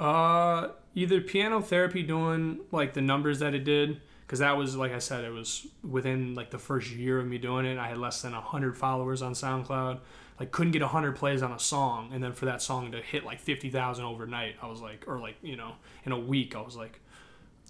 Uh, 0.00 0.68
either 0.94 1.20
piano 1.20 1.60
therapy 1.60 2.02
doing 2.02 2.60
like 2.72 2.94
the 2.94 3.00
numbers 3.00 3.38
that 3.38 3.54
it 3.54 3.64
did, 3.64 4.00
because 4.26 4.40
that 4.40 4.56
was 4.56 4.76
like 4.76 4.92
I 4.92 4.98
said, 4.98 5.24
it 5.24 5.30
was 5.30 5.66
within 5.82 6.34
like 6.34 6.50
the 6.50 6.58
first 6.58 6.90
year 6.90 7.20
of 7.20 7.26
me 7.26 7.38
doing 7.38 7.66
it. 7.66 7.78
I 7.78 7.88
had 7.88 7.98
less 7.98 8.22
than 8.22 8.32
hundred 8.32 8.76
followers 8.76 9.20
on 9.20 9.34
SoundCloud. 9.34 10.00
Like 10.38 10.50
couldn't 10.50 10.72
get 10.72 10.82
hundred 10.82 11.16
plays 11.16 11.42
on 11.42 11.52
a 11.52 11.58
song, 11.58 12.10
and 12.12 12.22
then 12.22 12.32
for 12.32 12.46
that 12.46 12.60
song 12.60 12.90
to 12.92 13.00
hit 13.00 13.24
like 13.24 13.40
fifty 13.40 13.70
thousand 13.70 14.04
overnight, 14.04 14.56
I 14.60 14.66
was 14.66 14.80
like, 14.80 15.04
or 15.06 15.20
like 15.20 15.36
you 15.42 15.56
know, 15.56 15.72
in 16.04 16.12
a 16.12 16.18
week, 16.18 16.56
I 16.56 16.60
was 16.60 16.76
like, 16.76 17.00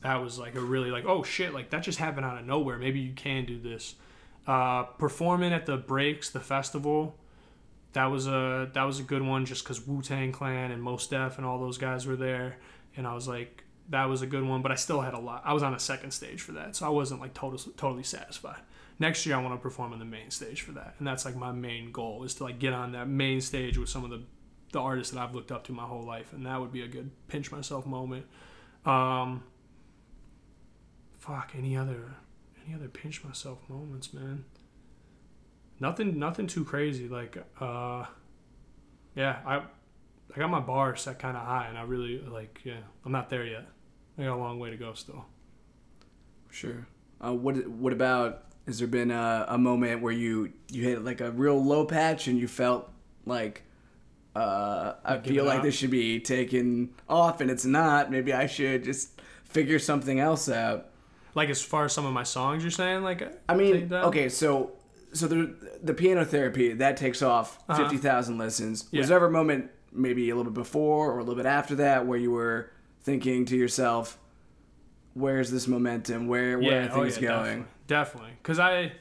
that 0.02 0.22
was 0.22 0.38
like 0.38 0.54
a 0.54 0.60
really 0.60 0.90
like 0.90 1.04
oh 1.04 1.22
shit, 1.22 1.52
like 1.52 1.70
that 1.70 1.82
just 1.82 1.98
happened 1.98 2.24
out 2.24 2.38
of 2.38 2.46
nowhere. 2.46 2.78
Maybe 2.78 3.00
you 3.00 3.12
can 3.12 3.44
do 3.44 3.58
this. 3.58 3.96
Uh, 4.46 4.84
performing 4.84 5.52
at 5.52 5.66
the 5.66 5.76
breaks, 5.76 6.30
the 6.30 6.40
festival, 6.40 7.16
that 7.94 8.06
was 8.06 8.26
a 8.26 8.70
that 8.74 8.82
was 8.84 9.00
a 9.00 9.02
good 9.02 9.22
one 9.22 9.46
just 9.46 9.64
because 9.64 9.86
Wu 9.86 10.02
Tang 10.02 10.32
Clan 10.32 10.70
and 10.70 10.82
Mos 10.82 11.06
Def 11.06 11.38
and 11.38 11.46
all 11.46 11.58
those 11.58 11.78
guys 11.78 12.06
were 12.06 12.16
there, 12.16 12.56
and 12.96 13.06
I 13.06 13.14
was 13.14 13.26
like 13.26 13.64
that 13.90 14.06
was 14.06 14.22
a 14.22 14.26
good 14.26 14.42
one. 14.42 14.62
But 14.62 14.72
I 14.72 14.74
still 14.74 15.00
had 15.00 15.14
a 15.14 15.18
lot. 15.18 15.42
I 15.44 15.52
was 15.52 15.62
on 15.62 15.74
a 15.74 15.78
second 15.78 16.10
stage 16.10 16.40
for 16.40 16.52
that, 16.52 16.76
so 16.76 16.86
I 16.86 16.88
wasn't 16.88 17.20
like 17.20 17.34
totally 17.34 17.72
totally 17.76 18.02
satisfied. 18.02 18.60
Next 18.98 19.26
year 19.26 19.36
I 19.36 19.42
want 19.42 19.54
to 19.54 19.60
perform 19.60 19.92
on 19.92 19.98
the 19.98 20.04
main 20.04 20.30
stage 20.30 20.62
for 20.62 20.72
that, 20.72 20.94
and 20.98 21.06
that's 21.06 21.24
like 21.24 21.36
my 21.36 21.52
main 21.52 21.90
goal 21.90 22.24
is 22.24 22.34
to 22.36 22.44
like 22.44 22.58
get 22.58 22.72
on 22.72 22.92
that 22.92 23.08
main 23.08 23.40
stage 23.40 23.76
with 23.76 23.88
some 23.88 24.04
of 24.04 24.10
the 24.10 24.22
the 24.72 24.80
artists 24.80 25.12
that 25.12 25.20
I've 25.20 25.34
looked 25.34 25.52
up 25.52 25.64
to 25.64 25.72
my 25.72 25.84
whole 25.84 26.04
life, 26.04 26.32
and 26.32 26.46
that 26.46 26.60
would 26.60 26.72
be 26.72 26.82
a 26.82 26.88
good 26.88 27.10
pinch 27.28 27.52
myself 27.52 27.86
moment. 27.86 28.26
Um, 28.84 29.44
fuck 31.18 31.52
any 31.56 31.76
other 31.76 32.14
any 32.64 32.74
other 32.74 32.88
pinch 32.88 33.24
myself 33.24 33.58
moments, 33.68 34.12
man 34.12 34.44
nothing 35.80 36.18
nothing 36.18 36.46
too 36.46 36.64
crazy 36.64 37.08
like 37.08 37.36
uh 37.60 38.04
yeah 39.16 39.38
i 39.44 39.56
i 39.56 40.38
got 40.38 40.48
my 40.48 40.60
bar 40.60 40.94
set 40.94 41.18
kind 41.18 41.36
of 41.36 41.44
high 41.44 41.66
and 41.68 41.76
i 41.76 41.82
really 41.82 42.18
like 42.20 42.60
yeah 42.64 42.78
i'm 43.04 43.12
not 43.12 43.28
there 43.28 43.44
yet 43.44 43.66
i 44.16 44.22
got 44.22 44.34
a 44.34 44.36
long 44.36 44.58
way 44.58 44.70
to 44.70 44.76
go 44.76 44.94
still 44.94 45.24
Sure. 46.50 46.86
Uh, 47.20 47.32
what 47.32 47.66
What 47.66 47.92
about? 47.92 48.44
Has 48.66 48.78
there 48.78 48.88
been 48.88 49.10
a, 49.10 49.44
a 49.48 49.58
moment 49.58 50.00
where 50.02 50.12
you 50.12 50.52
you 50.70 50.82
hit 50.82 51.04
like 51.04 51.20
a 51.20 51.30
real 51.30 51.62
low 51.62 51.84
patch 51.84 52.26
and 52.28 52.38
you 52.38 52.48
felt 52.48 52.90
like 53.26 53.62
uh, 54.34 54.94
I 55.04 55.16
give 55.18 55.34
feel 55.34 55.44
like 55.44 55.58
up? 55.58 55.62
this 55.64 55.74
should 55.76 55.90
be 55.90 56.18
taken 56.20 56.90
off 57.08 57.40
and 57.40 57.50
it's 57.50 57.64
not. 57.64 58.10
Maybe 58.10 58.32
I 58.32 58.46
should 58.46 58.84
just 58.84 59.20
figure 59.44 59.78
something 59.78 60.18
else 60.18 60.48
out. 60.48 60.86
like 61.34 61.48
as 61.50 61.62
far 61.62 61.84
as 61.84 61.92
some 61.92 62.06
of 62.06 62.12
my 62.12 62.22
songs 62.24 62.62
you're 62.64 62.70
saying 62.70 63.02
like 63.02 63.22
I 63.48 63.54
mean, 63.54 63.92
okay, 63.92 64.28
so 64.28 64.72
so 65.12 65.28
the 65.28 65.54
the 65.82 65.94
piano 65.94 66.24
therapy 66.24 66.72
that 66.72 66.96
takes 66.96 67.22
off 67.22 67.58
Uh-huh. 67.68 67.82
fifty 67.82 67.98
thousand 67.98 68.38
listens. 68.38 68.86
Yeah. 68.90 69.00
Was 69.00 69.08
there 69.08 69.16
ever 69.16 69.26
a 69.26 69.30
moment, 69.30 69.70
maybe 69.92 70.30
a 70.30 70.36
little 70.36 70.50
bit 70.50 70.58
before 70.62 71.12
or 71.12 71.18
a 71.18 71.22
little 71.22 71.36
bit 71.36 71.46
after 71.46 71.76
that, 71.76 72.06
where 72.06 72.18
you 72.18 72.30
were 72.32 72.70
thinking 73.02 73.44
to 73.46 73.56
yourself, 73.56 74.18
"Where's 75.12 75.50
this 75.50 75.68
momentum? 75.68 76.26
Where 76.26 76.58
where 76.58 76.88
are 76.88 76.90
oh, 76.92 77.02
things 77.02 77.18
going?" 77.18 77.28
definitely 77.28 77.66
because 77.86 78.58
i 78.58 78.92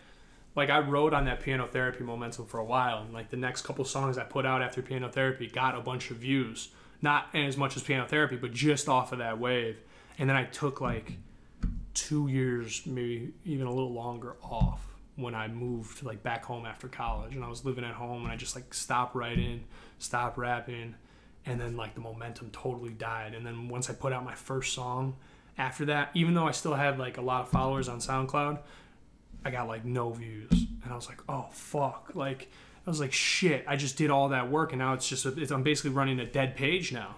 like 0.55 0.69
i 0.69 0.79
rode 0.79 1.13
on 1.13 1.25
that 1.25 1.39
piano 1.39 1.67
therapy 1.67 2.03
momentum 2.03 2.45
for 2.45 2.59
a 2.59 2.65
while 2.65 2.99
and 2.99 3.13
like 3.13 3.29
the 3.29 3.37
next 3.37 3.63
couple 3.63 3.83
songs 3.85 4.17
i 4.17 4.23
put 4.23 4.45
out 4.45 4.61
after 4.61 4.81
piano 4.81 5.09
therapy 5.09 5.47
got 5.47 5.75
a 5.75 5.81
bunch 5.81 6.11
of 6.11 6.17
views. 6.17 6.69
Not 7.01 7.27
as 7.33 7.57
much 7.57 7.75
as 7.75 7.83
piano 7.83 8.07
therapy 8.07 8.37
but 8.37 8.53
just 8.53 8.87
off 8.87 9.11
of 9.11 9.19
that 9.19 9.39
wave. 9.39 9.77
And 10.17 10.29
then 10.29 10.37
i 10.37 10.45
took 10.45 10.79
like 10.79 11.13
two 11.93 12.27
years 12.27 12.85
maybe 12.85 13.33
even 13.45 13.67
a 13.67 13.73
little 13.73 13.93
longer 13.93 14.35
off 14.41 14.93
when 15.15 15.35
I 15.35 15.47
moved 15.47 16.03
like 16.03 16.23
back 16.23 16.43
home 16.43 16.65
after 16.65 16.87
college, 16.87 17.35
and 17.35 17.43
I 17.43 17.49
was 17.49 17.65
living 17.65 17.83
at 17.83 17.93
home, 17.93 18.23
and 18.23 18.31
I 18.31 18.35
just 18.35 18.55
like 18.55 18.73
stopped 18.73 19.15
writing, 19.15 19.63
stopped 19.99 20.37
rapping, 20.37 20.95
and 21.45 21.59
then 21.59 21.77
like 21.77 21.95
the 21.95 22.01
momentum 22.01 22.49
totally 22.51 22.93
died. 22.93 23.35
And 23.35 23.45
then 23.45 23.67
once 23.69 23.89
I 23.89 23.93
put 23.93 24.13
out 24.13 24.25
my 24.25 24.35
first 24.35 24.73
song, 24.73 25.15
after 25.57 25.85
that, 25.85 26.11
even 26.13 26.33
though 26.33 26.47
I 26.47 26.51
still 26.51 26.73
had 26.73 26.99
like 26.99 27.17
a 27.17 27.21
lot 27.21 27.41
of 27.41 27.49
followers 27.49 27.87
on 27.87 27.99
SoundCloud, 27.99 28.59
I 29.45 29.51
got 29.51 29.67
like 29.67 29.85
no 29.85 30.11
views, 30.11 30.51
and 30.83 30.91
I 30.91 30.95
was 30.95 31.07
like, 31.07 31.21
oh 31.27 31.47
fuck, 31.51 32.11
like 32.13 32.49
I 32.85 32.89
was 32.89 32.99
like 32.99 33.13
shit, 33.13 33.65
I 33.67 33.75
just 33.75 33.97
did 33.97 34.09
all 34.09 34.29
that 34.29 34.49
work, 34.49 34.71
and 34.71 34.79
now 34.79 34.93
it's 34.93 35.07
just 35.07 35.25
it's, 35.25 35.51
I'm 35.51 35.63
basically 35.63 35.91
running 35.91 36.19
a 36.19 36.25
dead 36.25 36.55
page 36.55 36.91
now, 36.91 37.15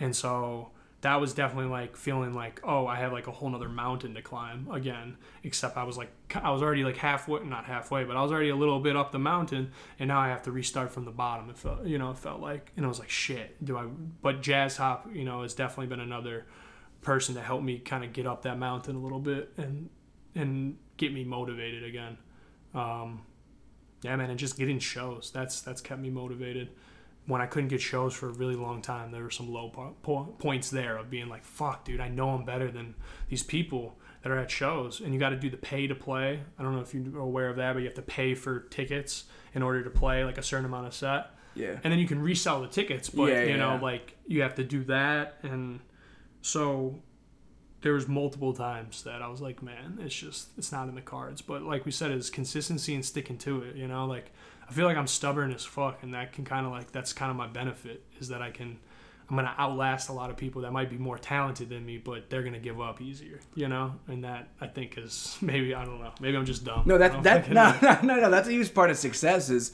and 0.00 0.14
so 0.14 0.70
that 1.02 1.20
was 1.20 1.34
definitely 1.34 1.70
like 1.70 1.94
feeling 1.96 2.34
like 2.34 2.60
oh 2.64 2.86
I 2.86 2.96
have 2.96 3.12
like 3.12 3.26
a 3.26 3.30
whole 3.30 3.50
nother 3.50 3.68
mountain 3.68 4.14
to 4.14 4.22
climb 4.22 4.68
again. 4.72 5.18
Except 5.44 5.76
I 5.76 5.84
was 5.84 5.96
like 5.96 6.10
I 6.34 6.50
was 6.50 6.62
already 6.62 6.82
like 6.82 6.96
halfway, 6.96 7.44
not 7.44 7.66
halfway, 7.66 8.04
but 8.04 8.16
I 8.16 8.22
was 8.22 8.32
already 8.32 8.48
a 8.48 8.56
little 8.56 8.80
bit 8.80 8.96
up 8.96 9.12
the 9.12 9.18
mountain, 9.18 9.72
and 9.98 10.08
now 10.08 10.18
I 10.18 10.28
have 10.28 10.42
to 10.44 10.50
restart 10.50 10.90
from 10.90 11.04
the 11.04 11.10
bottom. 11.10 11.50
It 11.50 11.58
felt 11.58 11.84
you 11.84 11.98
know 11.98 12.10
it 12.10 12.18
felt 12.18 12.40
like, 12.40 12.72
and 12.76 12.84
I 12.84 12.88
was 12.88 12.98
like 12.98 13.10
shit. 13.10 13.62
Do 13.64 13.76
I? 13.76 13.84
But 13.84 14.42
Jazz 14.42 14.78
Hop, 14.78 15.08
you 15.12 15.24
know, 15.24 15.42
has 15.42 15.54
definitely 15.54 15.86
been 15.86 16.00
another 16.00 16.46
person 17.06 17.34
to 17.36 17.40
help 17.40 17.62
me 17.62 17.78
kind 17.78 18.04
of 18.04 18.12
get 18.12 18.26
up 18.26 18.42
that 18.42 18.58
mountain 18.58 18.96
a 18.96 18.98
little 18.98 19.20
bit 19.20 19.52
and 19.56 19.88
and 20.34 20.76
get 20.98 21.12
me 21.14 21.24
motivated 21.24 21.82
again. 21.84 22.18
Um, 22.74 23.22
yeah, 24.02 24.14
man, 24.16 24.28
and 24.28 24.38
just 24.38 24.58
getting 24.58 24.78
shows. 24.78 25.30
That's 25.32 25.60
that's 25.62 25.80
kept 25.80 26.00
me 26.00 26.10
motivated. 26.10 26.68
When 27.26 27.40
I 27.40 27.46
couldn't 27.46 27.68
get 27.70 27.80
shows 27.80 28.14
for 28.14 28.28
a 28.28 28.32
really 28.32 28.54
long 28.54 28.82
time, 28.82 29.10
there 29.10 29.22
were 29.24 29.30
some 29.30 29.50
low 29.50 29.68
po- 29.70 29.96
po- 30.02 30.34
points 30.38 30.70
there 30.70 30.96
of 30.96 31.10
being 31.10 31.28
like, 31.28 31.44
"Fuck, 31.44 31.84
dude, 31.84 32.00
I 32.00 32.08
know 32.08 32.30
I'm 32.30 32.44
better 32.44 32.70
than 32.70 32.94
these 33.28 33.42
people 33.42 33.98
that 34.22 34.30
are 34.30 34.38
at 34.38 34.50
shows." 34.50 35.00
And 35.00 35.12
you 35.14 35.18
got 35.18 35.30
to 35.30 35.36
do 35.36 35.50
the 35.50 35.56
pay 35.56 35.86
to 35.88 35.94
play. 35.94 36.40
I 36.58 36.62
don't 36.62 36.74
know 36.74 36.82
if 36.82 36.92
you're 36.94 37.18
aware 37.18 37.48
of 37.48 37.56
that, 37.56 37.72
but 37.72 37.80
you 37.80 37.86
have 37.86 37.94
to 37.94 38.02
pay 38.02 38.34
for 38.34 38.60
tickets 38.60 39.24
in 39.54 39.62
order 39.62 39.82
to 39.82 39.90
play 39.90 40.24
like 40.24 40.38
a 40.38 40.42
certain 40.42 40.66
amount 40.66 40.86
of 40.86 40.94
set. 40.94 41.30
Yeah. 41.54 41.78
And 41.82 41.90
then 41.90 41.98
you 41.98 42.06
can 42.06 42.20
resell 42.20 42.60
the 42.60 42.68
tickets, 42.68 43.08
but 43.10 43.30
Yeah, 43.30 43.44
you 43.44 43.56
know, 43.56 43.74
yeah. 43.76 43.80
like 43.80 44.16
you 44.26 44.42
have 44.42 44.54
to 44.56 44.64
do 44.64 44.84
that, 44.84 45.38
and 45.42 45.80
so 46.46 46.94
there 47.80 47.92
was 47.92 48.06
multiple 48.06 48.52
times 48.52 49.02
that 49.02 49.20
I 49.20 49.26
was 49.26 49.40
like, 49.40 49.62
man, 49.62 49.98
it's 50.00 50.14
just 50.14 50.48
it's 50.56 50.70
not 50.70 50.88
in 50.88 50.94
the 50.94 51.00
cards. 51.00 51.42
But 51.42 51.62
like 51.62 51.84
we 51.84 51.90
said, 51.90 52.12
it's 52.12 52.30
consistency 52.30 52.94
and 52.94 53.04
sticking 53.04 53.36
to 53.38 53.62
it. 53.62 53.74
You 53.74 53.88
know, 53.88 54.06
like 54.06 54.30
I 54.68 54.72
feel 54.72 54.86
like 54.86 54.96
I'm 54.96 55.08
stubborn 55.08 55.52
as 55.52 55.64
fuck, 55.64 56.04
and 56.04 56.14
that 56.14 56.32
can 56.32 56.44
kind 56.44 56.64
of 56.64 56.70
like 56.70 56.92
that's 56.92 57.12
kind 57.12 57.30
of 57.32 57.36
my 57.36 57.48
benefit 57.48 58.04
is 58.20 58.28
that 58.28 58.42
I 58.42 58.50
can 58.50 58.78
I'm 59.28 59.34
gonna 59.34 59.54
outlast 59.58 60.08
a 60.08 60.12
lot 60.12 60.30
of 60.30 60.36
people 60.36 60.62
that 60.62 60.72
might 60.72 60.88
be 60.88 60.98
more 60.98 61.18
talented 61.18 61.68
than 61.68 61.84
me, 61.84 61.98
but 61.98 62.30
they're 62.30 62.44
gonna 62.44 62.60
give 62.60 62.80
up 62.80 63.00
easier. 63.00 63.40
You 63.56 63.66
know, 63.66 63.94
and 64.06 64.22
that 64.22 64.48
I 64.60 64.68
think 64.68 64.98
is 64.98 65.36
maybe 65.42 65.74
I 65.74 65.84
don't 65.84 66.00
know, 66.00 66.12
maybe 66.20 66.36
I'm 66.36 66.46
just 66.46 66.64
dumb. 66.64 66.84
No, 66.86 66.96
that 66.96 67.24
that 67.24 67.50
no, 67.50 67.74
no 67.82 67.98
no 68.04 68.20
no 68.20 68.30
that's 68.30 68.46
a 68.46 68.52
huge 68.52 68.72
part 68.72 68.90
of 68.90 68.96
success 68.96 69.50
is 69.50 69.72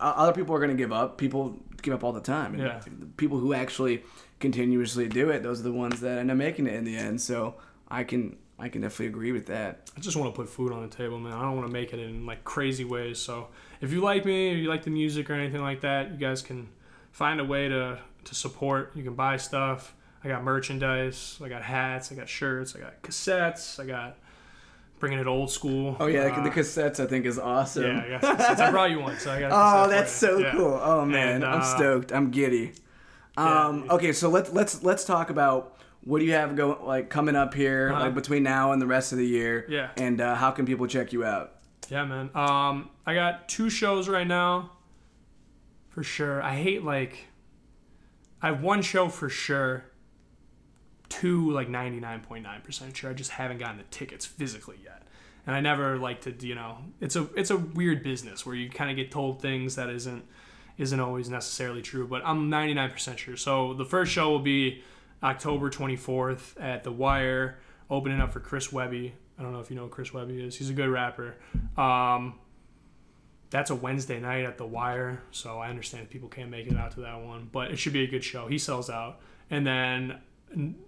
uh, 0.00 0.14
other 0.16 0.32
people 0.32 0.54
are 0.54 0.58
going 0.58 0.70
to 0.70 0.76
give 0.76 0.90
up. 0.90 1.18
People 1.18 1.58
give 1.82 1.94
up 1.94 2.02
all 2.02 2.12
the 2.12 2.20
time. 2.20 2.54
And 2.54 2.62
Yeah. 2.62 2.80
people 3.16 3.38
who 3.38 3.52
actually 3.54 4.02
continuously 4.42 5.08
do 5.08 5.30
it, 5.30 5.42
those 5.42 5.60
are 5.60 5.64
the 5.64 5.72
ones 5.72 6.00
that 6.00 6.18
end 6.18 6.30
up 6.30 6.36
making 6.36 6.66
it 6.66 6.74
in 6.74 6.84
the 6.84 6.96
end. 6.96 7.20
So 7.22 7.54
I 7.88 8.04
can 8.04 8.36
I 8.58 8.68
can 8.68 8.82
definitely 8.82 9.06
agree 9.06 9.32
with 9.32 9.46
that. 9.46 9.90
I 9.96 10.00
just 10.00 10.16
want 10.16 10.32
to 10.32 10.36
put 10.36 10.48
food 10.48 10.72
on 10.72 10.82
the 10.82 10.94
table, 10.94 11.18
man. 11.18 11.32
I 11.32 11.40
don't 11.42 11.56
want 11.56 11.66
to 11.66 11.72
make 11.72 11.92
it 11.94 11.98
in 11.98 12.26
like 12.26 12.44
crazy 12.44 12.84
ways. 12.84 13.18
So 13.18 13.48
if 13.80 13.90
you 13.92 14.00
like 14.02 14.24
me, 14.26 14.50
if 14.50 14.58
you 14.58 14.68
like 14.68 14.84
the 14.84 14.90
music 14.90 15.30
or 15.30 15.34
anything 15.34 15.62
like 15.62 15.80
that, 15.80 16.10
you 16.12 16.16
guys 16.18 16.42
can 16.42 16.68
find 17.10 17.40
a 17.40 17.44
way 17.44 17.68
to 17.68 17.98
to 18.24 18.34
support. 18.34 18.92
You 18.94 19.02
can 19.02 19.14
buy 19.14 19.36
stuff. 19.38 19.94
I 20.24 20.28
got 20.28 20.44
merchandise. 20.44 21.38
I 21.42 21.48
got 21.48 21.62
hats. 21.62 22.12
I 22.12 22.14
got 22.14 22.28
shirts. 22.28 22.76
I 22.76 22.80
got 22.80 23.02
cassettes. 23.02 23.80
I 23.80 23.86
got 23.86 24.16
bringing 25.00 25.18
it 25.18 25.26
old 25.26 25.50
school. 25.50 25.96
Oh 25.98 26.06
yeah, 26.06 26.26
Uh, 26.26 26.44
the 26.44 26.50
cassettes 26.50 27.00
I 27.00 27.06
think 27.06 27.26
is 27.26 27.40
awesome. 27.40 27.82
yeah, 27.84 28.04
I 28.04 28.08
got 28.20 28.38
cassettes. 28.38 28.60
I 28.60 28.70
brought 28.70 28.90
you 28.92 29.00
one, 29.00 29.18
so 29.18 29.32
I 29.32 29.40
got. 29.40 29.50
Oh, 29.52 29.88
that's 29.90 30.12
so 30.12 30.38
Yeah. 30.38 30.52
cool. 30.52 30.78
Oh 30.80 31.04
man, 31.04 31.36
And, 31.36 31.44
I'm 31.44 31.60
uh, 31.62 31.76
stoked. 31.76 32.12
I'm 32.12 32.30
giddy. 32.30 32.72
Um, 33.36 33.86
okay, 33.90 34.12
so 34.12 34.28
let's 34.28 34.50
let's 34.52 34.82
let's 34.82 35.04
talk 35.04 35.30
about 35.30 35.78
what 36.04 36.18
do 36.18 36.24
you 36.24 36.32
have 36.32 36.54
going 36.56 36.84
like 36.84 37.08
coming 37.10 37.36
up 37.36 37.54
here, 37.54 37.90
Uh-huh. 37.92 38.04
like 38.04 38.14
between 38.14 38.42
now 38.42 38.72
and 38.72 38.82
the 38.82 38.86
rest 38.86 39.12
of 39.12 39.18
the 39.18 39.26
year. 39.26 39.64
Yeah. 39.68 39.90
And 39.96 40.20
uh, 40.20 40.34
how 40.34 40.50
can 40.50 40.66
people 40.66 40.86
check 40.86 41.12
you 41.12 41.24
out? 41.24 41.52
Yeah, 41.88 42.04
man. 42.04 42.30
Um, 42.34 42.90
I 43.06 43.14
got 43.14 43.48
two 43.48 43.70
shows 43.70 44.08
right 44.08 44.26
now. 44.26 44.72
For 45.90 46.02
sure. 46.02 46.42
I 46.42 46.54
hate 46.56 46.82
like. 46.84 47.26
I 48.40 48.46
have 48.48 48.62
one 48.62 48.82
show 48.82 49.08
for 49.08 49.28
sure. 49.28 49.84
Two 51.08 51.50
like 51.50 51.68
ninety 51.68 52.00
nine 52.00 52.20
point 52.20 52.42
nine 52.42 52.62
percent 52.62 52.96
sure. 52.96 53.10
I 53.10 53.12
just 53.14 53.30
haven't 53.32 53.58
gotten 53.58 53.76
the 53.76 53.84
tickets 53.84 54.24
physically 54.24 54.78
yet, 54.82 55.02
and 55.46 55.54
I 55.54 55.60
never 55.60 55.98
like 55.98 56.22
to. 56.22 56.34
You 56.46 56.54
know, 56.54 56.78
it's 57.00 57.14
a 57.16 57.28
it's 57.36 57.50
a 57.50 57.56
weird 57.58 58.02
business 58.02 58.46
where 58.46 58.54
you 58.54 58.70
kind 58.70 58.90
of 58.90 58.96
get 58.96 59.10
told 59.10 59.42
things 59.42 59.76
that 59.76 59.90
isn't 59.90 60.24
isn't 60.78 60.98
always 60.98 61.28
necessarily 61.28 61.82
true. 61.82 62.06
But 62.06 62.22
I'm 62.24 62.50
ninety 62.50 62.74
nine 62.74 62.90
percent 62.90 63.18
sure. 63.18 63.36
So 63.36 63.74
the 63.74 63.84
first 63.84 64.12
show 64.12 64.30
will 64.30 64.38
be 64.40 64.82
October 65.22 65.70
twenty 65.70 65.96
fourth 65.96 66.56
at 66.58 66.84
the 66.84 66.92
Wire, 66.92 67.58
opening 67.90 68.20
up 68.20 68.32
for 68.32 68.40
Chris 68.40 68.72
Webby. 68.72 69.14
I 69.38 69.42
don't 69.42 69.52
know 69.52 69.60
if 69.60 69.70
you 69.70 69.76
know 69.76 69.88
Chris 69.88 70.12
Webby 70.12 70.42
is. 70.42 70.56
He's 70.56 70.70
a 70.70 70.74
good 70.74 70.88
rapper. 70.88 71.36
Um, 71.76 72.34
that's 73.50 73.70
a 73.70 73.74
Wednesday 73.74 74.18
night 74.18 74.44
at 74.44 74.56
the 74.56 74.66
Wire, 74.66 75.22
so 75.30 75.58
I 75.58 75.68
understand 75.68 76.08
people 76.08 76.28
can't 76.28 76.50
make 76.50 76.66
it 76.66 76.76
out 76.76 76.92
to 76.92 77.00
that 77.00 77.20
one, 77.20 77.50
but 77.52 77.70
it 77.70 77.76
should 77.76 77.92
be 77.92 78.02
a 78.02 78.06
good 78.06 78.24
show. 78.24 78.46
He 78.46 78.58
sells 78.58 78.88
out, 78.88 79.20
and 79.50 79.66
then 79.66 80.20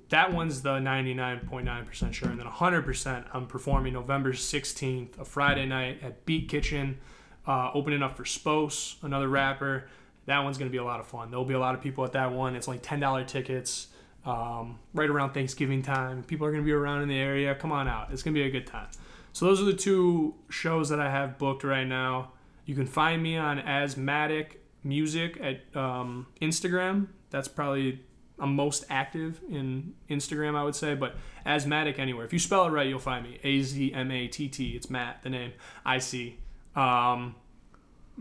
that 0.09 0.33
one's 0.33 0.63
the 0.63 0.79
99.9% 0.79 2.13
sure, 2.13 2.29
and 2.31 2.39
then 2.39 2.47
100% 2.47 3.25
I'm 3.33 3.47
performing 3.47 3.93
November 3.93 4.33
16th, 4.33 5.19
a 5.19 5.25
Friday 5.25 5.67
night 5.67 6.03
at 6.03 6.25
Beat 6.25 6.49
Kitchen, 6.49 6.99
uh, 7.47 7.71
opening 7.75 8.03
up 8.03 8.17
for 8.17 8.25
Spose, 8.25 8.97
another 9.03 9.29
rapper. 9.29 9.89
That 10.27 10.41
one's 10.41 10.59
gonna 10.59 10.71
be 10.71 10.79
a 10.79 10.85
lot 10.85 11.01
of 11.01 11.07
fun. 11.07 11.31
There'll 11.31 11.45
be 11.45 11.55
a 11.55 11.59
lot 11.59 11.75
of 11.75 11.83
people 11.83 12.05
at 12.05 12.13
that 12.13 12.33
one. 12.33 12.57
It's 12.57 12.69
only 12.69 12.81
ten 12.81 13.01
dollar 13.01 13.25
tickets. 13.25 13.89
Um, 14.25 14.79
right 14.95 15.11
around 15.11 15.35
Thanksgiving 15.35 15.83
time, 15.83 16.23
people 16.23 16.47
are 16.47 16.51
gonna 16.51 16.63
be 16.63 16.73
around 16.73 17.03
in 17.03 17.09
the 17.09 17.19
area. 17.19 17.55
Come 17.55 17.73
on 17.73 17.89
out. 17.89 18.11
It's 18.11 18.23
gonna 18.23 18.35
be 18.35 18.43
a 18.43 18.51
good 18.51 18.67
time. 18.67 18.89
So 19.33 19.47
those 19.47 19.61
are 19.61 19.65
the 19.65 19.75
two 19.75 20.35
shows 20.49 20.89
that 20.89 21.01
I 21.01 21.11
have 21.11 21.39
booked 21.39 21.65
right 21.65 21.87
now. 21.87 22.31
You 22.65 22.75
can 22.75 22.87
find 22.87 23.23
me 23.23 23.37
on 23.37 23.59
Asthmatic 23.59 24.63
Music 24.83 25.39
at 25.43 25.77
um, 25.77 26.27
Instagram. 26.41 27.09
That's 27.31 27.49
probably 27.49 28.01
I'm 28.39 28.55
most 28.57 28.85
active 28.91 29.41
in 29.49 29.95
Instagram, 30.11 30.57
I 30.57 30.65
would 30.65 30.75
say, 30.75 30.95
but 30.95 31.17
Asthmatic 31.47 31.99
anywhere. 31.99 32.25
If 32.25 32.33
you 32.33 32.39
spell 32.39 32.67
it 32.67 32.71
right, 32.71 32.87
you'll 32.87 32.99
find 32.99 33.25
me. 33.25 33.39
A 33.45 33.61
Z 33.63 33.93
M 33.93 34.11
A 34.11 34.29
T 34.29 34.49
T. 34.49 34.71
It's 34.71 34.89
Matt, 34.89 35.23
the 35.23 35.31
name. 35.31 35.53
I 35.85 35.99
see. 35.99 36.39
Um, 36.77 37.35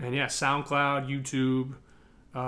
and 0.02 0.16
yeah, 0.16 0.28
SoundCloud, 0.28 1.08
YouTube. 1.08 1.74
Uh, 2.36 2.40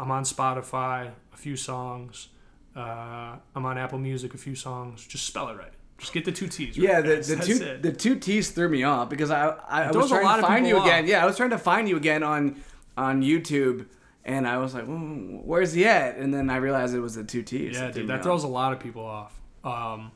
I'm 0.00 0.10
on 0.10 0.24
Spotify, 0.24 1.10
a 1.32 1.36
few 1.36 1.56
songs. 1.56 2.28
Uh, 2.76 3.36
I'm 3.54 3.66
on 3.66 3.78
Apple 3.78 3.98
Music, 3.98 4.34
a 4.34 4.38
few 4.38 4.54
songs. 4.54 5.06
Just 5.06 5.26
spell 5.26 5.48
it 5.48 5.56
right. 5.56 5.72
Just 5.98 6.12
get 6.12 6.24
the 6.24 6.32
two 6.32 6.46
T's. 6.46 6.78
Right, 6.78 6.88
Yeah, 6.88 7.00
the, 7.00 7.16
the 7.16 7.36
two 7.36 7.62
it. 7.62 7.82
the 7.82 7.92
two 7.92 8.18
T's 8.18 8.50
threw 8.50 8.68
me 8.68 8.84
off 8.84 9.08
because 9.10 9.30
I 9.30 9.48
I, 9.48 9.82
I 9.84 9.90
was 9.90 10.08
trying 10.08 10.40
to 10.40 10.46
find 10.46 10.66
you 10.66 10.74
people 10.76 10.88
again. 10.88 11.06
Yeah, 11.06 11.22
I 11.22 11.26
was 11.26 11.36
trying 11.36 11.50
to 11.50 11.58
find 11.58 11.88
you 11.88 11.96
again 11.96 12.22
on 12.22 12.56
on 12.96 13.22
YouTube, 13.22 13.86
and 14.24 14.48
I 14.48 14.56
was 14.58 14.72
like, 14.74 14.86
"Mm, 14.86 15.44
"Where's 15.44 15.74
he 15.74 15.84
at?" 15.86 16.16
And 16.16 16.32
then 16.32 16.48
I 16.48 16.56
realized 16.56 16.94
it 16.94 17.00
was 17.00 17.16
the 17.16 17.24
two 17.24 17.42
T's. 17.42 17.74
Yeah, 17.74 17.86
that 17.86 17.94
dude, 17.94 18.08
that 18.08 18.18
off. 18.18 18.22
throws 18.22 18.44
a 18.44 18.48
lot 18.48 18.72
of 18.72 18.80
people 18.80 19.04
off. 19.04 19.38
Um, 19.62 20.10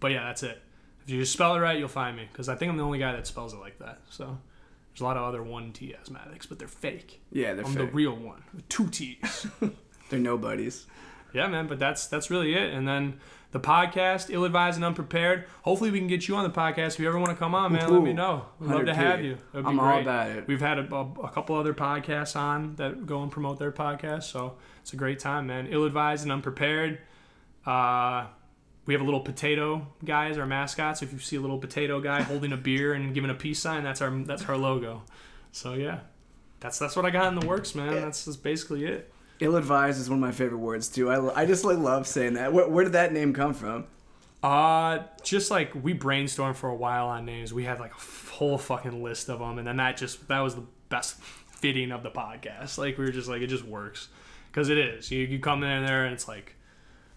but 0.00 0.10
yeah, 0.10 0.24
that's 0.24 0.42
it. 0.42 0.60
If 1.04 1.10
you 1.10 1.20
just 1.20 1.32
spell 1.32 1.54
it 1.54 1.60
right, 1.60 1.78
you'll 1.78 1.88
find 1.88 2.16
me 2.16 2.28
because 2.30 2.48
I 2.48 2.56
think 2.56 2.70
I'm 2.70 2.76
the 2.76 2.84
only 2.84 2.98
guy 2.98 3.12
that 3.12 3.26
spells 3.26 3.54
it 3.54 3.58
like 3.60 3.78
that. 3.78 4.00
So 4.10 4.38
there's 4.92 5.00
a 5.00 5.04
lot 5.04 5.16
of 5.16 5.22
other 5.22 5.42
one 5.42 5.72
T 5.72 5.94
asthmatics, 6.02 6.48
but 6.48 6.58
they're 6.58 6.68
fake. 6.68 7.22
Yeah, 7.32 7.54
they're 7.54 7.64
I'm 7.64 7.74
the 7.74 7.86
real 7.86 8.14
one 8.14 8.42
with 8.54 8.68
two 8.68 8.88
T's. 8.88 9.46
they're 10.10 10.18
nobodies. 10.18 10.86
yeah, 11.32 11.46
man. 11.46 11.66
But 11.66 11.78
that's 11.78 12.06
that's 12.06 12.30
really 12.30 12.54
it. 12.54 12.74
And 12.74 12.86
then 12.86 13.18
the 13.52 13.60
podcast, 13.60 14.28
ill 14.28 14.44
advised 14.44 14.76
and 14.76 14.84
unprepared. 14.84 15.44
Hopefully, 15.62 15.90
we 15.90 15.98
can 15.98 16.08
get 16.08 16.28
you 16.28 16.36
on 16.36 16.44
the 16.44 16.50
podcast. 16.50 16.94
If 16.94 17.00
you 17.00 17.08
ever 17.08 17.18
want 17.18 17.30
to 17.30 17.36
come 17.36 17.54
on, 17.54 17.72
man, 17.72 17.90
let 17.90 18.02
me 18.02 18.12
know. 18.12 18.46
We'd 18.58 18.70
love 18.70 18.86
to 18.86 18.94
have 18.94 19.22
you. 19.22 19.38
I'm 19.54 19.80
all 19.80 19.92
great. 19.92 20.02
about 20.02 20.30
it. 20.30 20.46
We've 20.46 20.60
had 20.60 20.78
a, 20.78 20.94
a, 20.94 21.10
a 21.24 21.30
couple 21.30 21.56
other 21.56 21.72
podcasts 21.72 22.36
on 22.36 22.76
that 22.76 23.06
go 23.06 23.22
and 23.22 23.30
promote 23.32 23.58
their 23.58 23.72
podcast, 23.72 24.24
so 24.24 24.56
it's 24.82 24.92
a 24.92 24.96
great 24.96 25.18
time, 25.18 25.46
man. 25.46 25.68
Ill 25.68 25.84
advised 25.84 26.22
and 26.22 26.32
unprepared. 26.32 26.98
Uh, 27.64 28.26
we 28.86 28.94
have 28.94 29.00
a 29.00 29.04
little 29.04 29.20
potato 29.20 29.86
guy 30.04 30.28
as 30.28 30.38
our 30.38 30.46
mascot. 30.46 30.98
So 30.98 31.04
if 31.04 31.12
you 31.12 31.18
see 31.18 31.36
a 31.36 31.40
little 31.40 31.58
potato 31.58 32.00
guy 32.00 32.22
holding 32.22 32.52
a 32.52 32.56
beer 32.56 32.94
and 32.94 33.14
giving 33.14 33.30
a 33.30 33.34
peace 33.34 33.60
sign, 33.60 33.84
that's 33.84 34.00
our 34.00 34.10
that's 34.10 34.44
our 34.48 34.56
logo. 34.56 35.02
So 35.52 35.74
yeah, 35.74 36.00
that's 36.60 36.78
that's 36.78 36.96
what 36.96 37.04
I 37.04 37.10
got 37.10 37.32
in 37.32 37.38
the 37.38 37.46
works, 37.46 37.74
man. 37.74 37.94
That's, 37.94 38.24
that's 38.24 38.36
basically 38.36 38.84
it. 38.84 39.12
Ill 39.40 39.56
advised 39.56 40.00
is 40.00 40.08
one 40.08 40.18
of 40.18 40.20
my 40.20 40.32
favorite 40.32 40.58
words 40.58 40.88
too. 40.88 41.10
I, 41.10 41.42
I 41.42 41.46
just 41.46 41.64
like 41.64 41.78
love 41.78 42.06
saying 42.06 42.34
that. 42.34 42.52
Where, 42.52 42.68
where 42.68 42.84
did 42.84 42.92
that 42.92 43.12
name 43.12 43.32
come 43.32 43.54
from? 43.54 43.86
Uh, 44.42 45.00
just 45.22 45.50
like 45.50 45.72
we 45.74 45.94
brainstormed 45.94 46.56
for 46.56 46.68
a 46.68 46.74
while 46.74 47.06
on 47.06 47.24
names. 47.24 47.52
We 47.52 47.64
had 47.64 47.78
like 47.78 47.92
a 47.92 48.30
whole 48.32 48.58
fucking 48.58 49.02
list 49.02 49.28
of 49.28 49.38
them, 49.38 49.58
and 49.58 49.66
then 49.66 49.76
that 49.76 49.96
just 49.96 50.26
that 50.28 50.40
was 50.40 50.56
the 50.56 50.64
best 50.88 51.20
fitting 51.20 51.92
of 51.92 52.02
the 52.02 52.10
podcast. 52.10 52.78
Like 52.78 52.98
we 52.98 53.04
were 53.04 53.12
just 53.12 53.28
like 53.28 53.42
it 53.42 53.46
just 53.46 53.64
works 53.64 54.08
because 54.50 54.68
it 54.68 54.78
is. 54.78 55.10
You 55.10 55.20
you 55.20 55.38
come 55.38 55.62
in 55.62 55.86
there 55.86 56.04
and 56.04 56.12
it's 56.12 56.26
like 56.26 56.56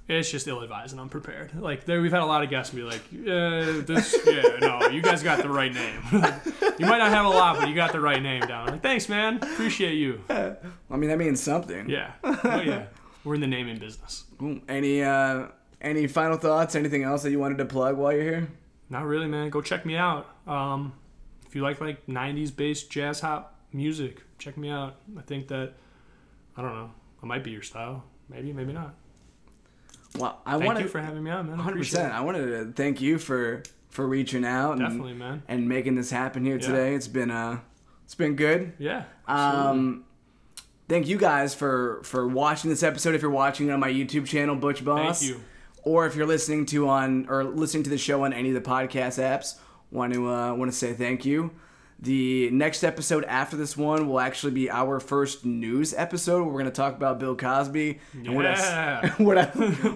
It's 0.07 0.29
just 0.29 0.47
ill 0.47 0.61
advised 0.61 0.91
and 0.91 1.01
unprepared. 1.01 1.59
Like 1.59 1.85
there, 1.85 1.99
we've 1.99 2.11
had 2.11 2.21
a 2.21 2.25
lot 2.27 2.43
of 2.43 2.49
guests 2.51 2.73
be 2.73 2.83
like, 2.83 3.01
uh, 3.11 3.81
"This, 3.81 4.15
yeah, 4.27 4.57
no, 4.61 4.87
you 4.89 5.01
guys 5.01 5.23
got 5.23 5.41
the 5.41 5.49
right 5.49 5.73
name. 5.73 5.99
you 6.77 6.85
might 6.85 6.99
not 6.99 7.09
have 7.09 7.25
a 7.25 7.29
lot, 7.29 7.57
but 7.57 7.67
you 7.69 7.73
got 7.73 7.91
the 7.91 7.99
right 7.99 8.21
name 8.21 8.41
down." 8.41 8.67
Like, 8.67 8.83
thanks, 8.83 9.09
man. 9.09 9.37
Appreciate 9.37 9.95
you. 9.95 10.21
I 10.29 10.55
mean, 10.95 11.09
that 11.09 11.17
means 11.17 11.41
something. 11.41 11.89
Yeah, 11.89 12.11
oh, 12.23 12.61
yeah. 12.61 12.85
We're 13.23 13.33
in 13.33 13.41
the 13.41 13.47
naming 13.47 13.77
business. 13.79 14.25
Ooh, 14.43 14.61
Any 14.69 15.01
uh, 15.01 15.47
any 15.81 16.05
final 16.05 16.37
thoughts? 16.37 16.75
Anything 16.75 17.01
else 17.01 17.23
that 17.23 17.31
you 17.31 17.39
wanted 17.39 17.57
to 17.57 17.65
plug 17.65 17.97
while 17.97 18.13
you're 18.13 18.21
here? 18.21 18.47
Not 18.91 19.05
really, 19.05 19.27
man. 19.27 19.49
Go 19.49 19.61
check 19.61 19.87
me 19.87 19.95
out. 19.97 20.27
Um, 20.45 20.93
if 21.47 21.55
you 21.55 21.63
like 21.63 21.81
like 21.81 22.05
'90s 22.05 22.55
based 22.55 22.91
jazz 22.91 23.21
hop 23.21 23.59
music, 23.73 24.21
check 24.37 24.55
me 24.55 24.69
out. 24.69 24.97
I 25.17 25.21
think 25.21 25.47
that 25.47 25.73
I 26.55 26.61
don't 26.61 26.75
know. 26.75 26.91
I 27.23 27.25
might 27.25 27.43
be 27.43 27.49
your 27.49 27.63
style. 27.63 28.03
Maybe, 28.29 28.53
maybe 28.53 28.71
not. 28.71 28.93
Well, 30.17 30.39
I 30.45 30.53
Thank 30.53 30.65
want 30.65 30.79
you 30.79 30.87
for 30.87 30.99
having 31.01 31.23
me 31.23 31.31
on, 31.31 31.45
man. 31.47 31.53
I 31.55 31.57
100. 31.57 31.71
appreciate 31.73 31.99
percent 31.99 32.13
I 32.13 32.21
wanted 32.21 32.45
to 32.47 32.71
thank 32.73 33.01
you 33.01 33.17
for 33.17 33.63
for 33.89 34.07
reaching 34.07 34.43
out 34.45 34.71
it. 34.71 34.73
and, 34.73 34.81
Definitely, 34.81 35.13
man. 35.13 35.43
and 35.47 35.67
making 35.69 35.95
this 35.95 36.09
happen 36.11 36.43
here 36.45 36.55
Yeah. 36.55 36.67
today. 36.67 36.95
It's 36.95 37.07
been 37.07 37.31
uh, 37.31 37.59
it's 38.03 38.15
been 38.15 38.35
good. 38.35 38.73
Yeah. 38.77 39.03
absolutely. 39.27 39.69
Um, 39.71 40.03
thank 40.87 41.07
you 41.07 41.17
guys 41.17 41.53
for 41.55 42.01
for 42.03 42.27
watching 42.27 42.69
this 42.69 42.83
episode. 42.83 43.15
If 43.15 43.21
you're 43.21 43.31
watching 43.31 43.67
it 43.69 43.71
on 43.71 43.79
my 43.79 43.89
YouTube 43.91 44.25
channel, 44.25 44.55
Butch 44.55 44.83
Boss, 44.85 45.19
Thank 45.21 45.31
you. 45.33 45.41
or 45.83 46.05
if 46.05 46.15
you're 46.15 46.27
listening 46.27 46.65
to 46.67 46.87
on 46.87 47.25
or 47.29 47.43
listening 47.43 47.83
to 47.83 47.89
the 47.89 47.97
show 47.97 48.23
on 48.23 48.33
any 48.33 48.49
of 48.49 48.55
the 48.55 48.69
podcast 48.69 49.21
apps, 49.21 49.55
want 49.91 50.13
to 50.13 50.29
uh, 50.29 50.53
want 50.53 50.71
to 50.71 50.77
say 50.77 50.93
thank 50.93 51.25
you. 51.25 51.51
The 51.97 52.49
next 52.51 52.83
episode 52.83 53.23
after 53.23 53.55
this 53.55 53.77
one 53.77 54.09
will 54.09 54.19
actually 54.19 54.51
be 54.51 54.69
our 54.69 54.99
first 54.99 55.45
news 55.45 55.93
episode. 55.93 56.41
Where 56.41 56.47
we're 56.51 56.59
going 56.59 56.65
to 56.65 56.71
talk 56.71 56.95
about 56.95 57.19
Bill 57.19 57.35
Cosby 57.37 57.99
and 58.13 58.35
what 58.35 58.45
a 58.45 59.13
what 59.17 59.37
a 59.37 59.45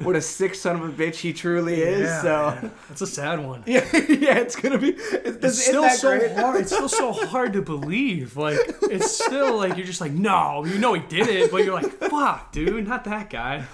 what 0.04 0.16
a 0.16 0.22
sick 0.22 0.56
son 0.56 0.78
of 0.78 0.84
a 0.84 0.92
bitch 0.92 1.16
he 1.16 1.34
truly 1.34 1.82
is. 1.82 2.08
Yeah, 2.08 2.22
so 2.22 2.62
man. 2.62 2.72
that's 2.88 3.02
a 3.02 3.08
sad 3.08 3.46
one. 3.46 3.64
yeah, 3.68 3.84
yeah, 3.94 4.38
it's 4.38 4.56
gonna 4.56 4.78
be. 4.78 4.92
It's, 4.92 5.46
It's 5.46 5.66
still 5.66 5.90
so 5.90 6.36
hard. 6.36 6.62
It's 6.62 6.72
still 6.72 6.88
so 6.90 7.12
hard 7.12 7.52
to 7.54 7.62
believe. 7.62 8.38
Like 8.38 8.58
it's 8.84 9.12
still 9.12 9.58
like 9.58 9.76
you're 9.76 9.86
just 9.86 10.02
like, 10.02 10.14
no, 10.14 10.64
you 10.64 10.80
know 10.80 10.94
he 10.94 11.02
did 11.08 11.28
it, 11.28 11.52
but 11.52 11.66
you're 11.66 11.74
like, 11.74 11.92
fuck, 11.92 12.54
dude, 12.54 12.88
not 12.88 13.04
that 13.04 13.30
guy. 13.30 13.66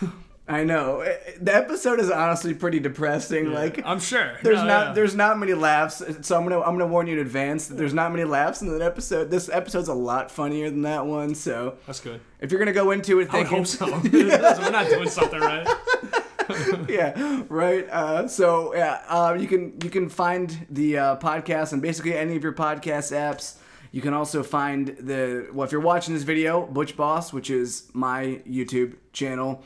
I 0.48 0.64
know 0.64 1.00
Eh, 1.02 1.16
the 1.42 1.56
episode 1.56 2.00
is 2.00 2.12
honestly 2.12 2.54
pretty 2.54 2.80
depressing. 2.80 3.52
Like 3.52 3.82
I'm 3.84 4.00
sure. 4.00 4.34
There's 4.44 4.58
No, 4.60 4.66
not 4.68 4.88
yeah. 4.88 4.94
there's 4.94 5.16
not 5.16 5.40
many 5.40 5.54
laughs, 5.54 6.04
so 6.22 6.38
I'm 6.38 6.44
gonna 6.44 6.62
I'm 6.62 6.78
gonna 6.78 6.86
warn 6.86 7.08
you 7.08 7.14
in 7.14 7.20
advance 7.20 7.68
that 7.68 7.76
there's 7.76 7.94
not 7.96 8.12
many 8.12 8.26
laughs 8.26 8.62
in 8.62 8.68
that 8.70 8.82
episode. 8.84 9.32
This 9.32 9.50
episode's 9.50 9.88
a 9.88 9.94
lot 9.96 10.30
funnier 10.30 10.70
than 10.70 10.84
that 10.84 11.06
one. 11.08 11.34
So 11.34 11.78
That's 11.88 12.00
good. 12.00 12.22
if 12.40 12.52
you're 12.52 12.60
gonna 12.60 12.74
go 12.74 12.92
into 12.92 13.20
it 13.22 13.34
I 13.34 13.42
hope 13.44 13.66
so. 13.66 13.86
We're 14.14 14.70
not 14.72 14.88
doing 14.90 15.10
something 15.10 15.40
right. 15.40 15.68
yeah, 16.88 17.42
right. 17.50 17.90
Uh, 17.90 18.28
so 18.28 18.76
yeah, 18.76 19.02
uh, 19.08 19.36
you 19.40 19.48
can 19.48 19.74
you 19.84 19.90
can 19.90 20.10
find 20.10 20.68
the 20.70 20.98
uh, 20.98 21.16
podcast 21.18 21.74
on 21.74 21.80
basically 21.80 22.16
any 22.16 22.36
of 22.36 22.44
your 22.44 22.54
podcast 22.54 23.12
apps. 23.12 23.56
You 23.92 24.02
can 24.02 24.14
also 24.14 24.44
find 24.44 24.90
the 25.00 25.48
well 25.54 25.66
if 25.66 25.72
you're 25.72 25.82
watching 25.82 26.14
this 26.14 26.22
video, 26.24 26.66
Butch 26.68 26.96
Boss, 26.96 27.34
which 27.34 27.50
is 27.50 27.90
my 27.94 28.42
YouTube 28.48 28.94
channel. 29.12 29.64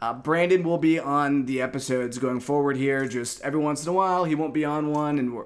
Uh, 0.00 0.14
Brandon 0.14 0.62
will 0.62 0.78
be 0.78 0.98
on 0.98 1.46
the 1.46 1.60
episodes 1.60 2.18
going 2.18 2.40
forward 2.40 2.76
here. 2.76 3.06
Just 3.08 3.40
every 3.42 3.58
once 3.60 3.82
in 3.82 3.88
a 3.88 3.92
while, 3.92 4.24
he 4.24 4.34
won't 4.34 4.54
be 4.54 4.64
on 4.64 4.92
one, 4.92 5.18
and 5.18 5.36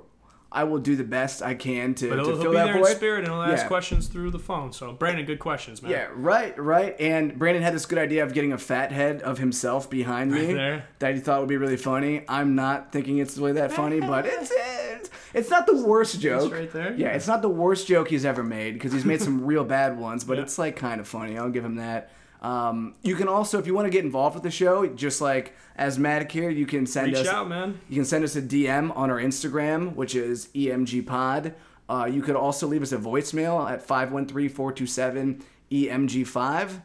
I 0.54 0.64
will 0.64 0.78
do 0.80 0.94
the 0.96 1.04
best 1.04 1.40
I 1.40 1.54
can 1.54 1.94
to, 1.94 2.10
But 2.10 2.16
to 2.16 2.24
fill 2.36 2.50
be 2.50 2.56
that 2.58 2.64
there 2.66 2.76
in 2.76 2.82
void. 2.82 2.94
spirit 2.96 3.18
and 3.24 3.28
he'll 3.32 3.40
ask 3.42 3.66
questions 3.66 4.08
through 4.08 4.30
the 4.32 4.38
phone. 4.38 4.70
So 4.74 4.92
Brandon, 4.92 5.24
good 5.24 5.38
questions, 5.38 5.82
man. 5.82 5.92
Yeah, 5.92 6.08
right, 6.14 6.56
right. 6.58 6.94
And 7.00 7.38
Brandon 7.38 7.62
had 7.62 7.72
this 7.74 7.86
good 7.86 7.98
idea 7.98 8.22
of 8.22 8.34
getting 8.34 8.52
a 8.52 8.58
fat 8.58 8.92
head 8.92 9.22
of 9.22 9.38
himself 9.38 9.88
behind 9.88 10.30
me 10.30 10.52
there. 10.52 10.84
that 10.98 11.14
he 11.14 11.20
thought 11.22 11.40
would 11.40 11.48
be 11.48 11.56
really 11.56 11.78
funny. 11.78 12.22
I'm 12.28 12.54
not 12.54 12.92
thinking 12.92 13.16
it's 13.16 13.38
really 13.38 13.52
that 13.52 13.72
funny, 13.72 14.00
but 14.00 14.26
it's 14.26 14.52
it's, 14.54 15.10
it's 15.32 15.48
not 15.48 15.66
the 15.66 15.82
worst 15.82 16.20
joke. 16.20 16.52
right 16.52 16.70
there. 16.70 16.92
Yeah, 16.94 17.08
it's 17.12 17.26
not 17.26 17.40
the 17.40 17.48
worst 17.48 17.86
joke 17.86 18.08
he's 18.08 18.26
ever 18.26 18.42
made 18.44 18.74
because 18.74 18.92
he's 18.92 19.06
made 19.06 19.22
some 19.22 19.46
real 19.46 19.64
bad 19.64 19.96
ones, 19.98 20.22
but 20.24 20.36
Yeah. 20.36 20.42
it's 20.42 20.58
like 20.58 20.76
kind 20.76 21.00
of 21.00 21.08
funny. 21.08 21.38
I'll 21.38 21.48
give 21.48 21.64
him 21.64 21.76
that. 21.76 22.10
Um, 22.42 22.94
you 23.02 23.14
can 23.14 23.28
also, 23.28 23.58
if 23.58 23.66
you 23.66 23.72
want 23.74 23.86
to 23.86 23.90
get 23.90 24.04
involved 24.04 24.34
with 24.34 24.42
the 24.42 24.50
show, 24.50 24.86
just 24.86 25.20
like 25.20 25.54
as 25.76 25.96
Matic 25.96 26.30
here, 26.32 26.50
you 26.50 26.66
can 26.66 26.86
send 26.86 27.06
Reach 27.08 27.18
us 27.18 27.28
out, 27.28 27.48
man. 27.48 27.80
you 27.88 27.94
can 27.94 28.04
send 28.04 28.24
us 28.24 28.34
a 28.36 28.42
DM 28.42 28.94
on 28.96 29.10
our 29.10 29.18
Instagram, 29.18 29.94
which 29.94 30.14
is 30.14 30.48
EMG 30.54 31.06
Pod. 31.06 31.54
Uh, 31.88 32.08
you 32.10 32.20
could 32.20 32.36
also 32.36 32.66
leave 32.66 32.82
us 32.82 32.90
a 32.92 32.98
voicemail 32.98 33.70
at 33.70 33.80
513 33.82 34.48
427 34.48 35.42
EMG5. 35.70 36.80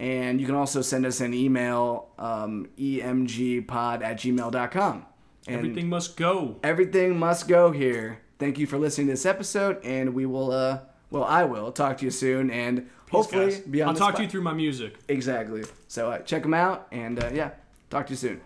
And 0.00 0.40
you 0.40 0.46
can 0.46 0.54
also 0.54 0.80
send 0.82 1.04
us 1.06 1.20
an 1.20 1.34
email, 1.34 2.08
um, 2.18 2.68
emgpod 2.78 4.02
at 4.02 4.18
gmail.com. 4.18 5.06
And 5.46 5.56
Everything 5.56 5.88
must 5.88 6.16
go. 6.16 6.56
everything 6.62 7.18
must 7.18 7.48
go 7.48 7.72
here. 7.72 8.20
Thank 8.38 8.58
you 8.58 8.66
for 8.66 8.78
listening 8.78 9.08
to 9.08 9.14
this 9.14 9.26
episode, 9.26 9.82
and 9.82 10.14
we 10.14 10.24
will, 10.26 10.52
uh, 10.52 10.80
well, 11.10 11.24
I 11.24 11.42
will 11.44 11.72
talk 11.72 11.98
to 11.98 12.04
you 12.04 12.10
soon, 12.12 12.50
and 12.50 12.88
hopefully 13.10 13.46
Guys, 13.50 13.60
be 13.60 13.82
on 13.82 13.88
I'll 13.88 13.94
talk 13.94 14.08
spot. 14.10 14.16
to 14.16 14.22
you 14.24 14.28
through 14.28 14.42
my 14.42 14.52
music. 14.54 14.94
Exactly. 15.08 15.64
So 15.88 16.10
uh, 16.10 16.18
check 16.20 16.42
them 16.42 16.54
out, 16.54 16.86
and 16.92 17.22
uh, 17.22 17.30
yeah, 17.32 17.50
talk 17.90 18.06
to 18.06 18.12
you 18.12 18.16
soon. 18.16 18.40